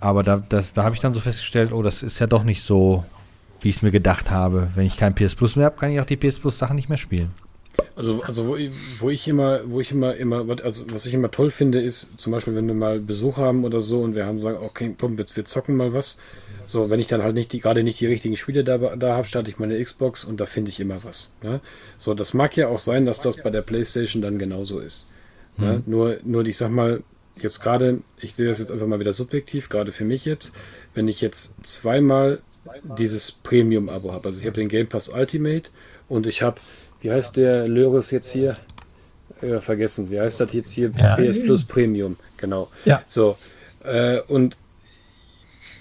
Aber 0.00 0.22
da, 0.22 0.42
da 0.48 0.82
habe 0.82 0.94
ich 0.94 1.00
dann 1.00 1.14
so 1.14 1.20
festgestellt, 1.20 1.72
oh, 1.72 1.82
das 1.82 2.02
ist 2.02 2.18
ja 2.18 2.26
doch 2.26 2.42
nicht 2.42 2.62
so 2.62 3.04
wie 3.60 3.68
ich 3.68 3.76
es 3.76 3.82
mir 3.82 3.90
gedacht 3.90 4.30
habe. 4.30 4.68
Wenn 4.74 4.86
ich 4.86 4.96
kein 4.96 5.14
PS 5.14 5.34
Plus 5.34 5.56
mehr 5.56 5.66
habe, 5.66 5.76
kann 5.76 5.90
ich 5.90 6.00
auch 6.00 6.04
die 6.04 6.16
PS 6.16 6.38
Plus 6.38 6.58
Sachen 6.58 6.76
nicht 6.76 6.88
mehr 6.88 6.98
spielen. 6.98 7.30
Also, 7.94 8.22
also 8.22 8.46
wo, 8.46 8.56
ich, 8.56 8.70
wo 8.98 9.10
ich 9.10 9.26
immer, 9.26 9.60
wo 9.66 9.80
ich 9.80 9.90
immer, 9.90 10.14
immer, 10.16 10.44
also 10.62 10.84
was 10.90 11.06
ich 11.06 11.14
immer 11.14 11.30
toll 11.30 11.50
finde, 11.50 11.80
ist 11.80 12.18
zum 12.20 12.32
Beispiel, 12.32 12.54
wenn 12.54 12.66
wir 12.66 12.74
mal 12.74 13.00
Besuch 13.00 13.38
haben 13.38 13.64
oder 13.64 13.80
so 13.80 14.00
und 14.00 14.14
wir 14.14 14.26
haben 14.26 14.40
sagen, 14.40 14.58
okay, 14.60 14.94
komm, 14.98 15.18
wir, 15.18 15.24
wir 15.34 15.44
zocken 15.44 15.76
mal 15.76 15.92
was. 15.92 16.18
So, 16.66 16.90
wenn 16.90 16.98
ich 16.98 17.06
dann 17.06 17.22
halt 17.22 17.34
nicht 17.34 17.52
die, 17.52 17.60
gerade 17.60 17.84
nicht 17.84 18.00
die 18.00 18.06
richtigen 18.06 18.36
Spiele 18.36 18.64
da, 18.64 18.78
da 18.78 19.14
habe, 19.14 19.26
starte 19.26 19.50
ich 19.50 19.58
meine 19.58 19.82
Xbox 19.82 20.24
und 20.24 20.40
da 20.40 20.46
finde 20.46 20.70
ich 20.70 20.80
immer 20.80 21.04
was. 21.04 21.34
Ne? 21.42 21.60
So, 21.96 22.12
das 22.12 22.34
mag 22.34 22.56
ja 22.56 22.68
auch 22.68 22.80
sein, 22.80 23.06
dass 23.06 23.20
das 23.20 23.36
bei 23.36 23.50
der 23.50 23.62
PlayStation 23.62 24.20
dann 24.20 24.38
genauso 24.38 24.80
ist. 24.80 25.06
Ne? 25.56 25.66
Mhm. 25.66 25.72
Ne? 25.72 25.82
Nur, 25.86 26.16
nur, 26.24 26.46
ich 26.46 26.56
sag 26.56 26.70
mal, 26.70 27.02
jetzt 27.40 27.60
gerade, 27.60 28.02
ich 28.18 28.34
sehe 28.34 28.48
das 28.48 28.58
jetzt 28.58 28.72
einfach 28.72 28.86
mal 28.86 29.00
wieder 29.00 29.12
subjektiv, 29.12 29.68
gerade 29.68 29.92
für 29.92 30.04
mich 30.04 30.24
jetzt, 30.24 30.52
wenn 30.94 31.08
ich 31.08 31.20
jetzt 31.20 31.54
zweimal 31.64 32.40
dieses 32.98 33.32
Premium-Abo 33.32 34.12
habe. 34.12 34.28
Also 34.28 34.40
ich 34.40 34.46
habe 34.46 34.56
den 34.56 34.68
Game 34.68 34.86
Pass 34.86 35.08
Ultimate 35.08 35.70
und 36.08 36.26
ich 36.26 36.42
habe, 36.42 36.60
wie 37.00 37.10
heißt 37.10 37.36
der 37.36 37.68
Löris 37.68 38.10
jetzt 38.10 38.30
hier? 38.32 38.56
Äh, 39.42 39.60
vergessen, 39.60 40.10
wie 40.10 40.20
heißt 40.20 40.40
das 40.40 40.52
jetzt 40.52 40.70
hier? 40.70 40.92
Ja. 40.96 41.16
PS 41.16 41.42
Plus 41.42 41.64
Premium, 41.64 42.16
genau. 42.36 42.70
Ja. 42.84 43.02
So, 43.06 43.36
äh, 43.84 44.20
und 44.20 44.56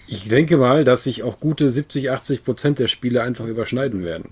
ich 0.08 0.28
denke 0.28 0.58
mal, 0.58 0.84
dass 0.84 1.06
sich 1.06 1.24
auch 1.24 1.40
gute 1.40 1.70
70, 1.70 2.12
80 2.12 2.44
Prozent 2.44 2.80
der 2.80 2.88
Spiele 2.88 3.24
einfach 3.24 3.46
überschneiden 3.46 4.04
werden 4.04 4.30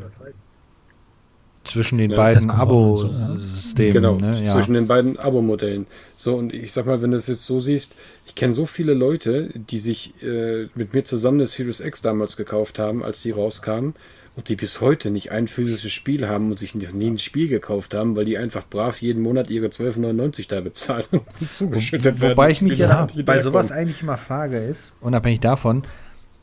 zwischen 1.63 1.97
den 1.97 2.11
ja, 2.11 2.17
beiden 2.17 2.49
Abo-Systemen. 2.49 3.93
Genau, 3.93 4.15
ne? 4.17 4.43
ja. 4.43 4.53
zwischen 4.53 4.73
den 4.73 4.87
beiden 4.87 5.17
Abo-Modellen. 5.17 5.85
So, 6.15 6.35
und 6.35 6.53
ich 6.53 6.71
sag 6.71 6.85
mal, 6.85 7.01
wenn 7.01 7.11
du 7.11 7.17
es 7.17 7.27
jetzt 7.27 7.45
so 7.45 7.59
siehst, 7.59 7.95
ich 8.25 8.35
kenne 8.35 8.53
so 8.53 8.65
viele 8.65 8.93
Leute, 8.93 9.49
die 9.53 9.77
sich 9.77 10.13
äh, 10.21 10.67
mit 10.75 10.93
mir 10.93 11.03
zusammen 11.03 11.39
das 11.39 11.53
Series 11.53 11.79
X 11.79 12.01
damals 12.01 12.37
gekauft 12.37 12.79
haben, 12.79 13.03
als 13.03 13.21
die 13.21 13.31
rauskamen, 13.31 13.95
und 14.35 14.49
die 14.49 14.55
bis 14.55 14.81
heute 14.81 15.11
nicht 15.11 15.31
ein 15.31 15.47
physisches 15.47 15.91
Spiel 15.91 16.27
haben 16.27 16.49
und 16.49 16.57
sich 16.57 16.73
nie 16.73 17.09
ein 17.09 17.19
Spiel 17.19 17.47
gekauft 17.47 17.93
haben, 17.93 18.15
weil 18.15 18.25
die 18.25 18.37
einfach 18.37 18.63
brav 18.67 19.01
jeden 19.01 19.21
Monat 19.21 19.49
ihre 19.49 19.67
12,99 19.67 20.49
da 20.49 20.61
bezahlen 20.61 21.05
und 21.11 21.23
zugeschüttet 21.51 22.19
Wo, 22.21 22.29
Wobei 22.29 22.49
ich 22.49 22.61
mich 22.61 22.77
ja 22.77 23.07
bei 23.25 23.41
sowas 23.41 23.71
eigentlich 23.71 24.01
immer 24.01 24.17
frage 24.17 24.57
ist, 24.57 24.91
unabhängig 25.01 25.41
davon, 25.41 25.83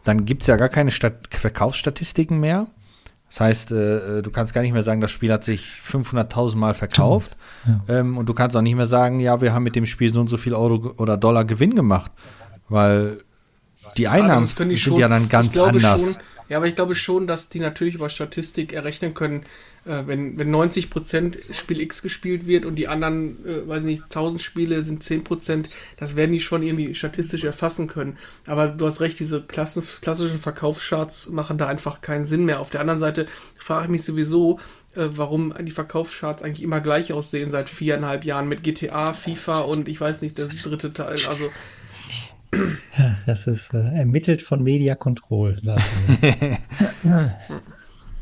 dann 0.04 0.24
gibt 0.24 0.42
es 0.42 0.46
ja 0.46 0.56
gar 0.56 0.68
keine 0.68 0.90
Stat 0.90 1.28
Verkaufsstatistiken 1.30 2.38
mehr. 2.38 2.68
Das 3.30 3.40
heißt, 3.40 3.72
äh, 3.72 4.18
äh, 4.18 4.22
du 4.22 4.30
kannst 4.32 4.52
gar 4.54 4.60
nicht 4.62 4.72
mehr 4.72 4.82
sagen, 4.82 5.00
das 5.00 5.12
Spiel 5.12 5.32
hat 5.32 5.44
sich 5.44 5.68
500.000 5.88 6.56
Mal 6.56 6.74
verkauft. 6.74 7.36
Ja. 7.64 8.00
Ähm, 8.00 8.18
und 8.18 8.28
du 8.28 8.34
kannst 8.34 8.56
auch 8.56 8.60
nicht 8.60 8.74
mehr 8.74 8.86
sagen, 8.86 9.20
ja, 9.20 9.40
wir 9.40 9.54
haben 9.54 9.62
mit 9.62 9.76
dem 9.76 9.86
Spiel 9.86 10.12
so 10.12 10.20
und 10.20 10.26
so 10.26 10.36
viel 10.36 10.52
Euro 10.52 10.94
oder 10.98 11.16
Dollar 11.16 11.44
Gewinn 11.44 11.76
gemacht. 11.76 12.10
Weil 12.68 13.18
die 13.96 14.08
Einnahmen 14.08 14.46
ja, 14.46 14.64
sind 14.64 14.78
schon, 14.78 14.98
ja 14.98 15.08
dann 15.08 15.28
ganz 15.28 15.56
anders. 15.56 16.02
Schon, 16.02 16.16
ja, 16.50 16.56
aber 16.56 16.66
ich 16.66 16.74
glaube 16.74 16.96
schon, 16.96 17.28
dass 17.28 17.48
die 17.48 17.60
natürlich 17.60 17.94
über 17.94 18.10
Statistik 18.10 18.72
errechnen 18.72 19.14
können, 19.14 19.44
äh, 19.86 20.02
wenn, 20.06 20.36
wenn 20.36 20.52
90% 20.52 21.52
Spiel 21.52 21.80
X 21.80 22.02
gespielt 22.02 22.48
wird 22.48 22.66
und 22.66 22.74
die 22.74 22.88
anderen, 22.88 23.46
äh, 23.46 23.68
weiß 23.68 23.82
nicht, 23.82 24.02
1000 24.02 24.42
Spiele 24.42 24.82
sind 24.82 25.04
10%, 25.04 25.70
das 25.96 26.16
werden 26.16 26.32
die 26.32 26.40
schon 26.40 26.64
irgendwie 26.64 26.92
statistisch 26.96 27.44
erfassen 27.44 27.86
können. 27.86 28.18
Aber 28.46 28.66
du 28.66 28.84
hast 28.84 29.00
recht, 29.00 29.20
diese 29.20 29.40
Klassen, 29.42 29.84
klassischen 30.02 30.38
Verkaufscharts 30.38 31.28
machen 31.28 31.56
da 31.56 31.68
einfach 31.68 32.00
keinen 32.00 32.26
Sinn 32.26 32.44
mehr. 32.44 32.58
Auf 32.58 32.70
der 32.70 32.80
anderen 32.80 33.00
Seite 33.00 33.28
frage 33.56 33.84
ich 33.84 33.90
mich 33.90 34.02
sowieso, 34.02 34.58
äh, 34.96 35.06
warum 35.12 35.54
die 35.60 35.70
Verkaufscharts 35.70 36.42
eigentlich 36.42 36.64
immer 36.64 36.80
gleich 36.80 37.12
aussehen 37.12 37.52
seit 37.52 37.68
viereinhalb 37.68 38.24
Jahren 38.24 38.48
mit 38.48 38.64
GTA, 38.64 39.12
FIFA 39.12 39.60
und 39.60 39.86
ich 39.88 40.00
weiß 40.00 40.20
nicht, 40.20 40.36
das 40.36 40.62
dritte 40.64 40.92
Teil. 40.92 41.16
Also 41.28 41.48
das 43.26 43.46
ist 43.46 43.74
äh, 43.74 43.78
ermittelt 43.78 44.42
von 44.42 44.62
Media 44.62 44.94
Control. 44.94 45.56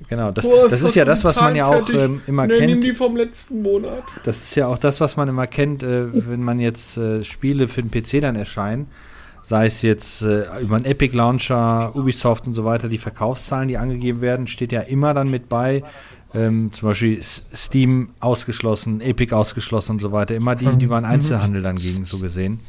genau, 0.09 0.31
das, 0.31 0.47
das 0.71 0.83
ist 0.83 0.95
ja 0.95 1.05
das, 1.05 1.25
was 1.25 1.37
man 1.37 1.57
ja 1.57 1.67
auch 1.67 1.89
ähm, 1.89 2.21
immer 2.27 2.47
kennt. 2.47 2.85
die 2.85 2.93
vom 2.93 3.17
letzten 3.17 3.63
Monat. 3.63 4.03
Das 4.25 4.37
ist 4.39 4.55
ja 4.55 4.67
auch 4.67 4.79
das, 4.79 5.01
was 5.01 5.17
man 5.17 5.29
immer 5.29 5.47
kennt, 5.47 5.83
äh, 5.83 6.29
wenn 6.29 6.43
man 6.43 6.61
jetzt 6.61 6.99
äh, 6.99 7.25
Spiele 7.25 7.69
für 7.69 7.83
den 7.83 7.91
PC 7.91 8.21
dann 8.21 8.37
erscheinen. 8.37 8.89
Sei 9.43 9.65
es 9.67 9.81
jetzt 9.81 10.21
äh, 10.23 10.45
über 10.61 10.77
einen 10.77 10.85
Epic 10.85 11.17
Launcher, 11.17 11.97
Ubisoft 11.97 12.47
und 12.47 12.53
so 12.53 12.67
weiter, 12.67 12.91
die 12.91 12.99
Verkaufszahlen, 12.99 13.69
die 13.69 13.79
angegeben 13.79 14.21
werden, 14.21 14.47
steht 14.47 14.73
ja 14.73 14.81
immer 14.83 15.15
dann 15.15 15.31
mit 15.31 15.49
bei. 15.49 15.83
Ähm, 16.35 16.71
zum 16.75 16.89
Beispiel 16.89 17.19
Steam 17.23 18.11
ausgeschlossen, 18.21 19.01
Epic 19.01 19.35
ausgeschlossen 19.35 19.93
und 19.93 20.01
so 20.01 20.13
weiter. 20.13 20.35
Immer 20.35 20.55
die, 20.55 20.77
die 20.77 20.87
man 20.87 21.07
Einzelhandel 21.07 21.63
dann 21.63 21.77
gegen 21.77 22.05
so 22.05 22.19
gesehen 22.19 22.61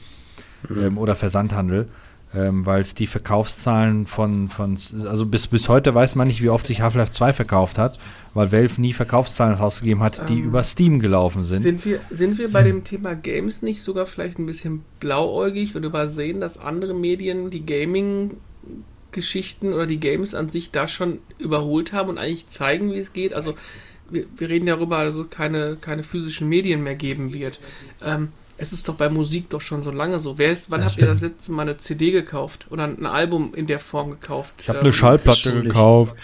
mhm. 0.68 0.84
ähm, 0.84 0.98
oder 0.98 1.16
Versandhandel. 1.16 1.88
Ähm, 2.32 2.64
weil 2.64 2.82
es 2.82 2.94
die 2.94 3.08
Verkaufszahlen 3.08 4.06
von, 4.06 4.50
von, 4.50 4.78
also 5.08 5.26
bis, 5.26 5.48
bis 5.48 5.68
heute 5.68 5.96
weiß 5.96 6.14
man 6.14 6.28
nicht, 6.28 6.44
wie 6.44 6.50
oft 6.50 6.68
sich 6.68 6.80
Half-Life 6.80 7.12
2 7.12 7.34
verkauft 7.34 7.80
hat, 7.80 7.98
weil 8.36 8.52
Valve 8.52 8.80
nie 8.80 8.94
Verkaufszahlen 8.94 9.56
rausgegeben 9.56 10.04
hat, 10.04 10.30
die 10.30 10.38
ähm, 10.38 10.46
über 10.46 10.64
Steam 10.64 11.00
gelaufen 11.00 11.44
sind. 11.44 11.62
Sind 11.62 11.86
wir, 11.86 12.00
sind 12.12 12.38
wir 12.38 12.52
bei 12.52 12.62
dem 12.62 12.84
Thema 12.84 13.16
Games 13.16 13.64
nicht 13.64 13.82
sogar 13.82 14.06
vielleicht 14.06 14.38
ein 14.38 14.46
bisschen 14.46 14.84
blauäugig 15.00 15.76
und 15.76 15.84
übersehen, 15.84 16.40
dass 16.40 16.60
andere 16.60 16.94
Medien 16.94 17.50
die 17.50 17.66
Gaming 17.66 18.36
Geschichten 19.12 19.74
oder 19.74 19.86
die 19.86 20.00
Games 20.00 20.36
an 20.36 20.50
sich 20.50 20.72
da 20.72 20.88
schon 20.88 21.20
überholt 21.38 21.94
haben 21.94 22.10
und 22.10 22.18
eigentlich 22.18 22.48
zeigen, 22.48 22.92
wie 22.92 23.00
es 23.00 23.14
geht? 23.14 23.34
Also 23.34 23.56
wir, 24.10 24.26
wir 24.38 24.50
reden 24.50 24.66
darüber, 24.66 25.04
dass 25.04 25.16
es 25.16 25.30
keine, 25.30 25.78
keine 25.80 26.04
physischen 26.04 26.48
Medien 26.48 26.84
mehr 26.84 26.96
geben 26.96 27.34
wird. 27.34 27.60
Ähm, 28.06 28.30
es 28.62 28.74
ist 28.74 28.90
doch 28.90 28.96
bei 28.96 29.10
Musik 29.10 29.50
doch 29.50 29.62
schon 29.62 29.84
so 29.84 29.92
lange 29.92 30.20
so. 30.20 30.38
Wer 30.38 30.52
ist, 30.52 30.70
wann 30.70 30.82
das 30.82 30.92
habt 30.92 31.02
ihr 31.02 31.08
das 31.08 31.22
letzte 31.22 31.52
Mal 31.54 31.64
eine 31.64 31.78
CD 31.78 32.12
gekauft 32.12 32.68
oder 32.70 32.84
ein 32.84 33.06
Album 33.06 33.54
in 33.56 33.68
der 33.68 33.80
Form 33.80 34.12
gekauft? 34.12 34.54
Ich 34.62 34.68
habe 34.68 34.80
ähm, 34.80 34.86
eine 34.86 34.94
Schallplatte 34.94 35.62
gekauft. 35.62 36.16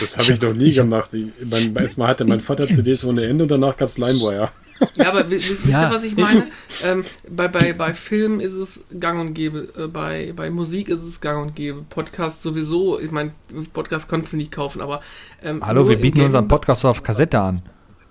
Das 0.00 0.18
habe 0.18 0.32
ich 0.32 0.40
noch 0.40 0.52
nie 0.52 0.72
gemacht. 0.72 1.14
Ich, 1.14 1.26
mein, 1.44 1.74
erstmal 1.76 2.08
hatte 2.08 2.24
mein 2.24 2.40
Vater 2.40 2.66
CDs 2.66 3.04
ohne 3.04 3.24
Ende 3.24 3.44
und 3.44 3.50
danach 3.50 3.76
gab 3.76 3.88
es 3.88 3.98
LimeWire. 3.98 4.50
Ja, 4.96 5.08
aber 5.08 5.30
wisst 5.30 5.64
ihr, 5.64 5.70
ja. 5.70 5.90
was 5.90 6.02
ich 6.02 6.16
meine? 6.16 6.48
Ähm, 6.84 7.04
bei, 7.30 7.48
bei, 7.48 7.72
bei 7.72 7.94
Film 7.94 8.38
ist 8.38 8.52
es 8.52 8.84
gang 9.00 9.18
und 9.18 9.32
gäbe, 9.32 9.68
äh, 9.78 9.86
bei, 9.86 10.34
bei 10.36 10.50
Musik 10.50 10.90
ist 10.90 11.02
es 11.02 11.22
gang 11.22 11.40
und 11.40 11.56
gäbe, 11.56 11.82
Podcast 11.88 12.42
sowieso, 12.42 13.00
ich 13.00 13.10
meine, 13.10 13.30
Podcast 13.72 14.08
konnten 14.08 14.30
wir 14.32 14.36
nicht 14.36 14.52
kaufen, 14.52 14.82
aber. 14.82 15.00
Ähm, 15.42 15.64
Hallo, 15.64 15.88
wir 15.88 15.96
bieten 15.96 16.20
unseren 16.20 16.48
Podcast 16.48 16.84
auf 16.84 17.02
Kassette 17.02 17.40
an. 17.40 17.62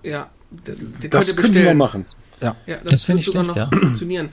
Ja, 0.02 0.30
das 1.10 1.36
können 1.36 1.54
wir 1.54 1.74
machen. 1.74 2.04
Ja, 2.40 2.56
ja 2.66 2.76
das, 2.82 2.92
das 2.92 3.04
finde 3.04 3.20
ich 3.20 3.26
sogar 3.26 3.44
schlecht, 3.44 3.58
noch 3.58 3.72
ja. 3.72 3.78
funktionieren. 3.78 4.28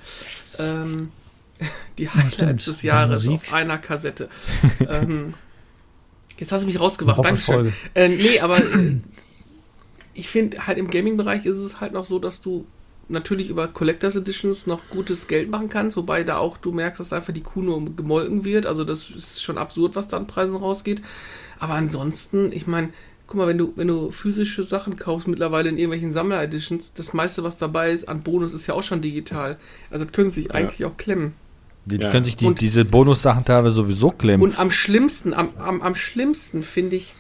Ähm, 0.59 1.11
die 1.97 2.09
Highlights 2.09 2.65
des 2.65 2.81
Jahres 2.81 3.27
auf 3.27 3.53
einer 3.53 3.77
Kassette. 3.77 4.29
ähm, 4.89 5.33
jetzt 6.37 6.51
hast 6.51 6.63
du 6.63 6.67
mich 6.67 6.79
rausgebracht, 6.79 7.23
Dankeschön. 7.23 7.73
Äh, 7.93 8.09
nee, 8.09 8.39
aber 8.39 8.63
äh, 8.63 8.97
ich 10.13 10.29
finde 10.29 10.67
halt 10.67 10.77
im 10.77 10.89
Gaming-Bereich 10.89 11.45
ist 11.45 11.57
es 11.57 11.79
halt 11.79 11.93
noch 11.93 12.05
so, 12.05 12.19
dass 12.19 12.41
du 12.41 12.65
natürlich 13.09 13.49
über 13.49 13.67
Collectors 13.67 14.15
Editions 14.15 14.65
noch 14.65 14.79
gutes 14.89 15.27
Geld 15.27 15.49
machen 15.49 15.69
kannst, 15.69 15.97
wobei 15.97 16.23
da 16.23 16.37
auch 16.37 16.57
du 16.57 16.71
merkst, 16.71 16.99
dass 16.99 17.13
einfach 17.13 17.33
die 17.33 17.41
Kuh 17.41 17.61
nur 17.61 17.83
gemolken 17.95 18.45
wird. 18.45 18.65
Also 18.65 18.83
das 18.83 19.09
ist 19.09 19.43
schon 19.43 19.57
absurd, 19.57 19.95
was 19.95 20.07
da 20.07 20.17
an 20.17 20.27
Preisen 20.27 20.55
rausgeht. 20.55 21.01
Aber 21.59 21.73
ansonsten, 21.73 22.51
ich 22.51 22.67
meine, 22.67 22.89
guck 23.34 23.39
mal, 23.39 23.47
wenn 23.47 23.57
du, 23.57 23.73
wenn 23.75 23.88
du 23.88 24.11
physische 24.11 24.61
Sachen 24.61 24.95
kaufst, 24.95 25.27
mittlerweile 25.27 25.67
in 25.67 25.79
irgendwelchen 25.79 26.13
Sammler-Editions, 26.13 26.93
das 26.93 27.13
meiste, 27.13 27.43
was 27.43 27.57
dabei 27.57 27.91
ist 27.91 28.07
an 28.07 28.21
Bonus, 28.21 28.53
ist 28.53 28.67
ja 28.67 28.75
auch 28.75 28.84
schon 28.84 29.01
digital. 29.01 29.57
Also 29.89 30.05
das 30.05 30.13
können 30.13 30.29
sie 30.29 30.43
sich 30.43 30.49
ja. 30.49 30.51
eigentlich 30.51 30.86
auch 30.86 30.97
klemmen. 30.97 31.34
Die, 31.86 31.97
die 31.97 32.03
ja. 32.03 32.11
können 32.11 32.25
sich 32.25 32.36
die, 32.36 32.45
und, 32.45 32.61
diese 32.61 32.86
Bonussachen 32.86 33.43
teilweise 33.43 33.73
sowieso 33.73 34.11
klemmen. 34.11 34.43
Und 34.43 34.59
am 34.59 34.69
schlimmsten, 34.69 35.34
am, 35.34 35.49
am, 35.57 35.81
am 35.81 35.95
schlimmsten 35.95 36.61
finde 36.61 36.97
ich 36.97 37.15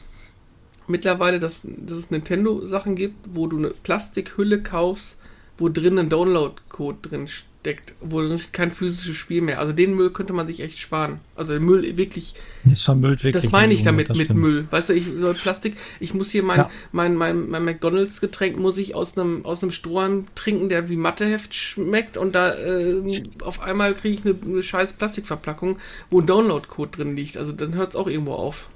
mittlerweile, 0.85 1.39
dass, 1.39 1.63
dass 1.63 1.97
es 1.97 2.11
Nintendo-Sachen 2.11 2.93
gibt, 2.93 3.15
wo 3.33 3.47
du 3.47 3.57
eine 3.57 3.69
Plastikhülle 3.69 4.61
kaufst, 4.61 5.17
wo 5.57 5.67
drin 5.67 5.97
ein 5.97 6.09
Download-Code 6.09 6.99
drin 7.01 7.27
steckt, 7.63 7.93
wo 8.01 8.21
kein 8.51 8.71
physisches 8.71 9.15
Spiel 9.15 9.41
mehr. 9.41 9.57
Also 9.57 9.71
den 9.71 9.93
Müll 9.93 10.11
könnte 10.11 10.33
man 10.33 10.45
sich 10.47 10.59
echt 10.59 10.79
sparen. 10.79 11.21
Also 11.37 11.53
den 11.53 11.63
Müll 11.63 11.95
wirklich. 11.95 12.35
Es 12.69 12.81
vermüllt 12.81 13.23
wirklich. 13.23 13.41
Das 13.41 13.53
meine 13.53 13.73
ich 13.73 13.83
damit 13.83 14.13
mit 14.17 14.33
Müll. 14.33 14.67
Weißt 14.69 14.89
du, 14.89 14.93
ich 14.93 15.05
soll 15.17 15.33
Plastik. 15.33 15.77
Ich 16.01 16.13
muss 16.13 16.29
hier 16.29 16.43
mein, 16.43 16.57
ja. 16.57 16.69
mein, 16.91 17.15
mein, 17.15 17.49
mein 17.49 17.63
McDonalds-Getränk 17.63 18.59
muss 18.59 18.77
ich 18.77 18.95
aus 18.95 19.17
einem 19.17 19.45
aus 19.45 19.63
einem 19.63 19.71
Strohhalm 19.71 20.25
trinken, 20.35 20.67
der 20.67 20.89
wie 20.89 20.97
Matheheft 20.97 21.53
schmeckt 21.53 22.17
und 22.17 22.35
da 22.35 22.53
äh, 22.53 23.01
auf 23.41 23.61
einmal 23.61 23.93
kriege 23.93 24.15
ich 24.15 24.25
eine, 24.25 24.35
eine 24.45 24.61
scheiß 24.61 24.93
Plastikverpackung, 24.93 25.79
wo 26.09 26.19
ein 26.19 26.27
Download-Code 26.27 26.97
drin 26.97 27.15
liegt. 27.15 27.37
Also 27.37 27.53
dann 27.53 27.75
hört 27.75 27.91
es 27.91 27.95
auch 27.95 28.07
irgendwo 28.07 28.33
auf. 28.33 28.67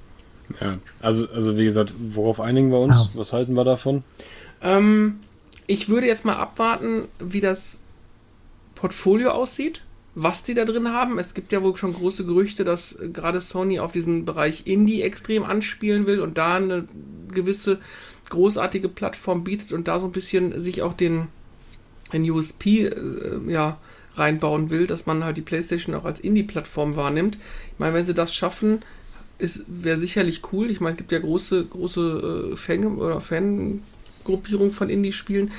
Ja, 0.62 0.78
also, 1.02 1.28
also 1.28 1.58
wie 1.58 1.66
gesagt, 1.66 1.94
worauf 2.00 2.40
einigen 2.40 2.72
wir 2.72 2.80
uns? 2.80 2.96
Ah. 2.96 3.10
Was 3.16 3.34
halten 3.34 3.54
wir 3.54 3.66
davon? 3.66 4.06
Ähm, 4.62 5.20
ich 5.66 5.90
würde 5.90 6.08
jetzt 6.08 6.24
mal 6.24 6.38
abwarten, 6.38 7.10
wie 7.20 7.42
das 7.42 7.82
Portfolio 8.78 9.32
aussieht, 9.32 9.82
was 10.16 10.44
die 10.44 10.54
da 10.54 10.66
drin 10.66 10.90
haben. 10.90 11.20
Es 11.20 11.34
gibt 11.34 11.52
ja 11.52 11.62
wohl 11.62 11.76
schon 11.76 11.94
große 11.94 12.26
Gerüchte, 12.26 12.64
dass 12.64 12.98
gerade 13.14 13.42
Sony 13.42 13.80
auf 13.80 13.92
diesen 13.92 14.26
Bereich 14.26 14.64
Indie 14.66 15.02
extrem 15.02 15.44
anspielen 15.44 16.06
will 16.06 16.22
und 16.22 16.38
da 16.38 16.56
eine 16.56 16.88
gewisse 17.32 17.80
großartige 18.30 18.90
Plattform 18.90 19.44
bietet 19.44 19.74
und 19.74 19.88
da 19.88 20.00
so 20.00 20.06
ein 20.06 20.12
bisschen 20.12 20.60
sich 20.60 20.82
auch 20.82 20.94
den, 20.94 21.28
den 22.14 22.30
USP 22.30 22.86
äh, 22.86 23.40
ja, 23.48 23.78
reinbauen 24.16 24.70
will, 24.70 24.88
dass 24.88 25.06
man 25.06 25.24
halt 25.24 25.38
die 25.38 25.42
PlayStation 25.42 25.96
auch 25.96 26.06
als 26.06 26.20
Indie-Plattform 26.20 26.96
wahrnimmt. 26.96 27.38
Ich 27.74 27.80
meine, 27.80 27.94
wenn 27.94 28.06
sie 28.06 28.14
das 28.14 28.34
schaffen, 28.34 28.82
wäre 29.68 30.00
sicherlich 30.00 30.42
cool. 30.52 30.72
Ich 30.72 30.80
meine, 30.80 30.94
es 30.94 30.98
gibt 30.98 31.12
ja 31.12 31.20
große, 31.20 31.66
große 31.66 32.52
äh, 32.54 32.56
Fan- 32.56 32.98
oder 32.98 33.22
Fangruppierung 33.22 34.72
von 34.72 34.90
Indie-Spielen. 34.90 35.52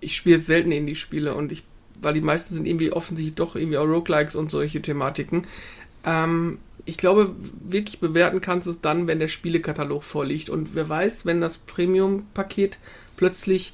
Ich 0.00 0.16
spiele 0.16 0.40
selten 0.40 0.72
Indie-Spiele 0.72 1.34
und 1.34 1.52
ich, 1.52 1.64
weil 2.04 2.14
die 2.14 2.20
meisten 2.20 2.54
sind 2.54 2.66
irgendwie 2.66 2.92
offensichtlich 2.92 3.34
doch 3.34 3.56
irgendwie 3.56 3.78
auch 3.78 3.86
Roguelikes 3.86 4.36
und 4.36 4.50
solche 4.50 4.82
Thematiken. 4.82 5.46
Ähm, 6.04 6.58
ich 6.86 6.98
glaube, 6.98 7.34
wirklich 7.60 7.98
bewerten 7.98 8.40
kannst 8.40 8.66
du 8.66 8.70
es 8.70 8.80
dann, 8.80 9.06
wenn 9.06 9.18
der 9.18 9.28
Spielekatalog 9.28 10.02
vorliegt. 10.02 10.50
Und 10.50 10.74
wer 10.74 10.88
weiß, 10.88 11.24
wenn 11.24 11.40
das 11.40 11.56
Premium-Paket 11.56 12.78
plötzlich 13.16 13.72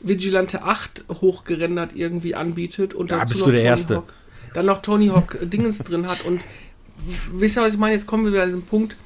Vigilante 0.00 0.62
8 0.62 1.04
hochgerendert 1.08 1.94
irgendwie 1.94 2.34
anbietet 2.34 2.92
und 2.92 3.10
ja, 3.10 3.20
dazu 3.20 3.38
noch 3.38 3.46
Tony. 3.46 3.64
Hawk, 3.64 4.12
dann 4.52 4.66
noch 4.66 4.82
Tony 4.82 5.08
Hawk 5.08 5.38
Dingens 5.42 5.78
drin 5.78 6.08
hat 6.08 6.24
und 6.24 6.40
wisst 7.32 7.56
ihr, 7.56 7.62
was 7.62 7.72
ich 7.72 7.78
meine? 7.78 7.94
Jetzt 7.94 8.06
kommen 8.06 8.24
wir 8.24 8.32
wieder 8.32 8.42
an 8.42 8.48
diesen 8.48 8.64
Punkt, 8.64 8.96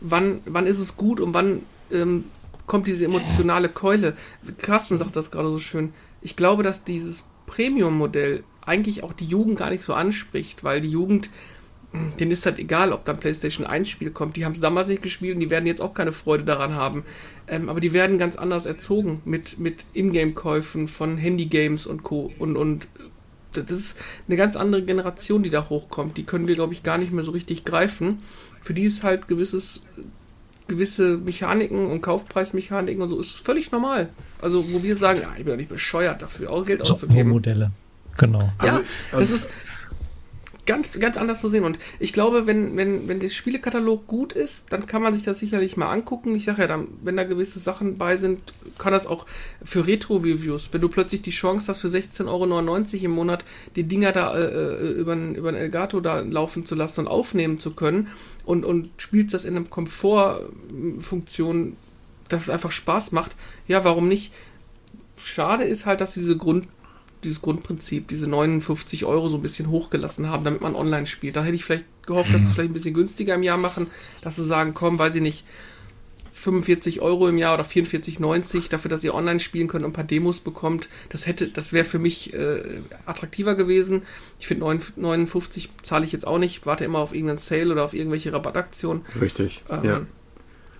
wann, 0.00 0.40
wann 0.46 0.66
ist 0.66 0.78
es 0.78 0.96
gut 0.96 1.20
und 1.20 1.34
wann 1.34 1.60
ähm, 1.92 2.24
kommt 2.66 2.86
diese 2.86 3.04
emotionale 3.04 3.68
Keule. 3.68 4.14
Carsten 4.58 4.98
sagt 4.98 5.14
das 5.14 5.30
gerade 5.30 5.50
so 5.50 5.58
schön. 5.58 5.92
Ich 6.22 6.36
glaube, 6.36 6.62
dass 6.62 6.84
dieses 6.84 7.24
Premium-Modell 7.46 8.44
eigentlich 8.62 9.02
auch 9.02 9.12
die 9.12 9.24
Jugend 9.24 9.58
gar 9.58 9.70
nicht 9.70 9.82
so 9.82 9.94
anspricht, 9.94 10.64
weil 10.64 10.80
die 10.80 10.88
Jugend, 10.88 11.30
hm, 11.92 12.16
denen 12.18 12.32
ist 12.32 12.44
halt 12.44 12.58
egal, 12.58 12.92
ob 12.92 13.04
da 13.04 13.12
ein 13.12 13.20
PlayStation 13.20 13.66
1 13.66 13.88
Spiel 13.88 14.10
kommt. 14.10 14.36
Die 14.36 14.44
haben 14.44 14.52
es 14.52 14.60
damals 14.60 14.88
nicht 14.88 15.02
gespielt 15.02 15.36
und 15.36 15.40
die 15.40 15.50
werden 15.50 15.66
jetzt 15.66 15.80
auch 15.80 15.94
keine 15.94 16.12
Freude 16.12 16.44
daran 16.44 16.74
haben. 16.74 17.04
Ähm, 17.48 17.68
aber 17.68 17.80
die 17.80 17.92
werden 17.92 18.18
ganz 18.18 18.36
anders 18.36 18.66
erzogen 18.66 19.22
mit, 19.24 19.58
mit 19.58 19.84
Ingame-Käufen 19.94 20.88
von 20.88 21.16
Handy-Games 21.16 21.86
und 21.86 22.02
Co. 22.02 22.32
Und, 22.38 22.56
und 22.56 22.88
das 23.52 23.70
ist 23.70 23.98
eine 24.26 24.36
ganz 24.36 24.56
andere 24.56 24.82
Generation, 24.82 25.42
die 25.42 25.50
da 25.50 25.68
hochkommt. 25.68 26.16
Die 26.16 26.24
können 26.24 26.48
wir, 26.48 26.54
glaube 26.54 26.72
ich, 26.72 26.82
gar 26.82 26.98
nicht 26.98 27.12
mehr 27.12 27.24
so 27.24 27.30
richtig 27.30 27.64
greifen. 27.64 28.18
Für 28.60 28.74
die 28.74 28.84
ist 28.84 29.02
halt 29.02 29.28
gewisses, 29.28 29.84
gewisse 30.68 31.16
Mechaniken 31.18 31.86
und 31.86 32.00
Kaufpreismechaniken 32.00 33.02
und 33.02 33.08
so 33.08 33.20
ist 33.20 33.38
völlig 33.38 33.70
normal. 33.72 34.08
Also, 34.40 34.64
wo 34.72 34.82
wir 34.82 34.96
sagen, 34.96 35.20
ja, 35.22 35.30
ich 35.36 35.44
bin 35.44 35.52
doch 35.52 35.56
nicht 35.56 35.68
bescheuert 35.68 36.22
dafür, 36.22 36.50
auch 36.50 36.64
Geld 36.64 36.84
so, 36.84 36.94
auszugeben. 36.94 37.30
Modelle. 37.30 37.70
Genau. 38.18 38.50
Also, 38.58 38.78
ja, 38.78 38.84
also, 39.12 39.18
das 39.18 39.30
ist, 39.30 39.50
ganz, 40.66 40.98
ganz 40.98 41.16
anders 41.16 41.40
zu 41.40 41.48
sehen. 41.48 41.64
Und 41.64 41.78
ich 41.98 42.12
glaube, 42.12 42.46
wenn, 42.46 42.76
wenn, 42.76 43.08
wenn 43.08 43.20
der 43.20 43.28
Spielekatalog 43.28 44.06
gut 44.06 44.32
ist, 44.32 44.72
dann 44.72 44.86
kann 44.86 45.00
man 45.00 45.14
sich 45.14 45.24
das 45.24 45.38
sicherlich 45.38 45.76
mal 45.76 45.90
angucken. 45.90 46.34
Ich 46.34 46.44
sage 46.44 46.62
ja, 46.62 46.68
dann, 46.68 46.88
wenn 47.02 47.16
da 47.16 47.24
gewisse 47.24 47.58
Sachen 47.58 47.96
bei 47.96 48.16
sind, 48.16 48.42
kann 48.78 48.92
das 48.92 49.06
auch 49.06 49.26
für 49.64 49.86
Retro-Reviews, 49.86 50.68
wenn 50.72 50.80
du 50.80 50.88
plötzlich 50.88 51.22
die 51.22 51.30
Chance 51.30 51.68
hast, 51.68 51.80
für 51.80 51.88
16,99 51.88 52.26
Euro 52.26 53.04
im 53.04 53.10
Monat 53.12 53.44
die 53.76 53.84
Dinger 53.84 54.12
da 54.12 54.36
äh, 54.36 54.44
äh 54.44 54.90
über, 54.90 55.14
über 55.14 55.48
ein 55.48 55.54
Elgato 55.54 56.00
da 56.00 56.20
laufen 56.20 56.66
zu 56.66 56.74
lassen 56.74 57.00
und 57.00 57.08
aufnehmen 57.08 57.58
zu 57.58 57.70
können 57.70 58.08
und, 58.46 58.64
und 58.64 58.88
spielst 58.96 59.34
das 59.34 59.44
in 59.44 59.56
einer 59.56 59.66
Komfortfunktion, 59.66 61.76
dass 62.28 62.44
es 62.44 62.50
einfach 62.50 62.70
Spaß 62.70 63.12
macht, 63.12 63.36
ja, 63.68 63.84
warum 63.84 64.08
nicht? 64.08 64.32
Schade 65.22 65.64
ist 65.64 65.86
halt, 65.86 66.00
dass 66.00 66.14
diese 66.14 66.36
Grund 66.36 66.68
dieses 67.24 67.42
Grundprinzip, 67.42 68.08
diese 68.08 68.28
59 68.28 69.04
Euro 69.04 69.28
so 69.28 69.38
ein 69.38 69.42
bisschen 69.42 69.70
hochgelassen 69.70 70.28
haben, 70.28 70.44
damit 70.44 70.60
man 70.60 70.74
online 70.74 71.06
spielt. 71.06 71.36
Da 71.36 71.42
hätte 71.42 71.56
ich 71.56 71.64
vielleicht 71.64 71.86
gehofft, 72.06 72.32
dass 72.32 72.42
sie 72.42 72.44
es 72.44 72.50
mhm. 72.50 72.54
vielleicht 72.54 72.70
ein 72.70 72.74
bisschen 72.74 72.94
günstiger 72.94 73.34
im 73.34 73.42
Jahr 73.42 73.58
machen, 73.58 73.88
dass 74.22 74.36
sie 74.36 74.44
sagen, 74.44 74.74
komm, 74.74 74.98
weiß 74.98 75.16
ich 75.16 75.22
nicht, 75.22 75.44
45 76.46 77.00
Euro 77.00 77.28
im 77.28 77.38
Jahr 77.38 77.54
oder 77.54 77.64
44,90 77.64 78.70
dafür, 78.70 78.88
dass 78.88 79.02
ihr 79.02 79.14
online 79.14 79.40
spielen 79.40 79.66
könnt 79.66 79.84
und 79.84 79.90
ein 79.90 79.94
paar 79.94 80.04
Demos 80.04 80.38
bekommt. 80.38 80.88
Das 81.08 81.26
hätte, 81.26 81.48
das 81.48 81.72
wäre 81.72 81.84
für 81.84 81.98
mich 81.98 82.34
äh, 82.34 82.62
attraktiver 83.04 83.56
gewesen. 83.56 84.02
Ich 84.38 84.46
finde 84.46 84.64
59 84.64 85.70
zahle 85.82 86.04
ich 86.04 86.12
jetzt 86.12 86.24
auch 86.24 86.38
nicht, 86.38 86.64
warte 86.64 86.84
immer 86.84 87.00
auf 87.00 87.12
irgendeinen 87.12 87.38
Sale 87.38 87.72
oder 87.72 87.82
auf 87.82 87.94
irgendwelche 87.94 88.32
Rabattaktionen. 88.32 89.04
Richtig. 89.20 89.62
Ähm, 89.68 89.84
ja. 89.84 90.00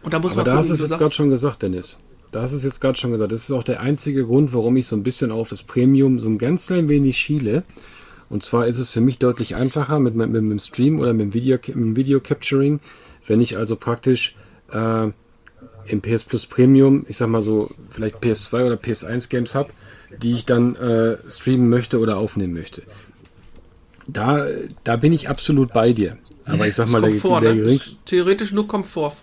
Und 0.03 0.15
da 0.15 0.21
muss 0.21 0.33
Aber 0.33 0.43
man 0.43 0.45
da 0.45 0.57
hast 0.57 0.69
du 0.69 0.75
es 0.75 0.81
jetzt 0.81 0.99
gerade 0.99 1.13
schon 1.13 1.31
gesagt, 1.31 1.63
Dennis. 1.63 1.99
Da 2.31 2.43
hast 2.43 2.53
du 2.53 2.59
es 2.59 2.65
jetzt 2.65 2.81
gerade 2.81 2.97
schon 2.97 3.11
gesagt. 3.11 3.33
Das 3.33 3.43
ist 3.43 3.51
auch 3.51 3.65
der 3.65 3.81
einzige 3.81 4.25
Grund, 4.25 4.55
warum 4.55 4.77
ich 4.77 4.87
so 4.87 4.95
ein 4.95 5.03
bisschen 5.03 5.33
auf 5.33 5.49
das 5.49 5.65
Premium 5.65 6.21
so 6.21 6.29
ein 6.29 6.39
ganz 6.39 6.69
klein 6.69 6.89
wenig 6.89 7.19
schiele. 7.19 7.65
Und 8.29 8.45
zwar 8.45 8.69
ist 8.69 8.79
es 8.79 8.93
für 8.93 9.01
mich 9.01 9.19
deutlich 9.19 9.57
einfacher 9.57 9.99
mit, 9.99 10.15
mit, 10.15 10.31
mit 10.31 10.43
dem 10.43 10.59
Stream 10.61 11.01
oder 11.01 11.13
mit 11.13 11.27
dem 11.27 11.35
Video, 11.35 11.57
mit 11.57 11.75
dem 11.75 11.97
Video 11.97 12.21
Capturing, 12.21 12.79
wenn 13.27 13.41
ich 13.41 13.57
also 13.57 13.75
praktisch 13.75 14.37
äh, 14.71 15.09
im 15.89 16.01
PS 16.01 16.25
Plus 16.25 16.47
Premium, 16.47 17.05
ich 17.09 17.17
sag 17.17 17.29
mal 17.29 17.43
so, 17.43 17.71
vielleicht 17.91 18.17
PS2 18.17 18.67
oder 18.67 18.77
PS1 18.77 19.29
Games 19.29 19.55
habe, 19.55 19.71
die 20.23 20.35
ich 20.35 20.47
dann 20.47 20.77
äh, 20.77 21.19
streamen 21.29 21.69
möchte 21.69 21.99
oder 21.99 22.17
aufnehmen 22.17 22.55
möchte. 22.55 22.83
Da, 24.07 24.47
da 24.85 24.97
bin 24.97 25.13
ich 25.13 25.29
absolut 25.29 25.73
bei 25.73 25.93
dir. 25.93 26.17
Aber 26.45 26.67
ich 26.67 26.77
sag 26.77 26.89
mal, 26.91 27.01
Komfort, 27.01 27.41
der, 27.41 27.55
der 27.55 27.65
ne? 27.65 27.81
theoretisch 28.05 28.53
nur 28.53 28.69
Komfort 28.69 29.17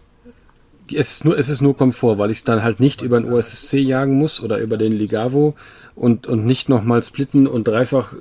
es 0.98 1.12
ist 1.12 1.26
nur, 1.26 1.38
es 1.38 1.50
ist 1.50 1.62
nur 1.62 1.78
Komfort, 1.78 2.18
weil 2.18 2.32
ich 2.32 2.40
es 2.40 2.44
dann 2.44 2.64
halt 2.64 2.80
nicht 2.80 3.02
über 3.02 3.20
den 3.20 3.32
OSSC 3.32 3.80
jagen 3.80 4.18
muss 4.18 4.42
oder 4.42 4.60
über 4.60 4.78
den 4.78 4.92
Ligavo 4.92 5.56
und, 5.96 6.26
und 6.26 6.46
nicht 6.46 6.70
nochmal 6.70 7.04
splitten 7.04 7.46
und 7.46 7.68
dreifach 7.68 8.14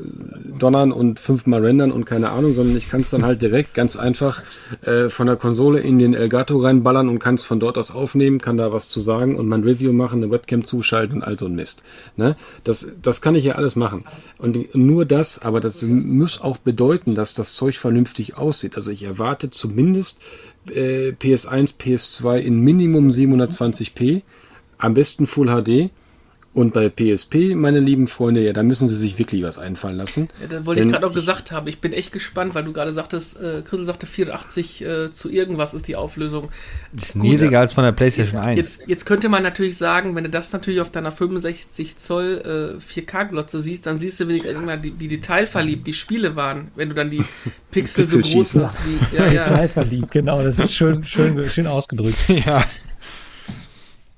donnern 0.59 0.93
und 0.93 1.19
fünfmal 1.19 1.65
rendern 1.65 1.91
und 1.91 2.05
keine 2.05 2.31
Ahnung, 2.31 2.53
sondern 2.53 2.77
ich 2.77 2.91
kann 2.91 3.01
es 3.01 3.11
dann 3.11 3.25
halt 3.25 3.41
direkt 3.41 3.73
ganz 3.73 3.97
einfach 3.97 4.43
äh, 4.83 5.09
von 5.09 5.27
der 5.27 5.37
Konsole 5.37 5.81
in 5.81 5.99
den 5.99 6.13
Elgato 6.13 6.59
reinballern 6.59 7.09
und 7.09 7.19
kann 7.19 7.37
es 7.37 7.45
von 7.45 7.61
dort 7.61 7.79
aus 7.79 7.91
aufnehmen, 7.91 8.41
kann 8.41 8.59
da 8.59 8.73
was 8.73 8.91
zu 8.91 9.01
sagen 9.01 9.37
und 9.37 9.49
mein 9.49 9.63
Review 9.63 9.93
machen, 9.93 10.23
eine 10.23 10.31
Webcam 10.31 10.67
zuschalten 10.67 11.17
und 11.17 11.23
all 11.23 11.39
so 11.39 11.47
ein 11.47 11.55
Mist. 11.55 11.83
Ne? 12.17 12.37
Das, 12.65 12.93
das 13.01 13.23
kann 13.23 13.35
ich 13.35 13.45
ja 13.45 13.55
alles 13.55 13.75
machen. 13.75 14.05
Und 14.37 14.75
nur 14.75 15.07
das, 15.07 15.41
aber 15.41 15.61
das 15.61 15.83
muss 15.83 16.41
auch 16.41 16.59
bedeuten, 16.59 17.15
dass 17.15 17.33
das 17.33 17.55
Zeug 17.55 17.79
vernünftig 17.79 18.37
aussieht. 18.37 18.77
Also 18.77 18.91
ich 18.91 19.05
erwarte 19.05 19.51
zumindest 19.51 20.19
äh, 20.71 21.11
PS1, 21.11 21.77
PS2 21.79 22.39
in 22.39 22.61
Minimum 22.61 23.11
720p, 23.11 24.23
am 24.79 24.95
besten 24.95 25.27
Full 25.27 25.49
HD. 25.49 25.91
Und 26.55 26.75
bei 26.75 26.91
PSP, 26.91 27.55
meine 27.55 27.81
lieben 27.81 28.07
Freunde, 28.07 28.45
ja, 28.45 28.53
da 28.53 28.63
müssen 28.63 28.87
sie 28.87 28.97
sich 28.97 29.19
wirklich 29.19 29.43
was 29.43 29.57
einfallen 29.57 29.97
lassen. 29.97 30.29
Ja, 30.39 30.49
da 30.49 30.67
wollte 30.67 30.83
ich 30.83 30.91
gerade 30.91 31.07
auch 31.07 31.15
gesagt 31.15 31.51
haben, 31.51 31.67
ich 31.67 31.81
bin 31.81 31.95
echt 31.95 32.13
gespannt, 32.13 32.55
weil 32.55 32.65
du 32.65 32.75
gerade 32.75 32.93
sagtest, 32.93 33.41
äh, 33.41 33.63
Chrisel 33.63 33.87
sagte 33.87 34.07
480 34.07 34.85
äh, 34.85 35.13
zu 35.13 35.31
irgendwas 35.31 35.73
ist 35.73 35.89
die 35.89 35.97
Auflösung. 35.97 36.51
Das 36.93 37.11
ist 37.11 37.17
niedriger 37.17 37.61
als 37.61 37.73
von 37.73 37.85
der 37.85 37.93
PlayStation 37.93 38.39
1. 38.39 38.59
Jetzt, 38.59 38.81
jetzt, 38.87 39.07
könnte 39.07 39.31
man 39.31 39.43
natürlich 39.43 39.79
sagen, 39.79 40.15
wenn 40.15 40.25
du 40.25 40.31
das 40.31 40.53
natürlich 40.53 40.83
auf 40.83 40.91
deiner 40.91 41.11
65 41.11 41.97
Zoll 41.97 42.79
äh, 42.79 43.01
4K-Glotze 43.01 43.63
siehst, 43.63 43.87
dann 43.87 43.97
siehst 43.97 44.21
du 44.21 44.29
wenigstens 44.29 44.59
wie 44.83 45.09
detailverliebt 45.09 45.87
die 45.87 45.95
Spiele 45.95 46.37
waren, 46.37 46.71
wenn 46.75 46.91
du 46.91 46.95
dann 46.95 47.09
die 47.09 47.25
Pixel 47.71 48.07
so 48.07 48.19
groß 48.19 48.57
hast 48.57 48.79
wie. 48.85 49.17
Ja, 49.17 49.27
ja. 49.27 49.45
Detailverliebt, 49.45 50.11
genau, 50.11 50.43
das 50.43 50.59
ist 50.59 50.75
schön, 50.75 51.03
schön, 51.05 51.49
schön 51.49 51.67
ausgedrückt. 51.67 52.19
Ja. 52.45 52.65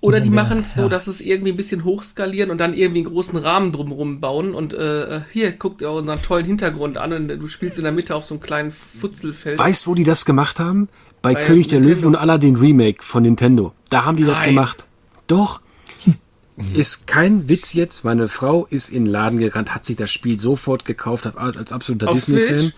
Oder 0.04 0.20
die 0.20 0.28
machen 0.28 0.58
es 0.58 0.74
so, 0.74 0.86
dass 0.90 1.06
es 1.06 1.22
irgendwie 1.22 1.52
ein 1.52 1.56
bisschen 1.56 1.82
hochskalieren 1.82 2.50
und 2.50 2.58
dann 2.58 2.74
irgendwie 2.74 2.98
einen 2.98 3.06
großen 3.06 3.38
Rahmen 3.38 3.72
drumherum 3.72 4.20
bauen 4.20 4.54
und 4.54 4.74
äh, 4.74 5.22
hier, 5.32 5.52
guckt 5.52 5.80
ihr 5.80 5.90
unseren 5.90 6.20
tollen 6.20 6.44
Hintergrund 6.44 6.98
an 6.98 7.14
und 7.14 7.28
du 7.28 7.48
spielst 7.48 7.78
in 7.78 7.84
der 7.84 7.92
Mitte 7.92 8.14
auf 8.14 8.22
so 8.22 8.34
einem 8.34 8.42
kleinen 8.42 8.70
Futzelfeld. 8.70 9.58
Weißt 9.58 9.86
du, 9.86 9.90
wo 9.90 9.94
die 9.94 10.04
das 10.04 10.26
gemacht 10.26 10.60
haben? 10.60 10.90
Bei, 11.22 11.32
Bei 11.32 11.44
König 11.44 11.68
Nintendo. 11.68 11.88
der 11.88 11.96
Löwen 11.96 12.06
und 12.08 12.16
Aladdin 12.16 12.56
Remake 12.56 13.02
von 13.02 13.22
Nintendo. 13.22 13.72
Da 13.88 14.04
haben 14.04 14.18
die 14.18 14.24
Nein. 14.24 14.34
das 14.34 14.44
gemacht. 14.44 14.84
Doch. 15.26 15.62
Ist 16.74 17.06
kein 17.06 17.48
Witz 17.48 17.72
jetzt. 17.72 18.04
Meine 18.04 18.28
Frau 18.28 18.66
ist 18.66 18.90
in 18.90 19.06
den 19.06 19.10
Laden 19.10 19.38
gerannt, 19.38 19.74
hat 19.74 19.86
sich 19.86 19.96
das 19.96 20.12
Spiel 20.12 20.38
sofort 20.38 20.84
gekauft, 20.84 21.24
hat 21.24 21.38
als 21.38 21.72
absoluter 21.72 22.12
Disney-Fan 22.12 22.74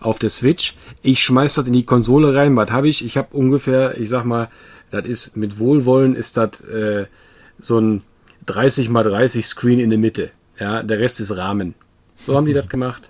auf 0.00 0.18
der 0.18 0.30
Switch. 0.30 0.74
Ich 1.02 1.22
schmeiß 1.22 1.52
das 1.54 1.66
in 1.66 1.74
die 1.74 1.84
Konsole 1.84 2.34
rein. 2.34 2.56
Was 2.56 2.70
habe 2.70 2.88
ich? 2.88 3.04
Ich 3.04 3.18
habe 3.18 3.28
ungefähr, 3.36 4.00
ich 4.00 4.08
sag 4.08 4.24
mal, 4.24 4.48
das 4.92 5.06
ist 5.06 5.36
mit 5.36 5.58
Wohlwollen 5.58 6.14
ist 6.14 6.36
das 6.36 6.60
äh, 6.60 7.06
so 7.58 7.80
ein 7.80 8.02
30 8.46 8.88
mal 8.90 9.02
30 9.02 9.44
Screen 9.44 9.80
in 9.80 9.90
der 9.90 9.98
Mitte. 9.98 10.30
Ja, 10.58 10.82
der 10.82 10.98
Rest 10.98 11.18
ist 11.20 11.36
Rahmen. 11.36 11.74
So 12.22 12.36
haben 12.36 12.46
die 12.46 12.52
das 12.52 12.68
gemacht. 12.68 13.08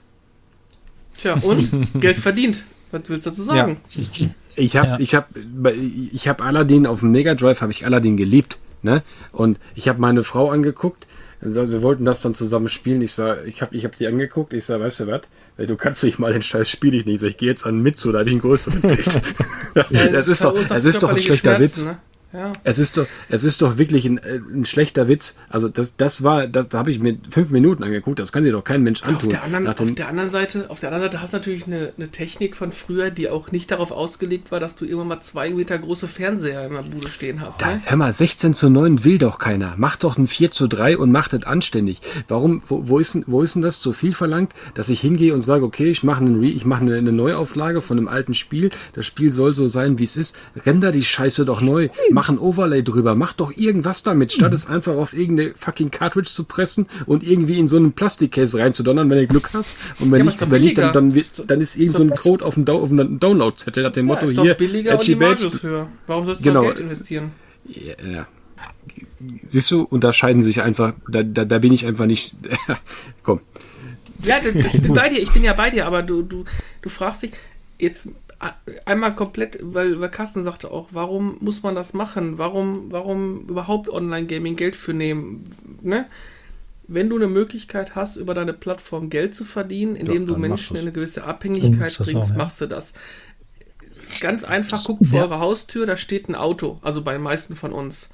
Tja, 1.18 1.34
und 1.34 2.00
Geld 2.00 2.18
verdient. 2.18 2.64
Was 2.90 3.02
willst 3.08 3.26
du 3.26 3.30
dazu 3.30 3.42
sagen? 3.42 3.80
Ja. 3.90 4.28
Ich 4.54 4.76
habe 4.76 4.88
ja. 4.88 4.98
ich 4.98 5.14
habe 5.14 5.72
ich 5.72 6.28
habe 6.28 6.44
Aladdin 6.44 6.86
auf 6.86 7.00
dem 7.00 7.10
Mega 7.10 7.34
Drive 7.34 7.62
habe 7.62 7.72
ich 7.72 7.84
Aladdin 7.84 8.16
geliebt, 8.16 8.58
ne? 8.82 9.02
Und 9.32 9.58
ich 9.74 9.88
habe 9.88 10.00
meine 10.00 10.22
Frau 10.22 10.50
angeguckt, 10.50 11.06
wir 11.40 11.82
wollten 11.82 12.04
das 12.04 12.20
dann 12.20 12.34
zusammen 12.34 12.68
spielen. 12.68 13.02
Ich 13.02 13.14
sag, 13.14 13.46
ich 13.46 13.62
habe 13.62 13.74
ich 13.74 13.84
hab 13.84 13.96
die 13.96 14.06
angeguckt, 14.06 14.52
ich 14.52 14.64
sag, 14.64 14.80
weißt 14.80 15.00
du 15.00 15.06
was? 15.08 15.22
Du 15.56 15.76
kannst 15.76 16.02
nicht 16.04 16.18
mal 16.18 16.32
den 16.32 16.42
Scheiß 16.42 16.68
Spiel 16.68 16.94
ich 16.94 17.04
nicht. 17.04 17.22
Ich, 17.22 17.28
ich 17.30 17.36
gehe 17.36 17.48
jetzt 17.48 17.66
an 17.66 17.80
Mitsu, 17.80 18.12
da 18.12 18.20
habe 18.20 18.30
ich 18.30 18.36
ein 18.36 18.40
größeres 18.40 18.82
Bild. 18.82 19.20
ja, 19.90 20.08
das, 20.08 20.28
ist 20.28 20.44
doch, 20.44 20.54
das 20.66 20.84
ist 20.84 21.02
doch 21.02 21.10
ein 21.10 21.18
schlechter 21.18 21.58
Witz. 21.60 21.86
Ne? 21.86 21.98
Ja. 22.32 22.52
Es 22.64 22.78
ist 22.78 22.96
doch, 22.96 23.06
es 23.28 23.44
ist 23.44 23.62
doch 23.62 23.78
wirklich 23.78 24.06
ein, 24.06 24.18
äh, 24.18 24.40
ein 24.52 24.64
schlechter 24.64 25.08
Witz. 25.08 25.36
Also 25.48 25.68
das, 25.68 25.96
das 25.96 26.22
war, 26.22 26.46
das, 26.46 26.68
da 26.68 26.78
habe 26.78 26.90
ich 26.90 26.98
mir 26.98 27.18
fünf 27.28 27.50
Minuten 27.50 27.84
angeguckt. 27.84 28.18
Das 28.18 28.32
kann 28.32 28.44
sich 28.44 28.52
doch 28.52 28.64
kein 28.64 28.82
Mensch 28.82 29.02
antun. 29.02 29.16
Auf 29.16 29.28
der 29.28 29.42
anderen, 29.42 29.66
auf 29.66 29.94
der 29.94 30.08
anderen 30.08 30.30
Seite, 30.30 30.70
auf 30.70 30.80
der 30.80 30.88
anderen 30.90 31.04
Seite 31.04 31.20
hast 31.20 31.32
du 31.32 31.38
natürlich 31.38 31.66
eine, 31.66 31.92
eine 31.96 32.08
Technik 32.08 32.56
von 32.56 32.72
früher, 32.72 33.10
die 33.10 33.28
auch 33.28 33.52
nicht 33.52 33.70
darauf 33.70 33.90
ausgelegt 33.90 34.50
war, 34.50 34.60
dass 34.60 34.76
du 34.76 34.84
irgendwann 34.84 35.08
mal 35.08 35.20
zwei 35.20 35.50
Meter 35.50 35.78
große 35.78 36.08
Fernseher 36.08 36.66
in 36.66 36.72
der 36.72 36.82
Bude 36.82 37.08
stehen 37.08 37.40
hast. 37.40 37.60
Da, 37.60 37.72
ne? 37.72 37.82
Hör 37.84 37.96
mal, 37.96 38.12
16 38.12 38.54
zu 38.54 38.70
9 38.70 39.04
will 39.04 39.18
doch 39.18 39.38
keiner. 39.38 39.74
Mach 39.76 39.96
doch 39.96 40.16
ein 40.16 40.26
4 40.26 40.50
zu 40.50 40.68
3 40.68 40.96
und 40.98 41.12
mach 41.12 41.28
das 41.28 41.44
anständig. 41.44 42.00
Warum, 42.28 42.62
wo, 42.68 42.88
wo 42.88 42.98
ist, 42.98 43.18
wo 43.26 43.42
ist 43.42 43.54
denn 43.54 43.62
das 43.62 43.82
so 43.82 43.92
viel 43.92 44.12
verlangt, 44.12 44.52
dass 44.74 44.88
ich 44.88 45.00
hingehe 45.00 45.34
und 45.34 45.42
sage, 45.42 45.64
okay, 45.64 45.90
ich 45.90 46.02
mache 46.02 46.22
mache 46.64 46.82
eine, 46.82 46.96
eine 46.96 47.12
Neuauflage 47.12 47.80
von 47.80 47.98
einem 47.98 48.08
alten 48.08 48.34
Spiel. 48.34 48.70
Das 48.92 49.06
Spiel 49.06 49.30
soll 49.30 49.54
so 49.54 49.68
sein, 49.68 49.98
wie 49.98 50.04
es 50.04 50.16
ist. 50.16 50.36
Render 50.64 50.92
die 50.92 51.04
Scheiße 51.04 51.44
doch 51.44 51.60
neu. 51.60 51.88
Mach 52.10 52.21
ein 52.28 52.38
Overlay 52.38 52.82
drüber. 52.82 53.14
Mach 53.14 53.32
doch 53.32 53.56
irgendwas 53.56 54.02
damit, 54.02 54.32
statt 54.32 54.50
mhm. 54.50 54.54
es 54.54 54.66
einfach 54.66 54.94
auf 54.94 55.14
irgendeine 55.14 55.52
fucking 55.56 55.90
Cartridge 55.90 56.30
zu 56.30 56.44
pressen 56.44 56.86
und 57.06 57.22
irgendwie 57.22 57.58
in 57.58 57.68
so 57.68 57.76
einen 57.76 57.92
Plastikcase 57.92 58.58
reinzudonnern, 58.58 59.08
wenn 59.10 59.18
du 59.18 59.26
Glück 59.26 59.50
hast. 59.52 59.76
Und 59.98 60.10
wenn 60.10 60.18
ja, 60.20 60.24
nicht, 60.24 60.50
wenn 60.50 60.62
nicht 60.62 60.78
dann, 60.78 60.92
dann, 60.92 61.22
dann 61.46 61.60
ist 61.60 61.76
irgend 61.76 61.96
so 61.96 62.02
ein 62.02 62.10
Code 62.10 62.44
auf 62.44 62.54
dem, 62.54 62.68
auf 62.68 62.90
einem 62.90 63.18
Download-Zettel 63.18 63.82
nach 63.82 63.92
dem 63.92 64.08
ja, 64.08 64.14
Motto 64.14 64.26
ist 64.26 64.40
hier. 64.40 64.54
billiger 64.54 64.92
und 64.92 65.06
die 65.06 65.14
Marge 65.14 65.50
höher. 65.62 65.88
Warum 66.06 66.24
sollst 66.24 66.40
du 66.40 66.44
genau. 66.44 66.62
Geld 66.62 66.78
investieren? 66.78 67.30
Ja, 67.66 67.94
ja. 68.10 68.26
Siehst 69.48 69.70
du, 69.70 69.82
unterscheiden 69.82 70.42
sich 70.42 70.62
einfach, 70.62 70.94
da, 71.08 71.22
da, 71.22 71.44
da 71.44 71.58
bin 71.58 71.72
ich 71.72 71.86
einfach 71.86 72.06
nicht. 72.06 72.34
Komm. 73.22 73.40
Ja, 74.24 74.38
ich 74.38 74.80
bin 74.80 74.94
bei 74.94 75.08
dir, 75.08 75.20
ich 75.20 75.30
bin 75.30 75.44
ja 75.44 75.52
bei 75.52 75.70
dir, 75.70 75.86
aber 75.86 76.02
du, 76.02 76.22
du, 76.22 76.44
du 76.80 76.88
fragst 76.88 77.24
dich, 77.24 77.32
jetzt 77.78 78.08
einmal 78.84 79.14
komplett, 79.14 79.58
weil, 79.62 80.00
weil 80.00 80.10
Carsten 80.10 80.42
sagte 80.42 80.70
auch, 80.70 80.88
warum 80.92 81.36
muss 81.40 81.62
man 81.62 81.74
das 81.74 81.92
machen? 81.92 82.38
Warum, 82.38 82.90
warum 82.90 83.48
überhaupt 83.48 83.88
Online-Gaming 83.88 84.56
Geld 84.56 84.74
für 84.74 84.92
nehmen? 84.92 85.44
Ne? 85.82 86.06
Wenn 86.88 87.08
du 87.08 87.16
eine 87.16 87.28
Möglichkeit 87.28 87.94
hast, 87.94 88.16
über 88.16 88.34
deine 88.34 88.52
Plattform 88.52 89.10
Geld 89.10 89.34
zu 89.34 89.44
verdienen, 89.44 89.96
indem 89.96 90.22
ja, 90.22 90.28
du 90.28 90.36
Menschen 90.36 90.76
in 90.76 90.82
eine 90.82 90.92
gewisse 90.92 91.24
Abhängigkeit 91.24 91.96
bringst, 91.98 92.14
auch, 92.14 92.30
ja. 92.30 92.36
machst 92.36 92.60
du 92.60 92.66
das. 92.66 92.94
Ganz 94.20 94.44
einfach, 94.44 94.84
guckt 94.84 95.06
vor 95.06 95.18
ja. 95.18 95.24
eure 95.24 95.38
Haustür, 95.38 95.86
da 95.86 95.96
steht 95.96 96.28
ein 96.28 96.34
Auto, 96.34 96.78
also 96.82 97.02
bei 97.02 97.12
den 97.12 97.22
meisten 97.22 97.54
von 97.54 97.72
uns. 97.72 98.10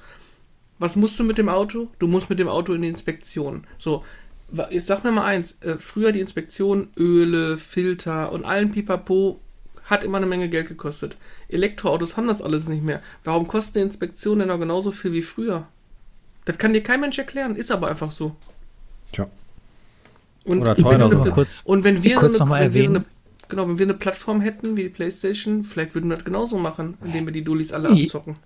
Was 0.77 0.95
musst 0.95 1.19
du 1.19 1.23
mit 1.23 1.37
dem 1.37 1.49
Auto? 1.49 1.89
Du 1.99 2.07
musst 2.07 2.29
mit 2.29 2.39
dem 2.39 2.47
Auto 2.47 2.73
in 2.73 2.83
die 2.83 2.87
Inspektion. 2.87 3.65
So, 3.77 4.05
jetzt 4.69 4.87
sag 4.87 5.03
mir 5.03 5.11
mal 5.11 5.25
eins, 5.25 5.61
äh, 5.61 5.75
früher 5.75 6.11
die 6.11 6.21
Inspektion, 6.21 6.89
Öle, 6.95 7.57
Filter 7.57 8.31
und 8.31 8.45
allen 8.45 8.71
Pipapo 8.71 9.41
hat 9.89 10.03
immer 10.03 10.17
eine 10.17 10.25
Menge 10.25 10.49
Geld 10.49 10.67
gekostet. 10.67 11.17
Elektroautos 11.49 12.17
haben 12.17 12.27
das 12.27 12.41
alles 12.41 12.67
nicht 12.67 12.83
mehr. 12.83 13.01
Warum 13.23 13.47
kostet 13.47 13.75
die 13.75 13.79
Inspektion 13.81 14.39
denn 14.39 14.49
noch 14.49 14.59
genauso 14.59 14.91
viel 14.91 15.13
wie 15.13 15.21
früher? 15.21 15.67
Das 16.45 16.57
kann 16.57 16.73
dir 16.73 16.81
kein 16.81 17.01
Mensch 17.01 17.17
erklären, 17.17 17.55
ist 17.55 17.71
aber 17.71 17.89
einfach 17.89 18.11
so. 18.11 18.35
Tja. 19.11 19.27
Und 20.45 20.61
Oder 20.61 20.75
teurer. 20.75 21.05
Eine, 21.05 21.31
kurz, 21.31 21.61
und 21.65 21.83
wenn 21.83 22.01
wir, 22.03 22.15
kurz 22.15 22.39
eine, 22.39 22.51
wenn 22.51 22.73
wir 22.73 22.89
eine, 22.89 23.05
genau, 23.49 23.67
wenn 23.67 23.77
wir 23.77 23.85
eine 23.85 23.93
Plattform 23.93 24.41
hätten 24.41 24.77
wie 24.77 24.83
die 24.83 24.89
Playstation, 24.89 25.63
vielleicht 25.63 25.93
würden 25.95 26.09
wir 26.09 26.15
das 26.15 26.25
genauso 26.25 26.57
machen, 26.57 26.97
indem 27.03 27.27
wir 27.27 27.33
die 27.33 27.43
Dulis 27.43 27.73
alle 27.73 27.89
abzocken. 27.89 28.37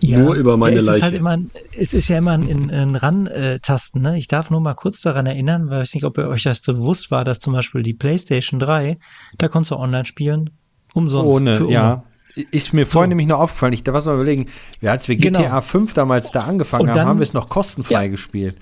Ja, 0.00 0.18
nur 0.18 0.34
über 0.34 0.56
meine 0.56 0.76
ja, 0.76 0.80
es 0.80 0.86
Leiche. 0.86 0.98
Ist 0.98 1.04
halt 1.04 1.14
immer, 1.14 1.38
es 1.76 1.94
ist 1.94 2.08
ja 2.08 2.18
immer 2.18 2.32
ein, 2.32 2.70
ein 2.70 2.96
Ran-Tasten. 2.96 4.02
Ne? 4.02 4.18
Ich 4.18 4.28
darf 4.28 4.50
nur 4.50 4.60
mal 4.60 4.74
kurz 4.74 5.00
daran 5.00 5.26
erinnern, 5.26 5.70
weil 5.70 5.82
ich 5.82 5.90
weiß 5.90 5.94
nicht, 5.94 6.04
ob 6.04 6.18
ihr 6.18 6.28
euch 6.28 6.42
das 6.42 6.60
so 6.62 6.74
bewusst 6.74 7.10
war, 7.10 7.24
dass 7.24 7.38
zum 7.38 7.52
Beispiel 7.52 7.82
die 7.82 7.94
Playstation 7.94 8.58
3, 8.60 8.98
da 9.38 9.48
konntest 9.48 9.70
du 9.70 9.76
online 9.76 10.04
spielen, 10.04 10.50
Umsonst. 10.94 11.34
Ohne, 11.34 11.70
ja. 11.70 12.02
Ist 12.50 12.72
mir 12.72 12.86
vorhin 12.86 13.08
so. 13.08 13.10
nämlich 13.10 13.26
noch 13.26 13.40
aufgefallen, 13.40 13.72
ich 13.72 13.82
da 13.82 13.92
was 13.92 14.06
mal 14.06 14.14
überlegen, 14.14 14.46
als 14.82 15.08
wir 15.08 15.16
GTA 15.16 15.42
genau. 15.42 15.60
5 15.60 15.94
damals 15.94 16.30
da 16.30 16.42
angefangen 16.42 16.86
dann, 16.86 17.00
haben, 17.00 17.08
haben 17.08 17.18
wir 17.18 17.24
es 17.24 17.32
noch 17.32 17.48
kostenfrei 17.48 18.04
ja. 18.04 18.10
gespielt. 18.10 18.56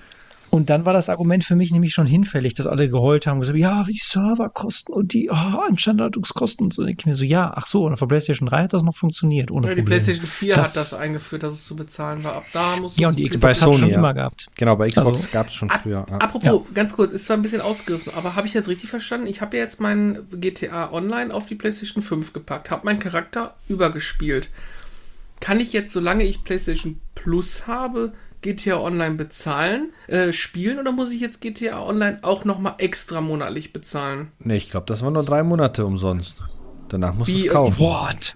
Und 0.49 0.69
dann 0.69 0.85
war 0.85 0.93
das 0.93 1.09
Argument 1.09 1.43
für 1.43 1.55
mich 1.55 1.71
nämlich 1.71 1.93
schon 1.93 2.07
hinfällig, 2.07 2.55
dass 2.55 2.65
alle 2.65 2.89
geheult 2.89 3.27
haben, 3.27 3.39
gesagt, 3.39 3.57
ja, 3.57 3.83
die 3.83 3.99
Serverkosten 4.01 4.93
und 4.93 5.13
die 5.13 5.29
oh, 5.29 5.69
Instandhaltungskosten 5.69 6.65
und 6.65 6.73
so. 6.73 6.81
Und 6.81 6.87
ich 6.89 7.05
mir 7.05 7.13
so, 7.13 7.23
ja, 7.23 7.51
ach 7.55 7.67
so, 7.67 7.85
und 7.85 7.93
auf 7.93 7.99
der 7.99 8.07
PlayStation 8.07 8.47
3 8.47 8.63
hat 8.63 8.73
das 8.73 8.83
noch 8.83 8.95
funktioniert. 8.95 9.51
Ohne 9.51 9.67
ja, 9.67 9.75
die 9.75 9.83
PlayStation 9.83 10.25
4 10.25 10.55
das, 10.55 10.69
hat 10.69 10.75
das 10.75 10.93
eingeführt, 10.93 11.43
dass 11.43 11.53
es 11.53 11.65
zu 11.65 11.75
bezahlen 11.75 12.23
war. 12.23 12.33
Ab 12.33 12.45
da 12.53 12.77
muss 12.77 12.97
Ja, 12.97 13.09
und 13.09 13.19
die 13.19 13.29
Xbox 13.29 13.61
hat 13.61 13.75
schon 13.75 13.89
ja. 13.89 13.97
immer 13.97 14.13
gehabt. 14.13 14.47
Genau, 14.55 14.75
bei 14.75 14.87
Xbox 14.87 15.17
also, 15.17 15.29
gab 15.31 15.47
es 15.47 15.53
schon 15.53 15.69
früher. 15.69 16.05
Ja. 16.09 16.17
Apropos, 16.17 16.67
ja. 16.67 16.73
ganz 16.73 16.93
kurz, 16.93 17.11
ist 17.11 17.25
zwar 17.25 17.37
ein 17.37 17.43
bisschen 17.43 17.61
ausgerissen, 17.61 18.11
aber 18.15 18.35
habe 18.35 18.47
ich 18.47 18.53
jetzt 18.53 18.67
richtig 18.67 18.89
verstanden? 18.89 19.27
Ich 19.27 19.41
habe 19.41 19.55
ja 19.57 19.63
jetzt 19.63 19.79
meinen 19.79 20.27
GTA 20.31 20.91
Online 20.91 21.33
auf 21.33 21.45
die 21.45 21.55
PlayStation 21.55 22.01
5 22.01 22.33
gepackt, 22.33 22.71
habe 22.71 22.85
meinen 22.85 22.99
Charakter 22.99 23.55
übergespielt. 23.67 24.49
Kann 25.39 25.59
ich 25.59 25.73
jetzt, 25.73 25.93
solange 25.93 26.23
ich 26.23 26.43
PlayStation 26.43 26.99
Plus 27.15 27.67
habe, 27.67 28.13
GTA 28.41 28.79
Online 28.79 29.15
bezahlen, 29.15 29.91
äh, 30.07 30.31
spielen 30.31 30.79
oder 30.79 30.91
muss 30.91 31.11
ich 31.11 31.19
jetzt 31.19 31.41
GTA 31.41 31.81
Online 31.83 32.19
auch 32.21 32.45
nochmal 32.45 32.75
extra 32.77 33.21
monatlich 33.21 33.73
bezahlen? 33.73 34.31
Nee, 34.39 34.57
ich 34.57 34.69
glaube, 34.69 34.85
das 34.85 35.01
waren 35.01 35.13
nur 35.13 35.25
drei 35.25 35.43
Monate 35.43 35.85
umsonst. 35.85 36.37
Danach 36.87 37.13
musst 37.13 37.29
du 37.29 37.35
es 37.35 37.51
kaufen. 37.51 37.79
What? 37.79 38.35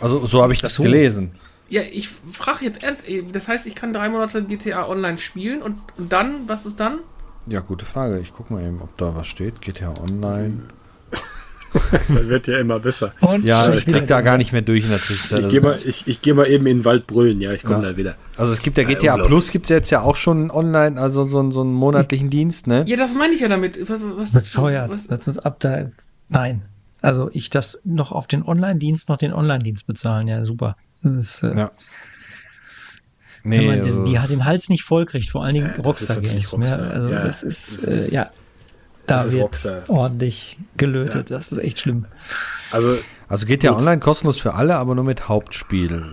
Also 0.00 0.26
so 0.26 0.42
habe 0.42 0.52
ich 0.52 0.60
das 0.60 0.74
so. 0.74 0.82
gelesen. 0.82 1.32
Ja, 1.68 1.82
ich 1.82 2.08
frage 2.32 2.64
jetzt 2.64 2.82
ernst, 2.82 3.04
das 3.32 3.46
heißt, 3.46 3.66
ich 3.66 3.76
kann 3.76 3.92
drei 3.92 4.08
Monate 4.08 4.42
GTA 4.42 4.88
Online 4.88 5.18
spielen 5.18 5.62
und, 5.62 5.78
und 5.96 6.12
dann, 6.12 6.48
was 6.48 6.66
ist 6.66 6.80
dann? 6.80 6.98
Ja, 7.46 7.60
gute 7.60 7.84
Frage. 7.84 8.18
Ich 8.18 8.32
gucke 8.32 8.52
mal 8.52 8.66
eben, 8.66 8.80
ob 8.82 8.96
da 8.96 9.14
was 9.14 9.28
steht. 9.28 9.60
GTA 9.60 9.94
Online. 10.00 10.62
das 12.08 12.28
wird 12.28 12.46
ja 12.46 12.58
immer 12.58 12.78
besser. 12.78 13.12
Und 13.20 13.44
ja, 13.44 13.72
ich 13.72 13.86
krieg 13.86 14.06
da 14.06 14.20
gar 14.20 14.38
nicht 14.38 14.52
mehr 14.52 14.62
durch 14.62 14.84
in 14.84 14.90
der 14.90 15.00
Zwischenzeit. 15.00 15.44
Ich 15.44 15.48
gehe 15.48 15.60
mal, 15.60 15.76
ich, 15.84 16.06
ich 16.06 16.22
geh 16.22 16.32
mal 16.32 16.46
eben 16.46 16.66
in 16.66 16.78
den 16.78 16.84
Wald 16.84 17.06
brüllen, 17.06 17.40
ja, 17.40 17.52
ich 17.52 17.62
komme 17.62 17.82
ja. 17.82 17.90
da 17.90 17.96
wieder. 17.96 18.14
Also 18.36 18.52
es 18.52 18.62
gibt 18.62 18.78
ja 18.78 18.84
GTA 18.84 19.16
ja, 19.16 19.24
Plus, 19.24 19.50
gibt 19.50 19.66
es 19.66 19.70
jetzt 19.70 19.90
ja 19.90 20.02
auch 20.02 20.16
schon 20.16 20.50
online, 20.50 21.00
also 21.00 21.24
so, 21.24 21.50
so 21.50 21.60
einen 21.60 21.72
monatlichen 21.72 22.30
Dienst, 22.30 22.66
ne? 22.66 22.84
Ja, 22.86 22.96
das 22.96 23.10
meine 23.16 23.34
ich 23.34 23.40
ja 23.40 23.48
damit. 23.48 23.78
Was, 23.88 24.00
was, 24.02 24.32
Bescheuert. 24.32 24.90
Was? 24.90 25.06
Das 25.06 25.28
ist 25.28 25.38
ab 25.40 25.56
da. 25.60 25.90
Nein. 26.28 26.62
Also 27.02 27.30
ich 27.32 27.50
das 27.50 27.80
noch 27.84 28.12
auf 28.12 28.26
den 28.26 28.42
Online-Dienst, 28.42 29.08
noch 29.08 29.16
den 29.16 29.32
Online-Dienst 29.32 29.86
bezahlen, 29.86 30.28
ja, 30.28 30.44
super. 30.44 30.76
Das 31.02 31.14
ist, 31.14 31.42
äh, 31.42 31.56
ja. 31.56 31.70
Nee, 33.42 33.60
wenn 33.60 33.66
man 33.66 33.78
also, 33.78 34.04
die, 34.04 34.12
die, 34.12 34.26
den 34.28 34.44
Hals 34.44 34.68
nicht 34.68 34.82
voll 34.82 35.06
kriegt, 35.06 35.30
vor 35.30 35.44
allen 35.44 35.54
Dingen 35.54 35.72
ja, 35.74 35.82
Rockstar 35.82 36.20
Games. 36.20 36.52
Rockstar. 36.52 36.90
Also 36.90 37.08
ja, 37.08 37.22
das 37.22 37.42
ist, 37.42 37.72
das 37.72 37.84
ist 37.84 38.12
äh, 38.12 38.14
ja, 38.14 38.30
da 39.06 39.30
wird 39.30 39.42
Rockstar. 39.42 39.82
ordentlich 39.88 40.58
gelötet. 40.76 41.30
Ja. 41.30 41.36
Das 41.36 41.52
ist 41.52 41.58
echt 41.58 41.80
schlimm. 41.80 42.06
Also, 42.70 42.96
also 43.28 43.46
geht 43.46 43.62
ja 43.62 43.76
online 43.76 43.98
kostenlos 43.98 44.38
für 44.38 44.54
alle, 44.54 44.76
aber 44.76 44.94
nur 44.94 45.04
mit 45.04 45.28
Hauptspiel. 45.28 46.04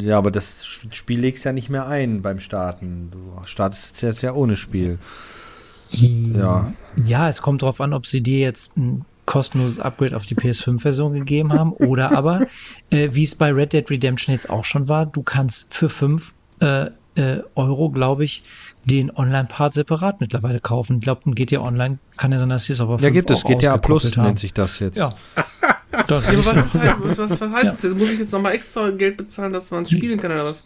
Ja, 0.00 0.18
aber 0.18 0.30
das 0.30 0.64
Spiel 0.92 1.20
legst 1.20 1.44
ja 1.44 1.52
nicht 1.52 1.70
mehr 1.70 1.86
ein 1.86 2.22
beim 2.22 2.40
Starten. 2.40 3.10
Du 3.10 3.40
startest 3.44 4.00
jetzt 4.02 4.22
ja 4.22 4.32
ohne 4.32 4.56
Spiel. 4.56 4.98
Ja. 5.90 6.72
Ja, 6.96 7.28
es 7.28 7.42
kommt 7.42 7.62
darauf 7.62 7.80
an, 7.80 7.92
ob 7.92 8.06
sie 8.06 8.20
dir 8.20 8.38
jetzt 8.38 8.76
ein 8.76 9.04
kostenloses 9.26 9.78
Upgrade 9.78 10.16
auf 10.16 10.26
die 10.26 10.34
PS5-Version 10.34 11.14
gegeben 11.14 11.52
haben 11.52 11.72
oder 11.72 12.12
aber, 12.16 12.46
äh, 12.90 13.10
wie 13.12 13.24
es 13.24 13.34
bei 13.34 13.52
Red 13.52 13.72
Dead 13.72 13.88
Redemption 13.90 14.32
jetzt 14.32 14.48
auch 14.48 14.64
schon 14.64 14.88
war, 14.88 15.06
du 15.06 15.22
kannst 15.22 15.74
für 15.74 15.90
5 15.90 16.32
äh, 16.60 16.86
äh, 17.16 17.42
Euro, 17.54 17.90
glaube 17.90 18.24
ich, 18.24 18.42
den 18.88 19.14
Online-Part 19.14 19.74
separat 19.74 20.20
mittlerweile 20.20 20.60
kaufen. 20.60 20.96
Ich 20.96 21.02
glaube, 21.02 21.30
ein 21.30 21.34
GTA 21.34 21.60
Online 21.60 21.98
kann 22.16 22.32
ja 22.32 22.38
sein, 22.38 22.48
dass 22.48 22.64
sie 22.64 22.72
es 22.72 22.80
aber 22.80 22.98
Ja, 23.00 23.10
gibt 23.10 23.30
es. 23.30 23.44
GTA 23.44 23.76
Plus 23.76 24.16
haben. 24.16 24.26
nennt 24.26 24.38
sich 24.38 24.52
das 24.52 24.78
jetzt. 24.80 24.96
Ja. 24.96 25.10
das 26.06 26.26
ja, 26.26 26.38
was, 26.38 26.54
heißt, 26.54 26.74
was, 26.74 27.18
was, 27.18 27.40
heißt 27.40 27.40
ja. 27.40 27.62
das 27.62 27.82
jetzt? 27.82 27.96
Muss 27.96 28.10
ich 28.10 28.18
jetzt 28.18 28.32
nochmal 28.32 28.52
extra 28.52 28.90
Geld 28.90 29.16
bezahlen, 29.16 29.52
dass 29.52 29.70
man 29.70 29.84
es 29.84 29.90
spielen 29.90 30.18
kann 30.18 30.32
oder 30.32 30.44
was? 30.44 30.64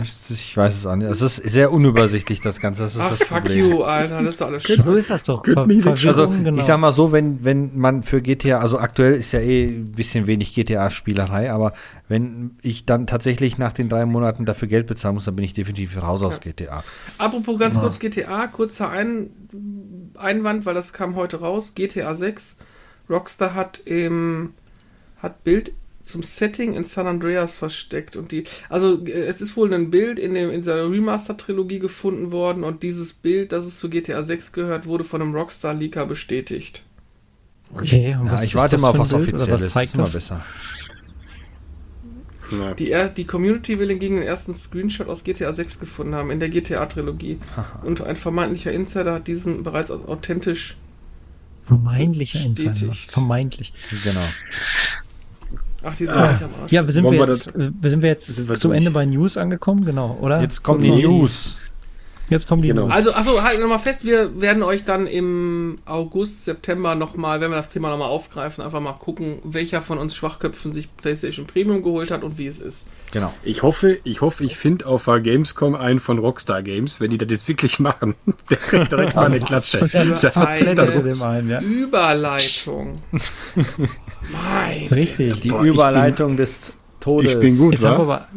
Ich 0.00 0.56
weiß 0.56 0.76
es 0.76 0.86
auch 0.86 0.94
nicht. 0.94 1.10
Es 1.10 1.22
ist 1.22 1.36
sehr 1.36 1.72
unübersichtlich, 1.72 2.40
das 2.40 2.60
Ganze. 2.60 2.84
Das 2.84 2.94
ist 2.94 3.00
Ach, 3.00 3.10
das 3.10 3.18
fuck 3.24 3.42
Problem. 3.42 3.58
you, 3.58 3.82
Alter. 3.82 4.22
Das 4.22 4.34
ist 4.34 4.40
doch 4.40 4.46
alles 4.46 4.62
scheiße. 4.62 4.82
So 4.82 4.92
ist 4.92 5.10
das 5.10 5.24
doch. 5.24 5.44
Ver 5.44 5.66
also, 5.66 6.26
genau. 6.26 6.58
ich 6.58 6.64
sag 6.64 6.78
mal 6.78 6.92
so, 6.92 7.10
wenn, 7.10 7.44
wenn 7.44 7.76
man 7.76 8.04
für 8.04 8.22
GTA, 8.22 8.60
also 8.60 8.78
aktuell 8.78 9.14
ist 9.14 9.32
ja 9.32 9.40
eh 9.40 9.66
ein 9.66 9.92
bisschen 9.92 10.28
wenig 10.28 10.54
GTA-Spielerei, 10.54 11.50
aber 11.50 11.72
wenn 12.06 12.52
ich 12.62 12.86
dann 12.86 13.08
tatsächlich 13.08 13.58
nach 13.58 13.72
den 13.72 13.88
drei 13.88 14.06
Monaten 14.06 14.44
dafür 14.44 14.68
Geld 14.68 14.86
bezahlen 14.86 15.14
muss, 15.14 15.24
dann 15.24 15.34
bin 15.34 15.44
ich 15.44 15.54
definitiv 15.54 16.00
raus 16.00 16.20
ja. 16.20 16.28
aus 16.28 16.40
GTA. 16.40 16.84
Apropos 17.18 17.58
ganz 17.58 17.74
ja. 17.74 17.82
kurz 17.82 17.98
GTA, 17.98 18.46
kurzer 18.46 18.90
Ein 18.90 19.30
Einwand, 20.16 20.64
weil 20.64 20.74
das 20.74 20.92
kam 20.92 21.16
heute 21.16 21.40
raus. 21.40 21.72
GTA 21.74 22.14
6. 22.14 22.56
Rockstar 23.10 23.54
hat 23.54 23.78
im 23.84 24.54
hat 25.16 25.42
Bild 25.42 25.72
zum 26.08 26.22
Setting 26.22 26.74
in 26.74 26.84
San 26.84 27.06
Andreas 27.06 27.54
versteckt 27.54 28.16
und 28.16 28.32
die, 28.32 28.44
also 28.68 29.04
äh, 29.04 29.10
es 29.10 29.40
ist 29.40 29.56
wohl 29.56 29.72
ein 29.72 29.90
Bild 29.90 30.18
in, 30.18 30.34
dem, 30.34 30.50
in 30.50 30.62
der 30.62 30.90
Remaster-Trilogie 30.90 31.78
gefunden 31.78 32.32
worden 32.32 32.64
und 32.64 32.82
dieses 32.82 33.12
Bild, 33.12 33.52
das 33.52 33.64
es 33.64 33.78
zu 33.78 33.88
GTA 33.88 34.22
6 34.22 34.52
gehört, 34.52 34.86
wurde 34.86 35.04
von 35.04 35.22
einem 35.22 35.34
Rockstar-Leaker 35.34 36.06
bestätigt. 36.06 36.82
Okay, 37.74 38.16
und 38.18 38.26
ja, 38.26 38.32
was 38.32 38.44
ich 38.44 38.54
warte 38.54 38.78
mal 38.78 38.90
auf 38.90 38.98
was 38.98 39.12
Offizielles, 39.12 39.62
was 39.62 39.72
zeigt 39.72 39.98
das? 39.98 40.12
Besser. 40.12 40.44
Die, 42.78 42.94
die 43.14 43.26
Community 43.26 43.78
will 43.78 43.88
hingegen 43.88 44.16
den 44.16 44.24
ersten 44.24 44.54
Screenshot 44.54 45.06
aus 45.06 45.22
GTA 45.22 45.52
6 45.52 45.80
gefunden 45.80 46.14
haben, 46.14 46.30
in 46.30 46.40
der 46.40 46.48
GTA-Trilogie. 46.48 47.40
Und 47.84 48.00
ein 48.00 48.16
vermeintlicher 48.16 48.72
Insider 48.72 49.12
hat 49.12 49.28
diesen 49.28 49.62
bereits 49.62 49.90
authentisch 49.90 50.78
Vermeintlicher 51.68 52.40
Insider. 52.40 52.94
Vermeintlich. 53.08 53.74
Genau. 54.02 54.24
Ach, 55.82 55.94
die 55.94 56.06
sind 56.06 56.16
ah. 56.16 56.38
am 56.42 56.62
Arsch. 56.62 56.72
Ja, 56.72 56.88
sind 56.90 57.04
wir, 57.04 57.12
jetzt, 57.12 57.52
wir 57.56 57.90
sind 57.90 58.02
wir 58.02 58.08
jetzt 58.08 58.26
sind 58.26 58.48
wir 58.48 58.58
zum 58.58 58.70
durch. 58.70 58.78
Ende 58.78 58.90
bei 58.90 59.06
News 59.06 59.36
angekommen, 59.36 59.84
genau, 59.84 60.18
oder? 60.20 60.40
Jetzt 60.40 60.62
kommen 60.62 60.80
die 60.80 60.90
News. 60.90 61.60
Jetzt 62.30 62.46
kommen 62.46 62.60
die 62.60 62.68
genau. 62.68 62.86
News. 62.86 62.94
Also, 62.94 63.14
achso, 63.14 63.42
halt 63.42 63.60
nochmal 63.60 63.78
fest, 63.78 64.04
wir 64.04 64.40
werden 64.40 64.62
euch 64.62 64.84
dann 64.84 65.06
im 65.06 65.78
August, 65.86 66.44
September 66.44 66.94
nochmal, 66.94 67.40
wenn 67.40 67.50
wir 67.50 67.56
das 67.56 67.70
Thema 67.70 67.88
nochmal 67.88 68.10
aufgreifen, 68.10 68.62
einfach 68.62 68.80
mal 68.80 68.92
gucken, 68.92 69.38
welcher 69.44 69.80
von 69.80 69.98
uns 69.98 70.14
Schwachköpfen 70.14 70.74
sich 70.74 70.94
PlayStation 70.96 71.46
Premium 71.46 71.82
geholt 71.82 72.10
hat 72.10 72.22
und 72.24 72.36
wie 72.36 72.48
es 72.48 72.58
ist. 72.58 72.86
Genau. 73.12 73.32
Ich 73.44 73.62
hoffe, 73.62 73.98
ich 74.04 74.20
hoffe, 74.20 74.44
ich 74.44 74.56
finde 74.56 74.86
auf 74.86 75.06
der 75.06 75.20
Gamescom 75.20 75.74
einen 75.74 76.00
von 76.00 76.18
Rockstar 76.18 76.62
Games, 76.62 77.00
wenn 77.00 77.10
die 77.10 77.18
das 77.18 77.30
jetzt 77.30 77.48
wirklich 77.48 77.78
machen. 77.78 78.14
Der 78.50 78.58
kriegt 78.58 78.92
direkt 78.92 79.14
mal 79.14 79.26
eine 79.26 79.40
Klatsche. 79.40 79.88
Eine 81.24 81.60
Überleitung. 81.60 82.92
Mein 84.30 84.88
Richtig, 84.88 85.40
die 85.40 85.48
Boah, 85.48 85.62
Überleitung 85.62 86.32
bin, 86.32 86.36
des 86.38 86.74
Todes. 87.00 87.32
Ich 87.32 87.40
bin 87.40 87.58
gut, 87.58 87.72
Jetzt 87.72 87.84
wa? 87.84 88.28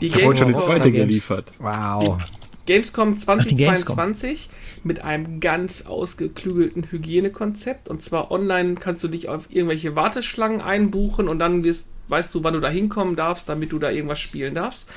Die 0.00 0.06
ich 0.06 0.24
habe 0.24 0.36
schon 0.36 0.48
die 0.48 0.56
zweite 0.56 0.92
geliefert. 0.92 1.46
Wow. 1.58 2.18
Die 2.18 2.72
Gamescom 2.72 3.16
2022 3.16 4.48
Ach, 4.50 4.84
mit 4.84 5.02
einem 5.02 5.40
ganz 5.40 5.82
ausgeklügelten 5.82 6.90
Hygienekonzept. 6.90 7.88
Und 7.88 8.02
zwar 8.02 8.30
online 8.30 8.74
kannst 8.74 9.04
du 9.04 9.08
dich 9.08 9.28
auf 9.28 9.48
irgendwelche 9.50 9.94
Warteschlangen 9.94 10.60
einbuchen 10.60 11.28
und 11.28 11.38
dann 11.38 11.62
wirst, 11.62 11.88
weißt 12.08 12.34
du, 12.34 12.42
wann 12.42 12.54
du 12.54 12.60
da 12.60 12.68
hinkommen 12.68 13.16
darfst, 13.16 13.48
damit 13.48 13.72
du 13.72 13.78
da 13.78 13.90
irgendwas 13.90 14.18
spielen 14.18 14.54
darfst. 14.54 14.88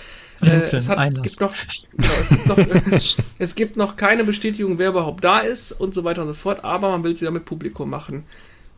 Äh, 0.42 0.58
es, 0.58 0.88
hat, 0.88 1.22
gibt 1.22 1.42
noch, 1.42 1.54
genau, 1.92 2.10
es, 2.22 2.30
gibt 2.30 2.48
noch, 2.48 2.58
es 3.40 3.56
gibt 3.56 3.76
noch 3.76 3.98
keine 3.98 4.24
Bestätigung, 4.24 4.78
wer 4.78 4.90
überhaupt 4.90 5.24
da 5.24 5.40
ist 5.40 5.74
und 5.74 5.94
so 5.94 6.06
weiter 6.06 6.22
und 6.22 6.30
so 6.30 6.34
fort, 6.34 6.64
aber 6.64 6.90
man 6.92 7.04
will 7.04 7.12
es 7.12 7.20
wieder 7.20 7.32
mit 7.32 7.44
Publikum 7.44 7.90
machen. 7.90 8.24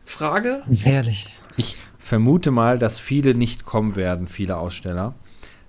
Frage? 0.04 0.62
Herrlich. 0.82 1.28
Ich 1.56 1.76
vermute 1.98 2.50
mal, 2.50 2.78
dass 2.78 2.98
viele 2.98 3.34
nicht 3.34 3.64
kommen 3.64 3.96
werden, 3.96 4.26
viele 4.26 4.56
Aussteller, 4.56 5.14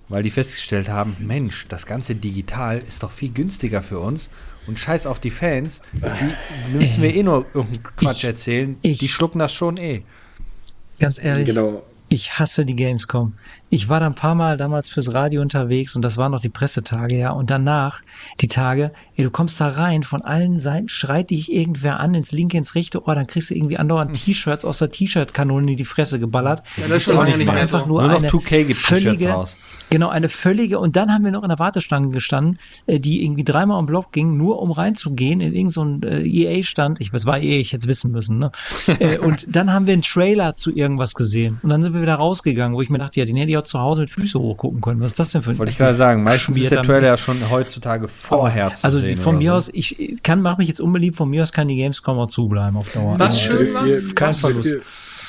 weil 0.08 0.22
die 0.22 0.30
festgestellt 0.30 0.88
haben, 0.88 1.16
Mensch, 1.20 1.66
das 1.68 1.86
ganze 1.86 2.14
digital 2.14 2.78
ist 2.78 3.02
doch 3.02 3.12
viel 3.12 3.30
günstiger 3.30 3.82
für 3.82 4.00
uns 4.00 4.30
und 4.66 4.78
scheiß 4.78 5.06
auf 5.06 5.20
die 5.20 5.30
Fans, 5.30 5.82
die 5.92 6.76
müssen 6.76 7.02
wir 7.02 7.14
eh 7.14 7.22
nur 7.22 7.46
irgendeinen 7.54 7.82
Quatsch 7.96 8.18
ich, 8.18 8.24
erzählen, 8.24 8.76
ich, 8.82 8.98
die 8.98 9.08
schlucken 9.08 9.38
das 9.38 9.52
schon 9.52 9.76
eh. 9.76 10.02
Ganz 10.98 11.18
ehrlich, 11.18 11.46
genau. 11.46 11.82
ich 12.08 12.38
hasse 12.38 12.64
die 12.64 12.76
Gamescom 12.76 13.34
ich 13.74 13.88
war 13.88 13.98
da 13.98 14.06
ein 14.06 14.14
paar 14.14 14.36
Mal 14.36 14.56
damals 14.56 14.88
fürs 14.88 15.12
Radio 15.12 15.42
unterwegs 15.42 15.96
und 15.96 16.02
das 16.02 16.16
waren 16.16 16.30
noch 16.30 16.40
die 16.40 16.48
Pressetage, 16.48 17.16
ja. 17.16 17.30
Und 17.32 17.50
danach 17.50 18.02
die 18.40 18.46
Tage, 18.46 18.92
ey, 19.16 19.24
du 19.24 19.30
kommst 19.30 19.60
da 19.60 19.68
rein, 19.68 20.04
von 20.04 20.22
allen 20.22 20.60
Seiten 20.60 20.88
schreit 20.88 21.30
dich 21.30 21.52
irgendwer 21.52 21.98
an, 21.98 22.14
ins 22.14 22.30
linke, 22.30 22.56
ins 22.56 22.76
rechte 22.76 23.04
Ohr, 23.04 23.14
dann 23.14 23.26
kriegst 23.26 23.50
du 23.50 23.54
irgendwie 23.54 23.76
andauernd 23.76 24.12
hm. 24.12 24.18
T-Shirts 24.18 24.64
aus 24.64 24.78
der 24.78 24.92
T-Shirt-Kanone 24.92 25.72
in 25.72 25.76
die 25.76 25.84
Fresse 25.84 26.20
geballert. 26.20 26.62
Ja, 26.76 26.86
das 26.86 26.98
ist 26.98 27.12
schon 27.12 27.24
nicht 27.24 27.48
einfach 27.48 27.80
so. 27.80 27.86
nur, 27.86 28.02
nur 28.02 28.16
eine 28.16 28.28
2K 28.28 28.64
gibt 28.64 28.80
völlige, 28.80 29.28
raus. 29.28 29.56
Genau, 29.90 30.08
eine 30.08 30.28
völlige, 30.28 30.78
und 30.78 30.96
dann 30.96 31.12
haben 31.12 31.24
wir 31.24 31.30
noch 31.30 31.42
in 31.42 31.48
der 31.48 31.58
Warteschlange 31.58 32.10
gestanden, 32.10 32.58
äh, 32.86 32.98
die 32.98 33.24
irgendwie 33.24 33.44
dreimal 33.44 33.78
am 33.78 33.86
Block 33.86 34.12
ging, 34.12 34.36
nur 34.36 34.60
um 34.60 34.70
reinzugehen 34.70 35.40
in 35.40 35.52
irgendeinen 35.52 36.00
so 36.02 36.08
äh, 36.08 36.58
EA-Stand. 36.58 37.00
Ich, 37.00 37.12
was 37.12 37.26
war 37.26 37.38
EA, 37.38 37.60
ich 37.60 37.72
hätte 37.72 37.82
es 37.82 37.88
wissen 37.88 38.12
müssen, 38.12 38.38
ne? 38.38 38.50
Äh, 39.00 39.18
und 39.18 39.54
dann 39.54 39.72
haben 39.72 39.86
wir 39.86 39.92
einen 39.92 40.02
Trailer 40.02 40.54
zu 40.54 40.72
irgendwas 40.72 41.14
gesehen. 41.14 41.58
Und 41.62 41.70
dann 41.70 41.82
sind 41.82 41.94
wir 41.94 42.02
wieder 42.02 42.14
rausgegangen, 42.14 42.76
wo 42.76 42.82
ich 42.82 42.90
mir 42.90 42.98
dachte, 42.98 43.18
ja, 43.18 43.26
die 43.26 43.34
hätte 43.34 43.50
ich 43.50 43.56
auch 43.56 43.63
zu 43.64 43.78
Hause 43.80 44.02
mit 44.02 44.10
Füße 44.10 44.38
hochgucken 44.38 44.80
können. 44.80 45.00
Was 45.00 45.12
ist 45.12 45.18
das 45.18 45.32
denn 45.32 45.42
für 45.42 45.50
ein 45.50 45.58
Wollte 45.58 45.72
ich 45.72 45.78
gerade 45.78 45.94
sagen, 45.94 46.22
meistens 46.22 46.56
ist 46.56 46.70
der 46.70 46.82
Trailer 46.82 47.08
ja 47.08 47.16
schon 47.16 47.50
heutzutage 47.50 48.08
vorher 48.08 48.72
zu 48.74 48.84
also 48.84 48.98
sehen. 48.98 49.10
Also 49.10 49.22
von 49.22 49.38
mir 49.38 49.50
so. 49.50 49.56
aus, 49.56 49.70
ich 49.72 50.18
kann, 50.22 50.42
mache 50.42 50.58
mich 50.58 50.68
jetzt 50.68 50.80
unbeliebt, 50.80 51.16
von 51.16 51.28
mir 51.30 51.42
aus 51.42 51.52
kann 51.52 51.68
die 51.68 51.76
Gamescom 51.76 52.18
auch 52.18 52.28
zubleiben 52.28 52.76
auf 52.76 52.90
Dauer. 52.92 53.18
Was 53.18 53.40
schön 53.40 53.58
wisst 53.58 53.82
ihr, 53.82 54.14
Kein 54.14 54.32
Verlust. 54.32 54.64
Wisst 54.64 54.74
ihr, 54.74 54.80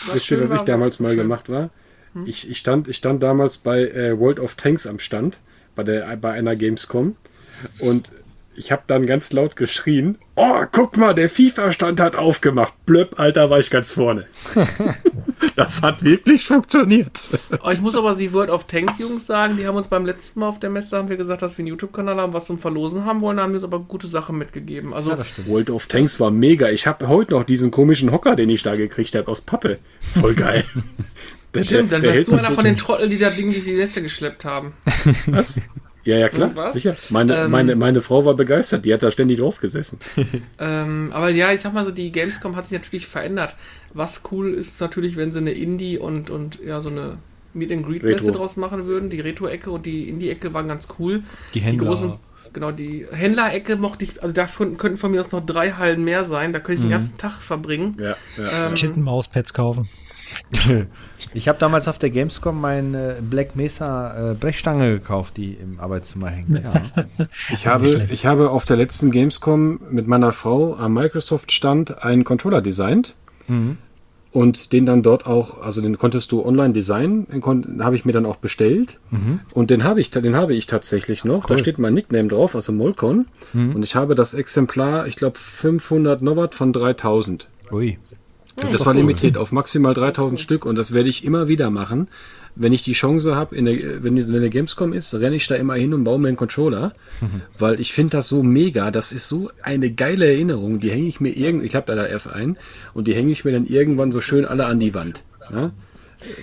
was, 0.08 0.16
wisst 0.16 0.32
ihr, 0.32 0.50
was 0.50 0.52
ich 0.52 0.62
damals 0.62 1.00
mal 1.00 1.16
gemacht 1.16 1.50
war? 1.50 1.70
Hm? 2.14 2.26
Ich, 2.26 2.50
ich, 2.50 2.58
stand, 2.58 2.88
ich 2.88 2.98
stand 2.98 3.24
damals 3.24 3.58
bei 3.58 3.82
äh, 3.82 4.20
World 4.20 4.40
of 4.40 4.56
Tanks 4.56 4.88
am 4.88 5.00
Stand, 5.00 5.40
bei, 5.76 5.84
der, 5.84 6.16
bei 6.18 6.32
einer 6.32 6.56
Gamescom 6.56 7.16
und 7.80 8.12
ich 8.56 8.72
habe 8.72 8.84
dann 8.88 9.06
ganz 9.06 9.34
laut 9.34 9.56
geschrien, 9.56 10.18
oh, 10.36 10.64
guck 10.72 10.98
mal, 10.98 11.14
der 11.14 11.30
FIFA-Stand 11.30 12.00
hat 12.00 12.16
aufgemacht. 12.16 12.74
Blöpp, 12.86 13.20
Alter, 13.20 13.50
war 13.50 13.60
ich 13.60 13.70
ganz 13.70 13.92
vorne. 13.92 14.26
das 15.56 15.82
hat 15.82 16.04
wirklich 16.04 16.46
funktioniert. 16.46 17.20
Oh, 17.64 17.70
ich 17.70 17.82
muss 17.82 17.96
aber 17.96 18.16
die 18.16 18.32
World 18.34 18.50
of 18.50 18.66
Tanks 18.66 19.00
Jungs 19.00 19.26
sagen, 19.26 19.58
die 19.58 19.68
haben 19.68 19.76
uns 19.76 19.88
beim 19.88 20.06
letzten 20.06 20.40
Mal 20.40 20.48
auf 20.48 20.60
der 20.60 20.70
Messe, 20.70 20.98
haben 20.98 21.10
wir 21.10 21.18
gesagt, 21.18 21.42
dass 21.42 21.58
wir 21.58 21.64
einen 21.64 21.70
YouTube-Kanal 21.70 22.18
haben, 22.18 22.34
was 22.34 22.46
zum 22.46 22.60
Verlosen 22.60 23.06
haben 23.06 23.22
wollen, 23.22 23.38
da 23.38 23.44
haben 23.44 23.54
uns 23.54 23.64
aber 23.64 23.80
gute 23.80 24.08
Sachen 24.08 24.38
mitgegeben. 24.38 24.94
Also, 24.94 25.12
ja, 25.12 25.18
World 25.46 25.70
of 25.70 25.88
Tanks 25.88 26.20
war 26.20 26.32
mega. 26.32 26.70
Ich 26.70 26.88
habe 26.88 27.08
heute 27.08 27.34
noch 27.34 27.44
diesen 27.44 27.72
komischen 27.72 28.12
Hocker, 28.12 28.36
den 28.36 28.50
ich 28.50 28.64
da 28.64 28.76
gekriegt 28.76 29.16
habe, 29.16 29.30
aus 29.30 29.42
Pappe. 29.42 29.80
Voll 30.20 30.36
geil. 30.36 30.66
Der, 31.54 31.64
Stimmt, 31.64 31.92
dann 31.92 32.04
warst 32.04 32.28
du 32.28 32.34
einer 32.34 32.52
von 32.52 32.66
den 32.66 32.76
Trotteln, 32.76 33.10
die 33.10 33.18
da 33.18 33.30
Ding 33.30 33.52
durch 33.52 33.64
die 33.64 33.74
Neste 33.74 34.02
geschleppt 34.02 34.44
haben. 34.44 34.74
Was? 35.28 35.60
Ja, 36.06 36.18
ja, 36.18 36.30
klar, 36.30 36.52
Was? 36.56 36.74
sicher. 36.74 36.96
Meine, 37.10 37.36
ähm, 37.36 37.52
meine, 37.52 37.76
meine 37.76 38.00
Frau 38.00 38.26
war 38.26 38.36
begeistert, 38.36 38.86
die 38.86 38.94
hat 38.94 39.02
da 39.02 39.10
ständig 39.10 39.40
drauf 39.40 39.60
gesessen. 39.60 40.00
ähm, 40.60 41.10
aber 41.12 41.30
ja, 41.30 41.52
ich 41.52 41.62
sag 41.62 41.74
mal 41.74 41.84
so, 41.84 41.90
die 41.90 42.12
Gamescom 42.12 42.56
hat 42.56 42.68
sich 42.68 42.80
natürlich 42.80 43.08
verändert. 43.08 43.56
Was 43.94 44.22
cool 44.32 44.54
ist 44.54 44.80
natürlich, 44.80 45.18
wenn 45.18 45.32
sie 45.32 45.40
eine 45.40 45.52
Indie 45.52 45.98
und, 45.98 46.30
und 46.30 46.60
ja, 46.64 46.80
so 46.80 46.90
eine 46.90 47.18
Meet 47.56 47.72
and 47.72 47.86
Greet 47.86 48.04
Messe 48.04 48.32
draus 48.32 48.56
machen 48.56 48.86
würden. 48.86 49.10
Die 49.10 49.20
Retro-Ecke 49.20 49.72
und 49.72 49.86
die 49.86 50.08
Indie-Ecke 50.08 50.54
waren 50.54 50.68
ganz 50.68 50.88
cool. 51.00 51.24
Die 51.56 51.62
Händler. 51.62 51.86
Die 51.86 51.90
großen, 51.90 52.14
genau, 52.54 52.72
die 52.72 53.08
Händler-Ecke 53.12 53.76
mochte 53.78 54.04
ich, 54.06 54.22
also 54.22 54.34
da 54.34 54.46
könnten 54.46 54.98
von 54.98 55.12
mir 55.12 55.22
aus 55.22 55.32
noch 55.32 55.44
drei 55.44 55.72
Hallen 55.72 56.04
mehr 56.04 56.26
sein. 56.26 56.54
Da 56.54 56.60
könnte 56.60 56.74
ich 56.74 56.80
mhm. 56.86 56.90
den 56.90 57.00
ganzen 57.00 57.18
Tag 57.18 57.42
verbringen. 57.42 57.98
Ja, 58.00 58.16
ja. 58.38 58.68
Ähm, 58.68 58.76
Titten-Mauspads 58.76 59.54
kaufen. 59.54 59.90
Ich 61.36 61.50
habe 61.50 61.60
damals 61.60 61.90
auf 61.90 61.98
der 62.00 62.12
Gamescom 62.12 62.60
meine 62.60 63.18
Black 63.22 63.58
Mesa 63.58 64.32
äh, 64.32 64.36
Brechstange 64.36 64.94
gekauft, 64.94 65.36
die 65.36 65.54
im 65.54 65.82
Arbeitszimmer 65.82 66.30
hängt. 66.30 66.64
Ja. 66.64 66.82
ich, 67.54 67.68
habe, 67.68 68.08
ich 68.10 68.26
habe 68.26 68.52
auf 68.52 68.64
der 68.64 68.78
letzten 68.78 69.12
Gamescom 69.12 69.82
mit 69.92 70.08
meiner 70.08 70.32
Frau 70.32 70.76
am 70.76 70.94
Microsoft-Stand 70.94 72.04
einen 72.04 72.24
Controller 72.24 72.62
designt. 72.62 73.16
Mhm. 73.50 73.78
Und 74.32 74.72
den 74.72 74.86
dann 74.86 75.04
dort 75.04 75.28
auch, 75.28 75.62
also 75.62 75.82
den 75.82 75.98
konntest 75.98 76.32
du 76.32 76.46
online 76.46 76.74
designen, 76.74 77.28
den 77.30 77.84
habe 77.84 77.96
ich 77.96 78.06
mir 78.06 78.12
dann 78.14 78.26
auch 78.26 78.38
bestellt. 78.38 79.00
Mhm. 79.10 79.42
Und 79.54 79.70
den 79.72 79.84
habe 79.84 80.00
ich, 80.00 80.12
den 80.12 80.36
habe 80.36 80.54
ich 80.54 80.68
tatsächlich 80.68 81.26
noch. 81.26 81.50
Cool. 81.50 81.56
Da 81.56 81.58
steht 81.58 81.80
mein 81.80 81.94
Nickname 81.94 82.30
drauf, 82.30 82.56
also 82.56 82.72
Molcon. 82.72 83.28
Mhm. 83.52 83.76
Und 83.76 83.84
ich 83.84 83.96
habe 83.96 84.16
das 84.16 84.34
Exemplar, 84.34 85.06
ich 85.08 85.18
glaube 85.18 85.38
500 85.38 86.22
Novat 86.22 86.56
von 86.56 86.72
3000. 86.72 87.50
Ui. 87.72 87.98
Das, 88.56 88.72
das 88.72 88.86
war 88.86 88.94
cool. 88.94 89.02
limitiert 89.02 89.38
auf 89.38 89.52
maximal 89.52 89.94
3000 89.94 90.40
Stück 90.40 90.66
und 90.66 90.78
das 90.78 90.94
werde 90.94 91.10
ich 91.10 91.26
immer 91.26 91.48
wieder 91.48 91.70
machen. 91.70 92.08
Wenn 92.58 92.72
ich 92.72 92.84
die 92.84 92.94
Chance 92.94 93.36
habe, 93.36 93.58
wenn, 93.58 94.06
wenn 94.06 94.16
der 94.16 94.50
Gamescom 94.50 94.94
ist, 94.94 95.14
renne 95.14 95.36
ich 95.36 95.46
da 95.46 95.56
immer 95.56 95.74
hin 95.74 95.94
und 95.94 96.06
baue 96.06 96.20
mir 96.20 96.30
einen 96.30 96.38
Controller, 96.38 96.94
mhm. 97.20 97.42
weil 97.60 97.82
ich 97.82 97.92
finde 97.92 98.18
das 98.18 98.30
so 98.30 98.44
mega. 98.44 98.92
Das 98.92 99.12
ist 99.12 99.28
so 99.28 99.52
eine 99.62 99.92
geile 99.92 100.26
Erinnerung. 100.26 100.80
Die 100.80 100.90
hänge 100.90 101.08
ich 101.08 101.20
mir 101.20 101.32
irgend, 101.32 101.66
ich 101.66 101.76
habe 101.76 101.94
da 101.94 102.06
erst 102.06 102.32
einen 102.32 102.58
und 102.94 103.08
die 103.08 103.14
hänge 103.14 103.34
ich 103.34 103.44
mir 103.44 103.52
dann 103.52 103.66
irgendwann 103.66 104.14
so 104.14 104.22
schön 104.22 104.46
alle 104.46 104.68
an 104.68 104.80
die 104.80 104.94
Wand. 104.94 105.24
Ja? 105.52 105.72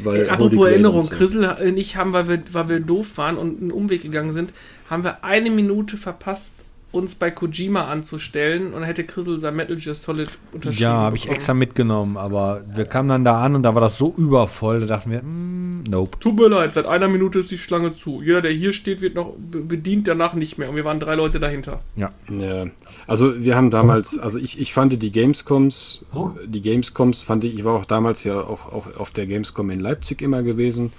Weil, 0.02 0.28
Apropos 0.28 0.68
Erinnerung, 0.68 1.02
so. 1.02 1.14
Chrisel 1.14 1.44
und 1.44 1.76
ich 1.78 1.96
haben, 1.96 2.12
weil 2.12 2.28
wir, 2.28 2.42
weil 2.52 2.68
wir 2.68 2.80
doof 2.80 3.16
waren 3.16 3.38
und 3.38 3.60
einen 3.60 3.72
Umweg 3.72 4.02
gegangen 4.02 4.32
sind, 4.32 4.50
haben 4.90 5.04
wir 5.04 5.24
eine 5.24 5.50
Minute 5.50 5.96
verpasst, 5.96 6.52
uns 6.92 7.14
bei 7.14 7.30
Kojima 7.30 7.86
anzustellen 7.86 8.74
und 8.74 8.82
hätte 8.82 9.04
Chrisel 9.04 9.38
sein 9.38 9.56
Metal 9.56 9.76
Gear 9.76 9.94
Solid 9.94 10.28
unterschrieben. 10.52 10.82
Ja, 10.82 10.92
habe 10.92 11.16
ich 11.16 11.28
extra 11.28 11.54
mitgenommen, 11.54 12.18
aber 12.18 12.62
wir 12.74 12.84
kamen 12.84 13.08
dann 13.08 13.24
da 13.24 13.42
an 13.42 13.54
und 13.54 13.62
da 13.62 13.74
war 13.74 13.80
das 13.80 13.96
so 13.96 14.14
übervoll, 14.16 14.80
da 14.80 14.86
dachten 14.86 15.10
wir, 15.10 15.22
mm, 15.22 15.84
nope. 15.88 16.18
Tut 16.20 16.36
mir 16.36 16.48
leid, 16.48 16.74
seit 16.74 16.84
einer 16.84 17.08
Minute 17.08 17.38
ist 17.38 17.50
die 17.50 17.56
Schlange 17.56 17.94
zu. 17.94 18.20
Jeder, 18.22 18.42
der 18.42 18.52
hier 18.52 18.74
steht, 18.74 19.00
wird 19.00 19.14
noch 19.14 19.34
bedient, 19.38 20.06
danach 20.06 20.34
nicht 20.34 20.58
mehr. 20.58 20.68
Und 20.68 20.76
wir 20.76 20.84
waren 20.84 21.00
drei 21.00 21.14
Leute 21.14 21.40
dahinter. 21.40 21.80
Ja. 21.96 22.12
ja. 22.28 22.66
Also 23.06 23.42
wir 23.42 23.56
haben 23.56 23.70
damals, 23.70 24.18
also 24.18 24.38
ich, 24.38 24.60
ich 24.60 24.74
fand 24.74 24.92
die 25.02 25.12
Gamescoms, 25.12 26.04
die 26.44 26.60
Gamescoms 26.60 27.22
fand 27.22 27.42
ich, 27.44 27.54
ich 27.54 27.64
war 27.64 27.74
auch 27.74 27.86
damals 27.86 28.22
ja 28.24 28.38
auch, 28.38 28.70
auch 28.70 28.96
auf 28.98 29.10
der 29.12 29.26
Gamescom 29.26 29.70
in 29.70 29.80
Leipzig 29.80 30.20
immer 30.20 30.42
gewesen. 30.42 30.92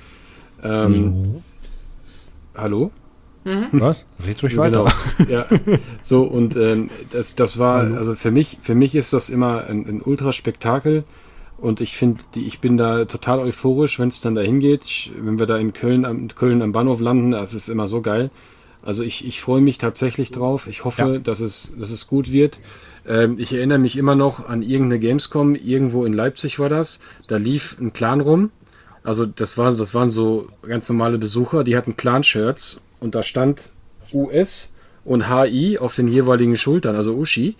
Ähm, 0.63 0.91
mhm. 0.91 1.43
Hallo? 2.55 2.91
Mhm. 3.43 3.67
Was? 3.71 4.05
Red 4.25 4.41
ruhig 4.43 4.57
weiter. 4.57 4.85
Genau. 5.17 5.29
Ja. 5.29 5.45
So, 6.01 6.23
und 6.23 6.55
ähm, 6.55 6.89
das, 7.11 7.35
das 7.35 7.59
war, 7.59 7.81
also 7.95 8.15
für 8.15 8.31
mich, 8.31 8.57
für 8.61 8.75
mich 8.75 8.95
ist 8.95 9.13
das 9.13 9.29
immer 9.29 9.65
ein, 9.65 9.87
ein 9.87 10.01
Ultraspektakel. 10.01 11.03
Und 11.57 11.79
ich 11.79 11.95
finde, 11.95 12.23
ich 12.35 12.59
bin 12.59 12.77
da 12.77 13.05
total 13.05 13.39
euphorisch, 13.39 13.99
wenn 13.99 14.09
es 14.09 14.19
dann 14.19 14.35
dahin 14.35 14.59
geht. 14.59 14.83
Ich, 14.83 15.11
wenn 15.17 15.39
wir 15.39 15.45
da 15.45 15.57
in 15.57 15.71
Köln 15.71 16.03
am, 16.03 16.27
Köln 16.27 16.61
am 16.61 16.73
Bahnhof 16.73 16.99
landen, 16.99 17.31
das 17.31 17.53
ist 17.53 17.69
immer 17.69 17.87
so 17.87 18.01
geil. 18.01 18.31
Also 18.81 19.01
ich, 19.01 19.25
ich 19.25 19.39
freue 19.39 19.61
mich 19.61 19.77
tatsächlich 19.77 20.31
drauf. 20.31 20.67
Ich 20.67 20.83
hoffe, 20.83 21.13
ja. 21.13 21.17
dass, 21.19 21.39
es, 21.39 21.73
dass 21.79 21.89
es 21.89 22.07
gut 22.07 22.33
wird. 22.33 22.59
Ähm, 23.07 23.37
ich 23.39 23.53
erinnere 23.53 23.79
mich 23.79 23.97
immer 23.97 24.15
noch 24.15 24.47
an 24.49 24.61
irgendeine 24.61 24.99
Gamescom, 24.99 25.55
irgendwo 25.55 26.03
in 26.03 26.11
Leipzig 26.11 26.59
war 26.59 26.69
das. 26.69 26.99
Da 27.27 27.37
lief 27.37 27.77
ein 27.79 27.93
Clan 27.93 28.19
rum. 28.19 28.51
Also 29.03 29.25
das, 29.25 29.57
war, 29.57 29.73
das 29.73 29.93
waren 29.93 30.09
so 30.09 30.47
ganz 30.67 30.89
normale 30.89 31.17
Besucher, 31.17 31.63
die 31.63 31.75
hatten 31.75 31.95
Clan-Shirts 31.97 32.81
und 33.03 33.15
da 33.15 33.21
stand 33.21 33.71
US 34.13 34.73
und 35.03 35.29
HI 35.29 35.77
auf 35.77 35.95
den 35.95 36.07
jeweiligen 36.07 36.57
Schultern, 36.57 36.95
also 36.95 37.13
Ushi. 37.13 37.55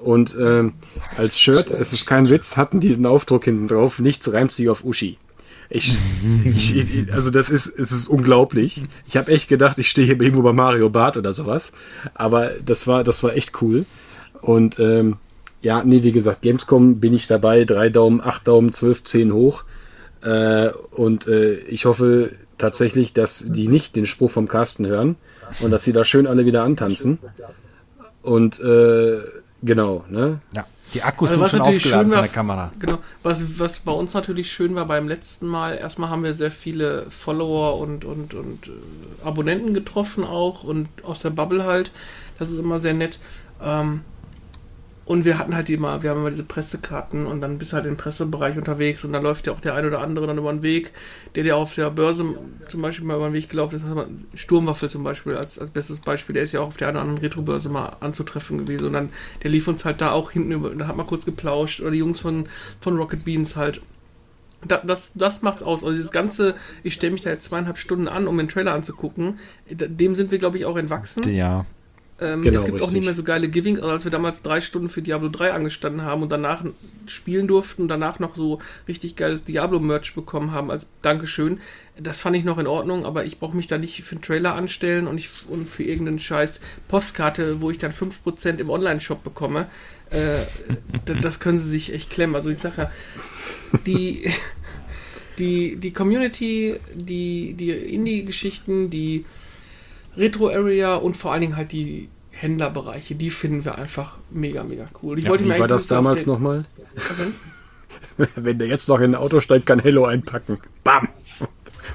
Und 0.00 0.34
äh, 0.34 0.70
als 1.16 1.38
Shirt, 1.38 1.70
es 1.70 1.92
ist 1.92 2.06
kein 2.06 2.28
Witz, 2.28 2.56
hatten 2.56 2.80
die 2.80 2.94
den 2.94 3.06
Aufdruck 3.06 3.44
hinten 3.44 3.68
drauf, 3.68 4.00
nichts 4.00 4.32
reimt 4.32 4.52
sich 4.52 4.68
auf 4.68 4.84
Ushi. 4.84 5.16
Ich, 5.74 5.96
ich, 6.44 6.76
ich, 6.76 7.12
also 7.14 7.30
das 7.30 7.48
ist, 7.48 7.66
es 7.66 7.92
ist 7.92 8.06
unglaublich. 8.06 8.84
Ich 9.08 9.16
habe 9.16 9.32
echt 9.32 9.48
gedacht, 9.48 9.78
ich 9.78 9.88
stehe 9.88 10.06
hier 10.06 10.20
irgendwo 10.20 10.42
bei 10.42 10.52
Mario 10.52 10.90
Bart 10.90 11.16
oder 11.16 11.32
sowas. 11.32 11.72
Aber 12.12 12.50
das 12.62 12.86
war, 12.86 13.04
das 13.04 13.22
war 13.22 13.34
echt 13.34 13.62
cool. 13.62 13.86
Und 14.42 14.78
ähm, 14.78 15.16
ja, 15.62 15.82
nee, 15.82 16.02
wie 16.02 16.12
gesagt, 16.12 16.42
Gamescom 16.42 17.00
bin 17.00 17.14
ich 17.14 17.26
dabei. 17.26 17.64
Drei 17.64 17.88
Daumen, 17.88 18.20
acht 18.20 18.46
Daumen, 18.46 18.74
zwölf, 18.74 19.02
zehn 19.04 19.32
hoch. 19.32 19.64
Äh, 20.22 20.68
und 20.90 21.26
äh, 21.26 21.54
ich 21.60 21.86
hoffe, 21.86 22.32
tatsächlich, 22.62 23.12
dass 23.12 23.44
die 23.46 23.68
nicht 23.68 23.96
den 23.96 24.06
Spruch 24.06 24.30
vom 24.30 24.48
Carsten 24.48 24.86
hören 24.86 25.16
und 25.60 25.70
dass 25.70 25.82
sie 25.82 25.92
da 25.92 26.04
schön 26.04 26.26
alle 26.26 26.46
wieder 26.46 26.62
antanzen. 26.62 27.18
Und 28.22 28.60
äh, 28.60 29.18
genau, 29.62 30.04
ne? 30.08 30.40
Ja. 30.54 30.64
Die 30.94 31.02
Akkus 31.02 31.30
also, 31.30 31.46
sind 31.46 31.50
schon 31.50 31.60
aufgeladen 31.74 32.10
war, 32.10 32.18
von 32.18 32.24
der 32.24 32.32
Kamera. 32.32 32.72
Genau. 32.78 32.98
Was, 33.22 33.58
was 33.58 33.80
bei 33.80 33.92
uns 33.92 34.12
natürlich 34.12 34.52
schön 34.52 34.74
war 34.74 34.86
beim 34.86 35.08
letzten 35.08 35.46
Mal, 35.46 35.76
erstmal 35.76 36.10
haben 36.10 36.22
wir 36.22 36.34
sehr 36.34 36.50
viele 36.50 37.06
Follower 37.10 37.78
und, 37.78 38.04
und, 38.04 38.34
und 38.34 38.68
äh, 38.68 39.26
Abonnenten 39.26 39.72
getroffen 39.72 40.24
auch 40.24 40.64
und 40.64 40.88
aus 41.02 41.20
der 41.20 41.30
Bubble 41.30 41.64
halt. 41.64 41.90
Das 42.38 42.50
ist 42.50 42.58
immer 42.58 42.78
sehr 42.78 42.94
nett. 42.94 43.18
Ähm, 43.62 44.02
und 45.04 45.24
wir 45.24 45.38
hatten 45.38 45.54
halt 45.54 45.68
immer, 45.68 46.02
wir 46.02 46.10
haben 46.10 46.20
immer 46.20 46.30
diese 46.30 46.44
Pressekarten 46.44 47.26
und 47.26 47.40
dann 47.40 47.58
bist 47.58 47.72
du 47.72 47.76
halt 47.76 47.86
im 47.86 47.96
Pressebereich 47.96 48.56
unterwegs 48.56 49.04
und 49.04 49.12
dann 49.12 49.22
läuft 49.22 49.46
ja 49.46 49.52
auch 49.52 49.60
der 49.60 49.74
ein 49.74 49.84
oder 49.84 50.00
andere 50.00 50.26
dann 50.26 50.38
über 50.38 50.52
den 50.52 50.62
Weg, 50.62 50.92
der 51.34 51.42
dir 51.42 51.56
auf 51.56 51.74
der 51.74 51.90
Börse 51.90 52.24
zum 52.68 52.82
Beispiel 52.82 53.06
mal 53.06 53.16
über 53.16 53.28
den 53.28 53.34
Weg 53.34 53.48
gelaufen 53.48 53.76
ist. 53.76 54.40
Sturmwaffel 54.40 54.88
zum 54.88 55.02
Beispiel 55.02 55.34
als, 55.34 55.58
als 55.58 55.70
bestes 55.70 56.00
Beispiel, 56.00 56.34
der 56.34 56.44
ist 56.44 56.52
ja 56.52 56.60
auch 56.60 56.68
auf 56.68 56.76
der 56.76 56.88
einen 56.88 56.96
oder 56.96 57.02
anderen 57.02 57.22
Retro-Börse 57.22 57.68
mal 57.68 57.96
anzutreffen 58.00 58.58
gewesen 58.58 58.86
und 58.86 58.92
dann, 58.92 59.08
der 59.42 59.50
lief 59.50 59.66
uns 59.66 59.84
halt 59.84 60.00
da 60.00 60.12
auch 60.12 60.30
hinten 60.30 60.52
über, 60.52 60.70
da 60.70 60.86
hat 60.86 60.96
man 60.96 61.06
kurz 61.06 61.24
geplauscht 61.24 61.80
oder 61.80 61.90
die 61.90 61.98
Jungs 61.98 62.20
von, 62.20 62.46
von 62.80 62.96
Rocket 62.96 63.24
Beans 63.24 63.56
halt. 63.56 63.80
Das, 64.64 64.82
das, 64.84 65.12
das 65.16 65.42
macht's 65.42 65.64
aus. 65.64 65.82
Also 65.82 65.96
dieses 65.96 66.12
ganze, 66.12 66.54
ich 66.84 66.94
stelle 66.94 67.12
mich 67.12 67.22
da 67.22 67.30
jetzt 67.30 67.46
zweieinhalb 67.46 67.78
Stunden 67.78 68.06
an, 68.06 68.28
um 68.28 68.38
den 68.38 68.46
Trailer 68.46 68.72
anzugucken, 68.72 69.40
dem 69.68 70.14
sind 70.14 70.30
wir, 70.30 70.38
glaube 70.38 70.58
ich, 70.58 70.66
auch 70.66 70.76
entwachsen. 70.76 71.28
Ja. 71.28 71.66
Ähm, 72.22 72.40
genau, 72.40 72.58
es 72.58 72.64
gibt 72.64 72.74
richtig. 72.74 72.88
auch 72.88 72.92
nicht 72.92 73.04
mehr 73.04 73.14
so 73.14 73.24
geile 73.24 73.48
Givings, 73.48 73.80
also 73.80 73.90
als 73.90 74.04
wir 74.04 74.12
damals 74.12 74.42
drei 74.42 74.60
Stunden 74.60 74.88
für 74.88 75.02
Diablo 75.02 75.28
3 75.28 75.52
angestanden 75.52 76.02
haben 76.02 76.22
und 76.22 76.30
danach 76.30 76.64
spielen 77.06 77.48
durften 77.48 77.82
und 77.82 77.88
danach 77.88 78.20
noch 78.20 78.36
so 78.36 78.60
richtig 78.86 79.16
geiles 79.16 79.42
Diablo-Merch 79.42 80.14
bekommen 80.14 80.52
haben 80.52 80.70
als 80.70 80.86
Dankeschön. 81.02 81.60
Das 81.98 82.20
fand 82.20 82.36
ich 82.36 82.44
noch 82.44 82.58
in 82.58 82.68
Ordnung, 82.68 83.04
aber 83.04 83.24
ich 83.24 83.40
brauche 83.40 83.56
mich 83.56 83.66
da 83.66 83.76
nicht 83.76 84.04
für 84.04 84.14
einen 84.14 84.22
Trailer 84.22 84.54
anstellen 84.54 85.08
und, 85.08 85.18
ich, 85.18 85.30
und 85.48 85.68
für 85.68 85.82
irgendeinen 85.82 86.20
scheiß 86.20 86.60
Postkarte, 86.86 87.60
wo 87.60 87.70
ich 87.70 87.78
dann 87.78 87.92
5% 87.92 88.58
im 88.58 88.70
Online-Shop 88.70 89.24
bekomme. 89.24 89.66
Äh, 90.10 90.44
das 91.22 91.40
können 91.40 91.58
sie 91.58 91.68
sich 91.68 91.92
echt 91.92 92.10
klemmen. 92.10 92.36
Also 92.36 92.50
ich 92.50 92.60
sage 92.60 92.82
ja, 92.82 92.90
die, 93.84 94.30
die, 95.38 95.76
die 95.76 95.92
Community, 95.92 96.76
die, 96.94 97.54
die 97.54 97.70
Indie-Geschichten, 97.70 98.90
die 98.90 99.24
Retro-Area 100.16 100.94
und 100.96 101.16
vor 101.16 101.32
allen 101.32 101.40
Dingen 101.40 101.56
halt 101.56 101.72
die 101.72 102.08
Händlerbereiche, 102.32 103.14
die 103.14 103.30
finden 103.30 103.64
wir 103.64 103.78
einfach 103.78 104.16
mega, 104.30 104.64
mega 104.64 104.86
cool. 105.02 105.18
Ich 105.18 105.24
ja, 105.24 105.30
wollte 105.30 105.44
wie 105.44 105.58
war 105.58 105.68
das 105.68 105.86
damals 105.86 106.26
nochmal? 106.26 106.64
Wenn 108.36 108.58
der 108.58 108.68
jetzt 108.68 108.88
noch 108.88 108.98
in 108.98 109.12
ein 109.12 109.14
Auto 109.14 109.40
steigt, 109.40 109.66
kann 109.66 109.78
Hello 109.78 110.06
einpacken. 110.06 110.58
Bam! 110.82 111.08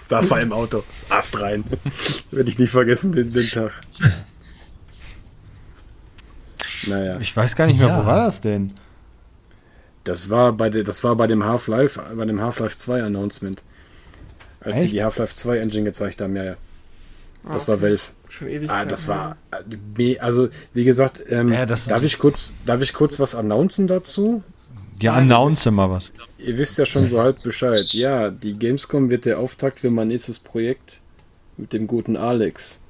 Saß 0.07 0.31
er 0.31 0.41
im 0.41 0.53
Auto. 0.53 0.84
Ast 1.09 1.39
rein. 1.41 1.64
Werde 2.31 2.49
ich 2.49 2.59
nicht 2.59 2.72
vergessen, 2.72 3.11
den, 3.11 3.30
den 3.30 3.47
Tag. 3.49 3.81
Naja. 6.85 7.19
Ich 7.19 7.35
weiß 7.35 7.55
gar 7.55 7.68
nicht 7.68 7.80
mehr, 7.80 7.89
ja. 7.89 8.01
wo 8.01 8.05
war 8.05 8.15
das 8.15 8.39
denn? 8.39 8.73
Das 10.03 10.30
war 10.30 10.53
bei, 10.53 10.69
de, 10.69 10.84
das 10.84 11.03
war 11.03 11.15
bei 11.15 11.27
dem 11.27 11.43
Half-Life, 11.43 12.01
bei 12.15 12.26
dem 12.26 12.39
Half-Life 12.39 12.77
2 12.77 13.03
Announcement. 13.03 13.61
Als 14.61 14.77
Echt? 14.77 14.85
sie 14.85 14.91
die 14.91 15.03
Half-Life 15.03 15.35
2 15.35 15.57
Engine 15.57 15.84
gezeigt 15.84 16.22
haben, 16.22 16.35
ja, 16.35 16.43
ja. 16.43 16.55
Das 17.51 17.68
war 17.68 17.81
Valve. 17.81 18.03
Schon 18.38 18.49
ewig. 18.49 18.69
Ah, 18.69 18.85
das 18.85 19.07
war, 19.07 19.35
äh, 19.97 20.19
also 20.19 20.49
wie 20.73 20.84
gesagt, 20.84 21.22
ähm, 21.30 21.51
ja, 21.51 21.65
darf 21.65 22.03
ich 22.03 22.19
kurz, 22.19 22.53
darf 22.68 22.81
ich 22.81 22.93
kurz 22.93 23.19
was 23.19 23.34
announcen 23.34 23.88
dazu? 23.88 24.43
Ja, 24.99 25.14
announce 25.14 25.72
mal 25.72 25.89
was. 25.89 26.11
Ihr 26.38 26.55
wisst 26.59 26.77
ja 26.77 26.85
schon 26.85 27.07
so 27.07 27.19
halb 27.19 27.41
Bescheid. 27.41 27.81
Ja, 27.93 28.30
die 28.30 28.53
Gamescom 28.53 29.09
wird 29.09 29.26
der 29.26 29.39
Auftakt 29.39 29.80
für 29.80 29.89
mein 29.89 30.09
nächstes 30.09 30.39
Projekt 30.39 31.01
mit 31.57 31.73
dem 31.73 31.88
guten 31.88 32.15
Alex. 32.15 32.81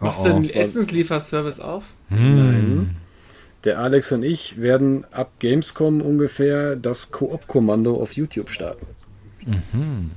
Machst 0.00 0.26
du 0.26 0.30
oh, 0.30 0.40
den 0.40 0.50
Essenslieferservice 0.50 1.60
auf? 1.60 1.84
Hm. 2.08 2.36
Nein. 2.36 2.96
Der 3.62 3.78
Alex 3.78 4.10
und 4.10 4.24
ich 4.24 4.60
werden 4.60 5.04
ab 5.12 5.30
Gamescom 5.38 6.00
ungefähr 6.00 6.74
das 6.74 7.12
Koop-Kommando 7.12 8.00
auf 8.00 8.12
YouTube 8.12 8.50
starten. 8.50 8.86
Mhm. 9.46 10.10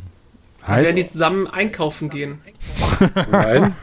Heißt, 0.70 0.86
werden 0.86 0.96
die 0.96 1.08
zusammen 1.08 1.48
einkaufen 1.48 2.10
gehen. 2.10 2.40
Nein, 3.32 3.76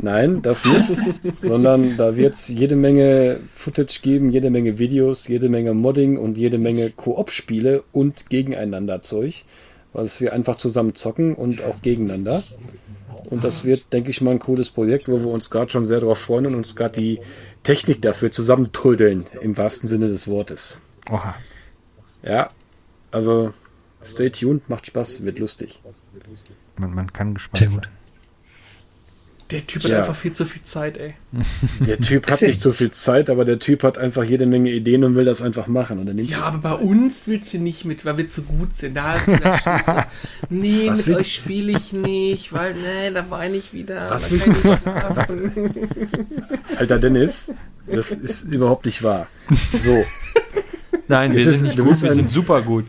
nein, 0.00 0.42
das 0.42 0.64
nicht. 0.64 0.94
Sondern 1.42 1.96
da 1.96 2.16
wird 2.16 2.34
es 2.34 2.48
jede 2.48 2.76
Menge 2.76 3.40
Footage 3.54 4.00
geben, 4.02 4.30
jede 4.30 4.50
Menge 4.50 4.78
Videos, 4.78 5.28
jede 5.28 5.48
Menge 5.48 5.74
Modding 5.74 6.18
und 6.18 6.38
jede 6.38 6.58
Menge 6.58 6.90
Koop-Spiele 6.90 7.84
und 7.92 8.30
gegeneinander 8.30 9.02
Zeug. 9.02 9.44
Was 9.92 10.20
wir 10.20 10.32
einfach 10.32 10.56
zusammen 10.56 10.94
zocken 10.94 11.34
und 11.34 11.62
auch 11.62 11.82
gegeneinander. 11.82 12.44
Und 13.30 13.44
das 13.44 13.64
wird, 13.64 13.92
denke 13.92 14.10
ich 14.10 14.20
mal, 14.20 14.32
ein 14.32 14.38
cooles 14.38 14.70
Projekt, 14.70 15.08
wo 15.08 15.20
wir 15.20 15.28
uns 15.28 15.50
gerade 15.50 15.70
schon 15.70 15.84
sehr 15.84 16.00
darauf 16.00 16.18
freuen 16.18 16.46
und 16.46 16.54
uns 16.54 16.76
gerade 16.76 17.00
die 17.00 17.20
Technik 17.62 18.00
dafür 18.02 18.30
zusammentrödeln, 18.30 19.26
im 19.42 19.56
wahrsten 19.56 19.88
Sinne 19.88 20.08
des 20.08 20.28
Wortes. 20.28 20.78
Oha. 21.10 21.34
Ja, 22.22 22.50
also 23.10 23.52
Stay 24.08 24.30
tuned, 24.30 24.68
macht 24.68 24.86
Spaß, 24.86 25.24
wird 25.24 25.38
lustig. 25.38 25.80
Man, 26.76 26.94
man 26.94 27.12
kann 27.12 27.34
gespannt 27.34 27.72
sein. 27.72 27.86
Der 29.50 29.66
Typ 29.66 29.84
hat 29.84 29.92
einfach 29.92 30.14
viel 30.14 30.32
zu 30.32 30.44
viel 30.44 30.62
Zeit, 30.62 30.98
ey. 30.98 31.14
Der 31.80 31.98
Typ 31.98 32.30
hat 32.30 32.42
nicht 32.42 32.60
so 32.60 32.72
viel 32.72 32.90
Zeit, 32.90 33.30
aber 33.30 33.44
der 33.46 33.58
Typ 33.58 33.82
hat 33.82 33.96
einfach 33.96 34.22
jede 34.22 34.46
Menge 34.46 34.70
Ideen 34.70 35.04
und 35.04 35.16
will 35.16 35.24
das 35.24 35.40
einfach 35.40 35.68
machen. 35.68 35.98
Und 35.98 36.06
er 36.06 36.14
nimmt 36.14 36.28
ja, 36.28 36.40
aber 36.40 36.58
bei 36.58 36.68
Zeit. 36.70 36.80
uns 36.80 37.14
willst 37.24 37.54
du 37.54 37.58
nicht 37.58 37.86
mit, 37.86 38.04
weil 38.04 38.18
wir 38.18 38.30
zu 38.30 38.42
gut 38.42 38.76
sind. 38.76 38.96
Da 38.96 39.14
ist 39.14 39.26
der. 39.26 40.06
Nee, 40.50 40.88
was 40.90 41.06
mit 41.06 41.16
euch 41.16 41.34
spiele 41.34 41.72
ich 41.72 41.92
nicht, 41.92 42.52
weil, 42.52 42.74
nee, 42.74 43.10
da 43.10 43.30
weine 43.30 43.56
ich 43.56 43.72
wieder. 43.72 44.10
Was 44.10 44.30
willst 44.30 44.48
du? 44.48 44.64
Was, 44.64 45.32
Alter 46.76 46.98
Dennis, 46.98 47.52
das 47.86 48.10
ist 48.10 48.52
überhaupt 48.52 48.84
nicht 48.84 49.02
wahr. 49.02 49.28
So. 49.78 50.04
Nein, 51.08 51.34
wir 51.34 51.50
sind 51.52 51.68
nicht 51.68 51.78
gut, 51.78 52.02
wir 52.02 52.12
sind 52.12 52.28
super 52.28 52.60
gut. 52.60 52.84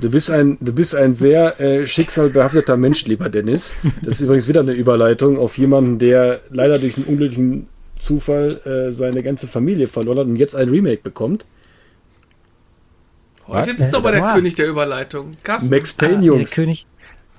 Du 0.00 0.10
bist 0.10 0.30
ein, 0.30 0.56
du 0.60 0.72
bist 0.72 0.94
ein 0.94 1.12
sehr 1.12 1.60
äh, 1.60 1.86
schicksalbehafteter 1.86 2.76
Mensch, 2.76 3.04
lieber 3.06 3.28
Dennis. 3.28 3.74
Das 4.02 4.14
ist 4.14 4.22
übrigens 4.22 4.48
wieder 4.48 4.60
eine 4.60 4.72
Überleitung 4.72 5.38
auf 5.38 5.58
jemanden, 5.58 5.98
der 5.98 6.40
leider 6.50 6.78
durch 6.78 6.96
einen 6.96 7.06
unglücklichen 7.06 7.68
Zufall 7.98 8.60
äh, 8.64 8.92
seine 8.92 9.22
ganze 9.22 9.46
Familie 9.46 9.88
verloren 9.88 10.18
hat 10.20 10.26
und 10.26 10.36
jetzt 10.36 10.56
ein 10.56 10.70
Remake 10.70 11.02
bekommt. 11.02 11.44
Heute 13.46 13.74
bist 13.74 13.92
du 13.92 13.98
aber 13.98 14.12
der 14.12 14.32
König 14.32 14.54
der 14.54 14.68
Überleitung. 14.68 15.32
Carsten. 15.42 15.70
Max 15.70 15.92
Payne, 15.92 16.18
ah, 16.18 16.22
Jungs. 16.22 16.50
Der 16.50 16.64
König, 16.64 16.86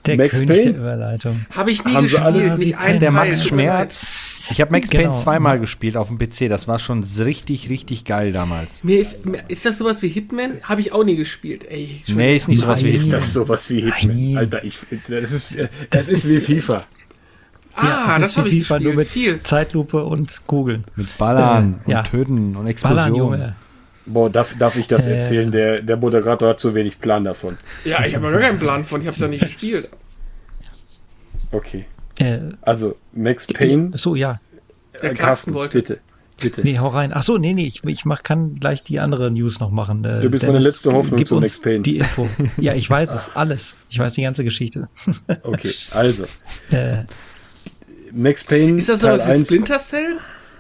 Der 0.06 0.18
Max 0.18 0.32
König 0.40 0.48
Payne? 0.50 0.72
der 0.74 0.82
Überleitung. 0.82 1.46
Habe 1.56 1.72
ich 1.72 1.86
nie 1.86 1.94
Haben 1.94 2.08
sie 2.08 2.16
gespielt, 2.16 2.36
alle- 2.36 2.58
nicht 2.58 2.78
ein 2.78 3.00
Der. 3.00 3.12
Max 3.12 3.46
Schmerz. 3.48 4.06
Ich 4.50 4.60
habe 4.60 4.72
Max 4.72 4.90
Genau. 4.90 5.04
Payne 5.04 5.16
zweimal 5.16 5.60
gespielt 5.60 5.96
auf 5.96 6.08
dem 6.08 6.18
PC. 6.18 6.50
Das 6.50 6.68
war 6.68 6.80
schon 6.80 7.04
richtig, 7.04 7.70
richtig 7.70 8.04
geil 8.06 8.32
damals. 8.32 8.84
Mir 8.84 9.00
ist, 9.02 9.16
ist 9.48 9.66
das 9.66 9.78
sowas 9.78 10.02
wie 10.02 10.08
Hitman? 10.10 10.54
Habe 10.64 10.82
ich 10.82 10.92
auch 10.92 11.04
nie 11.04 11.16
gespielt. 11.16 11.66
Ey, 11.70 11.98
ich- 12.06 12.14
Nee, 12.14 12.36
ist 12.36 12.48
nicht 12.48 12.62
sowas 12.62 12.80
wie 12.84 12.86
Nein. 12.88 12.96
Ist 12.96 13.02
Hitman. 13.04 13.20
das 13.20 13.34
sowas 13.34 13.70
wie 13.70 13.82
Hitman? 13.82 14.18
Nein. 14.24 14.38
Alter, 14.38 14.64
ich, 14.64 14.78
das 15.08 15.32
ist, 15.32 15.54
das 15.92 16.08
ist 16.10 16.28
wie 16.28 16.40
FIFA. 16.40 16.84
Ah, 17.74 18.16
es 18.18 18.22
das 18.22 18.32
ist 18.32 18.38
habe 18.38 18.52
wie 18.52 18.58
ich 18.58 18.64
FIFA, 18.64 18.78
gespielt. 18.80 18.94
nur 18.96 19.02
mit 19.04 19.08
Viel. 19.10 19.44
Zeitlupe 19.44 20.04
und 20.04 20.42
Googeln. 20.48 20.84
Mit 20.98 21.18
Ballern 21.18 21.80
Äh, 21.88 21.92
ja. 21.92 22.00
und 22.00 22.08
Töten 22.12 22.38
und 22.38 22.54
Ballern, 22.54 22.68
Explosionen. 22.68 23.16
Junge. 23.16 23.56
Boah, 24.14 24.30
darf, 24.30 24.56
darf 24.58 24.76
ich 24.76 24.88
das 24.88 25.08
Äh. 25.08 25.14
erzählen? 25.14 25.52
Der, 25.52 25.82
der 25.82 25.98
Moderator 25.98 26.50
hat 26.50 26.60
zu 26.60 26.74
wenig 26.76 27.00
Plan 27.00 27.24
davon. 27.24 27.58
Ja, 27.86 28.06
ich 28.06 28.16
habe 28.16 28.26
ja 28.28 28.32
gar 28.32 28.42
keinen 28.42 28.60
Plan 28.60 28.84
von. 28.84 29.02
Ich 29.02 29.08
habe 29.08 29.16
es 29.16 29.22
ja 29.22 29.28
nie 29.28 29.38
gespielt. 29.40 29.90
Okay. 31.52 31.86
Äh, 32.20 32.40
Also, 32.62 32.96
Max 33.14 33.48
Payne. 33.48 33.92
so, 33.96 34.16
ja. 34.16 34.40
Der 35.02 35.12
Äh, 35.12 35.16
Carsten 35.16 35.54
wollte. 35.54 35.78
Bitte. 35.80 36.00
Bitte. 36.42 36.62
Nee, 36.64 36.80
hau 36.80 36.88
rein. 36.88 37.12
Ach 37.14 37.22
so, 37.22 37.38
nee, 37.38 37.54
nee, 37.54 37.66
ich, 37.68 37.84
ich 37.84 38.04
mach, 38.04 38.24
kann 38.24 38.56
gleich 38.56 38.82
die 38.84 39.00
andere 39.00 39.30
News 39.30 39.60
noch 39.60 39.70
machen. 39.70 40.02
Du 40.02 40.28
bist 40.30 40.44
meine 40.44 40.54
Dennis, 40.54 40.66
letzte 40.74 40.92
Hoffnung 40.92 41.18
gib 41.18 41.28
zu 41.28 41.36
uns 41.36 41.44
Max 41.44 41.60
Payne. 41.62 41.82
Die 41.84 41.98
Info. 42.00 42.28
Ja, 42.58 42.74
ich 42.74 42.90
weiß 42.90 43.14
es 43.14 43.36
alles. 43.36 43.78
Ich 43.90 44.00
weiß 44.00 44.14
die 44.14 44.24
ganze 44.24 44.44
Geschichte. 44.44 44.88
Okay, 45.44 45.72
also. 45.92 46.26
Äh, 46.72 47.02
Ist 47.02 47.08
Max 48.14 48.44
Payne 48.44 48.78
das 48.78 48.88
Teil 48.88 48.98
sowas 48.98 49.28
wie 49.28 49.32
1. 49.32 49.48
Splinter 49.48 49.78
Cell? 49.80 50.18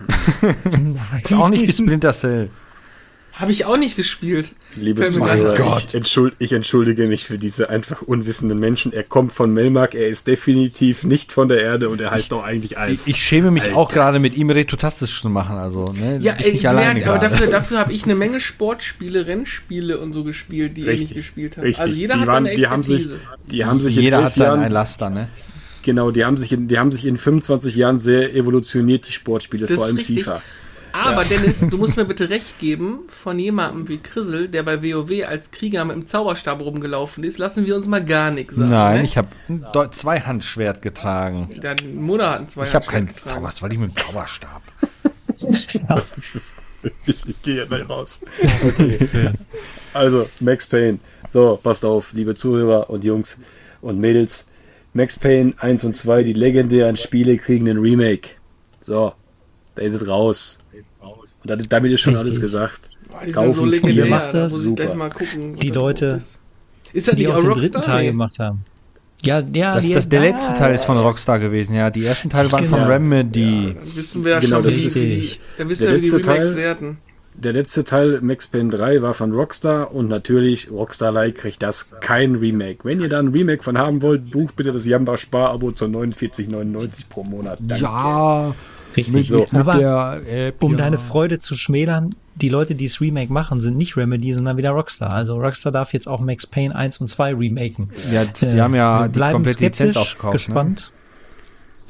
Ist 1.23 1.33
auch 1.33 1.49
nicht 1.49 1.67
wie 1.67 1.71
Splinter 1.71 2.13
Cell. 2.13 2.49
Habe 3.33 3.51
ich 3.53 3.65
auch 3.65 3.77
nicht 3.77 3.95
gespielt. 3.95 4.51
Liebe 4.75 5.01
Fällt 5.01 5.15
mir 5.19 5.25
gerade 5.25 5.55
Zuhörer, 5.55 5.73
ein. 5.73 5.83
ich, 5.87 5.95
entschuld, 5.95 6.33
ich 6.37 6.51
entschuldige 6.53 7.07
mich 7.07 7.23
für 7.25 7.37
diese 7.37 7.69
einfach 7.69 8.01
unwissenden 8.01 8.59
Menschen. 8.59 8.91
Er 8.93 9.03
kommt 9.03 9.31
von 9.33 9.53
Melmark, 9.53 9.95
er 9.95 10.07
ist 10.09 10.27
definitiv 10.27 11.03
nicht 11.03 11.31
von 11.31 11.47
der 11.47 11.61
Erde 11.61 11.89
und 11.89 12.01
er 12.01 12.11
heißt 12.11 12.33
auch 12.33 12.43
eigentlich 12.43 12.73
Ich, 12.73 12.77
Alf. 12.77 12.99
ich 13.07 13.23
schäme 13.23 13.49
mich 13.49 13.63
Alter. 13.63 13.77
auch 13.77 13.91
gerade 13.91 14.19
mit 14.19 14.35
ihm 14.35 14.49
retotastisch 14.49 15.21
zu 15.21 15.29
machen. 15.29 15.55
Also, 15.57 15.85
ne? 15.93 16.19
Ja, 16.21 16.33
ey, 16.33 16.51
nicht 16.51 16.67
alleine 16.67 17.05
aber 17.05 17.19
gerade. 17.19 17.29
dafür, 17.29 17.47
dafür 17.51 17.79
habe 17.79 17.93
ich 17.93 18.03
eine 18.03 18.15
Menge 18.15 18.41
Sportspiele, 18.41 19.25
Rennspiele 19.27 19.97
und 19.97 20.11
so 20.13 20.23
gespielt, 20.23 20.75
die 20.75 20.83
Richtig, 20.83 21.09
nicht 21.09 21.15
gespielt 21.15 21.57
habt. 21.57 21.65
Richtig. 21.65 21.81
Also 21.81 21.95
jeder 21.95 22.15
die 22.15 22.19
hat 22.21 22.27
waren, 22.27 22.43
seine 22.45 22.55
die 22.57 22.67
haben 22.67 22.83
sich, 22.83 23.01
Expertise. 23.03 23.25
die 23.51 23.65
haben 23.65 23.81
sich 23.81 23.95
Jeder 23.95 24.23
hat 24.25 24.35
seinen 24.35 24.47
Jahren, 24.47 24.59
Einlaster, 24.59 25.09
ne? 25.09 25.27
genau, 25.83 26.11
die 26.11 26.25
haben 26.25 26.37
sich 26.37 26.51
in, 26.51 26.67
die 26.67 26.77
haben 26.77 26.91
sich 26.91 27.05
in 27.05 27.17
25 27.17 27.75
Jahren 27.75 27.97
sehr 27.97 28.35
evolutioniert, 28.35 29.07
die 29.07 29.13
Sportspiele, 29.13 29.67
Das 29.67 29.77
vor 29.77 29.85
allem. 29.85 29.97
FIFA. 29.97 30.41
Aber 30.93 31.23
Dennis, 31.23 31.61
du 31.61 31.77
musst 31.77 31.97
mir 31.97 32.05
bitte 32.11 32.29
recht 32.29 32.59
geben, 32.59 32.99
von 33.07 33.39
jemandem 33.39 33.87
wie 33.87 33.97
Krissel, 33.97 34.47
der 34.47 34.63
bei 34.63 34.83
WoW 34.83 35.27
als 35.27 35.51
Krieger 35.51 35.85
mit 35.85 35.95
dem 35.95 36.07
Zauberstab 36.07 36.61
rumgelaufen 36.61 37.23
ist, 37.23 37.37
lassen 37.37 37.65
wir 37.65 37.75
uns 37.75 37.87
mal 37.87 38.03
gar 38.03 38.31
nichts 38.31 38.55
sagen. 38.55 38.69
Nein, 38.69 38.97
ne? 38.99 39.03
ich 39.03 39.17
habe 39.17 39.29
ein 39.47 39.91
Zweihandschwert 39.91 40.81
getragen. 40.81 41.49
Deine 41.61 41.81
Mutter 41.83 42.29
hat 42.29 42.39
einen 42.39 42.47
zwei 42.47 42.63
Ich 42.63 42.75
habe 42.75 42.85
keinen 42.85 43.09
Zauber, 43.09 43.43
was 43.43 43.61
war 43.61 43.71
ich 43.71 43.77
mit 43.77 43.91
dem 43.91 43.95
Zauberstab? 43.95 44.61
Ich, 47.05 47.27
ich 47.27 47.41
gehe 47.43 47.57
jetzt 47.57 47.69
mal 47.69 47.81
raus. 47.83 48.21
Okay. 48.63 49.29
Also, 49.93 50.29
Max 50.39 50.65
Payne. 50.65 50.99
So, 51.29 51.59
passt 51.61 51.83
auf, 51.83 52.13
liebe 52.13 52.33
Zuhörer 52.33 52.89
und 52.89 53.03
Jungs 53.03 53.39
und 53.81 53.99
Mädels. 53.99 54.47
Max 54.93 55.19
Payne 55.19 55.53
1 55.57 55.83
und 55.83 55.95
2, 55.95 56.23
die 56.23 56.33
legendären 56.33 56.97
Spiele, 56.97 57.37
kriegen 57.37 57.69
einen 57.69 57.79
Remake. 57.79 58.31
So, 58.79 59.13
da 59.75 59.81
ist 59.81 59.93
es 59.93 60.07
raus. 60.07 60.60
Und 61.43 61.49
da- 61.49 61.55
damit 61.55 61.91
ist 61.91 62.01
schon 62.01 62.13
Richtig. 62.13 62.29
alles 62.29 62.41
gesagt. 62.41 62.81
Die 63.21 63.25
sind 63.25 63.33
Kaufen, 63.35 63.53
so 63.53 63.65
legendär, 63.65 64.05
Ihr 64.05 64.09
macht 64.09 64.33
da 64.33 64.43
das 64.43 64.53
super. 64.53 64.93
mal 64.95 65.09
gucken. 65.09 65.55
Die 65.57 65.69
Leute, 65.69 66.05
ist. 66.17 66.39
Ist 66.93 67.07
das 67.07 67.15
die 67.15 67.21
nicht 67.23 67.31
auch 67.31 67.35
auch 67.35 67.39
den 67.41 67.47
Rockstar? 67.49 67.71
dritten 67.71 67.81
Teil 67.81 68.01
Nee. 68.03 68.11
gemacht 68.11 68.39
haben. 68.39 68.61
Ja, 69.23 69.43
ja, 69.53 69.75
Das, 69.75 69.85
die- 69.85 69.93
das, 69.93 70.09
der 70.09 70.19
letzte 70.21 70.53
Teil 70.55 70.73
ist 70.73 70.83
von 70.85 70.97
Rockstar 70.97 71.39
gewesen, 71.39 71.75
ja. 71.75 71.89
Die 71.91 72.03
ersten 72.05 72.29
Teile 72.29 72.51
waren 72.51 72.65
von 72.65 72.79
Genau. 72.79 72.91
Remedy. 72.91 73.75
Dann 73.75 73.95
wissen 73.95 74.25
wir 74.25 74.31
ja 74.33 74.39
Genau, 74.39 74.55
schon, 74.57 74.63
das 74.65 74.75
wie 74.77 74.85
ist- 74.85 74.95
die, 74.95 75.31
dann 75.57 75.69
wissen 75.69 75.83
der 75.83 75.91
wir, 75.91 75.97
wie 75.97 76.01
die 76.01 76.09
letzte 76.09 76.27
Remakes 76.29 76.47
Teil- 76.49 76.55
werden. 76.57 76.97
Der 77.33 77.53
letzte 77.53 77.83
Teil, 77.85 78.19
Max 78.21 78.47
Payne 78.47 78.69
3, 78.71 79.01
war 79.01 79.13
von 79.13 79.31
Rockstar 79.31 79.93
und 79.95 80.09
natürlich, 80.09 80.69
Rockstar-like 80.69 81.35
kriegt 81.35 81.63
das 81.63 81.91
kein 82.01 82.35
Remake. 82.35 82.79
Wenn 82.83 82.99
ihr 82.99 83.07
da 83.07 83.19
ein 83.19 83.29
Remake 83.29 83.63
von 83.63 83.77
haben 83.77 84.01
wollt, 84.01 84.31
bucht 84.31 84.57
bitte 84.57 84.71
das 84.73 84.85
Jamba 84.85 85.15
Spar-Abo 85.15 85.71
zu 85.71 85.85
49,99 85.87 87.07
pro 87.07 87.23
Monat. 87.23 87.59
Danke. 87.61 87.83
Ja, 87.85 88.53
Richtig. 88.95 89.29
So. 89.29 89.47
Aber 89.53 89.77
der 89.77 90.47
App, 90.47 90.63
um 90.63 90.73
ja. 90.73 90.77
deine 90.79 90.97
Freude 90.97 91.39
zu 91.39 91.55
schmälern, 91.55 92.09
die 92.35 92.49
Leute, 92.49 92.75
die 92.75 92.87
das 92.87 93.01
Remake 93.01 93.31
machen, 93.31 93.59
sind 93.59 93.77
nicht 93.77 93.97
Remedy, 93.97 94.33
sondern 94.33 94.57
wieder 94.57 94.71
Rockstar. 94.71 95.13
Also 95.13 95.35
Rockstar 95.39 95.71
darf 95.71 95.93
jetzt 95.93 96.07
auch 96.07 96.19
Max 96.19 96.47
Payne 96.47 96.75
1 96.75 96.97
und 96.99 97.07
2 97.07 97.35
remaken. 97.35 97.89
Ja, 98.11 98.25
die 98.25 98.45
Äh, 98.45 98.59
haben 98.59 98.75
ja 98.75 99.07
die 99.07 99.13
bleiben 99.13 99.33
komplette 99.33 99.63
Lizenz 99.65 99.97
aufgekauft. 99.97 100.49
Ne? 100.49 100.75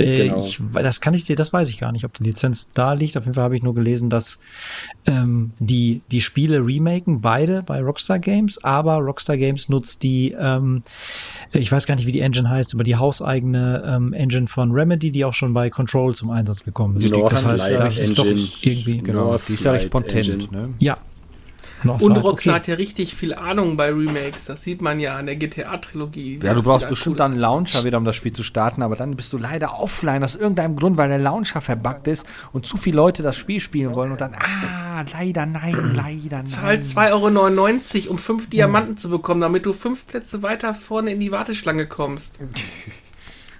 Äh, 0.01 0.27
Genau. 0.27 0.39
ich, 0.39 0.59
das 0.73 1.01
kann 1.01 1.13
ich 1.13 1.23
dir, 1.23 1.35
das 1.35 1.53
weiß 1.53 1.69
ich 1.69 1.79
gar 1.79 1.91
nicht, 1.91 2.05
ob 2.05 2.13
die 2.13 2.23
Lizenz 2.23 2.71
da 2.73 2.93
liegt. 2.93 3.17
Auf 3.17 3.23
jeden 3.23 3.35
Fall 3.35 3.43
habe 3.43 3.55
ich 3.55 3.63
nur 3.63 3.75
gelesen, 3.75 4.09
dass 4.09 4.39
ähm, 5.05 5.51
die, 5.59 6.01
die 6.11 6.21
Spiele 6.21 6.65
remaken, 6.65 7.21
beide 7.21 7.63
bei 7.63 7.81
Rockstar 7.81 8.19
Games, 8.19 8.63
aber 8.63 8.95
Rockstar 8.97 9.37
Games 9.37 9.69
nutzt 9.69 10.03
die, 10.03 10.35
ähm, 10.39 10.83
ich 11.53 11.71
weiß 11.71 11.85
gar 11.87 11.95
nicht, 11.95 12.07
wie 12.07 12.11
die 12.11 12.21
Engine 12.21 12.49
heißt, 12.49 12.73
aber 12.73 12.83
die 12.83 12.95
hauseigene 12.95 13.83
ähm, 13.85 14.13
Engine 14.13 14.47
von 14.47 14.71
Remedy, 14.71 15.11
die 15.11 15.25
auch 15.25 15.33
schon 15.33 15.53
bei 15.53 15.69
Control 15.69 16.15
zum 16.15 16.31
Einsatz 16.31 16.63
gekommen 16.63 16.97
ist. 16.97 17.09
North 17.09 17.31
das 17.33 17.45
heißt, 17.45 17.69
Light 17.69 17.79
da 17.79 17.87
ist 17.87 18.17
doch 18.17 18.25
irgendwie, 18.25 18.97
Genau, 18.99 19.37
die 19.47 19.53
ist 19.53 19.63
ja 19.63 19.71
recht 19.71 19.89
potent. 19.89 20.51
Ne? 20.51 20.69
ja. 20.79 20.95
Noch 21.83 22.01
Und 22.01 22.15
so, 22.15 22.21
Rockstar 22.21 22.53
okay. 22.53 22.59
hat 22.59 22.67
ja 22.67 22.75
richtig 22.75 23.15
viel 23.15 23.33
Ahnung 23.33 23.77
bei 23.77 23.89
Remakes. 23.89 24.45
Das 24.45 24.63
sieht 24.63 24.81
man 24.81 24.99
ja 24.99 25.15
an 25.15 25.25
der 25.25 25.35
GTA-Trilogie. 25.35 26.39
Ja, 26.43 26.53
du 26.53 26.61
brauchst 26.61 26.87
bestimmt 26.87 27.19
dann 27.19 27.31
einen 27.31 27.41
Launcher 27.41 27.83
wieder, 27.83 27.97
um 27.97 28.05
das 28.05 28.15
Spiel 28.15 28.33
zu 28.33 28.43
starten, 28.43 28.81
aber 28.81 28.95
dann 28.95 29.15
bist 29.15 29.33
du 29.33 29.37
leider 29.37 29.79
offline 29.79 30.23
aus 30.23 30.35
irgendeinem 30.35 30.75
Grund, 30.75 30.97
weil 30.97 31.09
der 31.09 31.17
Launcher 31.17 31.61
verbuggt 31.61 32.07
ist 32.07 32.25
und 32.53 32.65
zu 32.65 32.77
viele 32.77 32.97
Leute 32.97 33.23
das 33.23 33.35
Spiel 33.35 33.59
spielen 33.59 33.95
wollen 33.95 34.11
und 34.11 34.21
dann, 34.21 34.35
ah, 34.35 35.03
leider 35.13 35.45
nein, 35.45 35.93
leider 35.95 36.37
nein. 36.37 36.45
Zahl 36.45 36.75
2,99 36.75 38.03
Euro, 38.03 38.11
um 38.11 38.17
fünf 38.17 38.49
Diamanten 38.49 38.97
zu 38.97 39.09
bekommen, 39.09 39.41
damit 39.41 39.65
du 39.65 39.73
fünf 39.73 40.05
Plätze 40.05 40.43
weiter 40.43 40.73
vorne 40.73 41.11
in 41.11 41.19
die 41.19 41.31
Warteschlange 41.31 41.87
kommst. 41.87 42.39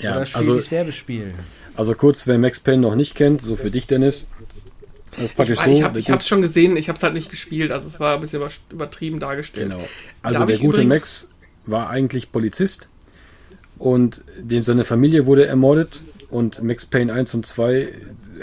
Ja, 0.02 0.15
Oder 0.15 0.26
spiel 0.26 0.38
also, 0.39 0.56
das 0.56 0.72
Werbespiel. 0.72 1.35
also 1.76 1.93
kurz, 1.93 2.26
wer 2.27 2.38
Max 2.38 2.60
Payne 2.60 2.81
noch 2.81 2.95
nicht 2.95 3.15
kennt, 3.15 3.41
so 3.41 3.56
für 3.56 3.72
dich, 3.72 3.88
Dennis. 3.88 4.27
Das 5.12 5.22
ist 5.26 5.36
praktisch 5.36 5.58
Ich, 5.60 5.66
so. 5.66 5.72
ich 5.72 5.84
habe 5.84 6.02
hab's 6.02 6.28
schon 6.28 6.42
gesehen, 6.42 6.78
ich 6.78 6.88
habe 6.88 6.98
es 6.98 7.04
halt 7.04 7.14
nicht 7.14 7.30
gespielt. 7.30 7.72
Also 7.72 7.88
es 7.88 8.00
war 8.00 8.14
ein 8.16 8.20
bisschen 8.22 8.42
über- 8.42 8.52
übertrieben 8.72 9.20
dargestellt. 9.20 9.72
Genau. 9.72 9.84
Also 10.22 10.40
Darf 10.40 10.48
der 10.48 10.58
gute 10.60 10.84
Max 10.86 11.32
war 11.66 11.90
eigentlich 11.90 12.32
Polizist 12.32 12.88
und 13.78 14.24
dem 14.40 14.64
seine 14.64 14.84
Familie 14.86 15.26
wurde 15.26 15.46
ermordet 15.48 16.02
und 16.30 16.64
Max 16.64 16.86
Payne 16.86 17.12
1 17.12 17.34
und 17.34 17.46
2 17.46 17.90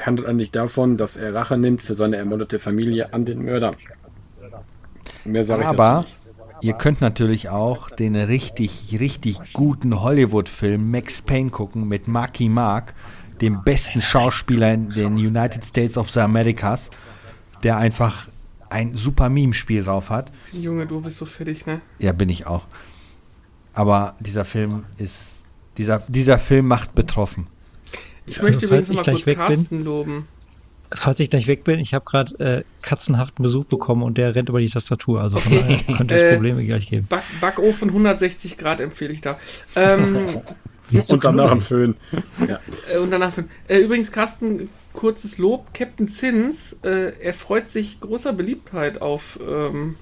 handelt 0.02 0.28
eigentlich 0.28 0.50
davon, 0.50 0.96
dass 0.98 1.16
er 1.16 1.34
Rache 1.34 1.56
nimmt 1.56 1.82
für 1.82 1.94
seine 1.94 2.16
ermordete 2.16 2.58
Familie 2.58 3.12
an 3.14 3.24
den 3.24 3.44
Mörder. 3.44 3.70
Mehr 5.24 5.44
sage 5.44 5.62
ich 5.62 5.68
dazu 5.68 5.80
Aber 5.82 6.00
nicht. 6.02 6.16
ihr 6.62 6.72
könnt 6.74 7.00
natürlich 7.00 7.48
auch 7.48 7.90
den 7.90 8.14
richtig, 8.16 8.96
richtig 8.98 9.38
guten 9.52 10.00
Hollywood-Film 10.02 10.90
Max 10.90 11.22
Payne 11.22 11.50
gucken 11.50 11.88
mit 11.88 12.08
Marky 12.08 12.48
Mark, 12.48 12.94
dem 13.40 13.62
besten 13.64 14.02
Schauspieler 14.02 14.72
in 14.72 14.90
den 14.90 15.14
United 15.14 15.64
States 15.64 15.96
of 15.96 16.10
the 16.10 16.20
Americas, 16.20 16.90
der 17.62 17.76
einfach 17.76 18.28
ein 18.70 18.94
super 18.94 19.28
Meme-Spiel 19.28 19.84
drauf 19.84 20.10
hat. 20.10 20.30
Junge, 20.52 20.86
du 20.86 21.00
bist 21.00 21.16
so 21.16 21.24
fertig, 21.24 21.66
ne? 21.66 21.80
Ja, 21.98 22.12
bin 22.12 22.28
ich 22.28 22.46
auch. 22.46 22.64
Aber 23.74 24.14
dieser 24.20 24.44
Film 24.44 24.84
ist, 24.98 25.40
dieser, 25.76 26.02
dieser 26.08 26.38
Film 26.38 26.66
macht 26.66 26.94
betroffen. 26.94 27.46
Ich 28.26 28.42
möchte 28.42 28.56
Also, 28.56 28.66
übrigens 28.66 28.88
falls 28.88 28.88
mal 28.88 28.94
ich 28.96 29.02
gleich 29.04 29.14
kurz 29.16 29.26
weg 29.26 29.36
bin- 29.38 29.46
Carsten 29.56 29.84
loben. 29.84 30.28
Falls 30.90 31.20
ich 31.20 31.28
gleich 31.28 31.46
weg 31.46 31.64
bin, 31.64 31.80
ich 31.80 31.92
habe 31.92 32.04
gerade 32.06 32.38
äh, 32.38 32.64
katzenhaften 32.82 33.42
Besuch 33.42 33.66
bekommen 33.66 34.02
und 34.02 34.16
der 34.16 34.34
rennt 34.34 34.48
über 34.48 34.58
die 34.60 34.70
Tastatur. 34.70 35.20
Also 35.20 35.36
von 35.38 35.52
daher 35.52 35.78
könnte 35.96 36.14
es 36.14 36.22
Äh, 36.22 36.32
Probleme 36.34 36.64
gleich 36.64 36.88
geben. 36.88 37.06
Back 37.08 37.22
Backofen 37.42 37.88
160 37.90 38.56
Grad 38.56 38.80
empfehle 38.80 39.12
ich 39.12 39.20
da. 39.20 39.38
Ähm, 39.76 40.16
Und 40.90 41.24
danach 41.24 41.52
ein 41.52 41.60
Föhn. 41.60 41.96
äh, 42.92 42.98
und 42.98 43.10
danach. 43.10 43.36
Äh, 43.68 43.78
übrigens, 43.78 44.10
Carsten, 44.12 44.68
kurzes 44.92 45.38
Lob. 45.38 45.74
Captain 45.74 46.08
Zins, 46.08 46.78
äh, 46.82 47.12
er 47.20 47.34
freut 47.34 47.68
sich 47.70 48.00
großer 48.00 48.32
Beliebtheit 48.32 49.00
auf 49.00 49.38
ähm, 49.46 49.96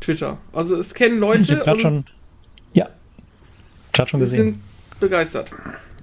Twitter. 0.00 0.38
Also 0.52 0.76
es 0.76 0.94
kennen 0.94 1.18
Leute 1.18 1.42
Ich 1.42 1.50
habe 1.50 1.60
gerade 1.60 1.72
und 1.72 1.80
schon, 1.80 2.04
ja, 2.74 2.88
gerade 3.92 4.10
schon 4.10 4.20
wir 4.20 4.24
gesehen. 4.26 4.44
sind 4.44 5.00
begeistert. 5.00 5.50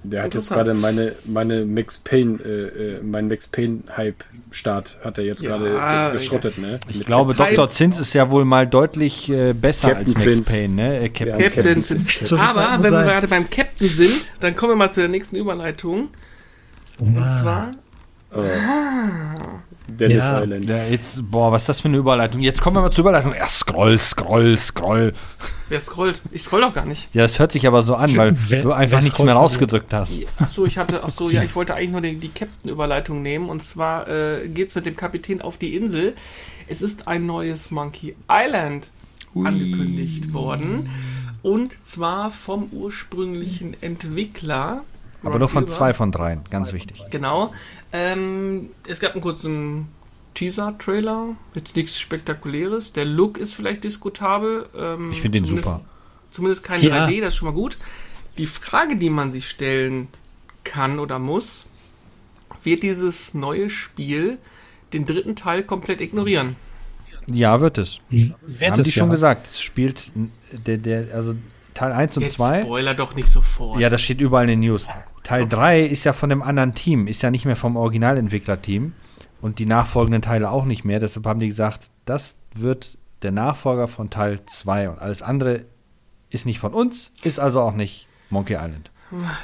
Der 0.02 0.22
hat 0.22 0.34
jetzt 0.34 0.48
gerade 0.50 0.74
meine, 0.74 1.12
meine 1.26 1.64
Max 1.64 1.98
Payne, 1.98 2.38
äh, 2.42 2.48
äh, 2.96 3.02
mein 3.02 3.28
Max 3.28 3.48
Payne 3.48 3.80
Hype 3.96 4.24
Start 4.50 4.98
hat 5.04 5.18
er 5.18 5.24
jetzt 5.24 5.42
Ja, 5.42 5.58
gerade 5.58 6.10
äh, 6.10 6.18
geschrottet, 6.18 6.58
ne? 6.58 6.80
Ich 6.88 6.96
Mit 6.98 7.06
glaube, 7.06 7.34
Captain 7.34 7.54
Dr. 7.56 7.66
Zins. 7.66 7.96
Zins 7.96 8.08
ist 8.08 8.14
ja 8.14 8.30
wohl 8.30 8.44
mal 8.44 8.66
deutlich 8.66 9.28
äh, 9.30 9.52
besser 9.52 9.88
Captain 9.90 10.06
als 10.06 10.14
Max 10.14 10.22
Zins. 10.36 10.48
Payne, 10.48 10.74
ne? 10.74 11.00
Äh, 11.00 11.08
Captain 11.10 11.26
Ja, 11.28 11.32
Captain 11.36 11.64
Captain 11.64 11.82
Zins. 11.82 12.28
Zeit 12.30 12.38
Aber 12.38 12.76
muss 12.76 12.84
wenn 12.84 12.92
wir 12.92 13.02
gerade 13.04 13.28
beim 13.28 13.48
Captain 13.50 13.88
sind, 13.94 14.20
dann 14.40 14.56
kommen 14.56 14.72
wir 14.72 14.76
mal 14.76 14.92
zu 14.92 15.00
der 15.00 15.08
nächsten 15.10 15.36
Überleitung. 15.36 16.08
Und 16.98 17.18
Ah. 17.18 17.40
zwar, 17.40 17.70
Äh, 18.32 18.38
Dennis 19.96 20.24
ja. 20.24 20.42
Island. 20.42 20.68
Ja, 20.68 20.84
jetzt, 20.84 21.30
boah, 21.30 21.52
was 21.52 21.62
ist 21.62 21.68
das 21.68 21.80
für 21.80 21.88
eine 21.88 21.96
Überleitung? 21.96 22.40
Jetzt 22.40 22.60
kommen 22.60 22.76
wir 22.76 22.82
mal 22.82 22.90
zur 22.90 23.02
Überleitung. 23.02 23.34
Ja, 23.34 23.46
scroll, 23.46 23.98
scroll, 23.98 24.56
scroll. 24.56 25.12
Wer 25.68 25.80
scrollt? 25.80 26.20
Ich 26.32 26.42
scroll 26.42 26.62
doch 26.62 26.74
gar 26.74 26.84
nicht. 26.84 27.08
Ja, 27.14 27.22
das 27.22 27.38
hört 27.38 27.52
sich 27.52 27.66
aber 27.66 27.82
so 27.82 27.94
an, 27.94 28.16
weil 28.16 28.36
wer, 28.48 28.62
du 28.62 28.72
einfach 28.72 29.02
nichts 29.02 29.18
mehr 29.22 29.34
rausgedrückt 29.34 29.92
hast. 29.92 30.18
Achso, 30.38 30.64
ich 30.64 30.78
hatte, 30.78 31.04
achso, 31.04 31.30
ja, 31.30 31.42
ich 31.42 31.54
wollte 31.54 31.74
eigentlich 31.74 31.90
nur 31.90 32.00
die, 32.00 32.16
die 32.16 32.28
Captain-Überleitung 32.28 33.22
nehmen. 33.22 33.48
Und 33.48 33.64
zwar 33.64 34.08
äh, 34.08 34.46
es 34.46 34.74
mit 34.74 34.86
dem 34.86 34.96
Kapitän 34.96 35.40
auf 35.42 35.58
die 35.58 35.76
Insel. 35.76 36.14
Es 36.66 36.82
ist 36.82 37.08
ein 37.08 37.26
neues 37.26 37.70
Monkey 37.70 38.14
Island 38.30 38.90
Ui. 39.34 39.46
angekündigt 39.46 40.32
worden. 40.32 40.90
Und 41.42 41.84
zwar 41.86 42.30
vom 42.30 42.66
ursprünglichen 42.72 43.80
Entwickler. 43.82 44.84
Aber 45.22 45.38
nur 45.38 45.48
von 45.48 45.66
zwei 45.66 45.92
von 45.92 46.12
dreien, 46.12 46.42
ganz 46.50 46.72
wichtig. 46.72 47.02
Genau. 47.10 47.52
Ähm, 47.92 48.70
es 48.86 49.00
gab 49.00 49.12
einen 49.12 49.20
kurzen 49.20 49.88
Teaser-Trailer, 50.34 51.36
jetzt 51.54 51.76
nichts 51.76 51.98
Spektakuläres. 51.98 52.92
Der 52.92 53.04
Look 53.04 53.36
ist 53.38 53.54
vielleicht 53.54 53.84
diskutabel. 53.84 54.66
Ähm, 54.76 55.10
ich 55.12 55.20
finde 55.20 55.40
den 55.40 55.46
super. 55.46 55.82
Zumindest 56.30 56.64
kein 56.64 56.80
ja. 56.80 57.06
3D, 57.06 57.20
das 57.20 57.34
ist 57.34 57.36
schon 57.36 57.48
mal 57.48 57.54
gut. 57.54 57.76
Die 58.38 58.46
Frage, 58.46 58.96
die 58.96 59.10
man 59.10 59.32
sich 59.32 59.48
stellen 59.48 60.08
kann 60.64 60.98
oder 60.98 61.18
muss, 61.18 61.66
wird 62.62 62.82
dieses 62.82 63.34
neue 63.34 63.68
Spiel 63.70 64.38
den 64.92 65.04
dritten 65.04 65.36
Teil 65.36 65.62
komplett 65.62 66.00
ignorieren? 66.00 66.56
Ja, 67.26 67.60
wird 67.60 67.78
es. 67.78 67.98
Hm. 68.10 68.34
Wird 68.46 68.70
Haben 68.72 68.80
es, 68.80 68.86
die 68.86 68.92
schon 68.92 69.08
ja. 69.08 69.14
gesagt. 69.14 69.46
Es 69.48 69.60
spielt 69.60 70.10
der, 70.66 70.78
der, 70.78 71.14
also 71.14 71.34
Teil 71.80 71.92
1 71.92 72.18
und 72.18 72.24
Jetzt 72.24 72.34
2. 72.34 72.64
Spoiler 72.64 72.92
doch 72.92 73.14
nicht 73.14 73.30
sofort. 73.30 73.80
Ja, 73.80 73.88
das 73.88 74.02
steht 74.02 74.20
überall 74.20 74.44
in 74.44 74.60
den 74.60 74.60
News. 74.60 74.86
Teil 75.22 75.44
okay. 75.44 75.56
3 75.56 75.80
ist 75.80 76.04
ja 76.04 76.12
von 76.12 76.30
einem 76.30 76.42
anderen 76.42 76.74
Team, 76.74 77.06
ist 77.06 77.22
ja 77.22 77.30
nicht 77.30 77.46
mehr 77.46 77.56
vom 77.56 77.76
Originalentwicklerteam 77.76 78.92
und 79.40 79.58
die 79.58 79.64
nachfolgenden 79.64 80.20
Teile 80.20 80.50
auch 80.50 80.66
nicht 80.66 80.84
mehr. 80.84 81.00
Deshalb 81.00 81.24
haben 81.24 81.40
die 81.40 81.48
gesagt, 81.48 81.86
das 82.04 82.36
wird 82.54 82.98
der 83.22 83.32
Nachfolger 83.32 83.88
von 83.88 84.10
Teil 84.10 84.44
2 84.44 84.90
und 84.90 84.98
alles 84.98 85.22
andere 85.22 85.64
ist 86.28 86.44
nicht 86.44 86.58
von 86.58 86.74
uns, 86.74 87.12
ist 87.22 87.40
also 87.40 87.62
auch 87.62 87.74
nicht 87.74 88.06
Monkey 88.28 88.56
Island. 88.56 88.90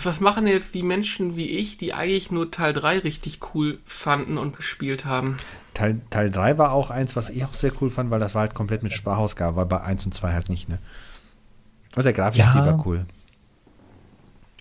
Was 0.02 0.20
machen 0.20 0.46
jetzt 0.46 0.74
die 0.74 0.82
Menschen 0.82 1.36
wie 1.36 1.48
ich, 1.48 1.78
die 1.78 1.94
eigentlich 1.94 2.30
nur 2.30 2.50
Teil 2.50 2.74
3 2.74 2.98
richtig 2.98 3.40
cool 3.54 3.78
fanden 3.86 4.36
und 4.36 4.54
gespielt 4.54 5.06
haben? 5.06 5.38
Teil, 5.72 6.02
Teil 6.10 6.30
3 6.30 6.58
war 6.58 6.72
auch 6.72 6.90
eins, 6.90 7.16
was 7.16 7.30
ich 7.30 7.46
auch 7.46 7.54
sehr 7.54 7.72
cool 7.80 7.88
fand, 7.88 8.10
weil 8.10 8.20
das 8.20 8.34
war 8.34 8.42
halt 8.42 8.54
komplett 8.54 8.82
mit 8.82 8.92
Sprachausgabe, 8.92 9.56
weil 9.56 9.64
bei 9.64 9.80
1 9.80 10.04
und 10.04 10.12
2 10.12 10.34
halt 10.34 10.50
nicht, 10.50 10.68
ne? 10.68 10.78
Und 11.96 12.04
der 12.04 12.12
Grafikstil 12.12 12.60
ja. 12.60 12.66
war 12.66 12.86
cool. 12.86 13.06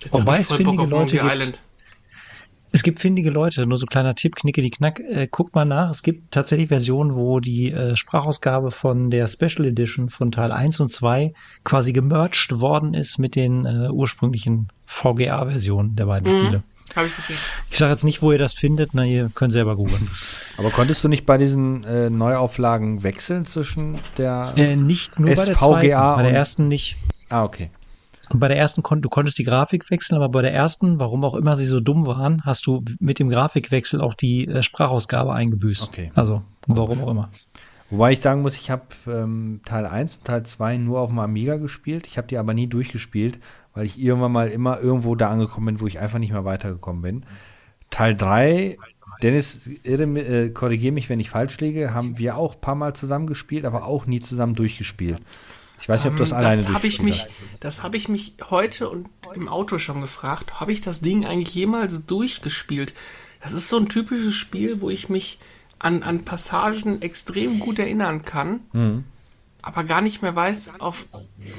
Jetzt 0.02 0.14
Wobei 0.14 0.40
es 0.40 0.52
findige 0.52 0.86
Leute 0.86 1.18
gibt. 1.18 1.60
Es 2.72 2.84
gibt 2.84 3.00
findige 3.00 3.30
Leute, 3.30 3.66
nur 3.66 3.78
so 3.78 3.86
kleiner 3.86 4.16
Tipp, 4.16 4.36
knicke 4.36 4.62
die 4.62 4.70
Knack, 4.70 5.00
äh, 5.00 5.28
guckt 5.32 5.56
mal 5.56 5.64
nach. 5.64 5.90
Es 5.92 6.04
gibt 6.04 6.34
tatsächlich 6.34 6.68
Versionen, 6.68 7.16
wo 7.16 7.40
die 7.40 7.72
äh, 7.72 7.96
Sprachausgabe 7.96 8.70
von 8.70 9.10
der 9.10 9.28
Special 9.28 9.66
Edition 9.66 10.10
von 10.10 10.30
Teil 10.30 10.52
1 10.52 10.82
und 10.82 10.92
2 10.92 11.34
quasi 11.64 11.94
gemerged 11.94 12.60
worden 12.60 12.94
ist 12.94 13.18
mit 13.18 13.38
den 13.38 13.66
äh, 13.66 13.90
ursprünglichen 13.90 14.68
VGA-Versionen 14.88 15.96
der 15.96 16.06
beiden 16.08 16.30
mhm. 16.30 16.44
Spiele. 16.44 16.64
Habe 16.96 17.08
ich 17.08 17.16
gesehen. 17.16 17.38
Ich 17.72 17.78
sage 17.78 17.92
jetzt 17.92 18.04
nicht, 18.04 18.22
wo 18.22 18.34
ihr 18.34 18.38
das 18.38 18.54
findet, 18.54 18.90
na, 18.94 19.06
ihr 19.06 19.32
könnt 19.34 19.54
selber 19.54 19.78
googeln. 19.78 20.10
Aber 20.58 20.70
konntest 20.70 21.02
du 21.04 21.08
nicht 21.08 21.26
bei 21.26 21.38
diesen 21.38 21.86
äh, 21.86 22.10
Neuauflagen 22.10 23.04
wechseln 23.04 23.46
zwischen 23.46 24.00
der 24.18 24.54
äh, 24.58 24.76
Nicht 24.76 25.18
nur 25.18 25.30
SVGA 25.30 25.38
bei 25.38 25.46
der 25.46 25.58
zweiten, 25.58 26.16
bei 26.18 26.24
der 26.24 26.34
ersten 26.34 26.68
nicht. 26.68 26.98
Ah, 27.36 27.44
okay. 27.44 27.70
Und 28.30 28.40
bei 28.40 28.48
der 28.48 28.58
ersten, 28.58 28.82
kon 28.82 29.02
du 29.02 29.10
konntest 29.10 29.38
die 29.38 29.44
Grafik 29.44 29.92
wechseln, 29.92 30.16
aber 30.16 30.30
bei 30.30 30.42
der 30.42 30.54
ersten, 30.54 31.00
warum 31.00 31.26
auch 31.26 31.36
immer 31.36 31.58
sie 31.58 31.66
so 31.66 31.82
dumm 31.82 32.08
waren, 32.08 32.44
hast 32.46 32.66
du 32.66 32.84
mit 33.00 33.20
dem 33.20 33.30
Grafikwechsel 33.30 34.00
auch 34.00 34.14
die 34.14 34.48
äh, 34.48 34.64
Sprachausgabe 34.64 35.34
eingebüßt. 35.34 35.84
Okay. 35.84 36.10
Also, 36.16 36.42
cool. 36.68 36.78
warum 36.78 37.04
auch 37.04 37.12
immer. 37.12 37.30
Wobei 37.90 38.14
ich 38.14 38.22
sagen 38.22 38.42
muss, 38.42 38.56
ich 38.56 38.72
habe 38.72 38.84
ähm, 39.06 39.60
Teil 39.66 39.86
1 39.86 40.18
und 40.18 40.24
Teil 40.24 40.44
2 40.44 40.78
nur 40.78 41.02
auf 41.02 41.10
dem 41.10 41.20
Amiga 41.20 41.58
gespielt. 41.58 42.08
Ich 42.08 42.18
habe 42.18 42.28
die 42.28 42.38
aber 42.38 42.54
nie 42.54 42.68
durchgespielt, 42.68 43.38
weil 43.74 43.86
ich 43.86 44.00
irgendwann 44.00 44.32
mal 44.32 44.48
immer 44.48 44.80
irgendwo 44.80 45.16
da 45.16 45.30
angekommen 45.30 45.66
bin, 45.66 45.82
wo 45.82 45.88
ich 45.88 46.00
einfach 46.00 46.20
nicht 46.20 46.32
mehr 46.32 46.46
weitergekommen 46.46 47.02
bin. 47.02 47.26
Teil 47.92 48.16
3, 48.16 48.78
Dennis, 49.22 49.70
äh, 49.84 50.50
korrigiere 50.52 50.94
mich, 50.94 51.10
wenn 51.10 51.20
ich 51.20 51.30
falsch 51.30 51.60
liege, 51.60 51.94
haben 51.94 52.18
wir 52.18 52.38
auch 52.38 52.56
ein 52.56 52.62
paar 52.62 52.76
Mal 52.76 52.96
zusammen 52.96 53.28
gespielt, 53.28 53.66
aber 53.66 53.86
auch 53.86 54.06
nie 54.06 54.22
zusammen 54.22 54.56
durchgespielt. 54.56 55.20
Ich 55.82 55.90
weiß 55.90 56.04
nicht, 56.04 56.12
ob 56.12 56.18
du 56.18 56.24
das 56.24 56.32
um, 56.32 56.38
alleine 56.38 56.64
das 56.64 56.74
hab 56.74 56.84
ich 56.84 57.02
mich, 57.02 57.26
Das 57.60 57.84
habe 57.84 57.98
ich 57.98 58.08
mich 58.08 58.34
heute 58.50 58.90
und 58.90 59.10
im 59.34 59.48
Auto 59.48 59.78
schon 59.78 60.02
gefragt. 60.02 60.60
Habe 60.60 60.72
ich 60.72 60.82
das 60.82 61.02
Ding 61.02 61.26
eigentlich 61.26 61.54
jemals 61.54 62.06
durchgespielt? 62.06 62.94
Das 63.42 63.54
ist 63.54 63.68
so 63.68 63.78
ein 63.78 63.90
typisches 63.90 64.34
Spiel, 64.34 64.82
wo 64.82 64.90
ich 64.90 65.10
mich 65.10 65.38
an, 65.78 66.04
an 66.04 66.26
Passagen 66.26 67.02
extrem 67.02 67.60
gut 67.60 67.78
erinnern 67.78 68.24
kann, 68.24 68.62
mhm. 68.74 69.04
aber 69.62 69.84
gar 69.84 70.02
nicht 70.02 70.22
mehr 70.22 70.36
weiß, 70.36 70.80
auf 70.80 71.06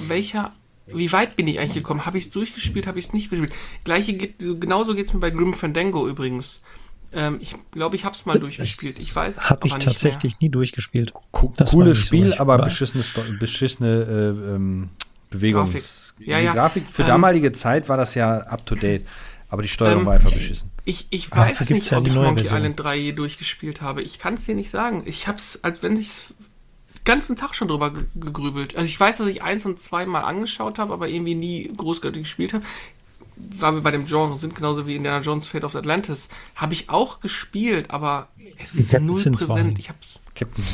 welcher 0.07 0.53
wie 0.87 1.11
weit 1.13 1.37
bin 1.37 1.49
ich 1.49 1.59
eigentlich 1.59 1.75
gekommen? 1.75 2.07
Habe 2.07 2.19
ich 2.19 2.27
es 2.27 2.31
durchgespielt, 2.31 2.87
habe 2.87 2.99
ich 2.99 3.07
es 3.07 3.13
nicht 3.13 3.29
gespielt? 3.29 3.53
Gleiche 3.83 4.15
geht, 4.15 4.39
genauso 4.39 4.95
geht 4.95 5.07
es 5.07 5.13
mir 5.13 5.21
bei 5.21 5.31
Grim 5.31 5.53
Fandango 5.53 6.09
übrigens. 6.09 6.63
Ähm, 7.13 7.39
ich 7.41 7.55
glaube, 7.71 7.97
ich 7.97 8.05
habe 8.05 8.15
es 8.15 8.27
mal 8.27 8.39
durchgespielt. 8.39 8.99
Ich 8.99 9.15
weiß. 9.15 9.49
Habe 9.49 9.67
ich 9.67 9.75
tatsächlich 9.75 10.35
mehr. 10.35 10.39
nie 10.43 10.49
durchgechtigt. 10.51 11.13
Das 11.57 11.71
Cooles 11.71 11.99
Spiel, 11.99 12.33
so 12.33 12.39
aber 12.39 12.59
beschissene, 12.59 13.05
beschissene 13.39 13.89
äh, 13.89 14.55
ähm, 14.55 14.91
Bewegung. 15.31 15.65
Grafik. 15.65 15.85
Ja, 16.19 16.39
ja. 16.39 16.53
Grafik 16.53 16.91
für 16.91 17.03
ähm, 17.03 17.09
damalige 17.09 17.53
Zeit 17.53 17.89
war 17.89 17.97
das 17.97 18.15
ja 18.15 18.39
up 18.39 18.65
to 18.67 18.75
date. 18.75 19.07
Aber 19.49 19.63
die 19.63 19.69
Steuerung 19.69 20.01
ähm, 20.01 20.07
war 20.07 20.15
einfach 20.15 20.33
beschissen. 20.33 20.71
Ich, 20.85 21.07
ich 21.11 21.31
weiß 21.31 21.59
Ach, 21.63 21.71
nicht, 21.71 21.91
ja 21.91 21.99
ob 21.99 22.07
ich 22.07 22.15
Monkey 22.15 22.43
Version. 22.43 22.59
Island 22.59 22.81
3 22.81 22.97
je 22.97 23.13
durchgespielt 23.13 23.81
habe. 23.81 24.03
Ich 24.03 24.19
kann 24.19 24.35
es 24.35 24.45
dir 24.45 24.55
nicht 24.55 24.71
sagen. 24.71 25.05
Ich 25.07 25.29
habe 25.29 25.39
es, 25.39 25.63
als 25.63 25.83
wenn 25.83 25.97
ich 25.97 26.09
es 26.09 26.35
ganzen 27.07 27.37
Tag 27.37 27.55
schon 27.55 27.69
drüber 27.69 27.93
gegrübelt. 28.17 28.77
Also 28.77 28.87
ich 28.89 28.99
weiß, 28.99 29.19
dass 29.19 29.29
ich 29.29 29.43
eins 29.43 29.65
und 29.65 29.79
zwei 29.79 30.05
mal 30.05 30.23
angeschaut 30.23 30.79
habe, 30.79 30.93
aber 30.93 31.09
irgendwie 31.09 31.35
nie 31.35 31.73
großartig 31.75 32.25
gespielt 32.25 32.53
habe 32.53 32.65
weil 33.37 33.75
wir 33.75 33.81
bei 33.83 33.91
dem 33.91 34.07
Genre 34.07 34.37
sind, 34.39 34.55
genauso 34.55 34.87
wie 34.87 34.97
Indiana 34.97 35.21
Jones 35.21 35.47
Fate 35.47 35.65
of 35.65 35.77
Atlantis, 35.77 36.29
habe 36.55 36.73
ich 36.73 36.89
auch 36.89 37.21
gespielt, 37.21 37.91
aber 37.91 38.29
es 38.59 38.75
ist 38.75 38.91
Captain 38.91 39.07
null 39.07 39.23
präsent. 39.33 39.79
Ich 39.79 39.89
hab's. 39.89 40.21
Captain 40.35 40.65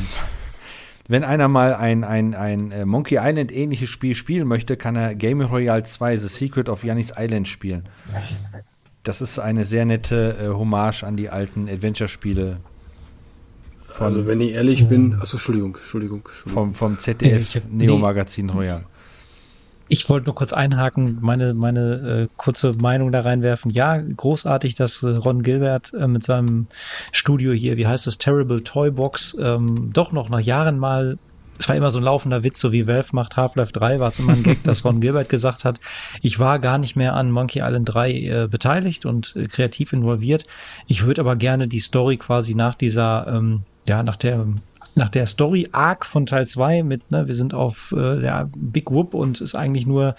Wenn 1.09 1.25
einer 1.25 1.49
mal 1.49 1.75
ein, 1.75 2.05
ein, 2.05 2.35
ein 2.35 2.71
äh, 2.71 2.85
Monkey 2.85 3.19
Island 3.21 3.53
ähnliches 3.53 3.91
Spiel 3.91 4.15
spielen 4.15 4.47
möchte, 4.47 4.77
kann 4.77 4.97
er 4.97 5.15
Game 5.15 5.41
Royale 5.41 5.83
2 5.83 6.17
The 6.17 6.29
Secret 6.29 6.69
of 6.69 6.85
Yannis 6.85 7.13
Island 7.17 7.49
spielen. 7.49 7.89
Das 9.03 9.21
ist 9.21 9.41
eine 9.41 9.65
sehr 9.65 9.85
nette 9.85 10.37
äh, 10.41 10.49
Hommage 10.49 11.03
an 11.03 11.17
die 11.17 11.29
alten 11.29 11.69
Adventure-Spiele. 11.69 12.59
Also 13.99 14.27
wenn 14.27 14.41
ich 14.41 14.53
ehrlich 14.53 14.89
bin, 14.89 15.15
achso, 15.15 15.37
Entschuldigung, 15.37 15.77
Entschuldigung, 15.77 16.21
Entschuldigung. 16.27 16.75
Vom, 16.75 16.75
vom 16.75 16.99
ZDF 17.01 17.63
Neo 17.69 17.99
Magazin 17.99 18.49
Royal. 18.49 18.85
Ich 19.89 20.09
wollte 20.09 20.27
nur 20.27 20.35
kurz 20.35 20.53
einhaken, 20.53 21.19
meine, 21.21 21.55
meine 21.55 22.29
äh, 22.29 22.29
kurze 22.37 22.73
Meinung 22.81 23.13
da 23.13 23.21
reinwerfen. 23.21 23.71
Ja, 23.71 23.99
großartig, 23.99 24.75
dass 24.75 25.03
äh, 25.03 25.09
Ron 25.09 25.43
Gilbert 25.43 25.93
äh, 25.93 26.07
mit 26.09 26.25
seinem 26.25 26.67
Studio 27.13 27.53
hier, 27.53 27.77
wie 27.77 27.87
heißt 27.87 28.07
es, 28.07 28.19
Terrible 28.19 28.63
Toy 28.63 28.91
Box, 28.91 29.37
ähm, 29.41 29.91
doch 29.93 30.13
noch 30.13 30.29
nach 30.29 30.41
Jahren 30.41 30.79
mal 30.79 31.19
es 31.63 31.69
war 31.69 31.77
immer 31.77 31.91
so 31.91 31.99
ein 31.99 32.05
laufender 32.05 32.43
Witz, 32.43 32.59
so 32.59 32.73
wie 32.73 32.87
Valve 32.87 33.11
macht 33.13 33.37
Half-Life 33.37 33.73
3, 33.73 34.01
war 34.01 34.09
es 34.09 34.19
immer 34.19 34.33
ein 34.33 34.43
Gag, 34.43 34.65
dass 34.65 34.85
Ron 34.85 35.01
Gilbert 35.01 35.29
gesagt 35.29 35.65
hat, 35.65 35.79
ich 36.21 36.39
war 36.39 36.59
gar 36.59 36.79
nicht 36.79 36.97
mehr 36.97 37.15
an 37.15 37.31
Monkey 37.31 37.61
Island 37.61 37.93
3 37.93 38.13
äh, 38.13 38.49
beteiligt 38.51 39.07
und 39.07 39.35
äh, 39.37 39.47
kreativ 39.47 39.93
involviert. 39.93 40.47
Ich 40.89 41.05
würde 41.05 41.21
aber 41.21 41.37
gerne 41.37 41.69
die 41.69 41.79
Story 41.79 42.17
quasi 42.17 42.55
nach 42.55 42.75
dieser, 42.75 43.27
ähm, 43.29 43.63
ja, 43.87 44.03
nach 44.03 44.17
der 44.17 44.47
nach 44.95 45.09
der 45.09 45.27
Story 45.27 45.69
Arc 45.73 46.05
von 46.05 46.27
Teil 46.27 46.47
2 46.47 46.83
mit, 46.83 47.11
ne, 47.11 47.27
wir 47.27 47.35
sind 47.35 47.55
auf 47.55 47.93
äh, 47.93 48.21
der 48.21 48.51
Big 48.55 48.91
Whoop 48.91 49.15
und 49.15 49.41
ist 49.41 49.55
eigentlich 49.55 49.87
nur 49.87 50.15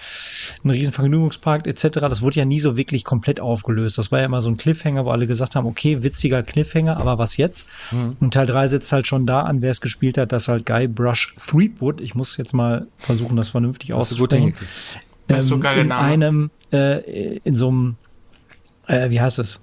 ein 0.64 0.70
riesen 0.70 0.92
Vergnügungspark 0.92 1.68
etc. 1.68 2.00
Das 2.00 2.22
wurde 2.22 2.40
ja 2.40 2.46
nie 2.46 2.60
so 2.60 2.76
wirklich 2.76 3.04
komplett 3.04 3.40
aufgelöst. 3.40 3.98
Das 3.98 4.12
war 4.12 4.20
ja 4.20 4.26
immer 4.26 4.42
so 4.42 4.50
ein 4.50 4.58
Cliffhanger, 4.58 5.06
wo 5.06 5.12
alle 5.12 5.28
gesagt 5.28 5.56
haben, 5.56 5.68
okay, 5.68 6.02
witziger 6.02 6.42
Cliffhanger, 6.42 6.98
aber 6.98 7.20
was 7.20 7.38
jetzt? 7.38 7.68
Mhm. 7.92 8.18
Und 8.20 8.34
Teil 8.34 8.48
3 8.48 8.68
setzt 8.68 8.92
halt 8.92 9.06
schon 9.06 9.28
da 9.28 9.42
an, 9.42 9.62
wer 9.62 9.72
es 9.72 9.80
gespielt 9.80 10.18
hat, 10.18 10.32
dass 10.32 10.48
halt 10.48 10.66
Guy 10.66 10.88
Brush 10.88 11.36
Threepwood, 11.46 12.02
ich 12.02 12.16
muss 12.16 12.38
jetzt 12.38 12.54
mal 12.54 12.88
versuchen, 12.98 13.38
das 13.38 13.50
vernünftig 13.50 13.94
auszusprechen. 13.94 14.56
Das 15.28 15.44
ist 15.44 15.50
so 15.50 15.56
in 15.56 15.88
Name. 15.88 15.96
einem, 15.96 16.52
äh, 16.72 17.38
in 17.44 17.56
so 17.56 17.70
einem, 17.70 17.96
äh, 18.88 19.10
wie 19.10 19.22
heißt 19.22 19.40
es? 19.40 19.62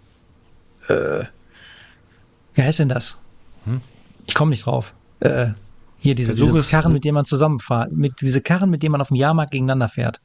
Äh, 0.89 1.25
wie 2.55 2.63
heißt 2.63 2.79
denn 2.79 2.89
das? 2.89 3.19
Hm? 3.65 3.81
Ich 4.27 4.35
komme 4.35 4.51
nicht 4.51 4.65
drauf 4.65 4.95
äh, 5.21 5.49
hier 5.99 6.15
diese, 6.15 6.35
diese 6.35 6.63
Karren, 6.63 6.93
mit 6.93 7.05
denen 7.05 7.15
man 7.15 7.25
zusammenfahrt, 7.25 7.93
mit 7.93 8.21
diese 8.21 8.41
Karren, 8.41 8.71
mit 8.71 8.83
denen 8.83 8.93
man 8.93 9.01
auf 9.01 9.09
dem 9.09 9.17
Jahrmarkt 9.17 9.53
gegeneinander 9.53 9.89
fährt. 9.89 10.21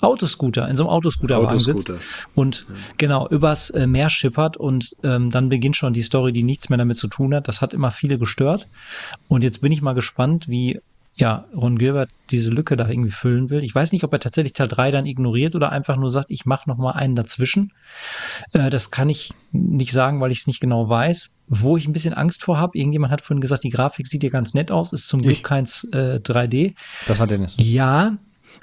Autoscooter, 0.00 0.68
in 0.68 0.76
so 0.76 0.84
einem 0.84 0.90
Autoscooterwagen 0.90 1.58
Autoscooter. 1.58 1.94
sitzt 1.94 2.28
und 2.34 2.66
ja. 2.68 2.74
genau 2.98 3.28
übers 3.28 3.70
äh, 3.70 3.86
Meer 3.86 4.10
schippert 4.10 4.56
und 4.56 4.94
ähm, 5.02 5.30
dann 5.30 5.48
beginnt 5.48 5.76
schon 5.76 5.92
die 5.92 6.02
Story, 6.02 6.32
die 6.32 6.44
nichts 6.44 6.68
mehr 6.68 6.78
damit 6.78 6.96
zu 6.96 7.08
tun 7.08 7.34
hat. 7.34 7.48
Das 7.48 7.60
hat 7.60 7.74
immer 7.74 7.90
viele 7.90 8.16
gestört 8.18 8.68
und 9.26 9.42
jetzt 9.42 9.60
bin 9.60 9.72
ich 9.72 9.82
mal 9.82 9.94
gespannt, 9.94 10.48
wie 10.48 10.80
ja, 11.18 11.46
Ron 11.54 11.78
Gilbert 11.78 12.10
diese 12.30 12.50
Lücke 12.50 12.76
da 12.76 12.88
irgendwie 12.88 13.10
füllen 13.10 13.50
will. 13.50 13.64
Ich 13.64 13.74
weiß 13.74 13.90
nicht, 13.92 14.04
ob 14.04 14.12
er 14.12 14.20
tatsächlich 14.20 14.52
Teil 14.52 14.68
3 14.68 14.92
dann 14.92 15.06
ignoriert 15.06 15.56
oder 15.56 15.72
einfach 15.72 15.96
nur 15.96 16.10
sagt, 16.10 16.30
ich 16.30 16.46
mache 16.46 16.68
noch 16.68 16.78
mal 16.78 16.92
einen 16.92 17.16
dazwischen. 17.16 17.72
Äh, 18.52 18.70
das 18.70 18.90
kann 18.92 19.08
ich 19.08 19.32
nicht 19.50 19.92
sagen, 19.92 20.20
weil 20.20 20.30
ich 20.30 20.40
es 20.40 20.46
nicht 20.46 20.60
genau 20.60 20.88
weiß. 20.88 21.34
Wo 21.48 21.76
ich 21.76 21.88
ein 21.88 21.92
bisschen 21.92 22.14
Angst 22.14 22.44
vor 22.44 22.58
habe, 22.58 22.78
irgendjemand 22.78 23.12
hat 23.12 23.22
vorhin 23.22 23.40
gesagt, 23.40 23.64
die 23.64 23.70
Grafik 23.70 24.06
sieht 24.06 24.22
ja 24.22 24.30
ganz 24.30 24.54
nett 24.54 24.70
aus, 24.70 24.92
ist 24.92 25.08
zum 25.08 25.20
ich. 25.20 25.26
Glück 25.26 25.42
keins 25.42 25.84
äh, 25.92 26.20
3D. 26.22 26.74
Das 27.08 27.18
war 27.18 27.26
Dennis. 27.26 27.56
Ja, 27.58 28.16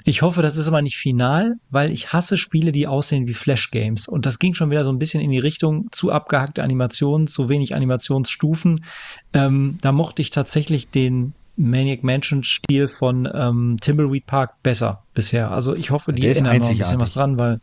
ich 0.04 0.22
hoffe, 0.22 0.40
das 0.40 0.56
ist 0.56 0.68
aber 0.68 0.82
nicht 0.82 0.96
final, 0.96 1.56
weil 1.70 1.90
ich 1.90 2.12
hasse 2.12 2.38
Spiele, 2.38 2.72
die 2.72 2.86
aussehen 2.86 3.26
wie 3.26 3.34
Flash-Games. 3.34 4.08
Und 4.08 4.24
das 4.24 4.38
ging 4.38 4.54
schon 4.54 4.70
wieder 4.70 4.84
so 4.84 4.90
ein 4.90 4.98
bisschen 4.98 5.20
in 5.20 5.30
die 5.30 5.38
Richtung 5.38 5.88
zu 5.90 6.12
abgehackte 6.12 6.62
Animationen, 6.62 7.26
zu 7.26 7.48
wenig 7.48 7.74
Animationsstufen. 7.74 8.84
Ähm, 9.32 9.78
da 9.82 9.92
mochte 9.92 10.22
ich 10.22 10.30
tatsächlich 10.30 10.88
den 10.88 11.34
Maniac 11.56 12.04
Mansion 12.04 12.42
Stil 12.44 12.88
von 12.88 13.28
ähm, 13.32 13.76
Timbleweed 13.80 14.26
Park 14.26 14.62
besser 14.62 15.02
bisher. 15.14 15.50
Also 15.50 15.74
ich 15.74 15.90
hoffe, 15.90 16.12
die 16.12 16.26
ändern 16.26 16.58
noch 16.58 16.68
ein 16.68 16.78
bisschen 16.78 17.00
was 17.00 17.12
dran, 17.12 17.38
weil 17.38 17.60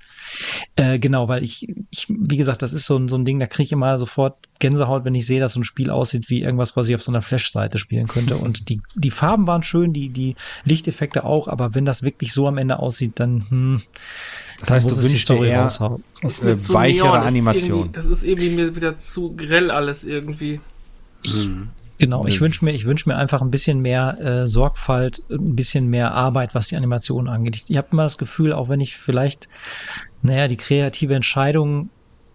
äh, 0.75 0.97
genau, 0.99 1.27
weil 1.27 1.43
ich, 1.43 1.67
ich, 1.91 2.07
wie 2.09 2.37
gesagt, 2.37 2.61
das 2.61 2.73
ist 2.73 2.85
so 2.85 2.97
ein, 2.97 3.07
so 3.07 3.15
ein 3.15 3.25
Ding, 3.25 3.39
da 3.39 3.45
kriege 3.45 3.65
ich 3.65 3.71
immer 3.71 3.97
sofort 3.97 4.35
Gänsehaut, 4.59 5.05
wenn 5.05 5.15
ich 5.15 5.25
sehe, 5.27 5.39
dass 5.39 5.53
so 5.53 5.59
ein 5.59 5.63
Spiel 5.63 5.89
aussieht 5.89 6.29
wie 6.29 6.41
irgendwas, 6.41 6.75
was 6.75 6.89
ich 6.89 6.95
auf 6.95 7.03
so 7.03 7.11
einer 7.11 7.21
Flash-Seite 7.21 7.77
spielen 7.77 8.07
könnte. 8.07 8.37
Und 8.37 8.69
die, 8.69 8.81
die 8.95 9.11
Farben 9.11 9.45
waren 9.45 9.63
schön, 9.63 9.93
die, 9.93 10.09
die 10.09 10.35
Lichteffekte 10.65 11.23
auch, 11.23 11.47
aber 11.47 11.75
wenn 11.75 11.85
das 11.85 12.01
wirklich 12.01 12.33
so 12.33 12.47
am 12.47 12.57
Ende 12.57 12.79
aussieht, 12.79 13.19
dann 13.19 13.45
hm, 13.49 13.81
das 14.59 14.69
heißt, 14.69 14.91
du 14.91 15.03
wünschst 15.03 15.29
dir 15.29 15.43
eher 15.43 15.67
äh, 15.67 16.27
weichere 16.69 17.19
Animation. 17.19 17.91
Das 17.91 18.07
ist 18.07 18.23
irgendwie 18.23 18.49
mir 18.49 18.75
wieder 18.75 18.97
zu 18.97 19.35
grell 19.35 19.71
alles 19.71 20.03
irgendwie. 20.03 20.61
Mhm. 21.25 21.69
Genau, 21.99 22.25
ich 22.25 22.41
wünsche 22.41 22.65
mir, 22.65 22.71
ich 22.71 22.85
wünsche 22.85 23.07
mir 23.07 23.15
einfach 23.15 23.41
ein 23.41 23.51
bisschen 23.51 23.81
mehr 23.81 24.17
äh, 24.19 24.47
Sorgfalt, 24.47 25.23
ein 25.29 25.55
bisschen 25.55 25.89
mehr 25.89 26.13
Arbeit, 26.13 26.55
was 26.55 26.67
die 26.67 26.75
Animation 26.75 27.29
angeht. 27.29 27.55
Ich, 27.55 27.69
ich 27.69 27.77
habe 27.77 27.87
immer 27.91 28.03
das 28.03 28.17
Gefühl, 28.17 28.51
auch 28.51 28.67
wenn 28.67 28.79
ich 28.79 28.97
vielleicht, 28.97 29.47
naja, 30.21 30.47
die 30.47 30.57
kreative 30.57 31.15
Entscheidung 31.15 31.89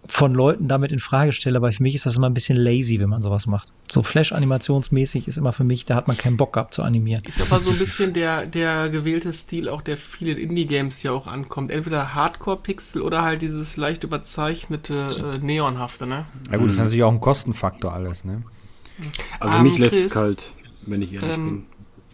von 0.05 0.33
Leuten 0.33 0.67
damit 0.67 0.91
in 0.91 0.99
Frage 0.99 1.33
stelle, 1.33 1.57
aber 1.57 1.71
für 1.71 1.83
mich 1.83 1.93
ist 1.93 2.05
das 2.05 2.15
immer 2.15 2.27
ein 2.29 2.33
bisschen 2.33 2.57
lazy, 2.57 2.99
wenn 2.99 3.09
man 3.09 3.21
sowas 3.21 3.45
macht. 3.45 3.73
So 3.91 4.01
Flash-animationsmäßig 4.01 5.27
ist 5.27 5.37
immer 5.37 5.53
für 5.53 5.63
mich, 5.63 5.85
da 5.85 5.95
hat 5.95 6.07
man 6.07 6.17
keinen 6.17 6.37
Bock 6.37 6.53
gehabt 6.53 6.73
zu 6.73 6.83
animieren. 6.83 7.23
Ist 7.25 7.41
aber 7.41 7.59
so 7.59 7.69
ein 7.69 7.77
bisschen 7.77 8.13
der, 8.13 8.45
der 8.45 8.89
gewählte 8.89 9.33
Stil, 9.33 9.69
auch 9.69 9.81
der 9.81 9.97
vielen 9.97 10.37
Indie-Games 10.37 11.03
ja 11.03 11.11
auch 11.11 11.27
ankommt. 11.27 11.69
Entweder 11.69 12.15
Hardcore-Pixel 12.15 13.01
oder 13.01 13.23
halt 13.23 13.41
dieses 13.41 13.77
leicht 13.77 14.03
überzeichnete, 14.03 15.35
äh, 15.35 15.45
Neonhafte, 15.45 16.07
ne? 16.07 16.25
Ja 16.49 16.57
gut, 16.57 16.67
das 16.67 16.75
ist 16.75 16.79
natürlich 16.79 17.03
auch 17.03 17.11
ein 17.11 17.21
Kostenfaktor 17.21 17.93
alles, 17.93 18.25
ne? 18.25 18.43
Also 19.39 19.57
ähm, 19.57 19.63
mich 19.63 19.77
lässt 19.77 19.93
es 19.95 20.09
kalt, 20.11 20.51
wenn 20.87 21.01
ich 21.01 21.13
ehrlich 21.13 21.29
ähm, 21.31 21.45
bin. 21.45 21.65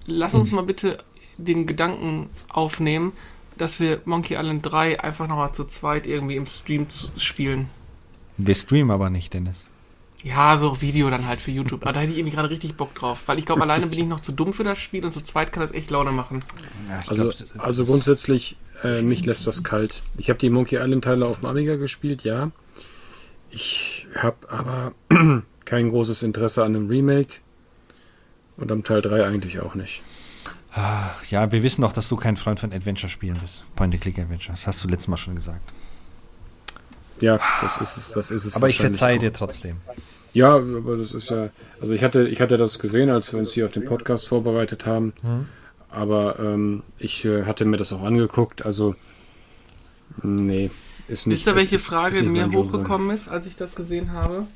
Lass 0.08 0.34
uns 0.34 0.52
mal 0.52 0.64
bitte 0.64 1.04
den 1.38 1.66
Gedanken 1.66 2.30
aufnehmen, 2.50 3.14
dass 3.58 3.80
wir 3.80 4.02
Monkey 4.06 4.36
Island 4.36 4.66
3 4.66 5.00
einfach 5.00 5.28
nochmal 5.28 5.54
zu 5.54 5.66
zweit 5.66 6.08
irgendwie 6.08 6.36
im 6.36 6.46
Stream 6.46 6.88
spielen. 7.18 7.70
Wir 8.38 8.56
streamen 8.56 8.92
aber 8.92 9.10
nicht, 9.10 9.34
Dennis. 9.34 9.56
Ja, 10.24 10.58
so 10.58 10.82
Video 10.82 11.10
dann 11.10 11.28
halt 11.28 11.40
für 11.40 11.52
YouTube. 11.52 11.84
Aber 11.84 11.94
da 11.94 12.00
hätte 12.00 12.12
ich 12.12 12.18
irgendwie 12.18 12.36
gerade 12.36 12.50
richtig 12.50 12.76
Bock 12.76 12.96
drauf. 12.96 13.24
Weil 13.28 13.38
ich 13.38 13.46
glaube, 13.46 13.62
alleine 13.62 13.86
bin 13.86 14.00
ich 14.00 14.06
noch 14.06 14.20
zu 14.20 14.32
dumm 14.32 14.54
für 14.54 14.64
das 14.64 14.80
Spiel 14.80 15.06
und 15.06 15.12
zu 15.12 15.22
zweit 15.22 15.52
kann 15.52 15.62
das 15.62 15.72
echt 15.72 15.92
Laune 15.92 16.12
machen. 16.12 16.44
Ja, 16.90 17.04
also, 17.08 17.30
glaub, 17.30 17.64
also 17.64 17.86
grundsätzlich, 17.86 18.58
äh, 18.84 19.04
mich 19.04 19.24
lässt 19.24 19.46
das 19.46 19.64
kalt. 19.64 20.02
Ich 20.18 20.30
habe 20.30 20.40
die 20.40 20.50
Monkey 20.50 20.78
Island 20.78 21.04
Teile 21.04 21.28
auf 21.28 21.42
dem 21.42 21.46
Amiga 21.46 21.76
gespielt, 21.76 22.24
ja. 22.24 22.52
Ich 23.56 24.06
habe 24.16 24.36
aber 24.50 24.92
kein 25.66 25.90
großes 25.90 26.24
Interesse 26.24 26.64
an 26.64 26.76
einem 26.76 26.90
Remake. 26.90 27.36
Und 28.58 28.72
am 28.72 28.84
Teil 28.84 29.02
3 29.02 29.26
eigentlich 29.26 29.60
auch 29.60 29.76
nicht. 29.76 30.02
Ja, 31.30 31.52
wir 31.52 31.64
wissen 31.64 31.82
doch, 31.82 31.94
dass 31.94 32.10
du 32.10 32.18
kein 32.18 32.36
Freund 32.36 32.60
von 32.60 32.74
Adventure-Spielen 32.74 33.38
bist. 33.42 33.64
Point-and-Click-Adventure. 33.78 34.52
Das 34.52 34.68
hast 34.68 34.84
du 34.84 34.90
letztes 34.90 35.08
Mal 35.08 35.18
schon 35.18 35.36
gesagt. 35.36 35.62
Ja, 37.22 37.40
das 37.62 37.78
ist 37.78 37.96
es. 37.96 38.12
Das 38.12 38.30
ist 38.30 38.44
es 38.44 38.56
aber 38.58 38.68
ich 38.68 38.78
verzeihe 38.78 39.16
auch. 39.16 39.22
dir 39.22 39.32
trotzdem. 39.32 39.78
Ja, 40.34 40.56
aber 40.56 40.98
das 40.98 41.14
ist 41.14 41.30
ja. 41.30 41.50
Also 41.80 41.94
ich 41.94 42.04
hatte, 42.04 42.28
ich 42.28 42.42
hatte 42.42 42.58
das 42.58 42.80
gesehen, 42.80 43.10
als 43.10 43.32
wir 43.32 43.40
uns 43.40 43.54
hier 43.54 43.64
auf 43.64 43.72
den 43.72 43.86
Podcast 43.86 44.28
vorbereitet 44.28 44.86
haben. 44.86 45.14
Mhm. 45.22 45.48
Aber 45.90 46.40
ähm, 46.40 46.84
ich 46.98 47.24
äh, 47.24 47.46
hatte 47.46 47.64
mir 47.64 47.78
das 47.78 47.94
auch 47.94 48.04
angeguckt. 48.04 48.66
Also 48.66 48.96
nee, 50.24 50.72
ist 51.08 51.28
nicht. 51.28 51.38
Wisst 51.38 51.48
ihr, 51.48 51.56
welche 51.56 51.80
Frage 51.80 52.18
in 52.18 52.32
mir 52.32 52.52
hochgekommen 52.52 53.10
ist, 53.10 53.28
als 53.28 53.48
ich 53.48 53.56
das 53.56 53.76
gesehen 53.76 54.14
habe? 54.14 54.48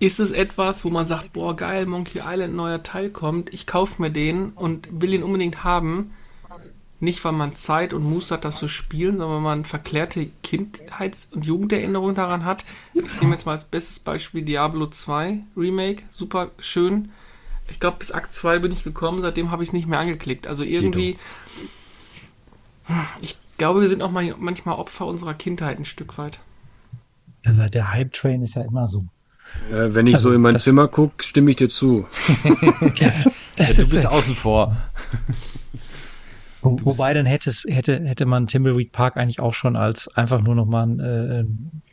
Ist 0.00 0.20
es 0.20 0.32
etwas, 0.32 0.84
wo 0.84 0.90
man 0.90 1.06
sagt, 1.06 1.32
boah, 1.32 1.56
geil, 1.56 1.86
Monkey 1.86 2.20
Island, 2.24 2.54
neuer 2.54 2.82
Teil 2.82 3.10
kommt, 3.10 3.54
ich 3.54 3.66
kaufe 3.66 4.02
mir 4.02 4.10
den 4.10 4.50
und 4.50 4.88
will 4.90 5.14
ihn 5.14 5.22
unbedingt 5.22 5.64
haben? 5.64 6.12
Nicht, 7.00 7.24
weil 7.24 7.32
man 7.32 7.56
Zeit 7.56 7.92
und 7.92 8.02
Muße 8.02 8.34
hat, 8.34 8.44
das 8.44 8.56
zu 8.56 8.68
spielen, 8.68 9.18
sondern 9.18 9.36
weil 9.36 9.56
man 9.56 9.64
verklärte 9.64 10.30
Kindheits- 10.42 11.28
und 11.32 11.44
Jugenderinnerungen 11.44 12.14
daran 12.14 12.44
hat. 12.44 12.64
Ich 12.94 13.20
nehme 13.20 13.32
jetzt 13.32 13.46
mal 13.46 13.52
als 13.52 13.64
bestes 13.64 13.98
Beispiel 13.98 14.42
Diablo 14.42 14.86
2 14.86 15.40
Remake, 15.56 16.04
super 16.10 16.50
schön. 16.58 17.10
Ich 17.68 17.80
glaube, 17.80 17.98
bis 17.98 18.12
Akt 18.12 18.32
2 18.32 18.58
bin 18.58 18.72
ich 18.72 18.84
gekommen, 18.84 19.22
seitdem 19.22 19.50
habe 19.50 19.62
ich 19.62 19.70
es 19.70 19.72
nicht 19.72 19.86
mehr 19.86 19.98
angeklickt. 19.98 20.46
Also 20.46 20.64
irgendwie, 20.64 21.18
ich 23.20 23.36
glaube, 23.56 23.80
wir 23.80 23.88
sind 23.88 24.02
auch 24.02 24.10
manchmal 24.10 24.76
Opfer 24.76 25.06
unserer 25.06 25.34
Kindheit 25.34 25.78
ein 25.78 25.84
Stück 25.84 26.18
weit. 26.18 26.40
Also 27.44 27.66
der 27.68 27.92
Hype-Train 27.92 28.42
ist 28.42 28.56
ja 28.56 28.62
immer 28.62 28.88
so. 28.88 29.04
Äh, 29.70 29.94
wenn 29.94 30.06
ich 30.06 30.14
also, 30.16 30.30
so 30.30 30.34
in 30.34 30.40
mein 30.40 30.58
Zimmer 30.58 30.88
gucke, 30.88 31.22
stimme 31.22 31.50
ich 31.50 31.56
dir 31.56 31.68
zu. 31.68 32.06
ja, 32.96 33.12
ja, 33.56 33.66
du 33.66 33.76
bist 33.76 34.06
außen 34.06 34.34
vor. 34.34 34.76
Wo, 36.62 36.78
wobei 36.82 37.12
dann 37.12 37.26
hätte, 37.26 37.52
hätte, 37.68 38.02
hätte 38.04 38.26
man 38.26 38.46
Timbleweed 38.46 38.90
Park 38.92 39.16
eigentlich 39.16 39.40
auch 39.40 39.54
schon 39.54 39.76
als 39.76 40.08
einfach 40.16 40.40
nur 40.40 40.54
nochmal 40.54 40.86
ein 40.86 41.00
äh, 41.00 41.44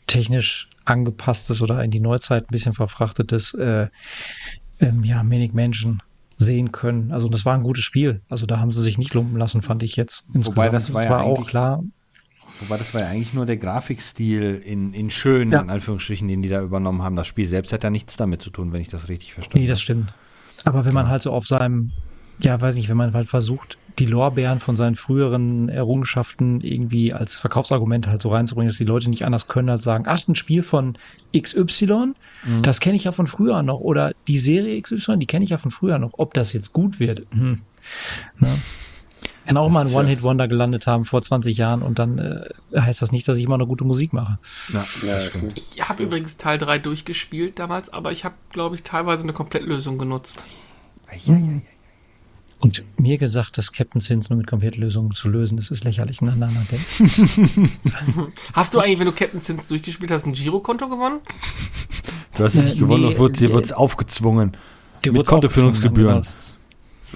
technisch 0.07 0.69
angepasstes 0.85 1.61
oder 1.61 1.83
in 1.83 1.91
die 1.91 1.99
Neuzeit 1.99 2.45
ein 2.45 2.51
bisschen 2.51 2.73
verfrachtetes 2.73 3.53
äh, 3.53 3.87
ähm, 4.79 5.03
ja, 5.03 5.23
Manic 5.23 5.53
Mansion 5.53 6.01
sehen 6.45 6.71
können. 6.71 7.11
Also 7.11 7.29
das 7.29 7.45
war 7.45 7.55
ein 7.55 7.63
gutes 7.63 7.83
Spiel. 7.83 8.21
Also 8.29 8.45
da 8.45 8.59
haben 8.59 8.71
sie 8.71 8.81
sich 8.81 8.97
nicht 8.97 9.13
lumpen 9.13 9.37
lassen, 9.37 9.61
fand 9.61 9.83
ich 9.83 9.95
jetzt. 9.95 10.25
Insgesamt. 10.33 10.57
Wobei 10.57 10.69
das 10.69 10.93
war, 10.93 11.01
das 11.01 11.09
war 11.11 11.19
ja 11.19 11.25
auch 11.25 11.47
klar. 11.47 11.83
Wobei 12.59 12.77
das 12.77 12.93
war 12.93 13.01
ja 13.01 13.07
eigentlich 13.07 13.33
nur 13.33 13.45
der 13.45 13.57
Grafikstil 13.57 14.61
in, 14.63 14.93
in 14.93 15.09
schön, 15.09 15.51
ja. 15.51 15.61
in 15.61 15.69
Anführungsstrichen, 15.69 16.27
den 16.27 16.41
die 16.41 16.49
da 16.49 16.61
übernommen 16.61 17.01
haben. 17.01 17.15
Das 17.15 17.27
Spiel 17.27 17.47
selbst 17.47 17.73
hat 17.73 17.83
ja 17.83 17.89
nichts 17.89 18.17
damit 18.17 18.41
zu 18.41 18.51
tun, 18.51 18.71
wenn 18.71 18.81
ich 18.81 18.89
das 18.89 19.09
richtig 19.09 19.33
verstehe. 19.33 19.61
Nee, 19.61 19.67
das 19.67 19.81
stimmt. 19.81 20.13
Aber 20.63 20.79
wenn 20.79 20.91
genau. 20.91 21.03
man 21.03 21.09
halt 21.09 21.23
so 21.23 21.31
auf 21.31 21.47
seinem, 21.47 21.91
ja, 22.39 22.59
weiß 22.59 22.75
nicht, 22.75 22.87
wenn 22.87 22.97
man 22.97 23.13
halt 23.13 23.29
versucht, 23.29 23.77
die 23.99 24.05
Lorbeeren 24.05 24.59
von 24.59 24.75
seinen 24.75 24.95
früheren 24.95 25.69
Errungenschaften 25.69 26.61
irgendwie 26.61 27.13
als 27.13 27.37
Verkaufsargument 27.37 28.07
halt 28.07 28.21
so 28.21 28.29
reinzubringen, 28.29 28.69
dass 28.69 28.77
die 28.77 28.85
Leute 28.85 29.09
nicht 29.09 29.25
anders 29.25 29.47
können 29.47 29.69
als 29.69 29.83
sagen, 29.83 30.05
ach, 30.07 30.27
ein 30.27 30.35
Spiel 30.35 30.63
von 30.63 30.97
XY, 31.37 32.13
mhm. 32.45 32.61
das 32.61 32.79
kenne 32.79 32.95
ich 32.95 33.05
ja 33.05 33.11
von 33.11 33.27
früher 33.27 33.63
noch. 33.63 33.79
Oder 33.79 34.13
die 34.27 34.37
Serie 34.37 34.81
XY, 34.81 35.17
die 35.17 35.27
kenne 35.27 35.43
ich 35.43 35.51
ja 35.51 35.57
von 35.57 35.71
früher 35.71 35.97
noch. 35.99 36.11
Ob 36.17 36.33
das 36.33 36.53
jetzt 36.53 36.73
gut 36.73 36.99
wird, 36.99 37.25
hm. 37.31 37.61
Ne? 38.39 38.59
kann 39.51 39.57
auch 39.57 39.69
mal 39.69 39.85
ein 39.85 39.93
One-Hit-Wonder 39.93 40.47
gelandet 40.47 40.87
haben 40.87 41.03
vor 41.03 41.21
20 41.21 41.57
Jahren 41.57 41.81
und 41.81 41.99
dann 41.99 42.19
äh, 42.19 42.79
heißt 42.79 43.01
das 43.01 43.11
nicht, 43.11 43.27
dass 43.27 43.37
ich 43.37 43.43
immer 43.43 43.55
eine 43.55 43.67
gute 43.67 43.83
Musik 43.83 44.13
mache. 44.13 44.39
Ja, 44.71 44.85
ja, 45.05 45.19
ich 45.55 45.89
habe 45.89 46.03
übrigens 46.03 46.37
Teil 46.37 46.57
3 46.57 46.79
durchgespielt 46.79 47.59
damals, 47.59 47.91
aber 47.91 48.13
ich 48.13 48.23
habe, 48.23 48.35
glaube 48.51 48.75
ich, 48.75 48.83
teilweise 48.83 49.23
eine 49.23 49.33
Komplettlösung 49.33 49.97
genutzt. 49.97 50.45
Und 52.61 52.83
mir 52.97 53.17
gesagt, 53.17 53.57
dass 53.57 53.73
Captain 53.73 53.99
Sins 53.99 54.29
nur 54.29 54.37
mit 54.37 54.45
Komplettlösungen 54.45 55.11
zu 55.11 55.27
lösen, 55.29 55.57
das 55.57 55.71
ist 55.71 55.83
lächerlich. 55.83 56.21
Nein, 56.21 56.37
nein, 56.37 56.67
nein. 56.69 57.71
hast 58.53 58.75
du 58.75 58.79
eigentlich, 58.79 58.99
wenn 58.99 59.07
du 59.07 59.13
Captain 59.13 59.41
Sins 59.41 59.67
durchgespielt 59.67 60.11
hast, 60.11 60.27
ein 60.27 60.33
Girokonto 60.33 60.87
gewonnen? 60.87 61.21
Du 62.37 62.43
hast 62.43 62.55
es 62.55 62.61
nicht 62.61 62.79
gewonnen 62.79 63.09
nee, 63.09 63.15
und 63.15 63.39
dir 63.39 63.51
wird 63.51 63.65
es 63.65 63.73
aufgezwungen. 63.73 64.55
Mit 65.05 65.25
Kontoführungsgebühren. 65.25 66.21
Genau. 66.21 66.33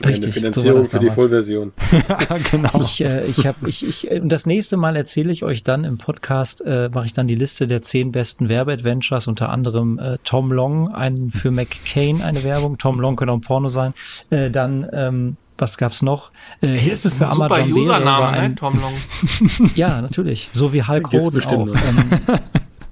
Richtig, 0.04 0.24
eine 0.24 0.32
Finanzierung 0.32 0.84
so 0.84 0.92
für 0.92 1.00
die 1.00 1.10
Vollversion. 1.10 1.72
genau. 2.52 2.82
Ich, 2.82 3.04
äh, 3.04 3.26
ich 3.26 3.46
habe, 3.48 3.70
ich, 3.70 3.88
ich, 3.88 4.12
und 4.12 4.30
das 4.30 4.46
nächste 4.46 4.78
Mal 4.78 4.96
erzähle 4.96 5.32
ich 5.32 5.44
euch 5.44 5.64
dann 5.64 5.84
im 5.86 5.98
Podcast, 5.98 6.62
äh, 6.66 6.90
mache 6.94 7.06
ich 7.06 7.14
dann 7.14 7.28
die 7.28 7.36
Liste 7.36 7.68
der 7.68 7.82
zehn 7.82 8.12
besten 8.12 8.50
Werbeadventures, 8.50 9.28
unter 9.28 9.50
anderem 9.50 10.00
äh, 10.00 10.18
Tom 10.24 10.52
Long, 10.52 10.94
einen 10.94 11.32
für 11.32 11.52
McCain 11.52 12.22
eine 12.22 12.44
Werbung. 12.44 12.78
Tom 12.78 13.00
Long 13.00 13.16
könnte 13.16 13.32
auch 13.32 13.38
ein 13.38 13.42
Porno 13.42 13.70
sein. 13.70 13.94
Äh, 14.30 14.52
dann, 14.52 14.88
ähm, 14.92 15.38
was 15.58 15.78
gab's 15.78 16.02
noch? 16.02 16.32
Äh, 16.62 16.68
Hilfe 16.68 17.10
für 17.10 17.28
Amazon 17.28 17.68
super 17.68 17.80
Username, 17.80 18.50
ne? 18.50 18.56
Tom 18.56 18.80
Long. 18.82 19.72
ja, 19.76 20.02
natürlich. 20.02 20.50
So 20.52 20.74
wie 20.74 20.84
Hulk 20.84 21.14
Hogan 21.14 21.46
auch. 21.46 21.68
Ähm, 21.68 22.40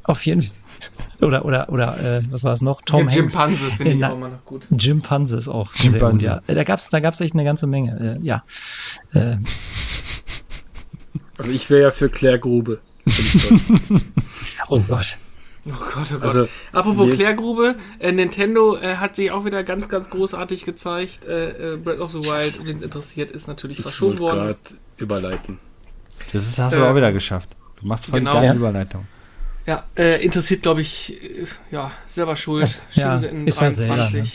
auf 0.04 0.26
jeden 0.26 0.42
Fall. 0.42 0.52
Oder, 1.22 1.46
oder, 1.46 1.70
oder, 1.70 2.18
äh, 2.18 2.22
was 2.30 2.44
war 2.44 2.54
es 2.54 2.62
noch? 2.62 2.82
Tom 2.82 3.08
ja, 3.10 3.16
Jim 3.16 3.30
Panse 3.30 3.72
finde 3.78 3.94
ich 3.94 4.06
auch 4.06 4.14
immer 4.14 4.30
noch 4.30 4.46
gut. 4.46 4.68
Jim 4.72 5.02
Panse 5.02 5.38
ist 5.38 5.48
auch 5.48 5.74
Jim 5.76 5.92
sehr 5.94 6.02
gut, 6.02 6.22
ja. 6.22 6.42
Da 6.48 6.64
gab 6.64 6.80
es 6.80 6.90
da 6.90 7.00
gab's 7.00 7.20
echt 7.22 7.34
eine 7.34 7.44
ganze 7.44 7.68
Menge, 7.68 8.20
äh, 8.22 8.26
ja. 8.26 8.44
Äh. 9.14 9.38
Also 11.38 11.52
ich 11.52 11.70
wäre 11.70 11.82
ja 11.82 11.92
für 11.92 12.10
Claire 12.10 12.40
Grube. 12.40 12.80
oh 14.70 14.80
Gott. 14.80 15.18
Oh 15.66 15.72
Gott, 15.72 16.08
oh 16.12 16.20
Gott. 16.20 16.24
Also, 16.24 16.48
Apropos 16.74 17.16
Klärgrube, 17.16 17.76
äh, 18.00 18.12
Nintendo 18.12 18.76
äh, 18.76 18.96
hat 18.98 19.16
sich 19.16 19.32
auch 19.32 19.46
wieder 19.46 19.64
ganz, 19.64 19.88
ganz 19.88 20.10
großartig 20.10 20.66
gezeigt. 20.66 21.26
Äh, 21.26 21.74
äh 21.74 21.78
Breath 21.78 22.00
of 22.00 22.12
the 22.12 22.20
Wild, 22.20 22.66
wen 22.66 22.78
es 22.78 22.84
interessiert, 22.84 23.32
ist 23.32 23.48
natürlich 23.48 23.78
ich 23.78 23.84
verschoben 23.84 24.20
worden. 24.20 24.40
gerade 24.40 24.60
überleiten. 24.98 25.60
Das 26.34 26.44
ist, 26.44 26.60
hast 26.60 26.76
du 26.76 26.84
auch 26.84 26.96
wieder 26.96 27.14
geschafft. 27.14 27.56
Du 27.80 27.88
machst 27.88 28.06
voll 28.06 28.20
genau. 28.20 28.34
die 28.34 28.48
geile 28.48 28.58
Überleitung. 28.58 29.06
Ja, 29.66 29.86
äh, 29.96 30.24
interessiert, 30.24 30.62
glaube 30.62 30.82
ich, 30.82 31.22
äh, 31.22 31.46
ja, 31.72 31.92
selber 32.08 32.36
schuld. 32.36 32.64
Das, 32.64 32.84
ja, 32.94 33.16
in 33.18 33.48
ist 33.48 33.62
23. 33.62 33.90
Halt 33.90 34.10
selber, 34.10 34.24
ne? 34.24 34.32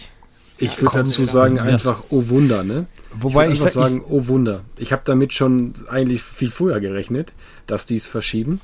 Ich 0.61 0.81
würde 0.81 0.97
dazu 0.99 1.25
sagen, 1.25 1.61
einfach, 1.61 2.03
oh 2.11 2.29
Wunder, 2.29 2.65
ne? 2.65 2.87
Wobei 3.15 3.49
ich, 3.49 3.63
ich 3.63 3.71
sagen, 3.71 4.03
oh 4.09 4.27
Wunder. 4.27 4.63
Ich 4.77 4.93
habe 4.93 5.03
damit 5.05 5.33
schon 5.33 5.73
eigentlich 5.89 6.23
viel 6.23 6.51
früher 6.51 6.81
gerechnet, 6.81 7.33
dass 7.67 7.87
die 7.87 7.95
es 7.95 8.09
verschieben. 8.09 8.61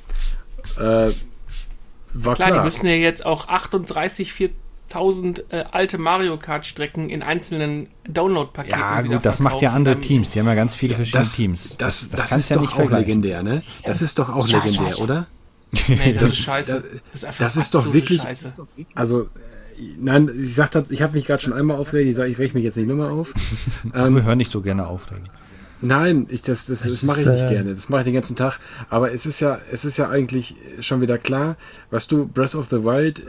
Äh, 0.76 0.80
war 0.80 2.34
klar, 2.34 2.34
klar, 2.34 2.52
die 2.52 2.64
müssen 2.64 2.86
ja 2.86 2.94
jetzt 2.94 3.24
auch 3.24 3.48
38, 3.48 4.32
4000 4.32 5.44
äh, 5.52 5.64
alte 5.70 5.98
Mario 5.98 6.36
Kart 6.36 6.66
Strecken 6.66 7.10
in 7.10 7.22
einzelnen 7.22 7.88
Download-Paketen 8.08 8.78
Ja, 8.78 9.02
gut, 9.02 9.24
das 9.24 9.38
macht 9.38 9.60
ja 9.60 9.72
andere 9.72 10.00
Teams. 10.00 10.30
Die 10.30 10.40
haben 10.40 10.46
ja 10.46 10.54
ganz 10.54 10.74
viele 10.74 10.92
ja, 10.92 10.96
verschiedene 10.96 11.24
das, 11.24 11.36
Teams. 11.36 11.74
Das, 11.78 11.78
das, 11.78 12.10
das, 12.10 12.30
das 12.30 12.38
ist 12.38 12.48
ja 12.50 12.56
doch 12.56 12.78
auch 12.78 12.90
legendär, 12.90 13.42
ne? 13.42 13.62
Das 13.84 14.02
ist 14.02 14.18
doch 14.18 14.34
auch 14.34 14.48
legendär, 14.48 14.98
oder? 15.00 15.26
Nee, 15.88 16.12
das, 16.12 16.30
ist 16.30 16.38
scheiße. 16.38 16.82
Das, 17.12 17.22
ist, 17.22 17.40
das 17.40 17.56
ist 17.56 17.74
doch 17.74 17.92
wirklich. 17.92 18.22
Scheiße. 18.22 18.54
Also, 18.94 19.28
nein, 19.98 20.30
ich 20.38 20.54
sag 20.54 20.70
das, 20.70 20.90
ich 20.90 21.02
habe 21.02 21.14
mich 21.14 21.26
gerade 21.26 21.42
schon 21.42 21.52
einmal 21.52 21.76
aufgeregt. 21.76 22.08
Ich 22.08 22.16
sage, 22.16 22.30
ich 22.30 22.38
reg 22.38 22.54
mich 22.54 22.64
jetzt 22.64 22.76
nicht 22.76 22.88
nochmal 22.88 23.10
auf. 23.10 23.34
ähm, 23.94 24.14
Wir 24.16 24.22
hören 24.24 24.38
nicht 24.38 24.52
so 24.52 24.60
gerne 24.60 24.86
aufregen. 24.86 25.28
Nein, 25.84 26.26
ich, 26.30 26.42
das, 26.42 26.66
das, 26.66 26.82
das 26.82 27.02
mache 27.02 27.20
ich 27.20 27.26
nicht 27.26 27.44
äh, 27.44 27.48
gerne. 27.48 27.74
Das 27.74 27.88
mache 27.88 28.00
ich 28.00 28.04
den 28.06 28.14
ganzen 28.14 28.36
Tag. 28.36 28.58
Aber 28.88 29.12
es 29.12 29.26
ist 29.26 29.40
ja, 29.40 29.58
es 29.70 29.84
ist 29.84 29.96
ja 29.98 30.08
eigentlich 30.08 30.56
schon 30.80 31.00
wieder 31.00 31.18
klar, 31.18 31.56
weißt 31.90 32.10
du, 32.10 32.26
Breath 32.26 32.54
of 32.54 32.66
the 32.70 32.82
Wild, 32.84 33.22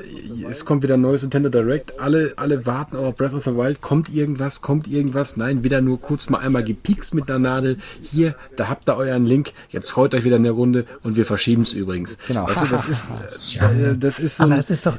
es 0.49 0.65
kommt 0.65 0.83
wieder 0.83 0.95
ein 0.95 1.01
neues 1.01 1.21
Nintendo 1.23 1.49
Direct. 1.49 1.99
Alle, 1.99 2.33
alle 2.37 2.65
warten, 2.65 2.95
oh, 2.97 3.11
Breath 3.11 3.33
of 3.33 3.43
the 3.43 3.55
Wild, 3.55 3.81
kommt 3.81 4.09
irgendwas, 4.09 4.61
kommt 4.61 4.87
irgendwas. 4.87 5.37
Nein, 5.37 5.63
wieder 5.63 5.81
nur 5.81 6.01
kurz 6.01 6.29
mal 6.29 6.39
einmal 6.39 6.63
gepiekst 6.63 7.13
mit 7.13 7.27
der 7.29 7.39
Nadel. 7.39 7.77
Hier, 8.01 8.35
da 8.55 8.69
habt 8.69 8.89
ihr 8.89 8.95
euren 8.95 9.25
Link. 9.25 9.51
Jetzt 9.69 9.91
freut 9.91 10.15
euch 10.15 10.23
wieder 10.23 10.37
in 10.37 10.43
der 10.43 10.53
Runde 10.53 10.85
und 11.03 11.15
wir 11.15 11.25
verschieben 11.25 11.63
es 11.63 11.73
übrigens. 11.73 12.17
Genau. 12.27 12.47
Weißt 12.47 12.63
du, 12.63 12.67
das 12.67 12.85
ist, 12.85 13.55
äh, 13.61 13.97
das 13.97 14.19
ist 14.19 14.37
so. 14.37 14.45
Aber 14.45 14.57
es 14.57 14.69
ist 14.69 14.85
doch. 14.85 14.97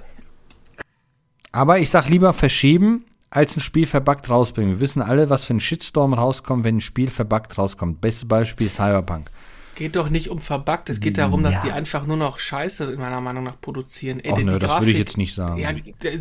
Aber 1.53 1.78
ich 1.78 1.89
sag 1.89 2.09
lieber 2.11 2.35
verschieben, 2.35 3.07
als 3.36 3.54
ein 3.56 3.60
Spiel 3.60 3.86
verbuggt 3.86 4.30
rausbringen. 4.30 4.76
Wir 4.76 4.80
wissen 4.80 5.02
alle, 5.02 5.28
was 5.28 5.44
für 5.44 5.54
ein 5.54 5.60
Shitstorm 5.60 6.14
rauskommt, 6.14 6.64
wenn 6.64 6.78
ein 6.78 6.80
Spiel 6.80 7.10
verbuggt 7.10 7.58
rauskommt. 7.58 8.00
Bestes 8.00 8.26
Beispiel 8.26 8.70
Cyberpunk. 8.70 9.30
Geht 9.74 9.94
doch 9.94 10.08
nicht 10.08 10.30
um 10.30 10.40
verbuggt, 10.40 10.88
es 10.88 11.00
geht 11.00 11.18
darum, 11.18 11.44
ja. 11.44 11.50
dass 11.50 11.62
die 11.62 11.70
einfach 11.70 12.06
nur 12.06 12.16
noch 12.16 12.38
Scheiße, 12.38 12.84
in 12.84 12.98
meiner 12.98 13.20
Meinung 13.20 13.44
nach, 13.44 13.60
produzieren. 13.60 14.20
Ey, 14.20 14.32
Och, 14.32 14.38
nö, 14.38 14.58
das 14.58 14.80
würde 14.80 14.90
ich 14.90 14.98
jetzt 14.98 15.18
nicht 15.18 15.34
sagen. 15.34 15.58
Ja, 15.58 15.70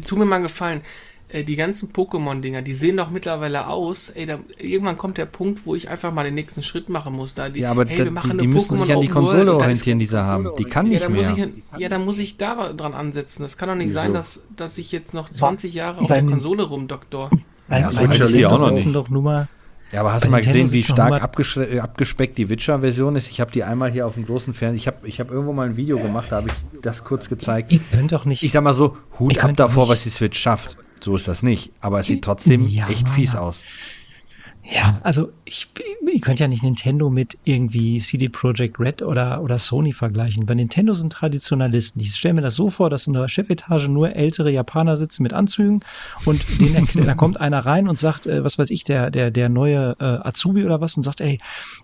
tu 0.05 0.17
mir 0.17 0.25
mal 0.25 0.35
einen 0.35 0.43
Gefallen. 0.43 0.81
Äh, 1.29 1.43
die 1.43 1.55
ganzen 1.55 1.91
Pokémon-Dinger, 1.91 2.61
die 2.61 2.73
sehen 2.73 2.97
doch 2.97 3.09
mittlerweile 3.09 3.67
aus. 3.67 4.09
Ey, 4.09 4.25
da, 4.25 4.39
irgendwann 4.59 4.97
kommt 4.97 5.17
der 5.17 5.25
Punkt, 5.25 5.65
wo 5.65 5.75
ich 5.75 5.89
einfach 5.89 6.13
mal 6.13 6.23
den 6.23 6.35
nächsten 6.35 6.61
Schritt 6.61 6.89
machen 6.89 7.13
muss. 7.13 7.33
Da 7.33 7.49
die, 7.49 7.61
ja, 7.61 7.71
aber 7.71 7.85
hey, 7.85 7.97
da, 7.97 8.21
die, 8.21 8.37
die 8.37 8.47
müssen 8.47 8.75
sich 8.75 8.93
an 8.93 9.01
die 9.01 9.07
Konsole 9.07 9.53
orientieren, 9.53 9.99
die 9.99 10.05
sie 10.05 10.21
haben. 10.21 10.49
Die 10.57 10.65
kann 10.65 10.87
nicht 10.87 11.01
ja, 11.01 11.09
mehr. 11.09 11.35
Ich, 11.35 11.79
ja, 11.79 11.89
dann 11.89 12.05
muss 12.05 12.19
ich 12.19 12.37
da 12.37 12.73
dran 12.73 12.93
ansetzen. 12.93 13.41
Das 13.41 13.57
kann 13.57 13.69
doch 13.69 13.75
nicht 13.75 13.89
Wieso? 13.89 13.99
sein, 13.99 14.13
dass, 14.13 14.43
dass 14.55 14.77
ich 14.77 14.91
jetzt 14.91 15.13
noch 15.13 15.29
20 15.29 15.73
Jahre 15.73 16.01
auf 16.01 16.07
der 16.07 16.23
Konsole 16.23 16.63
rumdoktor. 16.63 17.31
Ja, 17.69 17.89
so 17.89 17.99
Witcher 18.01 18.51
auch 18.51 18.59
noch 18.59 18.71
nicht. 18.71 18.93
Doch 18.93 19.09
nur 19.09 19.23
mal 19.23 19.47
ja, 19.91 20.01
aber 20.01 20.13
hast 20.13 20.25
du 20.25 20.29
mal 20.29 20.41
gesehen, 20.41 20.71
wie 20.71 20.81
stark 20.81 21.11
äh, 21.55 21.79
abgespeckt 21.79 22.37
die 22.37 22.49
Witcher-Version 22.49 23.15
ist? 23.15 23.29
Ich 23.29 23.39
habe 23.39 23.51
die 23.51 23.63
einmal 23.63 23.91
hier 23.91 24.05
auf 24.05 24.15
dem 24.15 24.25
großen 24.25 24.53
Fernseher. 24.53 24.77
Ich 24.77 24.87
habe 24.87 25.07
ich 25.07 25.19
hab 25.19 25.31
irgendwo 25.31 25.53
mal 25.53 25.67
ein 25.67 25.77
Video 25.77 25.97
gemacht, 25.97 26.31
da 26.31 26.37
habe 26.37 26.49
ich 26.49 26.81
das 26.81 27.03
kurz 27.03 27.29
gezeigt. 27.29 27.71
Ich 27.71 27.79
könnte 27.91 28.15
doch 28.15 28.25
nicht. 28.25 28.43
Ich 28.43 28.51
sag 28.51 28.63
mal 28.63 28.73
so, 28.73 28.97
Hut 29.19 29.41
ab 29.43 29.55
davor, 29.55 29.87
was 29.87 30.03
die 30.03 30.09
Switch 30.09 30.37
schafft. 30.37 30.75
So 31.05 31.15
ist 31.15 31.27
das 31.27 31.43
nicht. 31.43 31.71
Aber 31.81 31.99
es 31.99 32.07
sieht 32.07 32.23
trotzdem 32.23 32.67
ja, 32.67 32.89
echt 32.89 33.07
fies 33.07 33.35
aus. 33.35 33.61
Ja, 34.63 34.99
also 35.03 35.29
ich, 35.45 35.67
ihr 36.11 36.19
könnt 36.19 36.39
ja 36.39 36.47
nicht 36.47 36.63
Nintendo 36.63 37.11
mit 37.11 37.37
irgendwie 37.43 37.99
CD 37.99 38.27
Projekt 38.27 38.79
Red 38.79 39.03
oder, 39.03 39.43
oder 39.43 39.59
Sony 39.59 39.93
vergleichen. 39.93 40.47
Bei 40.47 40.55
Nintendo 40.55 40.93
sind 40.93 41.13
Traditionalisten. 41.13 42.01
Ich 42.01 42.15
stelle 42.15 42.33
mir 42.33 42.41
das 42.41 42.55
so 42.55 42.71
vor, 42.71 42.89
dass 42.89 43.05
in 43.05 43.13
der 43.13 43.27
Chefetage 43.27 43.87
nur 43.87 44.15
ältere 44.15 44.49
Japaner 44.49 44.97
sitzen 44.97 45.21
mit 45.21 45.33
Anzügen 45.33 45.81
und 46.25 46.43
denen, 46.59 46.89
da 47.05 47.13
kommt 47.13 47.39
einer 47.39 47.63
rein 47.63 47.87
und 47.87 47.99
sagt, 47.99 48.25
äh, 48.25 48.43
was 48.43 48.57
weiß 48.57 48.71
ich, 48.71 48.83
der, 48.83 49.11
der, 49.11 49.29
der 49.29 49.49
neue 49.49 49.95
äh, 49.99 50.03
Azubi 50.03 50.65
oder 50.65 50.81
was 50.81 50.97
und 50.97 51.03
sagt, 51.03 51.21
ey, 51.21 51.39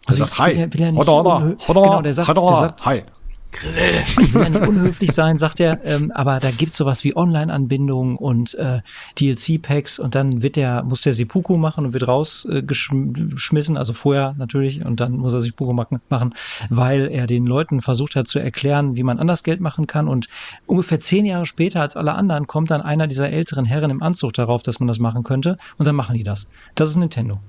also 0.08 0.24
ich 0.24 0.40
will, 0.40 0.74
will 0.74 0.82
ja 0.82 0.92
nicht 0.92 1.00
oder, 1.00 1.56
oder, 1.68 1.82
genau, 1.84 2.02
der 2.02 2.14
sagt, 2.16 2.36
der 2.36 2.58
sagt, 2.58 2.86
hi. 2.88 3.04
Grill. 3.52 4.04
Ich 4.22 4.34
will 4.34 4.44
ja 4.44 4.50
nicht 4.50 4.68
unhöflich 4.68 5.12
sein, 5.12 5.38
sagt 5.38 5.60
er, 5.60 5.84
ähm, 5.86 6.12
aber 6.12 6.40
da 6.40 6.52
gibt's 6.52 6.78
sowas 6.78 7.04
wie 7.04 7.16
Online-Anbindungen 7.16 8.16
und 8.18 8.56
äh, 8.56 8.82
DLC-Packs 9.20 10.00
und 10.00 10.16
dann 10.16 10.42
wird 10.42 10.56
der, 10.56 10.84
muss 10.84 11.02
der 11.02 11.14
Seppuku 11.14 11.58
machen 11.58 11.86
und 11.86 11.94
wird 11.94 12.08
rausgeschmissen, 12.08 13.76
äh, 13.76 13.80
also 13.80 13.94
vorher 13.94 14.36
natürlich 14.38 14.86
und 14.86 15.00
dann 15.00 15.14
muss 15.14 15.34
er 15.34 15.42
sich 15.42 15.52
Seppuku 15.52 15.74
machen, 15.74 16.34
weil 16.70 17.08
er 17.12 17.28
den 17.28 17.46
Leuten 17.46 17.82
versucht 17.82 18.16
hat 18.16 18.28
zu 18.28 18.40
erklären, 18.40 18.96
wie 18.96 19.04
man 19.04 19.20
anders 19.20 19.44
Geld 19.44 19.60
machen 19.60 19.88
kann 19.88 20.08
und 20.08 20.30
ungefähr 20.66 21.00
zehn 21.00 21.26
Jahre 21.26 21.46
später 21.46 21.82
als 21.82 21.96
alle 21.96 22.16
anderen 22.16 22.48
kommt 22.48 22.72
dann 22.72 22.82
einer 22.82 23.08
dieser 23.08 23.30
älteren 23.30 23.66
Herren 23.66 23.92
im 23.92 24.02
Anzug 24.02 24.34
darauf, 24.34 24.64
dass 24.64 24.80
man 24.80 24.88
das 24.88 25.00
machen 25.00 25.24
könnte 25.24 25.58
und 25.78 25.86
dann 25.86 25.96
machen 25.96 26.16
die 26.16 26.24
das. 26.24 26.48
Das 26.76 26.90
ist 26.90 26.96
Nintendo. 26.96 27.40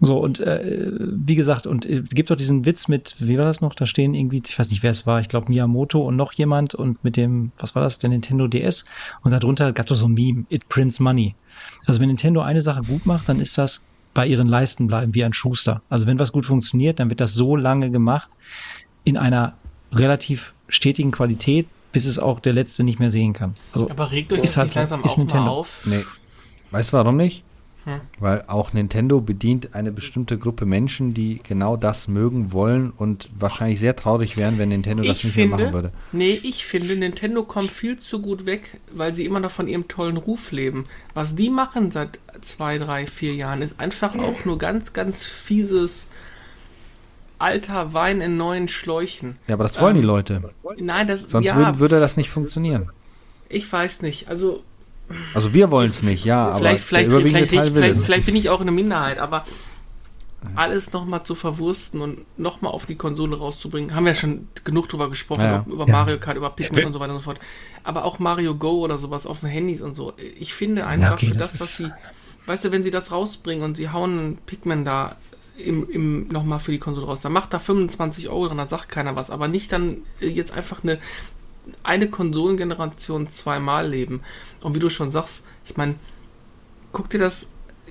So 0.00 0.18
und 0.18 0.40
äh, 0.40 0.92
wie 1.00 1.36
gesagt, 1.36 1.66
und 1.66 1.86
äh, 1.86 2.02
gibt 2.02 2.30
doch 2.30 2.36
diesen 2.36 2.64
Witz 2.64 2.88
mit, 2.88 3.16
wie 3.18 3.38
war 3.38 3.44
das 3.44 3.60
noch, 3.60 3.74
da 3.74 3.86
stehen 3.86 4.14
irgendwie, 4.14 4.42
ich 4.44 4.58
weiß 4.58 4.70
nicht, 4.70 4.82
wer 4.82 4.90
es 4.90 5.06
war, 5.06 5.20
ich 5.26 5.30
glaube 5.30 5.48
Miyamoto 5.50 6.00
und 6.00 6.14
noch 6.14 6.32
jemand 6.32 6.74
und 6.76 7.02
mit 7.02 7.16
dem, 7.16 7.50
was 7.58 7.74
war 7.74 7.82
das, 7.82 7.98
der 7.98 8.10
Nintendo 8.10 8.46
DS 8.46 8.84
und 9.22 9.32
darunter 9.32 9.72
gab 9.72 9.90
es 9.90 9.98
so 9.98 10.06
ein 10.06 10.14
Meme, 10.14 10.44
It 10.50 10.68
Prints 10.68 11.00
Money. 11.00 11.34
Also 11.86 12.00
wenn 12.00 12.06
Nintendo 12.08 12.42
eine 12.42 12.60
Sache 12.60 12.82
gut 12.82 13.06
macht, 13.06 13.28
dann 13.28 13.40
ist 13.40 13.58
das 13.58 13.82
bei 14.14 14.26
ihren 14.26 14.46
Leisten 14.46 14.86
bleiben 14.86 15.14
wie 15.14 15.24
ein 15.24 15.32
Schuster. 15.32 15.82
Also 15.90 16.06
wenn 16.06 16.18
was 16.20 16.30
gut 16.30 16.46
funktioniert, 16.46 17.00
dann 17.00 17.10
wird 17.10 17.20
das 17.20 17.34
so 17.34 17.56
lange 17.56 17.90
gemacht 17.90 18.30
in 19.04 19.16
einer 19.16 19.54
relativ 19.92 20.54
stetigen 20.68 21.10
Qualität, 21.10 21.66
bis 21.90 22.06
es 22.06 22.18
auch 22.18 22.38
der 22.40 22.52
Letzte 22.52 22.84
nicht 22.84 23.00
mehr 23.00 23.10
sehen 23.10 23.32
kann. 23.32 23.54
Also 23.72 23.90
Aber 23.90 24.12
regt 24.12 24.32
euch 24.32 24.40
ist 24.40 24.56
halt, 24.56 24.74
langsam 24.74 25.02
ist 25.02 25.12
auch 25.12 25.16
Nintendo. 25.18 25.44
mal 25.44 25.50
auf? 25.50 25.82
Nee. 25.84 26.04
Weißt 26.70 26.92
du 26.92 26.96
warum 26.96 27.16
nicht? 27.16 27.42
Hm. 27.86 28.00
Weil 28.18 28.42
auch 28.48 28.72
Nintendo 28.72 29.20
bedient 29.20 29.76
eine 29.76 29.92
bestimmte 29.92 30.38
Gruppe 30.38 30.66
Menschen, 30.66 31.14
die 31.14 31.40
genau 31.44 31.76
das 31.76 32.08
mögen 32.08 32.50
wollen 32.50 32.90
und 32.90 33.30
wahrscheinlich 33.38 33.78
sehr 33.78 33.94
traurig 33.94 34.36
wären, 34.36 34.58
wenn 34.58 34.70
Nintendo 34.70 35.04
ich 35.04 35.08
das 35.08 35.22
nicht 35.22 35.34
finde, 35.34 35.56
mehr 35.56 35.66
machen 35.66 35.72
würde. 35.72 35.92
Nee, 36.10 36.40
ich 36.42 36.66
finde, 36.66 36.96
Nintendo 36.96 37.44
kommt 37.44 37.70
viel 37.70 37.96
zu 37.96 38.20
gut 38.20 38.44
weg, 38.44 38.80
weil 38.92 39.14
sie 39.14 39.24
immer 39.24 39.38
noch 39.38 39.52
von 39.52 39.68
ihrem 39.68 39.86
tollen 39.86 40.16
Ruf 40.16 40.50
leben. 40.50 40.86
Was 41.14 41.36
die 41.36 41.48
machen 41.48 41.92
seit 41.92 42.18
zwei, 42.40 42.78
drei, 42.78 43.06
vier 43.06 43.36
Jahren, 43.36 43.62
ist 43.62 43.78
einfach 43.78 44.16
auch 44.16 44.44
nur 44.44 44.58
ganz, 44.58 44.92
ganz 44.92 45.24
fieses 45.24 46.10
alter 47.38 47.92
Wein 47.92 48.20
in 48.20 48.36
neuen 48.36 48.66
Schläuchen. 48.66 49.36
Ja, 49.46 49.54
aber 49.54 49.62
das 49.62 49.80
wollen 49.80 49.94
ähm, 49.94 50.02
die 50.02 50.06
Leute. 50.06 50.42
Nein, 50.78 51.06
das 51.06 51.30
Sonst 51.30 51.46
ja, 51.46 51.56
würde, 51.56 51.78
würde 51.78 52.00
das 52.00 52.16
nicht 52.16 52.30
funktionieren. 52.30 52.90
Ich 53.48 53.72
weiß 53.72 54.02
nicht. 54.02 54.28
Also 54.28 54.64
also 55.34 55.54
wir 55.54 55.70
wollen 55.70 55.90
es 55.90 56.02
nicht, 56.02 56.24
ja, 56.24 56.48
aber 56.48 56.58
vielleicht, 56.58 56.84
vielleicht, 56.84 57.10
vielleicht, 57.10 57.50
vielleicht, 57.50 57.98
vielleicht, 57.98 58.26
bin 58.26 58.36
ich 58.36 58.48
auch 58.50 58.60
eine 58.60 58.72
Minderheit, 58.72 59.18
aber 59.18 59.44
alles 60.54 60.92
nochmal 60.92 61.24
zu 61.24 61.34
verwursten 61.34 62.00
und 62.00 62.24
nochmal 62.38 62.72
auf 62.72 62.86
die 62.86 62.94
Konsole 62.94 63.36
rauszubringen, 63.36 63.94
haben 63.94 64.04
wir 64.04 64.12
ja 64.12 64.18
schon 64.18 64.48
genug 64.64 64.88
drüber 64.88 65.10
gesprochen, 65.10 65.42
ja, 65.42 65.64
über 65.66 65.86
ja. 65.86 65.92
Mario 65.92 66.18
Kart, 66.18 66.36
über 66.36 66.50
Pikmin 66.50 66.80
ja. 66.80 66.86
und 66.86 66.92
so 66.92 67.00
weiter 67.00 67.12
und 67.12 67.18
so 67.18 67.24
fort. 67.24 67.40
Aber 67.82 68.04
auch 68.04 68.18
Mario 68.18 68.54
Go 68.54 68.84
oder 68.84 68.98
sowas 68.98 69.26
auf 69.26 69.40
den 69.40 69.48
Handys 69.48 69.80
und 69.80 69.94
so. 69.94 70.12
Ich 70.38 70.54
finde 70.54 70.86
einfach 70.86 71.14
okay, 71.14 71.28
für 71.28 71.36
das, 71.36 71.52
das 71.52 71.60
was 71.60 71.76
sie, 71.76 71.90
weißt 72.46 72.64
du, 72.64 72.72
wenn 72.72 72.82
sie 72.82 72.90
das 72.90 73.10
rausbringen 73.10 73.64
und 73.64 73.76
sie 73.76 73.90
hauen 73.90 74.38
Pikmin 74.46 74.84
da 74.84 75.16
im, 75.58 75.88
im 75.90 76.28
nochmal 76.28 76.60
für 76.60 76.72
die 76.72 76.78
Konsole 76.78 77.06
raus, 77.06 77.22
dann 77.22 77.32
macht 77.32 77.52
da 77.52 77.58
25 77.58 78.28
Euro 78.28 78.48
dran, 78.48 78.58
da 78.58 78.66
sagt 78.66 78.88
keiner 78.88 79.16
was, 79.16 79.30
aber 79.30 79.48
nicht 79.48 79.72
dann 79.72 80.02
jetzt 80.20 80.52
einfach 80.52 80.82
eine 80.82 80.98
eine 81.82 82.08
Konsolengeneration 82.08 83.28
zweimal 83.28 83.88
leben. 83.88 84.22
Und 84.62 84.74
wie 84.74 84.78
du 84.78 84.90
schon 84.90 85.10
sagst, 85.10 85.46
ich 85.64 85.76
meine, 85.76 85.96
guck 86.92 87.10
dir 87.10 87.18
das, 87.18 87.48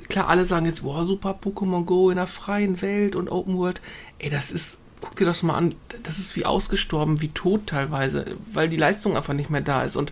klar, 0.10 0.28
alle 0.28 0.46
sagen 0.46 0.66
jetzt, 0.66 0.84
boah, 0.84 1.06
super 1.06 1.38
Pokémon 1.42 1.86
Go 1.86 2.10
in 2.10 2.18
der 2.18 2.28
freien 2.28 2.82
Welt 2.82 3.16
und 3.16 3.30
Open 3.30 3.58
World. 3.58 3.82
Ey, 4.20 4.30
das 4.30 4.52
ist, 4.52 4.82
guck 5.02 5.16
dir 5.16 5.26
das 5.26 5.44
mal 5.44 5.56
an, 5.56 5.76
das 6.04 6.20
ist 6.20 6.36
wie 6.36 6.46
ausgestorben, 6.46 7.22
wie 7.22 7.30
tot 7.30 7.68
teilweise, 7.68 8.38
weil 8.52 8.70
die 8.70 8.78
Leistung 8.78 9.16
einfach 9.16 9.34
nicht 9.34 9.50
mehr 9.50 9.62
da 9.62 9.84
ist. 9.84 9.96
Und 9.96 10.12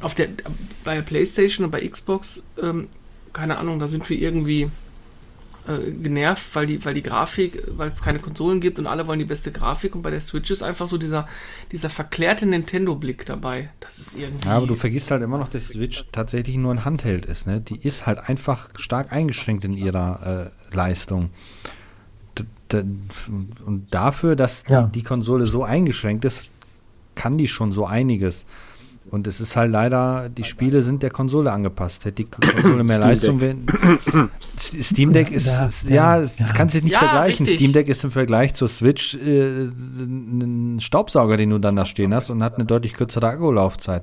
auf 0.00 0.14
der, 0.14 0.28
bei 0.84 1.00
PlayStation 1.00 1.64
und 1.64 1.70
bei 1.70 1.86
Xbox, 1.86 2.42
ähm, 2.60 2.88
keine 3.32 3.58
Ahnung, 3.58 3.78
da 3.78 3.88
sind 3.88 4.08
wir 4.08 4.18
irgendwie 4.18 4.70
äh, 5.66 5.90
genervt, 5.90 6.54
weil 6.54 6.66
die, 6.66 6.84
weil 6.84 6.94
die 6.94 7.02
Grafik, 7.02 7.62
weil 7.68 7.90
es 7.90 8.02
keine 8.02 8.18
Konsolen 8.18 8.60
gibt 8.60 8.78
und 8.78 8.86
alle 8.86 9.06
wollen 9.06 9.18
die 9.18 9.24
beste 9.24 9.50
Grafik 9.50 9.94
und 9.94 10.02
bei 10.02 10.10
der 10.10 10.20
Switch 10.20 10.50
ist 10.50 10.62
einfach 10.62 10.88
so 10.88 10.98
dieser, 10.98 11.26
dieser 11.72 11.88
verklärte 11.88 12.44
Nintendo-Blick 12.44 13.24
dabei. 13.24 13.70
Das 13.80 13.98
ist 13.98 14.14
irgendwie. 14.14 14.46
Ja, 14.46 14.56
aber 14.56 14.66
du 14.66 14.74
vergisst 14.76 15.10
halt 15.10 15.22
immer 15.22 15.38
noch, 15.38 15.48
dass 15.48 15.68
Switch 15.68 16.04
tatsächlich 16.12 16.56
nur 16.56 16.72
ein 16.72 16.84
Handheld 16.84 17.24
ist, 17.24 17.46
ne? 17.46 17.60
Die 17.60 17.76
ist 17.76 18.06
halt 18.06 18.18
einfach 18.18 18.68
stark 18.76 19.12
eingeschränkt 19.12 19.64
in 19.64 19.74
ihrer 19.74 20.52
äh, 20.70 20.74
Leistung. 20.74 21.30
und 22.72 23.86
dafür, 23.90 24.36
dass 24.36 24.64
ja. 24.68 24.82
die, 24.82 25.00
die 25.00 25.02
Konsole 25.02 25.46
so 25.46 25.64
eingeschränkt 25.64 26.24
ist, 26.24 26.50
kann 27.14 27.38
die 27.38 27.48
schon 27.48 27.72
so 27.72 27.86
einiges. 27.86 28.44
Und 29.14 29.28
es 29.28 29.40
ist 29.40 29.54
halt 29.54 29.70
leider, 29.70 30.28
die 30.28 30.42
Spiele 30.42 30.82
sind 30.82 31.04
der 31.04 31.10
Konsole 31.10 31.52
angepasst. 31.52 32.04
Hätte 32.04 32.24
die 32.24 32.24
Konsole 32.24 32.82
mehr 32.84 32.98
Leistung, 32.98 33.40
wenn. 33.40 33.64
Steam 34.58 35.12
Deck 35.12 35.30
ist, 35.30 35.46
ja, 35.46 35.68
ja, 35.86 36.16
ja. 36.16 36.20
das 36.20 36.52
kannst 36.52 36.74
du 36.74 36.80
nicht 36.80 36.94
ja, 36.94 36.98
vergleichen. 36.98 37.46
Richtig. 37.46 37.60
Steam 37.60 37.72
Deck 37.72 37.88
ist 37.88 38.02
im 38.02 38.10
Vergleich 38.10 38.54
zur 38.54 38.66
Switch 38.66 39.14
äh, 39.14 39.68
ein 39.68 40.80
Staubsauger, 40.80 41.36
den 41.36 41.50
du 41.50 41.58
dann 41.58 41.76
da 41.76 41.84
stehen 41.84 42.12
hast 42.12 42.28
und 42.28 42.42
hat 42.42 42.56
eine 42.56 42.64
deutlich 42.64 42.94
kürzere 42.94 43.28
Akkulaufzeit. 43.28 44.02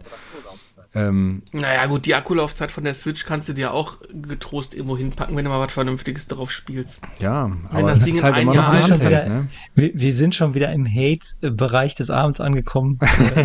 Ähm, 0.94 1.44
naja, 1.54 1.86
gut, 1.86 2.06
die 2.06 2.16
Akkulaufzeit 2.16 2.70
von 2.70 2.84
der 2.84 2.94
Switch 2.94 3.26
kannst 3.26 3.48
du 3.48 3.54
dir 3.54 3.74
auch 3.74 3.98
getrost 4.28 4.74
irgendwo 4.74 4.98
hinpacken, 4.98 5.38
wenn 5.38 5.46
du 5.46 5.50
mal 5.50 5.62
was 5.62 5.72
Vernünftiges 5.72 6.28
darauf 6.28 6.52
spielst. 6.52 7.00
Ja, 7.20 7.50
wenn 7.50 7.66
aber 7.70 7.90
das, 7.90 8.00
das 8.00 8.06
Ding 8.06 8.16
ist 8.16 8.24
halt 8.24 8.38
immer 8.38 8.54
noch 8.54 8.68
ein 8.68 9.00
wieder, 9.00 9.30
ne? 9.30 9.48
wir, 9.74 9.92
wir, 9.94 10.14
sind 10.14 10.36
schon 10.36 10.54
wieder 10.54 10.70
im 10.74 10.86
Hate-Bereich 10.86 11.96
des 11.96 12.10
Abends 12.10 12.42
angekommen, 12.42 13.00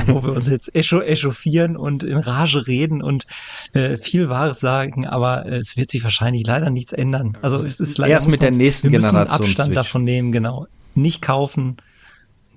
wo 0.07 0.25
wir 0.25 0.33
uns 0.33 0.51
jetzt 0.51 0.75
echauffieren 0.75 1.77
und 1.77 2.03
in 2.03 2.17
Rage 2.17 2.67
reden 2.67 3.01
und 3.01 3.29
äh, 3.75 3.97
viel 3.97 4.29
Wahres 4.29 4.59
sagen, 4.59 5.07
aber 5.07 5.47
äh, 5.47 5.59
es 5.59 5.77
wird 5.77 5.91
sich 5.91 6.03
wahrscheinlich 6.03 6.45
leider 6.45 6.71
nichts 6.71 6.93
ändern. 6.93 7.39
Also 7.43 7.65
es 7.65 7.79
ist 7.79 7.97
leider 7.97 8.15
erst 8.15 8.29
mit 8.29 8.43
der 8.43 8.51
nächsten 8.51 8.91
wir 8.91 8.99
Generation 8.99 9.31
Abstand 9.31 9.67
Switch. 9.67 9.75
davon 9.75 10.03
nehmen, 10.03 10.33
genau. 10.33 10.67
Nicht 10.97 11.23
kaufen, 11.23 11.77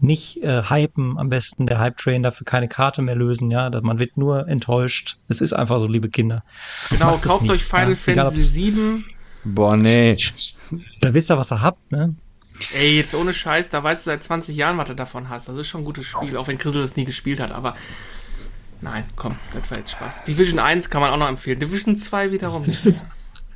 nicht 0.01 0.43
äh, 0.43 0.63
hypen, 0.63 1.17
am 1.17 1.29
besten 1.29 1.67
der 1.67 1.79
Hype-Train 1.79 2.23
dafür 2.23 2.45
keine 2.45 2.67
Karte 2.67 3.01
mehr 3.01 3.15
lösen, 3.15 3.51
ja, 3.51 3.69
man 3.81 3.99
wird 3.99 4.17
nur 4.17 4.47
enttäuscht. 4.47 5.17
Es 5.27 5.41
ist 5.41 5.53
einfach 5.53 5.79
so, 5.79 5.87
liebe 5.87 6.09
Kinder. 6.09 6.43
Genau, 6.89 7.17
kauft 7.17 7.49
euch 7.49 7.63
Final 7.63 7.89
ja, 7.89 7.95
Fantasy 7.95 8.37
egal, 8.37 8.73
7. 8.73 9.05
Boah, 9.43 9.75
nee. 9.75 10.17
Da 11.01 11.13
wisst 11.13 11.31
ihr, 11.31 11.37
was 11.37 11.51
ihr 11.51 11.61
habt, 11.61 11.91
ne? 11.91 12.15
Ey, 12.73 12.97
jetzt 12.97 13.15
ohne 13.15 13.33
Scheiß, 13.33 13.69
da 13.69 13.81
weißt 13.81 14.05
du 14.05 14.11
seit 14.11 14.23
20 14.23 14.55
Jahren, 14.55 14.77
was 14.77 14.87
du 14.87 14.95
davon 14.95 15.29
hast. 15.29 15.47
Das 15.47 15.55
ist 15.55 15.67
schon 15.67 15.81
ein 15.81 15.85
gutes 15.85 16.05
Spiel, 16.05 16.35
auch 16.35 16.47
wenn 16.47 16.57
Chrisel 16.57 16.81
das 16.81 16.95
nie 16.95 17.05
gespielt 17.05 17.39
hat, 17.39 17.51
aber 17.51 17.75
nein, 18.81 19.05
komm, 19.15 19.35
das 19.53 19.69
war 19.71 19.77
jetzt 19.77 19.91
Spaß. 19.91 20.25
Division 20.25 20.59
1 20.59 20.89
kann 20.89 21.01
man 21.01 21.11
auch 21.11 21.17
noch 21.17 21.29
empfehlen. 21.29 21.59
Division 21.59 21.97
2 21.97 22.31
wiederum 22.31 22.63
nicht. 22.63 22.93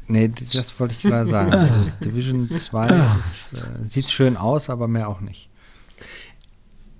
Nee, 0.07 0.29
das 0.53 0.77
wollte 0.79 0.93
ich 0.93 1.01
klar 1.01 1.25
sagen. 1.25 1.93
Division 2.03 2.49
2 2.55 2.87
ist, 2.87 3.53
äh, 3.53 3.87
sieht 3.87 4.09
schön 4.09 4.35
aus, 4.35 4.69
aber 4.69 4.87
mehr 4.89 5.07
auch 5.07 5.21
nicht 5.21 5.49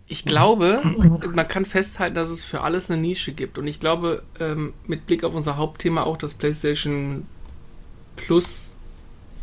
ich 0.08 0.26
glaube, 0.26 0.82
man 1.34 1.48
kann 1.48 1.66
festhalten, 1.66 2.16
dass 2.16 2.30
es 2.30 2.44
für 2.44 2.62
alles 2.62 2.92
eine 2.92 3.02
Nische 3.02 3.32
gibt. 3.32 3.58
Und 3.58 3.68
ich 3.68 3.80
glaube, 3.80 4.24
ähm, 4.40 4.74
mit 4.86 5.08
Blick 5.08 5.24
auf 5.24 5.34
unser 5.34 5.58
Hauptthema 5.58 6.04
auch, 6.04 6.18
dass 6.18 6.34
PlayStation 6.34 7.26
Plus 8.16 8.76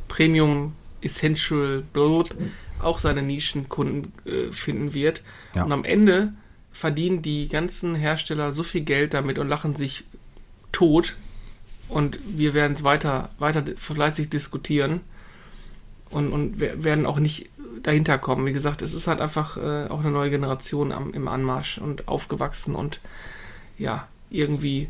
Premium 0.09 0.75
Essential 1.01 1.83
blub, 1.93 2.35
auch 2.83 2.99
seine 2.99 3.23
Nischenkunden 3.23 4.13
äh, 4.27 4.53
finden 4.53 4.93
wird. 4.93 5.23
Ja. 5.55 5.65
Und 5.65 5.73
am 5.73 5.85
Ende 5.85 6.33
verdienen 6.73 7.23
die 7.23 7.49
ganzen 7.49 7.95
Hersteller 7.95 8.53
so 8.53 8.63
viel 8.63 8.83
Geld 8.83 9.15
damit 9.15 9.39
und 9.39 9.49
lachen 9.49 9.75
sich 9.75 10.05
tot. 10.73 11.17
Und 11.89 12.19
wir 12.25 12.55
werden 12.55 12.75
es 12.75 12.85
weiter, 12.85 13.31
weiter 13.39 13.65
fleißig 13.77 14.29
diskutieren 14.29 15.01
und, 16.11 16.33
und 16.33 16.61
werden 16.61 17.07
auch 17.07 17.19
nicht 17.19 17.49
dahinter 17.83 18.19
kommen. 18.19 18.47
Wie 18.47 18.53
gesagt, 18.53 18.83
es 18.83 18.95
ist 18.95 19.07
halt 19.07 19.21
einfach 19.21 19.57
äh, 19.57 19.89
auch 19.89 20.01
eine 20.01 20.11
neue 20.11 20.31
Generation 20.31 20.93
am, 20.93 21.13
im 21.13 21.29
Anmarsch 21.29 21.79
und 21.79 22.09
aufgewachsen 22.09 22.75
und 22.75 23.01
ja, 23.79 24.07
irgendwie 24.31 24.89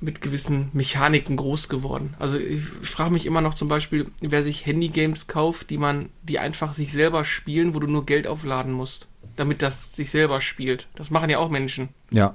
mit 0.00 0.20
gewissen 0.20 0.70
Mechaniken 0.72 1.36
groß 1.36 1.68
geworden. 1.68 2.14
Also 2.18 2.38
ich, 2.38 2.62
ich 2.82 2.88
frage 2.88 3.12
mich 3.12 3.26
immer 3.26 3.40
noch 3.40 3.54
zum 3.54 3.68
Beispiel, 3.68 4.10
wer 4.20 4.44
sich 4.44 4.64
Handygames 4.64 5.26
kauft, 5.26 5.70
die 5.70 5.78
man, 5.78 6.10
die 6.22 6.38
einfach 6.38 6.72
sich 6.72 6.92
selber 6.92 7.24
spielen, 7.24 7.74
wo 7.74 7.80
du 7.80 7.88
nur 7.88 8.06
Geld 8.06 8.26
aufladen 8.26 8.72
musst, 8.72 9.08
damit 9.36 9.62
das 9.62 9.96
sich 9.96 10.10
selber 10.10 10.40
spielt. 10.40 10.86
Das 10.94 11.10
machen 11.10 11.30
ja 11.30 11.38
auch 11.38 11.50
Menschen. 11.50 11.88
Ja, 12.10 12.34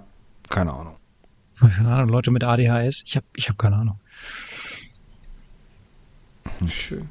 keine 0.49 0.73
Ahnung. 0.73 0.95
Keine 1.59 1.93
Ahnung, 1.93 2.09
Leute 2.09 2.31
mit 2.31 2.43
ADHS, 2.43 3.03
ich 3.05 3.15
habe 3.15 3.25
ich 3.35 3.47
hab 3.47 3.57
keine 3.57 3.77
Ahnung. 3.77 3.99
Schön. 6.67 7.09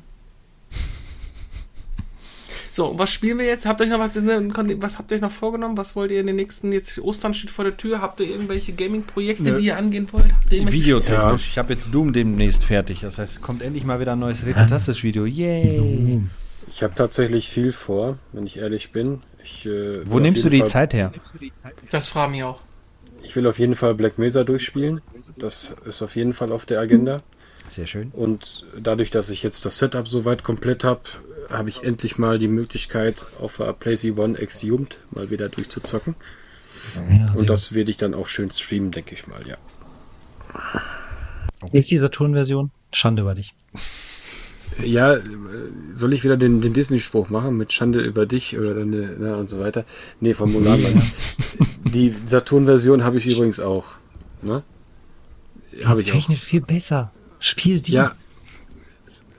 So, 2.74 2.98
was 2.98 3.10
spielen 3.10 3.38
wir 3.38 3.44
jetzt? 3.44 3.66
Habt 3.66 3.80
ihr 3.80 3.84
euch 3.84 3.90
noch 3.90 3.98
was, 3.98 4.16
was 4.16 4.98
habt 4.98 5.10
ihr 5.10 5.16
euch 5.16 5.20
noch 5.20 5.30
vorgenommen? 5.30 5.76
Was 5.76 5.94
wollt 5.94 6.10
ihr 6.10 6.20
in 6.20 6.26
den 6.26 6.36
nächsten, 6.36 6.72
jetzt 6.72 6.98
Ostern 6.98 7.34
steht 7.34 7.50
vor 7.50 7.66
der 7.66 7.76
Tür, 7.76 8.00
habt 8.00 8.18
ihr 8.20 8.30
irgendwelche 8.30 8.72
Gaming-Projekte, 8.72 9.42
ne. 9.42 9.58
die 9.58 9.66
ihr 9.66 9.76
angehen 9.76 10.08
wollt? 10.10 10.32
Videotechnisch. 10.48 11.10
Ja. 11.10 11.34
Ich 11.34 11.58
habe 11.58 11.74
jetzt 11.74 11.92
Doom 11.92 12.14
demnächst 12.14 12.64
fertig. 12.64 13.02
Das 13.02 13.18
heißt, 13.18 13.34
es 13.34 13.40
kommt 13.42 13.60
endlich 13.60 13.84
mal 13.84 14.00
wieder 14.00 14.12
ein 14.12 14.20
neues 14.20 14.46
Retrotastisch-Video. 14.46 15.26
Yay! 15.26 16.22
Ich 16.70 16.82
habe 16.82 16.94
tatsächlich 16.94 17.50
viel 17.50 17.72
vor, 17.72 18.16
wenn 18.32 18.46
ich 18.46 18.58
ehrlich 18.58 18.90
bin. 18.90 19.20
Ich, 19.44 19.66
äh, 19.66 20.08
Wo 20.08 20.18
nimmst 20.18 20.42
du 20.42 20.48
die 20.48 20.60
Fall, 20.60 20.68
Zeit 20.68 20.94
her? 20.94 21.12
Das 21.90 22.08
fragen 22.08 22.32
mich 22.32 22.42
auch. 22.42 22.60
Ich 23.22 23.36
will 23.36 23.46
auf 23.46 23.58
jeden 23.58 23.74
Fall 23.74 23.94
Black 23.94 24.18
Mesa 24.18 24.44
durchspielen. 24.44 25.02
Das 25.36 25.76
ist 25.84 26.00
auf 26.00 26.16
jeden 26.16 26.32
Fall 26.32 26.50
auf 26.50 26.64
der 26.64 26.80
Agenda. 26.80 27.22
Sehr 27.68 27.86
schön. 27.86 28.10
Und 28.12 28.66
dadurch, 28.80 29.10
dass 29.10 29.30
ich 29.30 29.42
jetzt 29.42 29.64
das 29.64 29.78
Setup 29.78 30.08
soweit 30.08 30.42
komplett 30.42 30.84
habe, 30.84 31.02
habe 31.52 31.68
ich 31.68 31.82
endlich 31.82 32.18
mal 32.18 32.38
die 32.38 32.48
Möglichkeit, 32.48 33.26
auf 33.40 33.58
der 33.58 33.72
PlayStation 33.72 34.18
One 34.18 34.38
Exhumed 34.38 35.00
mal 35.10 35.30
wieder 35.30 35.48
durchzuzocken. 35.48 36.14
Ja, 37.08 37.32
und 37.32 37.48
das 37.48 37.74
werde 37.74 37.90
ich 37.90 37.96
dann 37.96 38.14
auch 38.14 38.26
schön 38.26 38.50
streamen, 38.50 38.90
denke 38.90 39.14
ich 39.14 39.26
mal, 39.26 39.46
ja. 39.46 39.56
Okay. 41.60 41.76
Nicht 41.76 41.90
die 41.90 41.98
Saturn-Version? 41.98 42.70
Schande 42.92 43.22
über 43.22 43.34
dich. 43.34 43.54
Ja, 44.82 45.18
soll 45.94 46.14
ich 46.14 46.24
wieder 46.24 46.36
den, 46.36 46.60
den 46.60 46.72
Disney-Spruch 46.72 47.28
machen 47.28 47.56
mit 47.56 47.72
Schande 47.72 48.00
über 48.00 48.26
dich 48.26 48.58
oder 48.58 48.74
deine, 48.74 49.16
na, 49.18 49.36
und 49.36 49.48
so 49.48 49.60
weiter? 49.60 49.84
Nee, 50.20 50.34
vom 50.34 50.52
Mulan. 50.52 50.80
Die 51.84 52.14
Saturn-Version 52.26 53.04
habe 53.04 53.18
ich 53.18 53.26
übrigens 53.26 53.60
auch. 53.60 53.86
Ne? 54.40 54.62
Habe 55.84 56.02
ich 56.02 56.10
technisch 56.10 56.40
auch. 56.40 56.46
viel 56.46 56.60
besser. 56.62 57.12
Spiel 57.38 57.80
die. 57.80 57.92
Ja, 57.92 58.14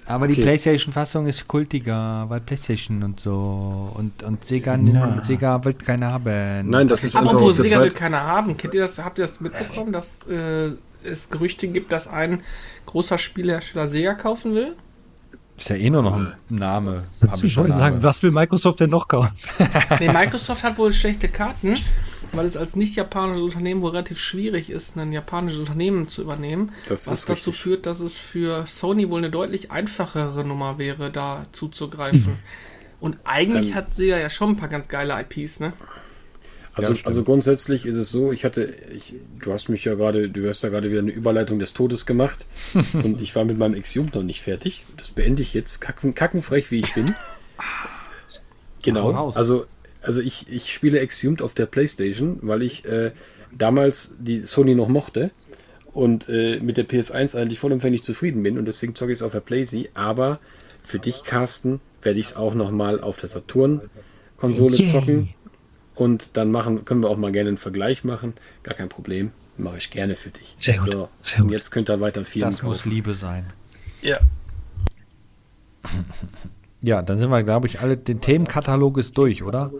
aber 0.06 0.28
die 0.28 0.34
okay. 0.34 0.44
PlayStation-Fassung 0.44 1.28
ist 1.28 1.48
kultiger, 1.48 2.26
weil 2.28 2.42
PlayStation 2.42 3.04
und 3.04 3.20
so. 3.20 3.92
Und, 3.96 4.24
und 4.24 4.44
Sega, 4.44 4.76
ja. 4.76 5.22
Sega 5.24 5.64
will 5.64 5.74
keiner 5.74 6.12
haben. 6.12 6.70
Nein, 6.70 6.88
das 6.88 7.04
ist 7.04 7.16
einfach 7.16 7.36
aus 7.36 7.58
Sega 7.58 7.82
will 7.82 7.92
keiner 7.92 8.22
haben. 8.22 8.58
Kennt 8.58 8.74
ihr 8.74 8.82
das, 8.82 9.00
habt 9.00 9.20
ihr 9.20 9.26
das 9.26 9.40
mitbekommen, 9.40 9.94
dass 9.94 10.28
äh, 10.28 10.72
es 11.04 11.30
Gerüchte 11.30 11.68
gibt, 11.68 11.92
dass 11.92 12.08
ein 12.08 12.42
großer 12.86 13.18
Spielhersteller 13.18 13.88
Sega 13.88 14.14
kaufen 14.14 14.56
will? 14.56 14.76
Ist 15.58 15.70
ja 15.70 15.76
eh 15.76 15.90
nur 15.90 16.02
noch 16.02 16.16
ein 16.16 16.34
Name. 16.50 17.06
Ich 17.44 17.56
wollte 17.58 17.76
sagen, 17.76 18.02
was 18.02 18.24
will 18.24 18.32
Microsoft 18.32 18.80
denn 18.80 18.90
noch 18.90 19.08
kaufen? 19.08 19.32
nee, 20.00 20.12
Microsoft 20.12 20.64
hat 20.64 20.78
wohl 20.78 20.92
schlechte 20.92 21.30
Karten 21.30 21.78
weil 22.32 22.46
es 22.46 22.58
als 22.58 22.76
nicht 22.76 22.96
japanisches 22.96 23.44
Unternehmen 23.44 23.82
wohl 23.82 23.92
relativ 23.92 24.20
schwierig 24.20 24.70
ist, 24.70 24.98
ein 24.98 25.12
japanisches 25.12 25.60
Unternehmen 25.60 26.08
zu 26.08 26.22
übernehmen. 26.22 26.72
Das 26.88 27.08
was 27.08 27.26
dazu 27.26 27.50
richtig. 27.50 27.62
führt, 27.62 27.86
dass 27.86 28.00
es 28.00 28.18
für 28.18 28.66
Sony 28.68 29.10
wohl 29.10 29.20
eine 29.20 29.30
deutlich 29.30 29.72
einfachere 29.72 30.46
Nummer 30.46 30.78
wäre, 30.78 31.12
da 31.12 31.46
zuzugreifen. 31.52 32.34
Mhm. 32.34 32.40
Und 33.00 33.18
eigentlich 33.26 33.70
ähm, 33.70 33.76
hat 33.76 33.94
Sega 33.94 34.18
ja 34.18 34.30
schon 34.30 34.52
ein 34.52 34.58
paar 34.58 34.70
ganz 34.70 34.88
geile 34.88 35.20
IPs, 35.20 35.60
ne? 35.60 35.74
Also, 36.76 36.94
ja, 36.94 37.06
also 37.06 37.24
grundsätzlich 37.24 37.86
ist 37.86 37.98
es 37.98 38.10
so, 38.10 38.32
ich 38.32 38.46
hatte, 38.46 38.74
ich, 38.96 39.14
du 39.40 39.54
hast 39.54 39.70
mich 39.70 39.86
ja 39.86 39.94
gerade, 39.94 40.30
du 40.30 40.50
hast 40.50 40.64
ja 40.64 40.70
gerade 40.70 40.90
wieder 40.90 41.02
eine 41.02 41.12
Überleitung 41.12 41.60
des 41.60 41.74
Todes 41.74 42.08
gemacht 42.08 42.48
und 42.94 43.22
ich 43.22 43.36
war 43.36 43.46
mit 43.46 43.58
meinem 43.58 43.76
Exium 43.76 44.10
noch 44.14 44.24
nicht 44.24 44.42
fertig. 44.42 44.84
Das 44.98 45.12
beende 45.12 45.44
ich 45.44 45.54
jetzt, 45.54 45.82
kacken, 45.82 46.16
kackenfrech 46.16 46.72
wie 46.72 46.80
ich 46.80 46.94
bin. 46.94 47.06
Genau, 48.86 49.32
also 49.32 49.66
also 50.04 50.22
ich, 50.22 50.48
ich 50.50 50.74
spiele 50.74 51.00
Exhumed 51.00 51.42
auf 51.42 51.54
der 51.54 51.66
Playstation, 51.66 52.40
weil 52.42 52.62
ich 52.62 52.86
äh, 52.86 53.12
damals 53.52 54.16
die 54.20 54.44
Sony 54.44 54.76
noch 54.76 54.90
mochte 54.90 55.32
und 55.94 56.28
äh, 56.30 56.60
mit 56.60 56.78
der 56.78 56.88
PS1 56.88 57.36
eigentlich 57.38 57.60
vollumfänglich 57.60 58.04
zufrieden 58.04 58.44
bin 58.44 58.58
und 58.58 58.66
deswegen 58.66 58.96
zocke 58.96 59.12
ich 59.12 59.20
es 59.20 59.24
auf 59.24 59.32
der 59.32 59.40
Playsee. 59.40 59.90
Aber 59.94 60.40
für 60.84 61.00
dich, 61.00 61.24
Carsten, 61.24 61.80
werde 62.02 62.20
ich 62.20 62.28
es 62.28 62.36
auch 62.36 62.54
nochmal 62.54 63.00
auf 63.00 63.18
der 63.18 63.30
Saturn-Konsole 63.30 64.78
yeah. 64.78 64.92
zocken. 64.92 65.34
Und 65.96 66.30
dann 66.34 66.52
machen, 66.52 66.86
können 66.86 67.04
wir 67.04 67.10
auch 67.10 67.18
mal 67.18 67.32
gerne 67.32 67.50
einen 67.50 67.58
Vergleich 67.58 68.04
machen. 68.04 68.34
Gar 68.64 68.74
kein 68.74 68.90
Problem. 68.90 69.32
Mache 69.58 69.78
ich 69.78 69.92
gerne 69.92 70.16
für 70.16 70.32
dich. 70.32 70.56
Sehr 70.58 70.78
gut. 70.78 70.92
So, 70.92 71.10
Sehr 71.22 71.38
gut. 71.38 71.48
Und 71.48 71.54
jetzt 71.54 71.70
könnt 71.70 71.90
ihr 71.90 72.02
weiter 72.02 72.26
viel 72.26 72.42
Das 72.42 72.56
kaufen. 72.56 72.66
muss 72.66 72.86
Liebe 72.86 73.14
sein. 73.14 73.46
Ja. 74.02 74.20
Ja, 76.84 77.02
dann 77.02 77.18
sind 77.18 77.30
wir, 77.30 77.44
glaube 77.44 77.68
ich, 77.68 77.80
alle, 77.80 77.96
den 77.96 78.20
Themenkatalog 78.20 78.98
ist 78.98 79.18
durch, 79.18 79.42
oder? 79.42 79.72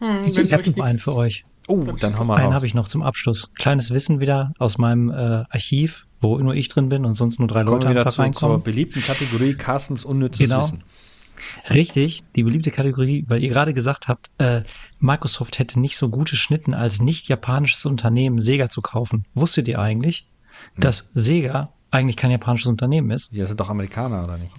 Hm, 0.00 0.24
ich 0.26 0.36
ich 0.36 0.52
habe 0.52 0.68
noch 0.70 0.84
einen 0.84 0.98
für 0.98 1.14
euch. 1.14 1.44
Oh, 1.68 1.76
dann 1.76 2.18
haben 2.18 2.26
wir 2.26 2.34
Einen 2.34 2.52
habe 2.52 2.66
ich 2.66 2.74
noch 2.74 2.88
zum 2.88 3.02
Abschluss. 3.02 3.52
Kleines 3.54 3.92
Wissen 3.92 4.18
wieder 4.18 4.52
aus 4.58 4.76
meinem 4.76 5.10
äh, 5.10 5.44
Archiv, 5.48 6.06
wo 6.20 6.36
nur 6.38 6.56
ich 6.56 6.68
drin 6.68 6.88
bin 6.88 7.04
und 7.04 7.14
sonst 7.14 7.38
nur 7.38 7.46
drei 7.46 7.62
Leute 7.62 7.86
am 7.86 7.94
Tag 7.94 8.18
reinkommen. 8.18 8.56
Zur 8.56 8.64
beliebten 8.64 9.00
Kategorie 9.02 9.54
Carstens 9.54 10.04
unnützes 10.04 10.48
genau. 10.48 10.62
Wissen. 10.62 10.82
Richtig, 11.70 12.24
die 12.34 12.42
beliebte 12.42 12.72
Kategorie, 12.72 13.24
weil 13.28 13.40
ihr 13.40 13.48
gerade 13.48 13.72
gesagt 13.72 14.08
habt, 14.08 14.32
äh, 14.38 14.62
Microsoft 14.98 15.60
hätte 15.60 15.78
nicht 15.78 15.96
so 15.96 16.08
gute 16.08 16.34
Schnitten 16.34 16.74
als 16.74 17.00
nicht 17.00 17.28
japanisches 17.28 17.86
Unternehmen 17.86 18.40
Sega 18.40 18.68
zu 18.68 18.82
kaufen. 18.82 19.24
Wusstet 19.34 19.68
ihr 19.68 19.78
eigentlich, 19.78 20.26
hm. 20.74 20.80
dass 20.80 21.08
Sega 21.14 21.72
eigentlich 21.92 22.16
kein 22.16 22.32
japanisches 22.32 22.66
Unternehmen 22.66 23.12
ist? 23.12 23.30
Die 23.30 23.44
sind 23.44 23.60
doch 23.60 23.70
Amerikaner, 23.70 24.22
oder 24.22 24.38
nicht? 24.38 24.52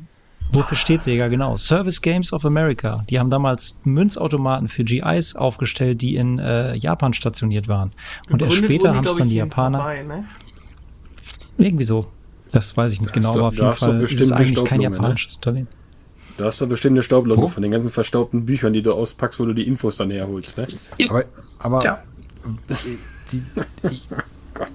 Wofür 0.52 0.78
steht 0.78 1.02
Sega 1.03 1.28
genau? 1.30 1.57
Service 1.57 2.02
Games 2.02 2.32
of 2.32 2.45
America. 2.45 3.03
Die 3.10 3.20
haben 3.20 3.30
damals 3.30 3.80
Münzautomaten 3.84 4.68
für 4.68 4.84
GIs 4.84 5.36
aufgestellt, 5.36 6.02
die 6.02 6.15
in 6.15 6.38
äh, 6.38 6.76
Japan 6.76 7.14
stationiert 7.14 7.68
waren. 7.68 7.91
Und 8.30 8.41
erst 8.41 8.57
später 8.57 8.95
haben 8.95 9.06
es 9.06 9.15
dann 9.15 9.30
die 9.30 9.36
Japaner. 9.36 9.80
Vorbei, 9.80 10.03
ne? 10.03 10.26
Irgendwie 11.57 11.84
so. 11.84 12.07
Das 12.52 12.78
weiß 12.78 12.94
ich 12.94 13.02
nicht 13.02 13.14
genau, 13.14 13.34
aber 13.34 13.48
auf 13.48 13.56
jeden 13.56 13.74
Fall 13.74 14.02
ist 14.03 14.22
es 14.22 14.32
eigentlich 14.32 14.64
kein 14.64 14.80
ne? 14.80 14.84
japanisches 14.84 15.34
ne? 15.34 15.38
Unternehmen. 15.38 15.68
Du 16.38 16.45
hast 16.45 16.61
doch 16.61 16.68
bestimmt 16.68 16.94
eine 16.94 17.03
Staublocke 17.03 17.41
oh. 17.41 17.48
von 17.48 17.61
den 17.61 17.72
ganzen 17.72 17.91
verstaubten 17.91 18.45
Büchern, 18.45 18.74
die 18.74 18.82
du 18.82 18.94
auspackst, 18.94 19.40
wo 19.40 19.45
du 19.45 19.53
die 19.53 19.68
Infos 19.68 19.98
dann 19.98 20.11
herholst, 20.11 20.57
ne? 20.57 20.68
Aber, 21.07 21.26
aber 21.60 21.84
ja. 21.84 22.03
die, 23.32 23.44
ich, 23.90 24.07
Gott. 24.53 24.72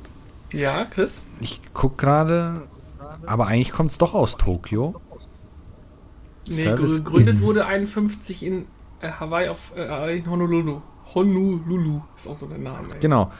Ja, 0.53 0.85
Chris? 0.85 1.19
Ich 1.41 1.61
guck 1.75 1.99
gerade, 1.99 2.63
aber 3.27 3.47
eigentlich 3.47 3.73
kommt 3.73 3.91
es 3.91 3.99
doch 3.99 4.15
aus 4.15 4.37
Tokio. 4.37 5.01
Nee, 6.51 6.63
Service 6.63 7.05
gegründet 7.05 7.41
wurde 7.41 7.67
51 7.67 8.45
in 8.45 8.67
äh, 9.01 9.11
Hawaii 9.11 9.49
auf 9.49 9.73
äh, 9.77 10.19
in 10.19 10.31
Honolulu. 10.31 10.81
Honolulu 11.15 12.03
ist 12.17 12.27
auch 12.29 12.37
so 12.37 12.47
der 12.47 12.59
Name. 12.59 12.89
Ey. 12.93 13.01
Genau. 13.01 13.31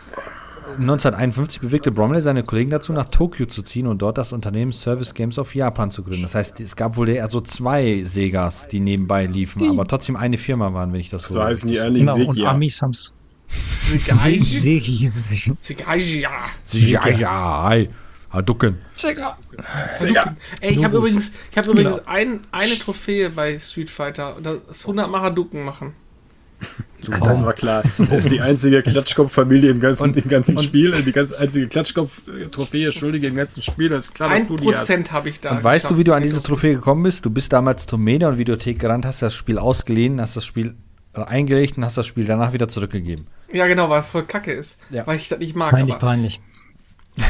1951 0.73 1.61
bewegte 1.61 1.91
Bromley 1.91 2.21
seine 2.21 2.43
Kollegen 2.43 2.69
dazu, 2.71 2.93
nach 2.93 3.07
Tokio 3.07 3.47
zu 3.47 3.63
ziehen 3.63 3.87
und 3.87 4.03
dort 4.03 4.19
das 4.19 4.33
Unternehmen 4.35 4.73
Service 4.73 5.15
Games 5.15 5.39
of 5.39 5.55
Japan 5.55 5.91
zu 5.91 6.03
gründen. 6.03 6.23
Das 6.23 6.35
heißt, 6.35 6.61
es 6.61 6.77
gab 6.77 6.97
wohl 6.97 7.09
eher 7.09 7.29
so 7.31 7.41
zwei 7.41 8.03
Segas, 8.05 8.69
die 8.69 8.81
nebenbei 8.81 9.25
liefen, 9.27 9.69
aber 9.69 9.87
trotzdem 9.87 10.17
eine 10.17 10.37
Firma 10.37 10.75
waren, 10.75 10.93
wenn 10.93 11.01
ich 11.01 11.09
das 11.09 11.23
so. 11.23 11.35
So 11.35 11.43
heißen 11.43 11.71
die 11.71 11.81
eigentlich 11.81 12.07
genau, 12.07 12.17
Und 12.17 12.41
Amis 12.45 12.83
haben's. 12.83 13.15
Segi. 13.49 14.59
Segi. 14.59 15.11
Segi. 16.65 17.27
Hadouken. 18.31 18.79
Sega. 18.93 19.39
Sega. 19.93 20.37
Ey, 20.61 20.75
ich 20.75 20.85
habe 20.85 20.99
übrigens, 20.99 21.33
ich 21.51 21.57
hab 21.57 21.67
übrigens 21.67 21.97
genau. 21.97 22.09
ein, 22.09 22.41
eine 22.53 22.79
Trophäe 22.79 23.31
bei 23.31 23.59
Street 23.59 23.91
Fighter. 23.91 24.37
Das 24.43 24.83
100 24.83 25.11
Mal 25.11 25.23
Hadouken 25.23 25.65
machen. 25.65 25.95
Ach, 27.11 27.21
das 27.21 27.45
war 27.45 27.53
klar. 27.53 27.85
Das 27.97 28.25
ist 28.25 28.33
die 28.33 28.41
einzige 28.41 28.83
Klatschkopf-Familie 28.83 29.71
im 29.71 29.81
ganzen, 29.81 30.03
und, 30.03 30.17
im 30.17 30.29
ganzen 30.29 30.57
und, 30.57 30.65
Spiel. 30.65 30.93
Die 30.93 31.13
ganz 31.13 31.33
einzige 31.33 31.69
Klatschkopf-Trophäe, 31.69 32.87
Entschuldige, 32.87 33.29
im 33.29 33.37
ganzen 33.37 33.63
Spiel. 33.63 33.89
Das 33.89 34.07
ist 34.07 34.15
klar, 34.15 34.31
dass 34.31 34.47
du 34.47 34.57
die 34.57 34.75
hast. 34.75 35.13
habe 35.13 35.29
ich 35.29 35.41
da. 35.41 35.53
Und 35.53 35.65
weißt 35.65 35.91
du, 35.91 35.99
wie 35.99 36.05
du 36.05 36.13
an 36.13 36.23
diese 36.23 36.43
Trophäe 36.43 36.75
gekommen 36.75 37.05
bist? 37.05 37.25
Du 37.25 37.31
bist 37.31 37.53
damals 37.53 37.87
zur 37.87 37.99
Media 37.99 38.29
und 38.29 38.39
Videothek 38.39 38.79
gerannt, 38.79 39.07
hast 39.07 39.23
das 39.23 39.35
Spiel 39.35 39.59
ausgeliehen, 39.59 40.21
hast 40.21 40.37
das 40.37 40.45
Spiel 40.45 40.75
eingelegt 41.13 41.77
und 41.77 41.85
hast 41.85 41.97
das 41.97 42.07
Spiel 42.07 42.27
danach 42.27 42.53
wieder 42.53 42.69
zurückgegeben. 42.69 43.27
Ja, 43.53 43.67
genau, 43.67 43.89
weil 43.89 44.01
es 44.01 44.09
voll 44.09 44.25
kacke 44.25 44.53
ist. 44.53 44.81
Ja. 44.91 45.07
Weil 45.07 45.17
ich 45.17 45.29
das 45.29 45.39
nicht 45.39 45.57
mag. 45.57 45.71
Peinlich, 45.71 45.95
aber, 45.95 46.07
peinlich. 46.07 46.41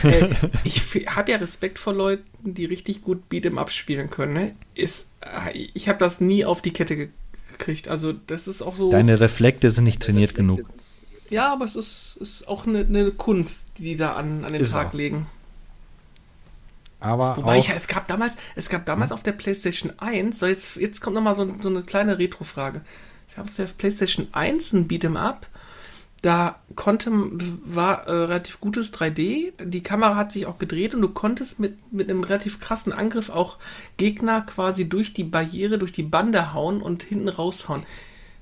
Äh, 0.02 0.28
ich 0.64 0.82
habe 1.06 1.32
ja 1.32 1.38
Respekt 1.38 1.78
vor 1.78 1.92
Leuten, 1.92 2.54
die 2.54 2.64
richtig 2.64 3.02
gut 3.02 3.22
Beat'em 3.30 3.58
Up 3.58 3.70
spielen 3.70 4.10
können. 4.10 4.32
Ne? 4.32 4.54
Ist, 4.74 5.10
äh, 5.20 5.56
ich 5.74 5.88
habe 5.88 5.98
das 5.98 6.20
nie 6.20 6.44
auf 6.44 6.62
die 6.62 6.72
Kette 6.72 6.96
gekriegt. 6.96 7.88
Also 7.88 8.12
das 8.12 8.48
ist 8.48 8.62
auch 8.62 8.76
so. 8.76 8.90
Deine 8.90 9.20
Reflekte 9.20 9.70
sind 9.70 9.84
nicht 9.84 10.02
trainiert 10.02 10.34
genug. 10.34 10.60
Ja, 11.30 11.52
aber 11.52 11.64
es 11.64 11.76
ist, 11.76 12.16
ist 12.20 12.48
auch 12.48 12.66
eine, 12.66 12.80
eine, 12.80 13.10
Kunst, 13.10 13.64
die 13.76 13.82
die 13.82 13.96
da 13.96 14.14
an, 14.14 14.44
an 14.44 14.52
den 14.52 14.62
ist 14.62 14.72
Tag 14.72 14.88
auch. 14.88 14.94
legen. 14.94 15.26
Aber 17.00 17.36
Wobei 17.36 17.58
ich, 17.58 17.68
es 17.68 17.86
gab 17.86 18.08
damals, 18.08 18.36
es 18.56 18.68
gab 18.68 18.86
damals 18.86 19.10
hm? 19.10 19.14
auf 19.14 19.22
der 19.22 19.32
PlayStation 19.32 19.92
1, 19.98 20.38
so 20.38 20.46
jetzt, 20.46 20.76
jetzt 20.76 21.00
kommt 21.00 21.14
nochmal 21.14 21.34
so, 21.34 21.48
so 21.60 21.68
eine 21.68 21.82
kleine 21.82 22.18
Retro-Frage. 22.18 22.80
Es 23.28 23.36
gab 23.36 23.46
auf 23.46 23.54
der 23.56 23.66
PlayStation 23.66 24.28
1 24.32 24.72
ein 24.72 24.88
Beat'em 24.88 25.16
Up, 25.16 25.46
da 26.22 26.58
konnte, 26.74 27.12
war 27.12 28.06
äh, 28.08 28.10
relativ 28.10 28.58
gutes 28.60 28.92
3D. 28.92 29.52
Die 29.64 29.82
Kamera 29.82 30.16
hat 30.16 30.32
sich 30.32 30.46
auch 30.46 30.58
gedreht 30.58 30.94
und 30.94 31.00
du 31.00 31.08
konntest 31.08 31.60
mit, 31.60 31.92
mit 31.92 32.10
einem 32.10 32.24
relativ 32.24 32.58
krassen 32.58 32.92
Angriff 32.92 33.30
auch 33.30 33.58
Gegner 33.96 34.40
quasi 34.40 34.88
durch 34.88 35.12
die 35.12 35.24
Barriere, 35.24 35.78
durch 35.78 35.92
die 35.92 36.02
Bande 36.02 36.54
hauen 36.54 36.82
und 36.82 37.04
hinten 37.04 37.28
raushauen. 37.28 37.84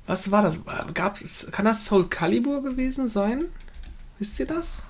Was 0.06 0.30
war 0.30 0.42
das? 0.42 0.60
Gab's, 0.94 1.48
kann 1.50 1.64
das 1.64 1.84
Soul 1.84 2.08
Calibur 2.08 2.62
gewesen 2.62 3.08
sein? 3.08 3.46
Wisst 4.18 4.40
ihr 4.40 4.46
das? 4.46 4.82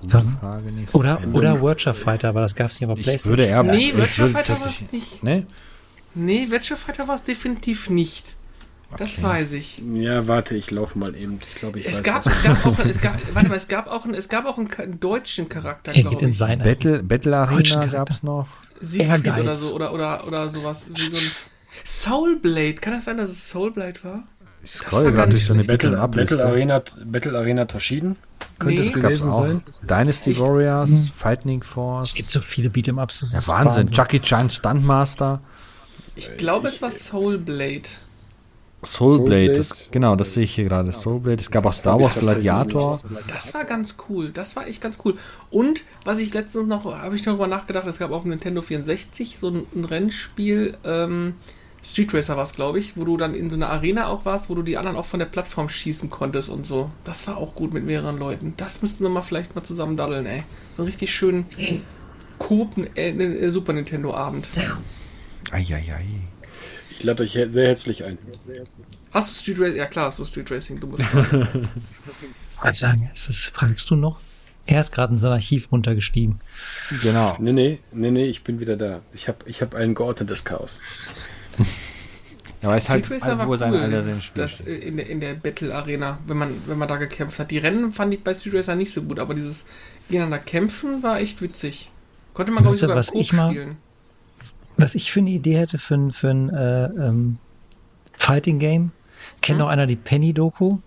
Gute 0.00 0.26
Frage, 0.40 0.72
nicht. 0.72 0.94
Oder, 0.94 1.22
oder 1.32 1.62
Virtua 1.62 1.94
Fighter, 1.94 2.28
aber 2.28 2.42
das 2.42 2.54
gab 2.54 2.70
es 2.70 2.80
nicht 2.80 2.90
auf 2.90 2.98
PlayStation. 2.98 3.30
Würde 3.30 3.46
eher, 3.46 3.62
nee, 3.62 3.94
Virtua 3.94 4.28
Fighter 4.28 4.60
war 4.60 4.66
es 4.66 4.92
nicht. 4.92 5.22
Nee? 5.22 5.46
Nee, 6.14 6.50
Virtua 6.50 6.76
Fighter 6.76 7.08
war 7.08 7.14
es 7.14 7.24
definitiv 7.24 7.88
nicht. 7.88 8.36
Das 8.96 9.12
okay. 9.14 9.22
weiß 9.22 9.52
ich. 9.52 9.82
Ja, 9.92 10.26
warte, 10.26 10.56
ich 10.56 10.70
laufe 10.70 10.98
mal 10.98 11.14
eben. 11.14 11.40
Ich 11.48 11.54
glaube, 11.56 11.78
ich 11.78 11.86
es 11.86 11.98
weiß 11.98 12.02
gab, 12.02 12.26
es 12.26 12.42
gab 12.42 12.66
auch, 12.66 12.84
es 12.84 13.00
gab, 13.00 13.34
warte 13.34 13.48
mal, 13.48 13.56
es 13.56 13.68
gab 13.68 13.86
auch, 13.86 14.04
einen, 14.04 14.14
es 14.14 14.28
gab 14.28 14.46
auch 14.46 14.58
einen, 14.58 15.00
deutschen 15.00 15.48
Charakter, 15.48 15.92
glaube 15.92 16.26
ich. 16.26 16.40
In 16.40 16.58
Battle, 16.58 17.02
Battle 17.02 17.36
Arena 17.36 17.86
gab 17.86 18.10
es 18.10 18.22
noch. 18.22 18.48
Siegfried 18.80 19.38
oder 19.38 19.56
so, 19.56 19.74
oder, 19.74 19.92
oder, 19.92 20.26
oder 20.26 20.48
sowas. 20.48 20.90
Wie 20.94 21.10
so 21.10 21.16
ein 21.16 21.32
Soulblade. 21.84 22.74
Kann 22.74 22.92
das 22.92 23.04
sein, 23.04 23.16
dass 23.16 23.30
es 23.30 23.50
Soulblade 23.50 24.02
war? 24.02 24.24
Ich 24.62 24.70
scroll 24.70 25.12
gerade 25.12 25.30
durch 25.30 25.44
so 25.44 25.52
eine 25.52 25.64
Battle, 25.64 25.90
Battle 26.08 26.44
Arena, 26.44 26.82
Battle 27.04 27.38
Arena 27.38 27.64
Toshiden. 27.66 28.16
Könnte 28.58 28.80
nee. 28.80 28.86
es 28.86 28.94
gewesen 28.94 29.30
sein. 29.30 29.62
Dynasty 29.82 30.30
ich, 30.30 30.40
Warriors, 30.40 30.88
hm. 30.88 31.10
Fighting 31.16 31.62
Force. 31.62 32.10
Es 32.10 32.14
gibt 32.14 32.30
so 32.30 32.40
viele 32.40 32.68
Beat'em-Ups. 32.68 33.20
Ja, 33.20 33.46
Wahnsinn. 33.46 33.48
Wahnsinn. 33.48 33.86
Jackie 33.88 34.20
Chan 34.20 34.50
Stuntmaster. 34.50 35.40
Ich 36.16 36.36
glaube, 36.36 36.68
es 36.68 36.80
war 36.80 36.90
Soulblade. 36.90 37.82
Soulblade, 38.86 39.46
Soul 39.46 39.56
das, 39.56 39.88
genau, 39.90 40.16
das 40.16 40.34
sehe 40.34 40.44
ich 40.44 40.54
hier 40.54 40.64
gerade. 40.64 40.92
Soulblade, 40.92 41.40
es 41.40 41.50
gab 41.50 41.66
auch 41.66 41.72
Star 41.72 42.00
Wars 42.00 42.18
Gladiator. 42.18 43.00
Das 43.28 43.54
war 43.54 43.64
ganz 43.64 43.96
cool, 44.08 44.30
das 44.30 44.56
war 44.56 44.66
echt 44.66 44.80
ganz 44.80 44.98
cool. 45.04 45.16
Und 45.50 45.84
was 46.04 46.18
ich 46.18 46.32
letztens 46.34 46.66
noch, 46.66 46.84
habe 46.84 47.16
ich 47.16 47.22
darüber 47.22 47.46
nachgedacht, 47.46 47.86
es 47.86 47.98
gab 47.98 48.10
auf 48.10 48.24
Nintendo 48.24 48.62
64 48.62 49.38
so 49.38 49.48
ein, 49.48 49.66
ein 49.74 49.84
Rennspiel, 49.84 50.76
ähm, 50.84 51.34
Street 51.84 52.14
Racer 52.14 52.36
war 52.36 52.44
es, 52.44 52.54
glaube 52.54 52.78
ich, 52.78 52.96
wo 52.96 53.04
du 53.04 53.16
dann 53.16 53.34
in 53.34 53.50
so 53.50 53.56
einer 53.56 53.68
Arena 53.68 54.06
auch 54.08 54.24
warst, 54.24 54.48
wo 54.48 54.54
du 54.54 54.62
die 54.62 54.78
anderen 54.78 54.96
auch 54.96 55.04
von 55.04 55.18
der 55.18 55.26
Plattform 55.26 55.68
schießen 55.68 56.08
konntest 56.08 56.48
und 56.48 56.64
so. 56.64 56.90
Das 57.04 57.26
war 57.26 57.36
auch 57.36 57.54
gut 57.54 57.74
mit 57.74 57.84
mehreren 57.84 58.18
Leuten. 58.18 58.54
Das 58.56 58.80
müssten 58.80 59.04
wir 59.04 59.10
mal 59.10 59.22
vielleicht 59.22 59.54
mal 59.54 59.64
zusammen 59.64 59.96
daddeln, 59.96 60.24
ey. 60.24 60.44
So 60.76 60.82
einen 60.82 60.88
richtig 60.88 61.14
schönen 61.14 61.44
Coop 62.38 62.70
äh, 62.96 63.10
äh, 63.10 63.50
Super 63.50 63.74
Nintendo 63.74 64.14
Abend. 64.14 64.48
Eieiei. 65.52 65.76
Ei, 65.76 65.92
ei. 65.92 66.33
Ich 66.96 67.04
lade 67.04 67.22
euch 67.22 67.32
sehr 67.32 67.66
herzlich 67.66 68.04
ein. 68.04 68.18
Hast 69.12 69.30
du 69.30 69.40
Street 69.40 69.60
Racing? 69.60 69.76
Ja 69.76 69.86
klar, 69.86 70.06
hast 70.06 70.18
du 70.18 70.24
Street 70.24 70.50
Racing. 70.50 70.80
Du 70.80 70.86
musst 70.86 71.02
ich 71.12 72.62
wollte 72.62 72.76
sagen, 72.76 73.10
ist 73.12 73.28
das, 73.28 73.44
fragst 73.52 73.90
du 73.90 73.96
noch? 73.96 74.20
Er 74.66 74.80
ist 74.80 74.92
gerade 74.92 75.12
in 75.12 75.18
sein 75.18 75.32
Archiv 75.32 75.70
runtergestiegen. 75.72 76.40
Genau. 77.02 77.36
Nee, 77.38 77.52
nee, 77.52 77.78
nee, 77.92 78.10
nee, 78.10 78.24
ich 78.24 78.44
bin 78.44 78.60
wieder 78.60 78.76
da. 78.76 79.02
Ich 79.12 79.28
habe 79.28 79.38
ich 79.46 79.60
hab 79.60 79.74
ein 79.74 79.94
geordnetes 79.94 80.44
Chaos. 80.44 80.80
Ja, 82.62 82.70
aber 82.70 82.78
es 82.78 82.88
halt 82.88 83.10
wohl 83.10 83.18
cool, 83.46 83.58
sein 83.58 83.90
das, 83.90 84.32
das 84.34 84.60
in, 84.62 84.96
der, 84.96 85.06
in 85.06 85.20
der 85.20 85.34
Battle 85.34 85.74
Arena, 85.74 86.18
wenn 86.26 86.38
man, 86.38 86.62
wenn 86.66 86.78
man 86.78 86.88
da 86.88 86.96
gekämpft 86.96 87.38
hat. 87.38 87.50
Die 87.50 87.58
Rennen 87.58 87.92
fand 87.92 88.14
ich 88.14 88.24
bei 88.24 88.32
Street 88.32 88.54
Racer 88.54 88.74
nicht 88.74 88.90
so 88.90 89.02
gut, 89.02 89.18
aber 89.18 89.34
dieses 89.34 89.66
gegeneinander 90.08 90.38
kämpfen 90.38 91.02
war 91.02 91.20
echt 91.20 91.42
witzig. 91.42 91.90
Konnte 92.32 92.52
man, 92.52 92.62
glaube 92.62 92.74
ich, 92.74 92.80
sogar 92.80 92.96
was 92.96 93.12
ich 93.12 93.34
mal, 93.34 93.50
spielen. 93.50 93.76
Was 94.76 94.94
ich 94.94 95.12
für 95.12 95.20
eine 95.20 95.30
Idee 95.30 95.56
hätte 95.56 95.78
für 95.78 95.94
ein, 95.94 96.12
für 96.12 96.30
ein 96.30 96.50
äh, 96.50 96.84
ähm, 96.86 97.38
Fighting 98.12 98.58
Game. 98.58 98.92
Kennt 99.40 99.58
hm? 99.58 99.64
noch 99.64 99.70
einer 99.70 99.86
die 99.86 99.96
Penny-Doku? 99.96 100.78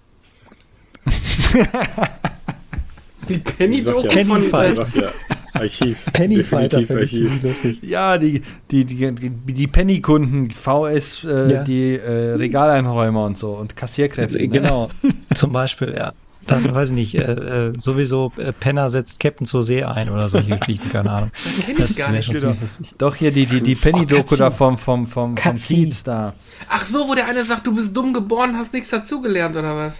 die 3.30 3.38
Penny-Doku 3.38 4.08
Penny 4.08 4.26
von 4.26 4.42
Fight. 4.44 4.78
Ja. 4.94 5.10
Archiv. 5.54 6.06
Penny 6.14 6.36
Definitiv 6.36 6.92
Archiv. 6.92 7.82
Ja, 7.82 8.18
die, 8.18 8.42
die, 8.70 8.86
die, 8.86 9.12
die 9.12 9.68
Penny-Kunden, 9.68 10.52
VS, 10.52 11.24
äh, 11.24 11.54
ja. 11.54 11.64
die 11.64 11.96
äh, 11.96 12.34
Regaleinräumer 12.36 13.26
und 13.26 13.38
so 13.38 13.54
und 13.54 13.76
Kassierkräfte. 13.76 14.38
Ne? 14.38 14.48
Genau, 14.50 14.90
zum 15.34 15.52
Beispiel, 15.52 15.94
ja 15.96 16.14
dann 16.48 16.74
weiß 16.74 16.90
ich 16.90 16.96
nicht, 16.96 17.16
äh, 17.16 17.68
äh, 17.70 17.74
sowieso 17.78 18.32
äh, 18.38 18.54
Penner 18.54 18.90
setzt 18.90 19.20
Captain 19.20 19.46
zur 19.46 19.64
See 19.64 19.84
ein 19.84 20.10
oder 20.10 20.30
solche 20.30 20.58
Geschichten, 20.58 20.90
keine 20.90 21.12
Ahnung. 21.12 21.32
Das 21.44 21.66
kenne 21.66 21.80
ich 21.80 21.88
das 21.88 21.96
gar 21.96 22.12
nicht. 22.12 22.32
Genau. 22.32 22.56
Doch 22.98 23.16
hier 23.16 23.32
die, 23.32 23.46
die, 23.46 23.62
die 23.62 23.76
Penny-Doku 23.76 24.36
oh, 24.36 24.38
da 24.38 24.52
vom, 24.52 24.78
vom, 24.78 25.08
vom, 25.08 25.38
vom 25.38 25.56
Kiez 25.56 26.04
da. 26.04 26.34
Ach 26.70 26.86
so, 26.86 27.08
wo 27.08 27.16
der 27.16 27.28
eine 27.28 27.46
sagt, 27.46 27.68
du 27.68 27.76
bist 27.76 27.96
dumm 27.96 28.14
geboren, 28.14 28.56
hast 28.58 28.74
nichts 28.74 28.90
dazugelernt 28.90 29.56
oder 29.56 29.76
was? 29.76 29.96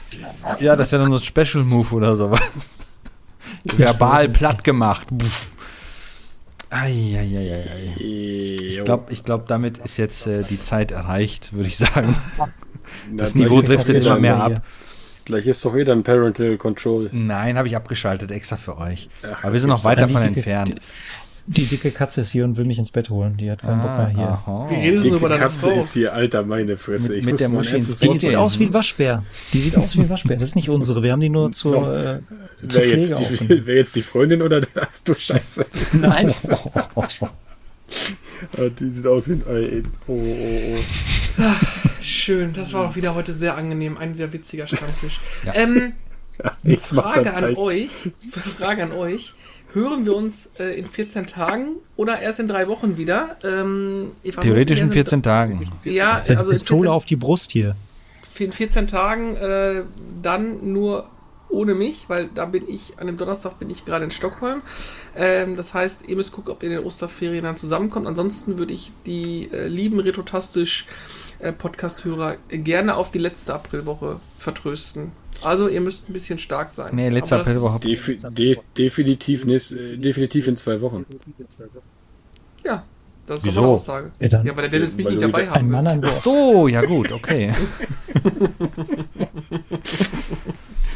Ja, 0.60 0.76
das 0.76 0.92
wäre 0.92 1.04
dann 1.04 1.12
so 1.12 1.18
ein 1.18 1.24
Special-Move 1.24 1.96
oder 1.96 2.16
sowas. 2.16 2.42
Verbal 3.78 4.30
platt 4.30 4.64
gemacht. 4.64 5.08
Eieieiei. 6.70 7.96
Ich 7.98 8.84
glaube, 8.84 9.12
ich 9.14 9.24
glaub, 9.24 9.48
damit 9.48 9.78
ist 9.78 9.98
jetzt 9.98 10.28
äh, 10.28 10.44
die 10.44 10.60
Zeit 10.60 10.92
erreicht, 10.92 11.54
würde 11.54 11.70
ich 11.70 11.78
sagen. 11.78 12.16
Das 13.12 13.36
Niveau 13.36 13.62
driftet 13.62 14.06
immer 14.06 14.18
mehr 14.18 14.42
ab. 14.42 14.62
Gleich 15.28 15.46
ist 15.46 15.66
doch 15.66 15.76
wieder 15.76 15.92
ein 15.92 16.04
Parental 16.04 16.56
Control. 16.56 17.10
Nein, 17.12 17.58
habe 17.58 17.68
ich 17.68 17.76
abgeschaltet, 17.76 18.32
extra 18.32 18.56
für 18.56 18.78
euch. 18.78 19.10
Ach, 19.30 19.44
Aber 19.44 19.52
wir 19.52 19.60
sind 19.60 19.68
noch 19.68 19.84
weit 19.84 20.00
davon 20.00 20.22
entfernt. 20.22 20.76
Die, 21.46 21.64
die, 21.64 21.66
dicke 21.66 21.92
Katze 21.92 22.22
ist 22.22 22.32
hier 22.32 22.46
und 22.46 22.56
will 22.56 22.64
mich 22.64 22.80
ins 22.80 22.92
Bett 22.92 23.10
holen. 23.10 23.36
Die 23.36 23.52
hat 23.52 23.60
keinen 23.60 23.82
ah, 23.82 23.88
Bock 23.88 23.98
mehr 23.98 24.16
hier. 24.16 24.26
Aha. 24.26 24.68
Wie 24.70 24.76
redest 24.76 25.04
du 25.04 25.16
über 25.16 25.28
deine 25.28 25.42
Katze 25.42 25.68
Frau? 25.68 25.80
ist 25.80 25.92
hier, 25.92 26.14
alter, 26.14 26.44
meine 26.44 26.78
Fresse. 26.78 27.12
Mit, 27.12 27.26
mit 27.26 27.42
der 27.42 27.50
Maschine. 27.50 27.80
Die 27.80 28.18
sieht 28.18 28.36
aus 28.38 28.58
wie 28.58 28.68
ein 28.68 28.74
Waschbär. 28.74 29.26
Die 29.52 29.60
sieht 29.60 29.76
aus 29.76 29.98
wie 29.98 30.02
ein 30.02 30.10
Waschbär. 30.10 30.38
Das 30.38 30.48
ist 30.48 30.56
nicht 30.56 30.70
unsere. 30.70 31.04
Wir 31.04 31.12
haben 31.12 31.20
die 31.20 31.28
nur 31.28 31.52
zur, 31.52 31.82
no. 31.82 31.94
äh, 31.94 32.20
zur 32.70 32.84
Wer 32.84 32.98
jetzt, 32.98 33.20
die, 33.20 33.66
wer 33.66 33.76
jetzt 33.76 33.98
die 33.98 34.04
Freundin 34.04 34.42
oder 34.42 34.62
hast 34.78 35.10
du 35.10 35.14
Scheiße? 35.14 35.66
Nein. 35.92 36.34
die 38.80 38.90
sieht 38.92 39.08
aus 39.08 39.28
wie 39.28 39.34
ein 39.34 39.44
Ei. 39.50 39.84
Oh, 40.08 40.14
oh, 40.14 40.78
oh. 40.78 41.44
Schön, 42.28 42.52
das 42.52 42.74
war 42.74 42.90
auch 42.90 42.98
wieder 42.98 43.16
heute 43.16 43.34
sehr 43.34 43.56
angenehm. 43.56 43.98
Ein 43.98 44.14
sehr 44.14 44.34
witziger 44.34 44.68
Stammtisch. 44.68 45.22
Ja. 45.46 45.56
Ähm, 45.56 45.94
ja, 46.64 46.78
Frage 46.78 47.34
an 47.34 47.56
euch. 47.56 47.90
Frage 48.58 48.84
an 48.84 48.92
euch. 48.92 49.34
Hören 49.72 50.06
wir 50.06 50.14
uns 50.14 50.50
äh, 50.60 50.78
in 50.78 50.86
14 50.88 51.26
Tagen 51.26 51.78
oder 51.96 52.20
erst 52.20 52.42
in 52.42 52.50
drei 52.50 52.68
Wochen 52.68 52.98
wieder? 52.98 53.38
Ähm, 53.46 54.12
Theoretisch 54.42 54.82
in 54.82 54.92
14 54.92 55.24
Tagen. 55.24 55.72
Ja, 55.86 56.18
also 56.28 56.50
Pistole 56.50 56.82
14, 56.82 56.92
auf 56.92 57.06
die 57.06 57.16
Brust 57.16 57.52
hier. 57.52 57.78
In 58.38 58.52
14 58.52 58.88
Tagen 58.88 59.38
äh, 59.38 59.84
dann 60.22 60.74
nur 60.74 61.10
ohne 61.48 61.76
mich, 61.76 62.10
weil 62.10 62.30
da 62.36 62.44
bin 62.44 62.68
ich, 62.68 63.00
an 63.00 63.08
dem 63.08 63.16
Donnerstag 63.16 63.58
bin 63.58 63.70
ich 63.70 63.86
gerade 63.86 64.04
in 64.04 64.12
Stockholm. 64.12 64.62
Ähm, 65.16 65.56
das 65.56 65.74
heißt, 65.74 66.10
ihr 66.10 66.18
müsst 66.18 66.34
gucken, 66.34 66.52
ob 66.52 66.62
ihr 66.62 66.72
in 66.72 66.76
den 66.76 66.86
Osterferien 66.86 67.46
dann 67.46 67.56
zusammenkommt. 67.56 68.06
Ansonsten 68.06 68.58
würde 68.58 68.74
ich 68.74 68.92
die 69.06 69.50
äh, 69.54 69.68
lieben 69.68 70.02
Retrotastisch 70.02 70.88
äh, 71.40 71.52
Podcast-Hörer 71.52 72.38
gerne 72.50 72.96
auf 72.96 73.12
die 73.12 73.20
letzte 73.20 73.54
Aprilwoche 73.54 74.20
vertrösten. 74.38 75.12
Also 75.44 75.68
ihr 75.68 75.82
müsst 75.82 76.10
ein 76.10 76.14
bisschen 76.14 76.40
stark 76.40 76.72
sein. 76.72 76.96
Nee, 76.96 77.10
letzte 77.10 77.40
Aprilwoche. 77.40 77.80
Defi 77.80 78.18
de 78.18 78.58
definitiv, 78.78 79.46
äh, 79.46 79.98
definitiv 79.98 80.48
in 80.48 80.58
zwei 80.58 80.82
Wochen. 80.82 81.06
Ja, 82.66 82.84
das 83.28 83.40
ist 83.40 83.46
Wieso? 83.46 83.62
eine 83.62 83.70
Aussage. 83.70 84.12
Ja, 84.20 84.28
ja, 84.28 84.56
weil 84.56 84.64
der 84.64 84.70
Dennis 84.70 84.96
mich 84.96 85.10
nicht 85.10 85.22
dabei 85.22 85.48
haben 85.48 85.72
will. 85.72 86.02
Ach 86.04 86.12
so, 86.12 86.68
ja 86.68 86.82
gut, 86.82 87.12
okay. 87.12 87.54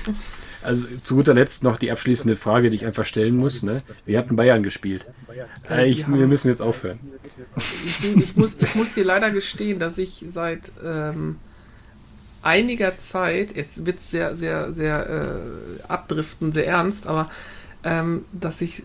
Also 0.63 0.85
zu 1.03 1.15
guter 1.15 1.33
Letzt 1.33 1.63
noch 1.63 1.77
die 1.77 1.91
abschließende 1.91 2.35
Frage, 2.35 2.69
die 2.69 2.75
ich 2.75 2.85
einfach 2.85 3.05
stellen 3.05 3.35
muss. 3.35 3.63
Ne? 3.63 3.81
Wir 4.05 4.19
hatten 4.19 4.35
Bayern 4.35 4.63
gespielt. 4.63 5.05
Äh, 5.69 5.89
ich, 5.89 6.07
wir 6.07 6.27
müssen 6.27 6.49
jetzt 6.49 6.61
aufhören. 6.61 6.99
Ich, 7.23 8.15
ich, 8.15 8.35
muss, 8.35 8.55
ich 8.59 8.75
muss 8.75 8.93
dir 8.93 9.03
leider 9.03 9.31
gestehen, 9.31 9.79
dass 9.79 9.97
ich 9.97 10.25
seit 10.27 10.71
ähm, 10.83 11.38
einiger 12.41 12.97
Zeit, 12.97 13.55
jetzt 13.55 13.85
wird 13.85 13.99
es 13.99 14.11
sehr, 14.11 14.35
sehr, 14.35 14.73
sehr 14.73 15.09
äh, 15.09 15.83
abdriften, 15.88 16.51
sehr 16.51 16.67
ernst, 16.67 17.07
aber 17.07 17.29
ähm, 17.83 18.25
dass 18.31 18.61
ich 18.61 18.83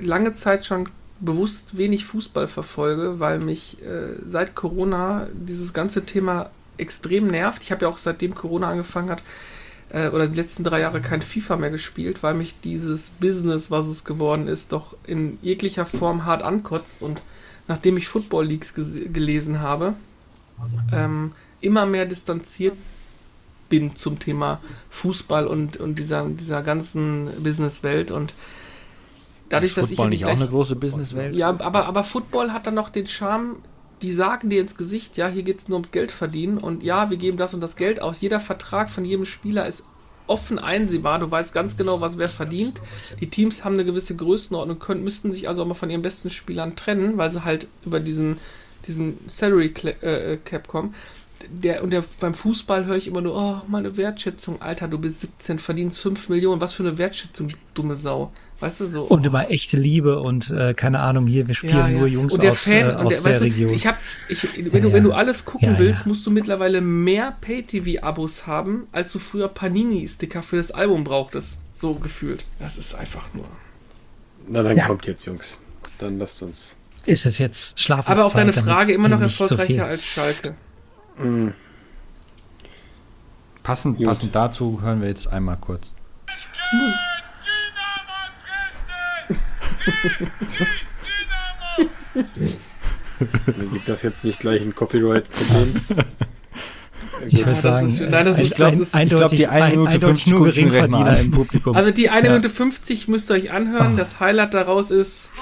lange 0.00 0.34
Zeit 0.34 0.66
schon 0.66 0.88
bewusst 1.20 1.76
wenig 1.76 2.04
Fußball 2.04 2.48
verfolge, 2.48 3.18
weil 3.18 3.40
mich 3.40 3.82
äh, 3.82 4.14
seit 4.26 4.54
Corona 4.54 5.26
dieses 5.32 5.72
ganze 5.72 6.04
Thema 6.04 6.50
extrem 6.76 7.26
nervt. 7.26 7.62
Ich 7.62 7.72
habe 7.72 7.84
ja 7.84 7.88
auch 7.88 7.98
seitdem 7.98 8.34
Corona 8.34 8.70
angefangen 8.70 9.10
hat, 9.10 9.22
äh, 9.90 10.08
oder 10.08 10.28
die 10.28 10.36
letzten 10.36 10.64
drei 10.64 10.80
Jahre 10.80 11.00
kein 11.00 11.22
FIFA 11.22 11.56
mehr 11.56 11.70
gespielt, 11.70 12.22
weil 12.22 12.34
mich 12.34 12.54
dieses 12.62 13.10
Business, 13.10 13.70
was 13.70 13.86
es 13.86 14.04
geworden 14.04 14.48
ist, 14.48 14.72
doch 14.72 14.96
in 15.06 15.38
jeglicher 15.42 15.86
Form 15.86 16.24
hart 16.24 16.42
ankotzt. 16.42 17.02
Und 17.02 17.22
nachdem 17.66 17.96
ich 17.96 18.08
Football 18.08 18.46
Leagues 18.46 18.74
gelesen 18.74 19.60
habe, 19.60 19.94
ähm, 20.92 21.32
immer 21.60 21.86
mehr 21.86 22.06
distanziert 22.06 22.74
bin 23.68 23.96
zum 23.96 24.18
Thema 24.18 24.60
Fußball 24.90 25.46
und, 25.46 25.76
und 25.76 25.98
dieser, 25.98 26.26
dieser 26.26 26.62
ganzen 26.62 27.30
Businesswelt 27.42 28.10
und 28.10 28.32
dadurch, 29.48 29.74
dass 29.74 29.88
Football 29.88 30.12
ich 30.12 30.20
nicht 30.20 30.24
auch 30.24 30.36
eine 30.36 30.48
große 30.48 30.76
Businesswelt. 30.76 31.34
Ja, 31.34 31.48
aber, 31.48 31.86
aber 31.86 32.04
Football 32.04 32.52
hat 32.52 32.66
dann 32.66 32.74
noch 32.74 32.88
den 32.88 33.06
Charme, 33.06 33.56
die 34.02 34.12
sagen 34.12 34.50
dir 34.50 34.60
ins 34.60 34.76
Gesicht, 34.76 35.16
ja, 35.16 35.28
hier 35.28 35.42
geht 35.42 35.60
es 35.60 35.68
nur 35.68 35.76
ums 35.76 35.90
Geld 35.90 36.12
verdienen 36.12 36.58
und 36.58 36.82
ja, 36.82 37.10
wir 37.10 37.16
geben 37.16 37.36
das 37.36 37.54
und 37.54 37.60
das 37.60 37.76
Geld 37.76 38.00
aus. 38.00 38.20
Jeder 38.20 38.40
Vertrag 38.40 38.90
von 38.90 39.04
jedem 39.04 39.24
Spieler 39.24 39.66
ist 39.66 39.84
offen 40.26 40.58
einsehbar. 40.58 41.18
Du 41.18 41.30
weißt 41.30 41.54
ganz 41.54 41.76
genau, 41.76 42.00
was 42.00 42.18
wer 42.18 42.28
verdient. 42.28 42.80
Die 43.20 43.30
Teams 43.30 43.64
haben 43.64 43.74
eine 43.74 43.84
gewisse 43.84 44.14
Größenordnung, 44.14 44.78
können, 44.78 45.04
müssten 45.04 45.32
sich 45.32 45.48
also 45.48 45.62
auch 45.62 45.66
mal 45.66 45.74
von 45.74 45.90
ihren 45.90 46.02
besten 46.02 46.30
Spielern 46.30 46.76
trennen, 46.76 47.16
weil 47.16 47.30
sie 47.30 47.44
halt 47.44 47.66
über 47.84 47.98
diesen, 47.98 48.38
diesen 48.86 49.18
Salary 49.26 49.72
äh, 50.02 50.36
Cap 50.44 50.68
kommen 50.68 50.94
der, 51.46 51.82
und 51.82 51.90
der, 51.90 52.04
beim 52.20 52.34
Fußball 52.34 52.86
höre 52.86 52.96
ich 52.96 53.06
immer 53.06 53.20
nur, 53.20 53.36
oh, 53.36 53.60
meine 53.68 53.96
Wertschätzung, 53.96 54.60
Alter, 54.60 54.88
du 54.88 54.98
bist 54.98 55.20
17, 55.20 55.58
verdienst 55.58 56.00
5 56.02 56.28
Millionen, 56.28 56.60
was 56.60 56.74
für 56.74 56.82
eine 56.82 56.98
Wertschätzung, 56.98 57.52
dumme 57.74 57.96
Sau. 57.96 58.32
Weißt 58.60 58.80
du 58.80 58.86
so? 58.86 59.04
Und 59.04 59.24
immer 59.24 59.50
echte 59.50 59.76
Liebe 59.76 60.20
und 60.20 60.50
äh, 60.50 60.74
keine 60.74 60.98
Ahnung, 60.98 61.28
hier, 61.28 61.46
wir 61.46 61.54
spielen 61.54 61.76
ja, 61.76 61.88
ja. 61.88 61.98
nur 61.98 62.08
Jungs 62.08 62.34
und 62.34 62.42
der 62.42 62.52
aus, 62.52 62.64
Fan, 62.64 62.90
äh, 62.90 62.92
aus 62.94 63.22
der, 63.22 63.32
der 63.32 63.40
Region. 63.42 63.68
Du, 63.68 63.74
ich 63.74 63.86
hab, 63.86 63.98
ich, 64.28 64.42
wenn, 64.56 64.64
ja, 64.64 64.80
du, 64.80 64.92
wenn 64.92 65.04
du 65.04 65.12
alles 65.12 65.44
gucken 65.44 65.78
willst, 65.78 66.06
musst 66.06 66.26
du 66.26 66.32
mittlerweile 66.32 66.80
mehr 66.80 67.36
Pay-TV-Abos 67.40 68.48
haben, 68.48 68.88
als 68.90 69.12
du 69.12 69.20
früher 69.20 69.46
Panini-Sticker 69.46 70.42
für 70.42 70.56
das 70.56 70.72
Album 70.72 71.04
brauchtest. 71.04 71.58
So 71.76 71.94
gefühlt. 71.94 72.44
Das 72.58 72.78
ist 72.78 72.96
einfach 72.96 73.32
nur. 73.32 73.46
Na, 74.48 74.64
dann 74.64 74.80
kommt 74.80 75.06
jetzt, 75.06 75.24
Jungs. 75.26 75.60
Dann 75.98 76.18
lasst 76.18 76.42
uns. 76.42 76.76
Ist 77.06 77.26
es 77.26 77.38
jetzt 77.38 77.78
Schlaf? 77.78 78.08
Aber 78.08 78.24
auf 78.24 78.32
deine 78.32 78.52
Frage 78.52 78.92
immer 78.92 79.08
noch 79.08 79.20
erfolgreicher 79.20 79.74
so 79.74 79.82
als 79.84 80.04
Schalke. 80.04 80.56
Mhm. 81.16 81.54
Passend, 83.62 84.02
passend 84.02 84.34
dazu 84.34 84.80
hören 84.82 85.00
wir 85.00 85.08
jetzt 85.08 85.28
einmal 85.28 85.58
kurz. 85.58 85.92
Dann 86.26 86.94
gibt 93.72 93.88
das 93.88 94.02
jetzt 94.02 94.24
nicht 94.24 94.40
gleich 94.40 94.60
ein 94.62 94.74
Copyright-Problem. 94.74 95.80
Ich 97.28 97.44
würde 97.44 97.60
sagen, 97.60 97.86
nein, 98.10 98.24
das 98.24 98.38
ist, 98.38 98.60
ein, 98.62 98.78
das 98.78 98.94
ich 98.94 99.08
glaube, 99.08 99.36
die 99.36 99.46
1 99.46 99.70
Minute 99.74 99.98
50 99.98 100.26
nur 100.28 100.46
Geringverdiener 100.46 101.18
im 101.18 101.30
Publikum. 101.32 101.74
Also 101.74 101.90
die 101.90 102.10
1 102.10 102.24
ja. 102.24 102.30
Minute 102.30 102.50
50 102.50 103.08
müsst 103.08 103.30
ihr 103.30 103.34
euch 103.34 103.50
anhören. 103.50 103.96
Das 103.96 104.20
Highlight 104.20 104.54
daraus 104.54 104.90
ist 104.90 105.32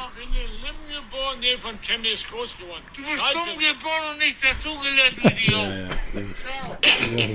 geboren, 1.16 1.38
nee, 1.40 1.56
von 1.58 1.80
Chemnitz 1.82 2.24
groß 2.30 2.56
geworden. 2.58 2.82
Du 2.94 3.02
bist 3.02 3.18
Scheiße. 3.18 3.34
dumm 3.34 3.58
geboren 3.58 4.04
und 4.12 4.18
nicht 4.18 4.38
dazugelernt, 4.42 5.16
Idiot. 5.18 5.68
Ja, 7.16 7.30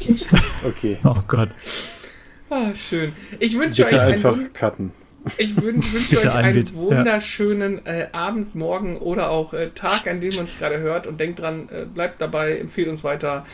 ja, 0.00 0.68
okay. 0.68 0.98
Oh 1.04 1.22
Gott. 1.26 1.50
Ah, 2.48 2.74
schön. 2.74 3.12
Ich 3.38 3.56
wünsche 3.56 3.86
euch 3.86 4.00
einfach 4.00 4.34
einen, 4.34 4.52
cutten. 4.52 4.92
Ich 5.38 5.56
wünsche 5.62 5.92
wünsch 5.92 6.16
euch 6.16 6.34
einen 6.34 6.74
wunderschönen 6.74 7.84
äh, 7.86 8.08
Abend, 8.12 8.54
Morgen 8.54 8.98
oder 8.98 9.30
auch 9.30 9.52
äh, 9.52 9.70
Tag, 9.70 10.06
an 10.06 10.20
dem 10.20 10.32
ihr 10.32 10.40
uns 10.40 10.56
gerade 10.58 10.78
hört. 10.78 11.06
Und 11.06 11.20
denkt 11.20 11.40
dran, 11.40 11.68
äh, 11.70 11.84
bleibt 11.84 12.20
dabei, 12.20 12.58
empfehlt 12.58 12.88
uns 12.88 13.04
weiter. 13.04 13.44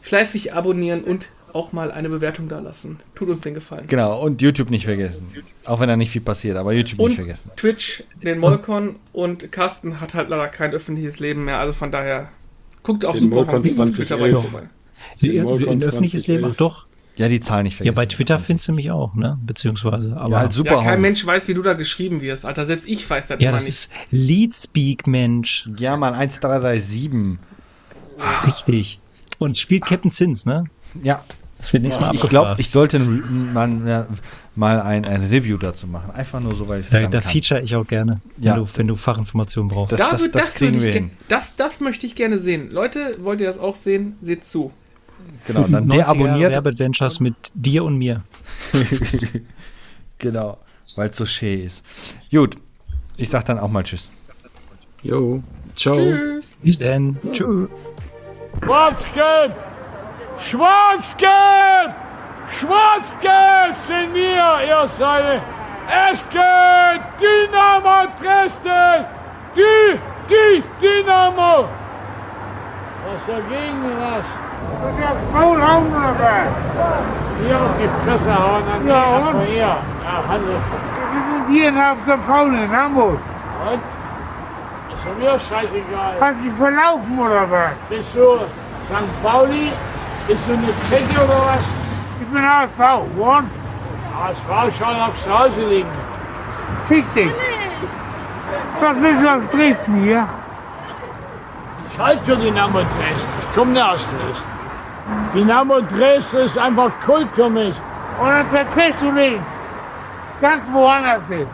Fleißig 0.00 0.52
abonnieren 0.52 1.04
und 1.04 1.28
auch 1.52 1.72
mal 1.72 1.92
eine 1.92 2.08
Bewertung 2.08 2.48
da 2.48 2.60
lassen. 2.60 2.98
Tut 3.14 3.28
uns 3.28 3.40
den 3.42 3.54
Gefallen. 3.54 3.86
Genau, 3.86 4.22
und 4.22 4.40
YouTube 4.40 4.70
nicht 4.70 4.84
vergessen. 4.84 5.30
Auch 5.64 5.80
wenn 5.80 5.88
da 5.88 5.96
nicht 5.96 6.10
viel 6.10 6.22
passiert, 6.22 6.56
aber 6.56 6.72
YouTube 6.72 7.00
und 7.00 7.08
nicht 7.08 7.16
vergessen. 7.16 7.50
Twitch, 7.56 8.04
den 8.22 8.38
Molcon 8.38 8.96
und 9.12 9.52
Carsten 9.52 10.00
hat 10.00 10.14
halt 10.14 10.28
leider 10.28 10.48
kein 10.48 10.72
öffentliches 10.72 11.20
Leben 11.20 11.44
mehr, 11.44 11.58
also 11.58 11.72
von 11.72 11.92
daher 11.92 12.30
guckt 12.82 13.04
auf 13.04 13.18
Superhand 13.18 13.68
20 13.68 14.08
dabei 14.08 14.32
vorbei. 14.34 14.62
Ein 15.20 15.82
öffentliches 15.82 16.26
Leben, 16.26 16.46
ach 16.50 16.56
doch. 16.56 16.86
Ja, 17.16 17.28
die 17.28 17.40
Zahlen 17.40 17.64
nicht 17.64 17.76
vergessen. 17.76 17.94
Ja, 17.94 18.00
bei 18.00 18.06
Twitter 18.06 18.38
findest 18.38 18.68
du 18.68 18.72
mich 18.72 18.90
auch, 18.90 19.14
ne? 19.14 19.38
Beziehungsweise, 19.44 20.16
aber. 20.16 20.30
Ja, 20.30 20.38
halt 20.38 20.52
super 20.52 20.76
ja, 20.76 20.82
kein 20.82 21.00
Mensch 21.00 21.24
weiß, 21.26 21.46
wie 21.48 21.54
du 21.54 21.62
da 21.62 21.74
geschrieben 21.74 22.20
wirst, 22.22 22.46
Alter. 22.46 22.64
Selbst 22.64 22.88
ich 22.88 23.08
weiß 23.08 23.26
das 23.26 23.40
ja, 23.40 23.48
immer 23.48 23.58
das 23.58 23.64
nicht. 23.64 23.74
Ist 23.74 23.92
Leadspeak, 24.10 25.06
Mensch. 25.06 25.68
Ja, 25.76 25.96
mal 25.96 26.14
1337. 26.14 27.38
Richtig. 28.46 29.00
Und 29.38 29.58
spielt 29.58 29.84
Captain 29.84 30.10
Sins, 30.10 30.46
ne? 30.46 30.64
Ja. 31.02 31.22
Das 31.58 31.72
wird 31.72 31.84
nächstes 31.84 32.04
Mal 32.04 32.14
Ich 32.14 32.28
glaube, 32.28 32.56
ich 32.58 32.70
sollte 32.70 32.98
mal, 32.98 34.08
mal 34.56 34.80
ein, 34.80 35.04
ein 35.04 35.22
Review 35.22 35.58
dazu 35.58 35.86
machen. 35.86 36.10
Einfach 36.10 36.40
nur 36.40 36.56
so, 36.56 36.66
weil 36.68 36.80
ich 36.80 36.86
es 36.86 36.90
Da, 36.90 37.06
da 37.06 37.20
feature 37.20 37.60
ich 37.60 37.76
auch 37.76 37.86
gerne, 37.86 38.20
ja. 38.38 38.56
wenn, 38.56 38.64
du, 38.64 38.70
wenn 38.74 38.88
du 38.88 38.96
Fachinformationen 38.96 39.70
brauchst. 39.70 39.92
Das, 39.92 40.00
das, 40.00 40.10
das, 40.10 40.30
das 40.30 40.54
kriegen 40.54 40.82
wir 40.82 40.92
hin. 40.92 41.10
Das, 41.28 41.54
das 41.56 41.78
möchte 41.78 42.04
ich 42.04 42.16
gerne 42.16 42.38
sehen. 42.38 42.70
Leute, 42.72 43.16
wollt 43.20 43.40
ihr 43.40 43.46
das 43.46 43.58
auch 43.58 43.76
sehen? 43.76 44.16
Seht 44.22 44.44
zu. 44.44 44.72
Genau, 45.46 45.66
dann 45.66 45.88
der 45.88 46.08
abonniert. 46.08 46.52
Werbeadventures 46.52 47.20
mit 47.20 47.34
dir 47.54 47.84
und 47.84 47.98
mir. 47.98 48.22
genau, 50.18 50.58
weil 50.96 51.10
es 51.10 51.16
so 51.16 51.26
schön 51.26 51.64
ist. 51.64 51.84
Gut, 52.30 52.56
ich 53.16 53.28
sag 53.28 53.44
dann 53.44 53.58
auch 53.58 53.68
mal 53.68 53.82
Tschüss. 53.82 54.10
Jo, 55.02 55.42
ciao. 55.76 55.96
Tschüss. 55.96 56.56
Bis 56.62 56.78
denn. 56.78 57.16
Tschüss. 57.32 57.68
Good? 58.60 59.52
Schwarz-Gelb! 60.38 61.94
Schwarz-Gelb 62.48 63.76
sind 63.80 64.14
wir, 64.14 64.60
ihr 64.66 64.86
seid 64.86 65.40
Eschke 65.88 67.00
Dynamo 67.20 68.08
Dresden! 68.20 69.06
Die, 69.54 69.98
die 70.28 70.62
Dynamo! 70.80 71.68
Was 73.06 73.26
dagegen, 73.26 73.82
was? 73.98 74.51
Das 74.82 74.92
ist 74.92 75.00
ja 75.00 75.12
faul 75.32 75.60
hauen 75.62 75.86
oder 75.88 76.14
Hier 77.44 77.56
auf 77.56 77.74
die 77.80 77.90
Presse 78.04 78.34
hauen, 78.34 78.62
dann 78.68 78.86
ja, 78.86 79.04
und? 79.04 79.40
hier. 79.46 79.58
Ja, 79.58 79.76
Hannes. 80.28 80.62
Wir 81.12 81.22
sind 81.28 81.54
hier 81.54 81.68
in 81.68 81.76
St. 82.02 82.26
Pauli 82.26 82.64
in 82.64 82.76
Hamburg. 82.76 83.18
Und? 83.70 83.80
Ist 84.94 85.18
mir 85.18 85.40
scheißegal. 85.40 86.14
Hast 86.20 86.40
du 86.40 86.44
dich 86.44 86.52
verlaufen 86.58 87.18
oder 87.18 87.50
was? 87.50 87.70
Bist 87.88 88.16
du 88.16 88.38
St. 88.86 89.22
Pauli 89.22 89.72
ist 90.28 90.48
du 90.48 90.52
eine 90.52 90.80
Zecke 90.88 91.24
oder 91.24 91.46
was? 91.46 91.64
Ich 92.20 92.26
bin 92.28 92.42
HSV. 92.42 93.02
Und? 93.18 93.50
HSV 94.14 94.78
schon 94.78 95.00
auf 95.00 95.28
Hause 95.28 95.62
liegen. 95.62 95.88
Fick 96.86 97.14
dich. 97.14 97.32
Das 98.80 98.96
ist 98.98 99.26
aus 99.26 99.50
Dresden 99.50 100.02
hier. 100.02 100.28
Ich 101.92 101.98
halte 101.98 102.22
für 102.24 102.36
Dynamo 102.36 102.78
Dresden. 102.78 103.30
Ich 103.40 103.54
komme 103.54 103.72
nicht 103.72 103.82
aus 103.82 104.08
Dresden. 104.08 104.51
Dynamo 105.34 105.80
Dresden 105.80 106.40
ist 106.46 106.58
einfach 106.58 106.90
Kult 107.06 107.28
für 107.34 107.48
mich. 107.48 107.74
Und 108.20 108.28
dann 108.28 108.48
verpisst 108.48 109.02
du 109.02 109.12
dich 109.12 109.38
ganz 110.40 110.64
woanders 110.72 111.26
hin. 111.28 111.46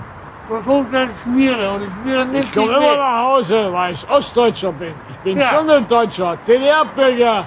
Holt 0.67 0.87
dann 0.93 1.11
Schmiere 1.23 1.71
und 1.73 1.83
die 1.83 1.91
Schmiere 1.91 2.25
nimmt 2.25 2.45
Ich 2.47 2.53
komme 2.53 2.77
immer 2.77 2.97
nach 2.97 3.19
Hause, 3.27 3.71
weil 3.73 3.93
ich 3.93 4.11
Ostdeutscher 4.11 4.73
bin. 4.73 4.95
Ich 5.11 5.17
bin 5.19 5.39
Ja. 5.39 5.53
Dungeldeutscher, 5.55 6.39
DDR-Bürger. 6.47 7.45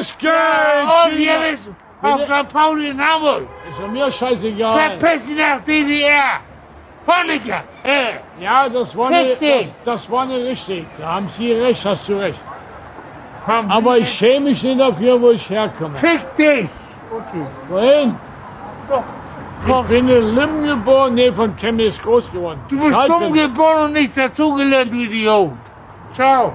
Es 0.00 0.16
geht! 0.16 0.30
Und 0.30 1.12
Dynamo- 1.12 1.16
hier 1.16 1.48
ist 1.52 1.70
auf 2.00 2.20
St. 2.22 2.48
Pauli 2.52 2.88
in 2.88 3.00
Hamburg. 3.00 3.42
Ist 3.68 3.78
ja 3.80 3.86
mir 3.86 4.10
scheißegal. 4.10 4.78
Verpiss 4.98 5.26
dich 5.26 5.36
nach 5.36 5.60
DDR. 5.66 6.40
Honecker. 7.06 7.62
Äh. 7.84 8.42
Ja, 8.42 8.68
das 8.68 8.96
war, 8.96 9.10
nicht, 9.10 9.40
das, 9.40 9.72
das 9.84 10.10
war 10.10 10.26
nicht 10.26 10.44
richtig. 10.44 10.86
Da 10.98 11.06
haben 11.14 11.28
Sie 11.28 11.52
recht, 11.52 11.84
hast 11.84 12.08
du 12.08 12.18
recht. 12.18 12.40
Komm, 13.48 13.70
Aber 13.70 13.96
ich 13.96 14.10
schäme 14.10 14.50
mich 14.50 14.62
nicht 14.62 14.78
dafür, 14.78 15.18
wo 15.18 15.30
ich 15.30 15.48
herkomme. 15.48 15.94
Fick 15.94 16.36
dich. 16.36 16.68
Okay. 17.10 17.46
Wohin? 17.70 18.14
Doch. 18.90 19.02
Ich 19.66 19.88
bin 19.88 20.08
in 20.08 20.34
Limmen 20.34 20.66
geboren, 20.66 21.14
nee, 21.14 21.32
von 21.32 21.56
Chemnitz 21.56 21.98
groß 21.98 22.30
geworden. 22.30 22.60
Du 22.68 22.78
bist 22.78 22.98
Halt, 22.98 23.08
dumm 23.08 23.32
geboren 23.32 23.84
und 23.84 23.92
nicht 23.94 24.14
dazugelernt, 24.14 24.92
du 24.92 24.96
Idiot. 24.96 25.52
Ciao. 26.12 26.52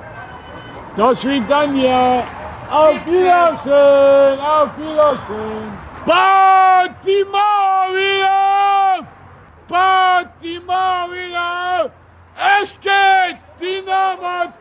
Das 0.96 1.26
wie 1.28 1.42
dann 1.50 1.76
ja. 1.76 2.24
Auf 2.70 2.96
Wiedersehen, 3.08 4.40
auf 4.40 4.70
Wiedersehen. 4.78 5.68
Baut 6.06 6.92
die 7.04 7.26
Mauer 7.32 7.90
wieder 7.96 9.00
auf! 9.00 10.28
Die 10.44 10.60
Mauer 10.60 11.10
wieder 11.12 11.86
auf! 11.86 11.92
Es 12.62 12.76
geht! 12.82 13.38
Dynamo 13.60 14.54